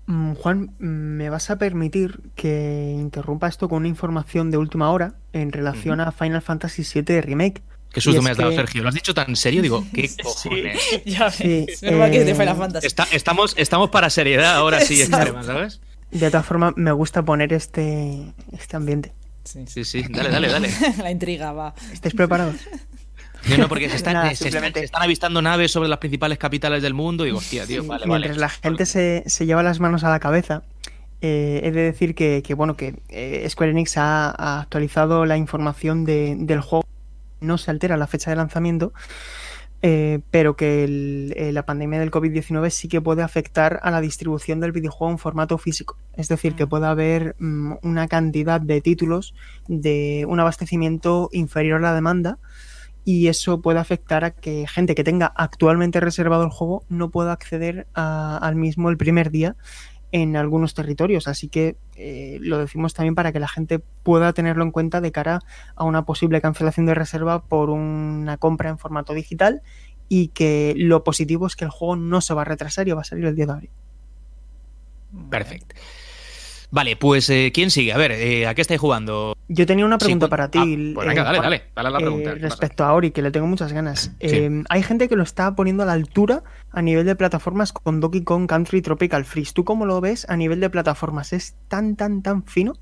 Mm, 0.07 0.35
Juan, 0.35 0.71
mm, 0.79 0.85
¿me 0.87 1.31
vas 1.31 1.49
a 1.51 1.57
permitir 1.57 2.21
que 2.35 2.95
interrumpa 2.99 3.49
esto 3.49 3.69
con 3.69 3.79
una 3.79 3.89
información 3.89 4.51
de 4.51 4.59
última 4.59 4.91
hora 4.91 5.15
en 5.33 5.51
relación 5.53 6.01
a 6.01 6.13
Final 6.13 6.43
Fantasy 6.43 6.83
VII 7.03 7.21
Remake? 7.23 7.63
Qué 7.93 8.01
susto 8.01 8.21
me 8.23 8.31
has 8.31 8.37
dado, 8.37 8.51
que- 8.51 8.57
Sergio. 8.57 8.83
¿Lo 8.83 8.89
has 8.89 8.95
dicho 8.95 9.15
tan 9.15 9.35
serio? 9.37 9.63
Digo, 9.63 9.85
¿qué 9.95 10.11
cojones? 10.23 10.79
ya 11.07 11.31
Sí, 11.31 11.65
ves. 11.67 11.83
Menos 11.83 12.01
mal 12.01 12.11
que 12.11 12.19
es 12.21 12.27
de 12.27 12.33
eh, 12.33 12.35
Final 12.35 12.57
Fantasy. 12.57 12.87
Está- 12.87 13.07
estamos, 13.13 13.55
estamos 13.57 13.91
para 13.91 14.11
seriedad 14.11 14.57
ahora 14.57 14.81
sí, 14.81 15.01
extrema, 15.01 15.43
¿sabes? 15.43 15.81
De 16.11 16.31
todas 16.31 16.45
formas, 16.47 16.75
me 16.77 16.93
gusta 16.93 17.23
poner 17.23 17.53
este, 17.53 18.33
este 18.53 18.77
ambiente. 18.77 19.13
Sí. 19.45 19.65
Sí, 19.67 19.85
sí, 19.85 20.05
dale, 20.11 20.29
dale, 20.31 20.49
dale. 20.49 20.71
La 21.03 21.11
intriga 21.11 21.53
va. 21.53 21.75
¿Estáis 21.93 22.15
preparados? 22.15 22.57
Yo 23.49 23.59
no, 23.59 23.69
porque 23.69 23.89
se 23.91 23.97
están, 23.97 24.13
Nada, 24.15 24.27
se 24.29 24.33
están- 24.35 24.47
simplemente- 24.47 24.81
se 24.81 24.85
están 24.87 25.03
avistando 25.03 25.43
naves 25.43 25.71
sobre 25.73 25.89
las 25.89 25.99
principales 25.99 26.39
capitales 26.39 26.83
del 26.83 26.95
mundo 26.95 27.25
y 27.25 27.29
digo, 27.29 27.39
hostia, 27.39 27.67
tío, 27.67 27.83
Sí, 27.83 27.89
vale, 27.89 28.07
mientras 28.07 28.37
vale. 28.37 28.41
la 28.41 28.49
gente 28.49 28.87
se, 28.87 29.23
se 29.27 29.47
lleva 29.47 29.63
las 29.63 29.81
manos 29.81 30.05
a 30.05 30.11
la 30.11 30.21
cabeza, 30.21 30.63
eh, 31.21 31.61
he 31.65 31.71
de 31.71 31.83
decir 31.83 32.15
que, 32.15 32.43
que, 32.45 32.55
bueno, 32.55 32.77
que 32.77 32.97
eh, 33.09 33.47
Square 33.49 33.73
Enix 33.73 33.97
ha, 33.97 34.31
ha 34.31 34.61
actualizado 34.61 35.25
la 35.27 35.37
información 35.37 36.05
de- 36.05 36.37
del 36.39 36.61
juego. 36.61 36.85
No 37.41 37.59
se 37.59 37.71
altera 37.71 37.97
la 37.97 38.07
fecha 38.07 38.31
de 38.31 38.37
lanzamiento, 38.37 38.93
eh, 39.83 40.21
pero 40.31 40.57
que 40.57 40.85
el- 40.85 41.35
eh, 41.37 41.53
la 41.53 41.67
pandemia 41.67 41.99
del 42.01 42.11
COVID-19 42.11 42.71
sí 42.71 42.89
que 42.89 43.03
puede 43.03 43.23
afectar 43.23 43.81
a 43.83 43.91
la 43.91 44.01
distribución 44.01 44.61
del 44.61 44.73
videojuego 44.73 45.13
en 45.13 45.19
formato 45.19 45.59
físico. 45.59 45.99
Es 46.17 46.29
decir, 46.29 46.55
que 46.55 46.65
Mm. 46.65 46.69
puede 46.71 46.87
haber 46.87 47.37
mm, 47.39 47.75
una 47.83 48.09
cantidad 48.09 48.61
de 48.63 48.81
títulos 48.81 49.35
de 49.69 50.25
un 50.29 50.41
abastecimiento 50.41 51.29
inferior 51.33 51.81
a 51.81 51.89
la 51.91 51.95
demanda 51.95 52.39
y 53.05 53.29
eso 53.29 53.61
puede 53.61 53.79
afectar 53.79 54.25
a 54.25 54.31
que 54.31 54.67
gente 54.67 54.95
que 54.95 55.05
tenga 55.05 55.27
actualmente 55.37 56.01
reservado 56.01 56.45
el 56.45 56.51
juego 56.51 56.85
no 56.89 57.11
pueda 57.11 57.33
acceder 57.33 57.87
al 57.95 58.57
mismo 58.57 58.89
el 58.89 58.97
primer 58.97 59.31
día 59.31 59.57
en 60.11 60.37
algunos 60.37 60.75
territorios. 60.75 61.29
Así 61.29 61.49
que 61.49 61.77
eh, 61.97 62.39
lo 62.41 62.59
decimos 62.59 62.95
también 62.95 63.15
para 63.15 63.33
que 63.33 63.41
la 63.41 63.49
gente 63.49 63.81
pueda 63.81 64.33
tenerlo 64.33 64.63
en 64.63 64.71
cuenta 64.71 65.01
de 65.01 65.13
cara 65.13 65.41
a 65.75 65.85
una 65.85 66.07
posible 66.07 66.41
cancelación 66.41 66.87
de 66.87 66.95
reserva 66.95 67.45
por 67.45 67.69
una 67.69 68.37
compra 68.37 68.71
en 68.71 68.79
formato 68.79 69.13
digital 69.13 69.61
y 70.09 70.29
que 70.29 70.75
lo 70.77 71.03
positivo 71.05 71.47
es 71.47 71.57
que 71.57 71.65
el 71.65 71.71
juego 71.71 71.97
no 71.97 72.21
se 72.21 72.33
va 72.33 72.43
a 72.43 72.45
retrasar 72.45 72.87
y 72.89 72.93
va 72.93 73.01
a 73.01 73.05
salir 73.05 73.25
el 73.25 73.35
10 73.35 73.47
de 73.49 73.53
abril. 73.53 73.71
Perfecto. 75.31 75.75
Vale, 76.71 76.97
pues 76.97 77.29
eh, 77.31 77.51
¿quién 77.53 77.71
sigue? 77.71 77.93
A 77.93 77.99
ver, 77.99 78.13
eh, 78.13 78.47
¿a 78.47 78.55
qué 78.55 78.63
estáis 78.63 78.81
jugando? 78.81 79.34
Yo 79.49 79.67
tenía 79.67 79.85
una 79.85 79.99
pregunta 79.99 80.27
Sí, 80.27 80.31
para 80.31 80.51
ti. 80.51 80.59
ah, 80.59 80.93
pues 80.95 81.07
venga, 81.07 81.23
eh, 81.23 81.25
dale, 81.41 81.63
dale, 81.75 81.91
la 81.91 81.99
Eh, 81.99 82.01
pregunta. 82.01 82.35
respecto 82.35 82.85
a 82.85 82.95
Ori, 82.95 83.11
que 83.11 83.21
le 83.23 83.31
tengo 83.31 83.47
muchas 83.47 83.73
ganas. 83.73 84.13
Eh, 84.21 84.63
hay 84.71 84.83
gente 84.83 85.09
que 85.09 85.17
lo 85.17 85.23
está 85.23 85.55
poniendo 85.55 85.83
a 85.83 85.87
la 85.87 85.93
altura 85.93 86.43
a 86.73 86.81
nivel 86.81 87.05
de 87.05 87.15
plataformas 87.15 87.73
con 87.73 88.01
Donkey 88.01 88.23
Kong 88.25 88.47
Country 88.49 88.81
Tropical 88.81 89.25
Freeze. 89.27 89.53
¿Tú 89.53 89.65
cómo 89.65 89.85
lo 89.85 90.01
ves 90.01 90.27
a 90.31 90.37
nivel 90.37 90.61
de 90.61 90.71
plataformas? 90.71 91.33
¿Es 91.35 91.57
tan, 91.69 91.95
tan, 91.97 92.23
tan 92.23 92.45
fino? 92.47 92.73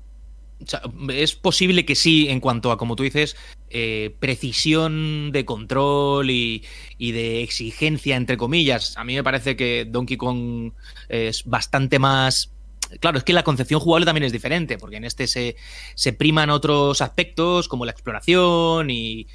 O 0.61 0.65
sea, 0.65 0.81
es 1.09 1.35
posible 1.35 1.83
que 1.83 1.95
sí, 1.95 2.29
en 2.29 2.39
cuanto 2.39 2.71
a, 2.71 2.77
como 2.77 2.95
tú 2.95 3.03
dices, 3.03 3.35
eh, 3.69 4.15
precisión 4.19 5.31
de 5.33 5.43
control 5.43 6.29
y, 6.29 6.63
y 6.97 7.11
de 7.11 7.43
exigencia, 7.43 8.15
entre 8.15 8.37
comillas. 8.37 8.95
A 8.97 9.03
mí 9.03 9.15
me 9.15 9.23
parece 9.23 9.57
que 9.57 9.85
Donkey 9.89 10.15
Kong 10.15 10.71
es 11.09 11.43
bastante 11.43 11.99
más. 11.99 12.52
Claro, 12.99 13.17
es 13.17 13.23
que 13.23 13.33
la 13.33 13.43
concepción 13.43 13.79
jugable 13.79 14.05
también 14.05 14.23
es 14.23 14.31
diferente, 14.31 14.77
porque 14.77 14.97
en 14.97 15.05
este 15.05 15.27
se, 15.27 15.55
se 15.95 16.13
priman 16.13 16.49
otros 16.49 17.01
aspectos 17.01 17.67
como 17.67 17.85
la 17.85 17.91
exploración 17.91 18.89
y, 18.89 19.27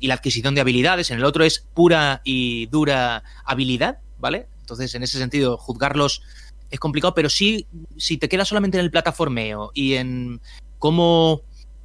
la 0.00 0.14
adquisición 0.14 0.54
de 0.54 0.60
habilidades. 0.60 1.10
En 1.12 1.18
el 1.18 1.24
otro 1.24 1.44
es 1.44 1.60
pura 1.60 2.22
y 2.24 2.66
dura 2.66 3.22
habilidad, 3.44 3.98
¿vale? 4.18 4.46
Entonces, 4.60 4.94
en 4.96 5.04
ese 5.04 5.18
sentido, 5.18 5.56
juzgarlos 5.56 6.22
es 6.70 6.80
complicado, 6.80 7.14
pero 7.14 7.28
sí, 7.28 7.66
si 7.96 8.16
te 8.16 8.28
quedas 8.28 8.48
solamente 8.48 8.78
en 8.78 8.84
el 8.84 8.90
plataformeo 8.90 9.70
y 9.74 9.94
en 9.94 10.40
cómo 10.78 11.42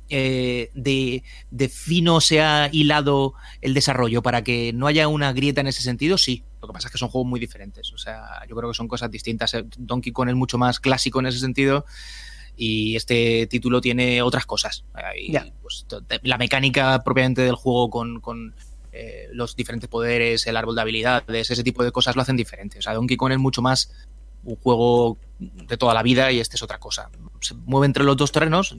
eh, 0.09 0.71
de 0.73 1.69
fino 1.69 2.21
se 2.21 2.41
ha 2.41 2.69
hilado 2.71 3.33
el 3.61 3.73
desarrollo 3.73 4.23
para 4.23 4.43
que 4.43 4.71
no 4.73 4.87
haya 4.87 5.07
una 5.07 5.33
grieta 5.33 5.61
en 5.61 5.67
ese 5.67 5.83
sentido, 5.83 6.17
sí. 6.17 6.43
Lo 6.61 6.67
que 6.67 6.73
pasa 6.73 6.87
es 6.87 6.91
que 6.91 6.97
son 6.97 7.09
juegos 7.09 7.29
muy 7.29 7.39
diferentes. 7.39 7.91
O 7.93 7.97
sea, 7.97 8.41
yo 8.47 8.55
creo 8.55 8.69
que 8.69 8.75
son 8.75 8.87
cosas 8.87 9.11
distintas. 9.11 9.53
Eh, 9.53 9.65
Donkey 9.77 10.11
Kong 10.11 10.29
es 10.29 10.35
mucho 10.35 10.57
más 10.57 10.79
clásico 10.79 11.19
en 11.19 11.27
ese 11.27 11.39
sentido 11.39 11.85
y 12.55 12.95
este 12.95 13.47
título 13.47 13.81
tiene 13.81 14.21
otras 14.21 14.45
cosas. 14.45 14.83
Pues, 15.61 15.85
la 16.23 16.37
mecánica 16.37 17.03
propiamente 17.03 17.43
del 17.43 17.55
juego 17.55 17.89
con, 17.89 18.19
con, 18.19 18.55
eh, 18.99 19.29
los 19.31 19.55
diferentes 19.55 19.87
poderes, 19.87 20.47
el 20.47 20.57
árbol 20.57 20.75
de 20.75 20.81
habilidades, 20.81 21.51
ese 21.51 21.63
tipo 21.63 21.83
de 21.83 21.91
cosas 21.91 22.15
lo 22.15 22.23
hacen 22.23 22.35
diferente. 22.35 22.79
O 22.79 22.81
sea, 22.81 22.95
Donkey 22.95 23.15
Kong 23.15 23.31
es 23.31 23.37
mucho 23.37 23.61
más 23.61 23.93
un 24.43 24.55
juego 24.55 25.19
de 25.37 25.77
toda 25.77 25.93
la 25.93 26.01
vida 26.01 26.31
y 26.31 26.39
este 26.39 26.55
es 26.55 26.63
otra 26.63 26.79
cosa. 26.79 27.11
Se 27.39 27.53
mueve 27.53 27.85
entre 27.85 28.03
los 28.03 28.17
dos 28.17 28.31
terrenos, 28.31 28.75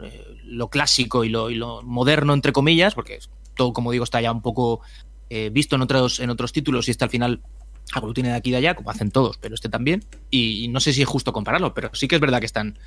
eh, 0.00 0.36
lo 0.44 0.68
clásico 0.68 1.22
y 1.22 1.28
lo, 1.28 1.50
y 1.50 1.54
lo 1.54 1.82
moderno, 1.82 2.34
entre 2.34 2.52
comillas, 2.52 2.94
porque 2.94 3.20
todo, 3.54 3.72
como 3.72 3.92
digo, 3.92 4.02
está 4.02 4.20
ya 4.20 4.32
un 4.32 4.42
poco 4.42 4.80
eh, 5.30 5.50
visto 5.50 5.76
en 5.76 5.82
otros, 5.82 6.20
en 6.20 6.30
otros 6.30 6.52
títulos 6.52 6.88
y 6.88 6.90
este 6.90 7.04
al 7.04 7.10
final 7.10 7.40
aglutina 7.92 8.28
de 8.28 8.34
aquí 8.34 8.50
y 8.50 8.52
de 8.52 8.58
allá, 8.58 8.74
como 8.74 8.90
hacen 8.90 9.10
todos, 9.10 9.38
pero 9.38 9.54
este 9.54 9.68
también. 9.68 10.04
Y, 10.30 10.64
y 10.64 10.68
no 10.68 10.80
sé 10.80 10.92
si 10.92 11.02
es 11.02 11.08
justo 11.08 11.32
compararlo, 11.32 11.74
pero 11.74 11.90
sí 11.94 12.08
que 12.08 12.16
es 12.16 12.20
verdad 12.20 12.40
que 12.40 12.46
están 12.46 12.78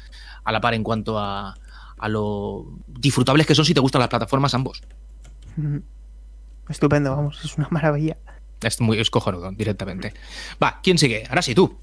a 0.43 0.51
la 0.51 0.61
par 0.61 0.73
en 0.73 0.83
cuanto 0.83 1.17
a, 1.17 1.55
a 1.97 2.07
lo 2.09 2.67
disfrutables 2.87 3.47
que 3.47 3.55
son 3.55 3.65
si 3.65 3.73
te 3.73 3.79
gustan 3.79 3.99
las 3.99 4.09
plataformas 4.09 4.53
ambos. 4.53 4.81
Ujú. 5.57 5.81
Estupendo, 6.69 7.15
vamos, 7.15 7.43
es 7.43 7.57
una 7.57 7.67
maravilla. 7.71 8.17
Es 8.61 8.79
muy 8.79 8.99
es 8.99 9.09
cojonudo, 9.09 9.51
directamente. 9.51 10.13
Va, 10.61 10.79
¿quién 10.83 10.97
sigue? 10.97 11.25
Ahora 11.27 11.41
sí, 11.41 11.55
tú. 11.55 11.79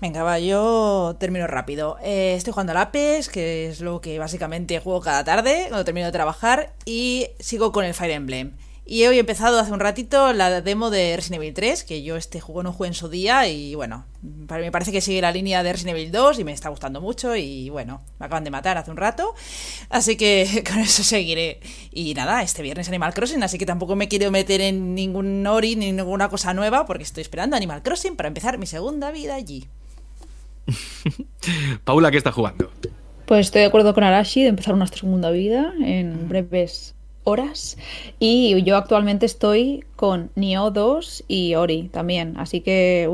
Venga, 0.00 0.22
va, 0.22 0.38
yo 0.38 1.16
termino 1.18 1.46
rápido. 1.46 1.96
Eh, 2.02 2.34
estoy 2.36 2.52
jugando 2.52 2.72
al 2.72 2.78
Apex, 2.78 3.28
que 3.28 3.68
es 3.68 3.80
lo 3.80 4.00
que 4.00 4.18
básicamente 4.18 4.80
juego 4.80 5.00
cada 5.00 5.24
tarde 5.24 5.66
cuando 5.68 5.84
termino 5.84 6.06
de 6.06 6.12
trabajar, 6.12 6.74
y 6.84 7.28
sigo 7.38 7.72
con 7.72 7.84
el 7.84 7.94
Fire 7.94 8.10
Emblem. 8.10 8.52
Y 8.92 9.06
hoy 9.06 9.16
he 9.16 9.20
empezado 9.20 9.58
hace 9.58 9.72
un 9.72 9.80
ratito 9.80 10.34
la 10.34 10.60
demo 10.60 10.90
de 10.90 11.16
Resident 11.16 11.40
Evil 11.40 11.54
3, 11.54 11.82
que 11.84 12.02
yo 12.02 12.16
este 12.16 12.40
juego 12.40 12.62
no 12.62 12.74
jugué 12.74 12.88
en 12.88 12.94
su 12.94 13.08
día 13.08 13.48
y 13.48 13.74
bueno, 13.74 14.04
me 14.20 14.70
parece 14.70 14.92
que 14.92 15.00
sigue 15.00 15.22
la 15.22 15.32
línea 15.32 15.62
de 15.62 15.72
Resident 15.72 15.96
Evil 15.96 16.12
2 16.12 16.40
y 16.40 16.44
me 16.44 16.52
está 16.52 16.68
gustando 16.68 17.00
mucho 17.00 17.34
y 17.34 17.70
bueno, 17.70 18.02
me 18.20 18.26
acaban 18.26 18.44
de 18.44 18.50
matar 18.50 18.76
hace 18.76 18.90
un 18.90 18.98
rato, 18.98 19.34
así 19.88 20.16
que 20.16 20.62
con 20.70 20.78
eso 20.78 21.02
seguiré. 21.04 21.60
Y 21.90 22.12
nada, 22.12 22.42
este 22.42 22.60
viernes 22.60 22.86
Animal 22.88 23.14
Crossing, 23.14 23.42
así 23.42 23.56
que 23.56 23.64
tampoco 23.64 23.96
me 23.96 24.08
quiero 24.08 24.30
meter 24.30 24.60
en 24.60 24.94
ningún 24.94 25.46
Ori 25.46 25.74
ni 25.74 25.90
ninguna 25.90 26.28
cosa 26.28 26.52
nueva 26.52 26.84
porque 26.84 27.04
estoy 27.04 27.22
esperando 27.22 27.56
Animal 27.56 27.82
Crossing 27.82 28.14
para 28.14 28.26
empezar 28.26 28.58
mi 28.58 28.66
segunda 28.66 29.10
vida 29.10 29.36
allí. 29.36 29.68
Paula, 31.84 32.10
¿qué 32.10 32.18
está 32.18 32.30
jugando? 32.30 32.70
Pues 33.24 33.46
estoy 33.46 33.62
de 33.62 33.68
acuerdo 33.68 33.94
con 33.94 34.04
Arashi 34.04 34.42
de 34.42 34.48
empezar 34.48 34.74
una 34.74 34.86
segunda 34.86 35.30
vida 35.30 35.72
en 35.80 36.28
breves 36.28 36.94
horas. 37.24 37.76
Y 38.18 38.62
yo 38.62 38.76
actualmente 38.76 39.26
estoy 39.26 39.84
con 39.96 40.30
Nioh 40.34 40.70
2 40.70 41.24
y 41.28 41.54
Ori 41.54 41.88
también. 41.88 42.34
Así 42.36 42.60
que, 42.60 43.08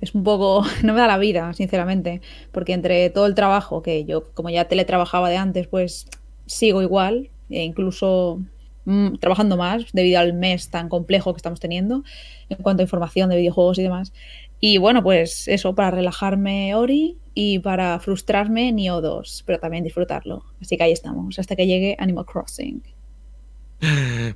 es 0.00 0.14
un 0.14 0.24
poco. 0.24 0.64
No 0.82 0.92
me 0.94 1.00
da 1.00 1.06
la 1.06 1.18
vida, 1.18 1.52
sinceramente. 1.54 2.20
Porque 2.52 2.72
entre 2.72 3.10
todo 3.10 3.26
el 3.26 3.34
trabajo 3.34 3.82
que 3.82 4.04
yo, 4.04 4.32
como 4.34 4.50
ya 4.50 4.66
teletrabajaba 4.66 5.30
de 5.30 5.36
antes, 5.36 5.66
pues 5.66 6.06
sigo 6.46 6.82
igual. 6.82 7.30
E 7.50 7.64
incluso 7.64 8.40
mm, 8.84 9.16
trabajando 9.16 9.56
más 9.56 9.84
debido 9.92 10.20
al 10.20 10.32
mes 10.32 10.70
tan 10.70 10.88
complejo 10.88 11.32
que 11.34 11.38
estamos 11.38 11.60
teniendo 11.60 12.02
en 12.48 12.58
cuanto 12.62 12.82
a 12.82 12.84
información 12.84 13.30
de 13.30 13.36
videojuegos 13.36 13.78
y 13.78 13.82
demás. 13.82 14.12
Y 14.60 14.78
bueno, 14.78 15.02
pues 15.02 15.48
eso, 15.48 15.74
para 15.74 15.90
relajarme 15.90 16.74
Ori 16.76 17.16
y 17.34 17.58
para 17.58 17.98
frustrarme 17.98 18.70
Nioh 18.72 19.00
2, 19.00 19.42
pero 19.44 19.58
también 19.58 19.84
disfrutarlo. 19.84 20.44
Así 20.60 20.76
que 20.76 20.84
ahí 20.84 20.92
estamos, 20.92 21.38
hasta 21.38 21.56
que 21.56 21.66
llegue 21.66 21.96
Animal 21.98 22.26
Crossing. 22.26 22.82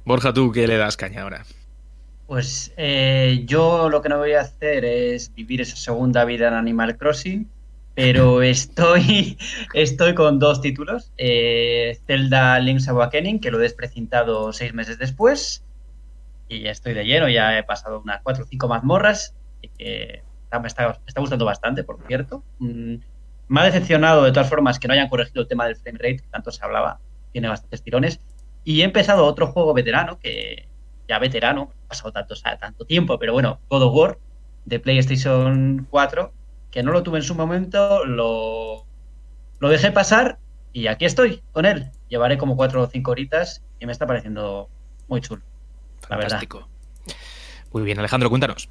Borja, 0.05 0.33
tú, 0.33 0.51
¿qué 0.53 0.67
le 0.67 0.77
das 0.77 0.97
caña 0.97 1.23
ahora? 1.23 1.45
Pues 2.27 2.73
eh, 2.77 3.45
yo 3.47 3.89
lo 3.89 4.03
que 4.03 4.09
no 4.09 4.19
voy 4.19 4.33
a 4.33 4.41
hacer 4.41 4.85
es 4.85 5.33
vivir 5.35 5.61
esa 5.61 5.77
segunda 5.77 6.25
vida 6.25 6.49
en 6.49 6.55
Animal 6.55 6.97
Crossing, 6.97 7.49
pero 7.95 8.43
estoy, 8.43 9.39
estoy 9.75 10.15
con 10.15 10.41
dos 10.41 10.61
títulos. 10.61 11.13
Eh, 11.17 11.99
Zelda 12.07 12.59
Link's 12.59 12.89
Awakening, 12.89 13.41
que 13.41 13.53
lo 13.53 13.59
he 13.59 13.63
desprecintado 13.63 14.53
seis 14.53 14.75
meses 14.75 14.99
después, 14.99 15.63
y 16.49 16.63
ya 16.63 16.73
estoy 16.73 16.95
de 16.95 17.05
lleno, 17.05 17.29
ya 17.29 17.57
he 17.57 17.63
pasado 17.63 18.01
unas 18.01 18.23
cuatro 18.23 18.45
o 18.45 18.47
cinco 18.47 18.67
mazmorras, 18.67 19.35
y 19.63 19.69
que 19.69 20.23
me 20.61 20.69
está, 20.69 20.89
me 20.89 20.95
está 21.07 21.21
gustando 21.21 21.45
bastante, 21.45 21.85
por 21.85 22.05
cierto. 22.09 22.43
Mm, 22.59 22.97
me 23.49 23.61
ha 23.61 23.65
decepcionado 23.65 24.25
de 24.25 24.33
todas 24.33 24.49
formas 24.49 24.81
que 24.81 24.89
no 24.89 24.95
hayan 24.95 25.09
corregido 25.09 25.43
el 25.43 25.49
tema 25.49 25.67
del 25.67 25.77
frame 25.77 25.99
rate, 25.99 26.17
que 26.17 26.29
tanto 26.31 26.51
se 26.51 26.65
hablaba, 26.65 26.99
tiene 27.31 27.49
bastantes 27.49 27.83
tirones. 27.83 28.21
Y 28.67 28.81
he 28.81 28.85
empezado 28.85 29.25
otro 29.25 29.47
juego 29.47 29.73
veterano, 29.73 30.19
que 30.19 30.67
ya 31.07 31.21
veterano, 31.21 31.71
ha 31.85 31.89
pasado 31.89 32.11
tanto, 32.11 32.35
tanto 32.35 32.85
tiempo, 32.85 33.17
pero 33.17 33.33
bueno, 33.33 33.61
God 33.71 33.83
of 33.85 33.95
War 33.95 34.19
de 34.65 34.81
PlayStation 34.81 35.87
4, 35.89 36.33
que 36.73 36.83
no 36.83 36.91
lo 36.91 37.05
tuve 37.05 37.19
en 37.19 37.23
su 37.23 37.37
momento, 37.37 38.05
lo, 38.05 38.85
lo 39.61 39.69
dejé 39.69 39.93
pasar 39.93 40.39
y 40.73 40.89
aquí 40.89 41.05
estoy 41.05 41.45
con 41.53 41.65
él. 41.65 41.93
Llevaré 42.09 42.39
como 42.39 42.57
cuatro 42.57 42.83
o 42.83 42.87
cinco 42.89 43.13
horitas 43.13 43.63
y 43.79 43.87
me 43.87 43.93
está 43.93 44.05
pareciendo 44.05 44.69
muy 45.07 45.21
chulo. 45.21 45.43
Fantástico. 46.09 46.69
Muy 47.73 47.85
bien, 47.85 48.01
Alejandro, 48.01 48.29
cuéntanos. 48.29 48.69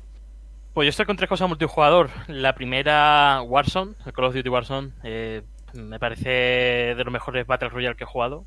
Pues 0.73 0.87
yo 0.87 0.89
estoy 0.89 1.05
con 1.05 1.15
tres 1.15 1.29
cosas 1.29 1.47
multijugador. 1.47 2.09
La 2.27 2.53
primera, 2.53 3.41
Warzone, 3.43 3.93
el 4.05 4.11
Call 4.11 4.25
of 4.25 4.35
Duty 4.35 4.49
Warzone. 4.49 4.91
Eh, 5.03 5.41
me 5.73 5.99
parece 5.99 6.29
de 6.95 7.01
los 7.01 7.13
mejores 7.13 7.47
Battle 7.47 7.69
Royale 7.69 7.95
que 7.95 8.03
he 8.03 8.07
jugado. 8.07 8.43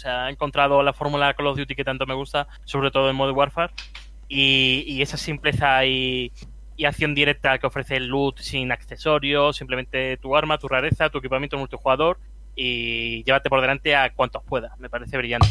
O 0.00 0.02
sea, 0.02 0.28
he 0.28 0.32
encontrado 0.32 0.82
la 0.82 0.94
fórmula 0.94 1.34
Call 1.34 1.48
of 1.48 1.58
Duty 1.58 1.74
que 1.74 1.84
tanto 1.84 2.06
me 2.06 2.14
gusta, 2.14 2.48
sobre 2.64 2.90
todo 2.90 3.10
en 3.10 3.16
Modern 3.16 3.36
Warfare. 3.36 3.70
Y, 4.28 5.02
esa 5.02 5.18
simpleza 5.18 5.84
y, 5.84 6.32
acción 6.86 7.14
directa 7.14 7.58
que 7.58 7.66
ofrece 7.66 7.96
el 7.96 8.06
loot 8.06 8.38
sin 8.38 8.72
accesorios, 8.72 9.58
simplemente 9.58 10.16
tu 10.16 10.34
arma, 10.34 10.56
tu 10.56 10.68
rareza, 10.68 11.10
tu 11.10 11.18
equipamiento 11.18 11.58
multijugador 11.58 12.18
y 12.56 13.22
llévate 13.24 13.50
por 13.50 13.60
delante 13.60 13.94
a 13.94 14.10
cuantos 14.14 14.42
puedas. 14.42 14.78
Me 14.78 14.88
parece 14.88 15.18
brillante. 15.18 15.48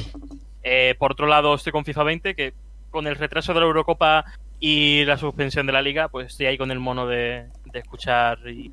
Eh, 0.64 0.96
por 0.98 1.12
otro 1.12 1.28
lado, 1.28 1.54
estoy 1.54 1.72
con 1.72 1.86
FIFA 1.86 2.04
20, 2.04 2.34
que 2.34 2.56
con 2.90 3.06
el 3.06 3.18
retraso 3.18 3.54
de 3.54 3.60
la 3.60 3.68
Eurocopa 3.68 4.26
y 4.60 5.06
la 5.06 5.18
suspensión 5.18 5.68
de 5.68 5.74
la 5.74 5.84
liga, 5.84 6.10
pues 6.10 6.30
estoy 6.30 6.48
ahí 6.48 6.58
con 6.58 6.72
el 6.72 6.80
mono 6.80 7.06
de, 7.06 7.50
escuchar 7.72 8.40
el, 8.48 8.72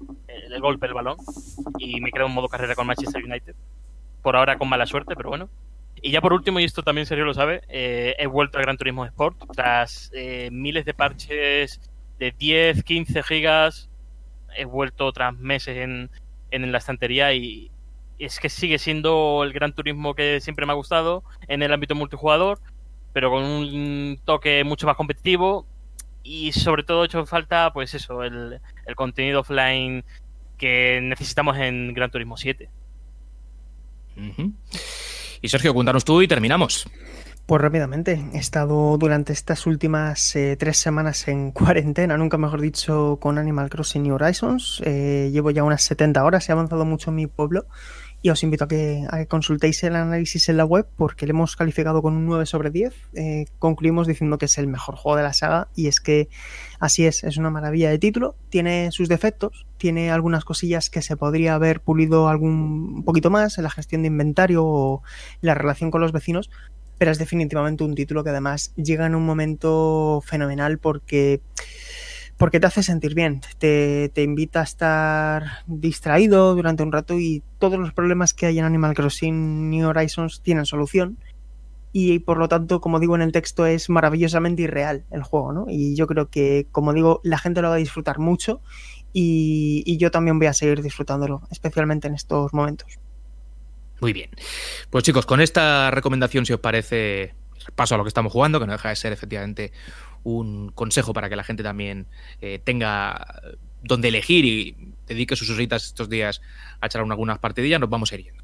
golpe 0.58 0.86
del 0.86 0.94
balón. 0.94 1.18
Y 1.78 2.00
me 2.00 2.10
quedo 2.10 2.24
en 2.24 2.32
modo 2.32 2.48
carrera 2.48 2.74
con 2.74 2.86
Manchester 2.86 3.22
United. 3.22 3.54
Por 4.26 4.34
ahora 4.34 4.58
con 4.58 4.68
mala 4.68 4.86
suerte, 4.86 5.14
pero 5.14 5.28
bueno. 5.28 5.48
Y 6.02 6.10
ya 6.10 6.20
por 6.20 6.32
último, 6.32 6.58
y 6.58 6.64
esto 6.64 6.82
también 6.82 7.06
Sergio 7.06 7.24
lo 7.24 7.32
sabe, 7.32 7.62
eh, 7.68 8.16
he 8.18 8.26
vuelto 8.26 8.58
al 8.58 8.64
Gran 8.64 8.76
Turismo 8.76 9.04
Sport 9.04 9.36
tras 9.54 10.10
eh, 10.14 10.48
miles 10.50 10.84
de 10.84 10.94
parches 10.94 11.80
de 12.18 12.34
10, 12.36 12.82
15 12.82 13.22
gigas. 13.22 13.88
He 14.56 14.64
vuelto 14.64 15.12
tras 15.12 15.32
meses 15.36 15.76
en, 15.76 16.10
en 16.50 16.72
la 16.72 16.78
estantería 16.78 17.34
y 17.34 17.70
es 18.18 18.40
que 18.40 18.48
sigue 18.48 18.78
siendo 18.80 19.44
el 19.44 19.52
Gran 19.52 19.72
Turismo 19.72 20.16
que 20.16 20.40
siempre 20.40 20.66
me 20.66 20.72
ha 20.72 20.74
gustado 20.74 21.22
en 21.46 21.62
el 21.62 21.72
ámbito 21.72 21.94
multijugador, 21.94 22.58
pero 23.12 23.30
con 23.30 23.44
un 23.44 24.18
toque 24.24 24.64
mucho 24.64 24.88
más 24.88 24.96
competitivo 24.96 25.68
y 26.24 26.50
sobre 26.50 26.82
todo 26.82 27.04
he 27.04 27.06
hecho 27.06 27.24
falta, 27.26 27.72
pues 27.72 27.94
eso, 27.94 28.24
el, 28.24 28.60
contenido 28.96 29.42
offline 29.42 30.04
que 30.58 30.98
necesitamos 31.00 31.56
en 31.58 31.94
Gran 31.94 32.10
Turismo 32.10 32.36
7. 32.36 32.68
Y 35.42 35.48
Sergio, 35.48 35.74
cuéntanos 35.74 36.04
tú 36.04 36.22
y 36.22 36.28
terminamos. 36.28 36.88
Pues 37.46 37.62
rápidamente, 37.62 38.24
he 38.32 38.38
estado 38.38 38.98
durante 38.98 39.32
estas 39.32 39.66
últimas 39.66 40.34
eh, 40.34 40.56
tres 40.58 40.78
semanas 40.78 41.28
en 41.28 41.50
cuarentena, 41.52 42.16
nunca 42.16 42.38
mejor 42.38 42.60
dicho, 42.60 43.18
con 43.20 43.38
Animal 43.38 43.70
Crossing 43.70 44.02
New 44.02 44.16
Horizons. 44.16 44.82
Eh, 44.84 45.30
llevo 45.32 45.52
ya 45.52 45.62
unas 45.62 45.82
70 45.82 46.24
horas, 46.24 46.48
he 46.48 46.52
avanzado 46.52 46.84
mucho 46.84 47.10
en 47.10 47.16
mi 47.16 47.26
pueblo 47.28 47.66
y 48.22 48.30
os 48.30 48.42
invito 48.42 48.64
a 48.64 48.68
que, 48.68 49.06
consultéis 49.28 49.82
el 49.84 49.94
análisis 49.94 50.48
en 50.48 50.56
la 50.56 50.64
web 50.64 50.86
porque 50.96 51.26
le 51.26 51.30
hemos 51.30 51.54
calificado 51.54 52.02
con 52.02 52.14
un 52.14 52.26
9 52.26 52.46
sobre 52.46 52.70
10. 52.70 52.94
Eh, 53.14 53.44
concluimos 53.58 54.06
diciendo 54.06 54.38
que 54.38 54.46
es 54.46 54.58
el 54.58 54.66
mejor 54.66 54.96
juego 54.96 55.16
de 55.16 55.22
la 55.22 55.32
saga 55.32 55.68
y 55.76 55.86
es 55.86 56.00
que 56.00 56.28
así 56.80 57.06
es, 57.06 57.24
es 57.24 57.36
una 57.36 57.50
maravilla 57.50 57.90
de 57.90 57.98
título. 57.98 58.34
Tiene 58.48 58.90
sus 58.90 59.08
defectos, 59.08 59.66
tiene 59.78 60.10
algunas 60.10 60.44
cosillas 60.44 60.90
que 60.90 61.02
se 61.02 61.16
podría 61.16 61.54
haber 61.54 61.80
pulido 61.80 62.28
algún 62.28 63.04
poquito 63.04 63.30
más 63.30 63.58
en 63.58 63.64
la 63.64 63.70
gestión 63.70 64.02
de 64.02 64.08
inventario 64.08 64.64
o 64.64 65.02
la 65.40 65.54
relación 65.54 65.90
con 65.90 66.00
los 66.00 66.12
vecinos, 66.12 66.50
pero 66.98 67.10
es 67.10 67.18
definitivamente 67.18 67.84
un 67.84 67.94
título 67.94 68.24
que 68.24 68.30
además 68.30 68.72
llega 68.76 69.06
en 69.06 69.14
un 69.14 69.26
momento 69.26 70.22
fenomenal 70.24 70.78
porque 70.78 71.42
porque 72.36 72.60
te 72.60 72.66
hace 72.66 72.82
sentir 72.82 73.14
bien, 73.14 73.40
te, 73.58 74.10
invita 74.16 74.60
a 74.60 74.64
estar 74.64 75.44
distraído 75.66 76.54
durante 76.54 76.82
un 76.82 76.92
rato 76.92 77.18
y 77.18 77.42
todos 77.58 77.78
los 77.78 77.92
problemas 77.92 78.34
que 78.34 78.46
hay 78.46 78.58
en 78.58 78.64
Animal 78.64 78.94
Crossing 78.94 79.70
New 79.70 79.88
Horizons 79.88 80.42
tienen 80.42 80.66
solución. 80.66 81.18
Y 81.92 82.18
por 82.18 82.36
lo 82.36 82.48
tanto, 82.48 82.82
como 82.82 83.00
digo 83.00 83.14
en 83.16 83.22
el 83.22 83.32
texto, 83.32 83.64
es 83.64 83.88
maravillosamente 83.88 84.62
irreal 84.62 85.04
el 85.10 85.22
juego, 85.22 85.52
¿no? 85.54 85.64
Y 85.68 85.96
yo 85.96 86.06
creo 86.06 86.28
que, 86.28 86.66
como 86.70 86.92
digo, 86.92 87.20
la 87.24 87.38
gente 87.38 87.62
lo 87.62 87.70
va 87.70 87.76
a 87.76 87.78
disfrutar 87.78 88.18
mucho 88.18 88.60
y 89.14 89.96
yo 89.96 90.10
también 90.10 90.38
voy 90.38 90.48
a 90.48 90.52
seguir 90.52 90.82
disfrutándolo, 90.82 91.40
especialmente 91.50 92.06
en 92.06 92.14
estos 92.14 92.52
momentos. 92.52 92.98
Muy 94.00 94.12
bien. 94.12 94.30
Pues 94.90 95.04
chicos, 95.04 95.26
con 95.26 95.40
esta 95.40 95.90
recomendación, 95.90 96.44
si 96.44 96.52
os 96.52 96.60
parece, 96.60 97.34
paso 97.74 97.94
a 97.94 97.98
lo 97.98 98.04
que 98.04 98.08
estamos 98.08 98.32
jugando, 98.32 98.60
que 98.60 98.66
no 98.66 98.72
deja 98.72 98.90
de 98.90 98.96
ser 98.96 99.12
efectivamente 99.12 99.72
un 100.26 100.72
consejo 100.72 101.12
para 101.12 101.28
que 101.28 101.36
la 101.36 101.44
gente 101.44 101.62
también 101.62 102.08
eh, 102.40 102.60
tenga 102.62 103.42
donde 103.82 104.08
elegir 104.08 104.44
y 104.44 104.76
dedique 105.06 105.36
sus 105.36 105.48
horitas 105.50 105.84
estos 105.84 106.08
días 106.08 106.42
a 106.80 106.86
echar 106.86 107.00
algunas 107.00 107.38
partidillas, 107.38 107.78
nos 107.78 107.88
vamos 107.88 108.10
a 108.10 108.16
ir 108.16 108.24
yendo. 108.24 108.42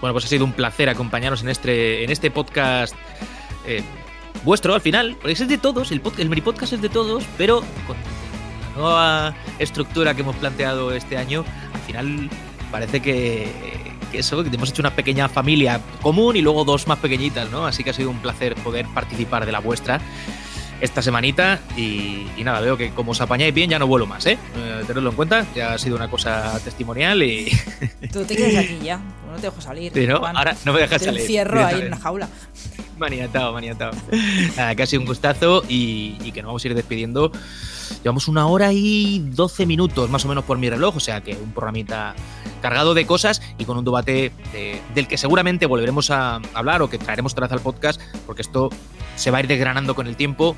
Bueno, 0.00 0.14
pues 0.14 0.24
ha 0.24 0.28
sido 0.28 0.46
un 0.46 0.52
placer 0.52 0.88
acompañaros 0.88 1.42
en 1.42 1.50
este, 1.50 2.02
en 2.04 2.10
este 2.10 2.30
podcast 2.30 2.94
eh, 3.66 3.82
vuestro 4.42 4.72
al 4.72 4.80
final, 4.80 5.16
porque 5.16 5.32
es 5.32 5.46
de 5.46 5.58
todos, 5.58 5.92
el, 5.92 6.00
el 6.16 6.28
Meri 6.30 6.40
Podcast 6.40 6.72
es 6.72 6.80
de 6.80 6.88
todos, 6.88 7.24
pero 7.36 7.60
con 7.86 7.96
la 7.96 8.80
nueva 8.80 9.36
estructura 9.58 10.14
que 10.14 10.22
hemos 10.22 10.36
planteado 10.36 10.94
este 10.94 11.18
año, 11.18 11.44
final 11.88 12.30
parece 12.70 13.00
que, 13.00 13.48
eso, 14.12 14.44
que 14.44 14.54
hemos 14.54 14.70
hecho 14.70 14.82
una 14.82 14.94
pequeña 14.94 15.28
familia 15.28 15.80
común 16.02 16.36
y 16.36 16.42
luego 16.42 16.64
dos 16.64 16.86
más 16.86 16.98
pequeñitas, 16.98 17.50
¿no? 17.50 17.66
Así 17.66 17.82
que 17.82 17.90
ha 17.90 17.94
sido 17.94 18.10
un 18.10 18.18
placer 18.18 18.54
poder 18.56 18.86
participar 18.94 19.46
de 19.46 19.52
la 19.52 19.60
vuestra 19.60 20.00
esta 20.80 21.02
semanita 21.02 21.60
y, 21.76 22.26
nada, 22.44 22.60
veo 22.60 22.76
que 22.76 22.90
como 22.90 23.10
os 23.10 23.20
apañáis 23.20 23.52
bien 23.52 23.68
ya 23.68 23.80
no 23.80 23.88
vuelo 23.88 24.06
más, 24.06 24.26
¿eh? 24.26 24.38
¿eh? 24.56 24.84
Tenedlo 24.86 25.10
en 25.10 25.16
cuenta, 25.16 25.46
ya 25.54 25.74
ha 25.74 25.78
sido 25.78 25.96
una 25.96 26.08
cosa 26.08 26.58
testimonial 26.62 27.22
y... 27.22 27.50
Tú 28.12 28.24
te 28.24 28.36
quedas 28.36 28.64
aquí 28.64 28.78
ya, 28.84 28.98
no 28.98 29.36
te 29.36 29.42
dejo 29.42 29.60
salir. 29.60 29.92
Sí, 29.92 30.06
¿no? 30.06 30.16
Ahora 30.18 30.56
no 30.64 30.72
me 30.72 30.80
dejas 30.80 31.02
salir. 31.02 31.18
Te 31.18 31.22
encierro 31.22 31.66
ahí 31.66 31.80
en 31.80 31.86
una 31.88 31.96
jaula. 31.96 32.28
Maniatado, 32.96 33.52
maniatado. 33.52 33.92
Nada, 34.56 34.74
que 34.74 34.82
ha 34.82 34.86
sido 34.86 35.00
un 35.00 35.06
gustazo 35.06 35.64
y, 35.68 36.16
y 36.22 36.32
que 36.32 36.42
nos 36.42 36.50
vamos 36.50 36.64
a 36.64 36.68
ir 36.68 36.74
despidiendo 36.74 37.32
Llevamos 38.02 38.28
una 38.28 38.46
hora 38.46 38.72
y 38.72 39.20
12 39.20 39.66
minutos 39.66 40.10
más 40.10 40.24
o 40.24 40.28
menos 40.28 40.44
por 40.44 40.58
mi 40.58 40.68
reloj, 40.70 40.96
o 40.96 41.00
sea 41.00 41.22
que 41.22 41.34
un 41.34 41.52
programita 41.52 42.14
cargado 42.62 42.94
de 42.94 43.06
cosas 43.06 43.42
y 43.58 43.64
con 43.64 43.78
un 43.78 43.84
debate 43.84 44.32
del 44.94 45.06
que 45.06 45.16
seguramente 45.16 45.66
volveremos 45.66 46.10
a 46.10 46.40
hablar 46.54 46.82
o 46.82 46.90
que 46.90 46.98
traeremos 46.98 47.32
otra 47.32 47.46
vez 47.46 47.52
al 47.52 47.60
podcast, 47.60 48.00
porque 48.26 48.42
esto 48.42 48.70
se 49.16 49.30
va 49.30 49.38
a 49.38 49.40
ir 49.40 49.46
desgranando 49.46 49.94
con 49.94 50.06
el 50.06 50.16
tiempo 50.16 50.56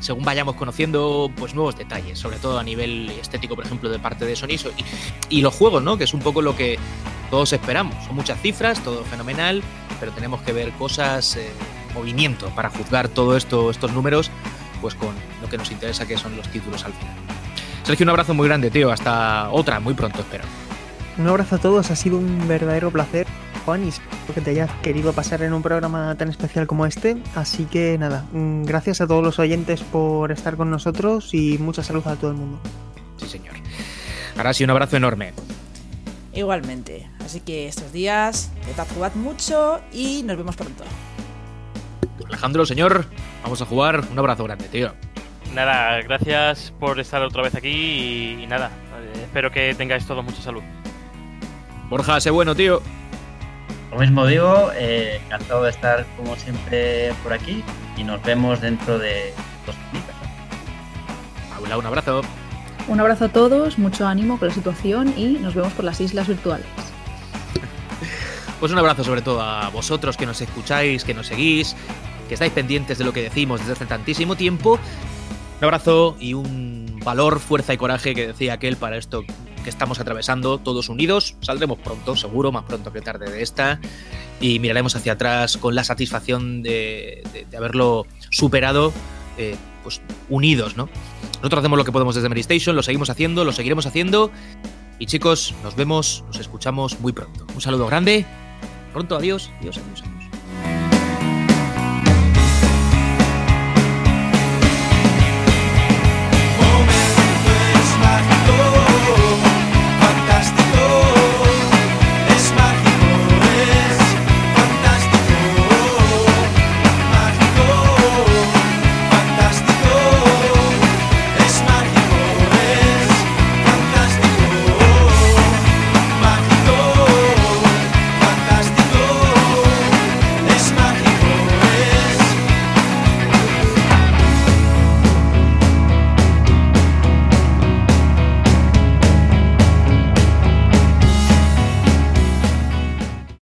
según 0.00 0.24
vayamos 0.24 0.56
conociendo 0.56 1.30
pues 1.36 1.54
nuevos 1.54 1.76
detalles, 1.76 2.18
sobre 2.18 2.36
todo 2.38 2.58
a 2.58 2.62
nivel 2.62 3.10
estético, 3.10 3.56
por 3.56 3.64
ejemplo, 3.64 3.88
de 3.88 3.98
parte 3.98 4.24
de 4.24 4.36
Sony 4.36 4.56
y, 5.28 5.40
los 5.40 5.54
juegos, 5.54 5.82
¿no? 5.82 5.96
Que 5.96 6.04
es 6.04 6.14
un 6.14 6.20
poco 6.20 6.42
lo 6.42 6.56
que 6.56 6.78
todos 7.30 7.52
esperamos. 7.52 7.94
Son 8.04 8.14
muchas 8.14 8.40
cifras, 8.40 8.82
todo 8.82 9.02
fenomenal, 9.04 9.62
pero 9.98 10.12
tenemos 10.12 10.42
que 10.42 10.52
ver 10.52 10.70
cosas, 10.72 11.36
eh, 11.36 11.50
movimiento 11.94 12.48
para 12.50 12.70
juzgar 12.70 13.08
todo 13.08 13.36
esto, 13.36 13.70
estos 13.70 13.92
números 13.92 14.30
pues 14.86 14.94
con 14.94 15.16
lo 15.42 15.48
que 15.48 15.58
nos 15.58 15.68
interesa 15.72 16.06
que 16.06 16.16
son 16.16 16.36
los 16.36 16.48
títulos 16.48 16.84
al 16.84 16.92
final. 16.92 17.12
Sergio, 17.82 18.04
un 18.04 18.10
abrazo 18.10 18.34
muy 18.34 18.46
grande, 18.46 18.70
tío. 18.70 18.92
Hasta 18.92 19.50
otra, 19.50 19.80
muy 19.80 19.94
pronto, 19.94 20.20
espero. 20.20 20.44
Un 21.18 21.26
abrazo 21.26 21.56
a 21.56 21.58
todos, 21.58 21.90
ha 21.90 21.96
sido 21.96 22.18
un 22.18 22.46
verdadero 22.46 22.92
placer, 22.92 23.26
Juan, 23.64 23.84
y 23.84 23.88
espero 23.88 24.32
que 24.32 24.40
te 24.42 24.50
hayas 24.50 24.70
querido 24.82 25.12
pasar 25.12 25.42
en 25.42 25.54
un 25.54 25.62
programa 25.62 26.14
tan 26.14 26.28
especial 26.28 26.68
como 26.68 26.86
este. 26.86 27.16
Así 27.34 27.64
que 27.64 27.98
nada, 27.98 28.26
mm, 28.30 28.62
gracias 28.62 29.00
a 29.00 29.08
todos 29.08 29.24
los 29.24 29.40
oyentes 29.40 29.80
por 29.80 30.30
estar 30.30 30.56
con 30.56 30.70
nosotros 30.70 31.34
y 31.34 31.58
mucha 31.58 31.82
salud 31.82 32.06
a 32.06 32.14
todo 32.14 32.30
el 32.30 32.36
mundo. 32.36 32.60
Sí, 33.16 33.26
señor. 33.26 33.56
Ahora 34.36 34.54
sí, 34.54 34.62
un 34.62 34.70
abrazo 34.70 34.96
enorme. 34.96 35.32
Igualmente. 36.32 37.10
Así 37.24 37.40
que 37.40 37.66
estos 37.66 37.92
días, 37.92 38.52
jugad 38.94 39.16
mucho 39.16 39.80
y 39.90 40.22
nos 40.22 40.36
vemos 40.36 40.54
pronto. 40.54 40.84
Alejandro, 42.24 42.66
señor, 42.66 43.04
vamos 43.42 43.60
a 43.62 43.66
jugar. 43.66 44.02
Un 44.10 44.18
abrazo 44.18 44.44
grande, 44.44 44.68
tío. 44.68 44.92
Nada, 45.54 46.00
gracias 46.02 46.72
por 46.78 46.98
estar 47.00 47.22
otra 47.22 47.42
vez 47.42 47.54
aquí 47.54 48.38
y, 48.42 48.46
nada, 48.46 48.70
espero 49.22 49.50
que 49.50 49.74
tengáis 49.74 50.06
todos 50.06 50.24
mucha 50.24 50.42
salud. 50.42 50.62
Borja, 51.88 52.20
sé 52.20 52.30
bueno, 52.30 52.54
tío. 52.54 52.82
Lo 53.90 53.98
mismo 53.98 54.26
digo, 54.26 54.70
eh, 54.74 55.20
encantado 55.24 55.62
de 55.62 55.70
estar 55.70 56.04
como 56.16 56.36
siempre 56.36 57.12
por 57.22 57.32
aquí 57.32 57.62
y 57.96 58.02
nos 58.02 58.22
vemos 58.22 58.60
dentro 58.60 58.98
de 58.98 59.32
dos 59.64 59.76
días. 59.92 60.04
Paula, 61.54 61.78
un 61.78 61.86
abrazo. 61.86 62.22
Un 62.88 63.00
abrazo 63.00 63.26
a 63.26 63.28
todos, 63.28 63.78
mucho 63.78 64.06
ánimo 64.06 64.38
con 64.38 64.48
la 64.48 64.54
situación 64.54 65.14
y 65.16 65.38
nos 65.38 65.54
vemos 65.54 65.72
por 65.72 65.84
las 65.84 66.00
islas 66.00 66.28
virtuales. 66.28 66.66
Pues 68.60 68.72
un 68.72 68.78
abrazo 68.78 69.04
sobre 69.04 69.22
todo 69.22 69.42
a 69.42 69.68
vosotros 69.68 70.16
que 70.16 70.24
nos 70.26 70.40
escucháis, 70.40 71.04
que 71.04 71.12
nos 71.14 71.26
seguís, 71.26 71.76
que 72.28 72.34
estáis 72.34 72.52
pendientes 72.52 72.96
de 72.98 73.04
lo 73.04 73.12
que 73.12 73.22
decimos 73.22 73.60
desde 73.60 73.72
hace 73.74 73.86
tantísimo 73.86 74.34
tiempo. 74.34 74.78
Un 75.58 75.64
abrazo 75.64 76.16
y 76.18 76.34
un 76.34 76.98
valor, 77.04 77.38
fuerza 77.38 77.74
y 77.74 77.76
coraje 77.76 78.14
que 78.14 78.26
decía 78.28 78.54
aquel 78.54 78.76
para 78.76 78.96
esto 78.96 79.22
que 79.62 79.70
estamos 79.70 80.00
atravesando, 80.00 80.58
todos 80.58 80.88
unidos. 80.88 81.36
Saldremos 81.40 81.78
pronto, 81.78 82.16
seguro, 82.16 82.50
más 82.50 82.64
pronto 82.64 82.92
que 82.92 83.00
tarde 83.02 83.30
de 83.30 83.42
esta. 83.42 83.78
Y 84.40 84.58
miraremos 84.58 84.96
hacia 84.96 85.12
atrás 85.12 85.56
con 85.58 85.74
la 85.74 85.84
satisfacción 85.84 86.62
de, 86.62 87.22
de- 87.32 87.44
de 87.44 87.56
haberlo 87.56 88.06
superado, 88.30 88.92
eh, 89.38 89.56
pues 89.82 90.00
unidos, 90.30 90.76
¿no? 90.76 90.88
Nosotros 91.36 91.58
hacemos 91.60 91.76
lo 91.78 91.84
que 91.84 91.92
podemos 91.92 92.14
desde 92.14 92.28
Mary 92.28 92.40
Station, 92.40 92.74
lo 92.74 92.82
seguimos 92.82 93.10
haciendo, 93.10 93.44
lo 93.44 93.52
seguiremos 93.52 93.86
haciendo. 93.86 94.30
Y 94.98 95.06
chicos, 95.06 95.52
nos 95.62 95.76
vemos, 95.76 96.24
nos 96.26 96.38
escuchamos 96.38 97.00
muy 97.00 97.12
pronto. 97.12 97.46
Un 97.54 97.60
saludo 97.60 97.86
grande. 97.86 98.24
Pronto, 98.96 99.14
adiós. 99.14 99.50
Adiós, 99.60 99.76
adiós. 99.76 100.15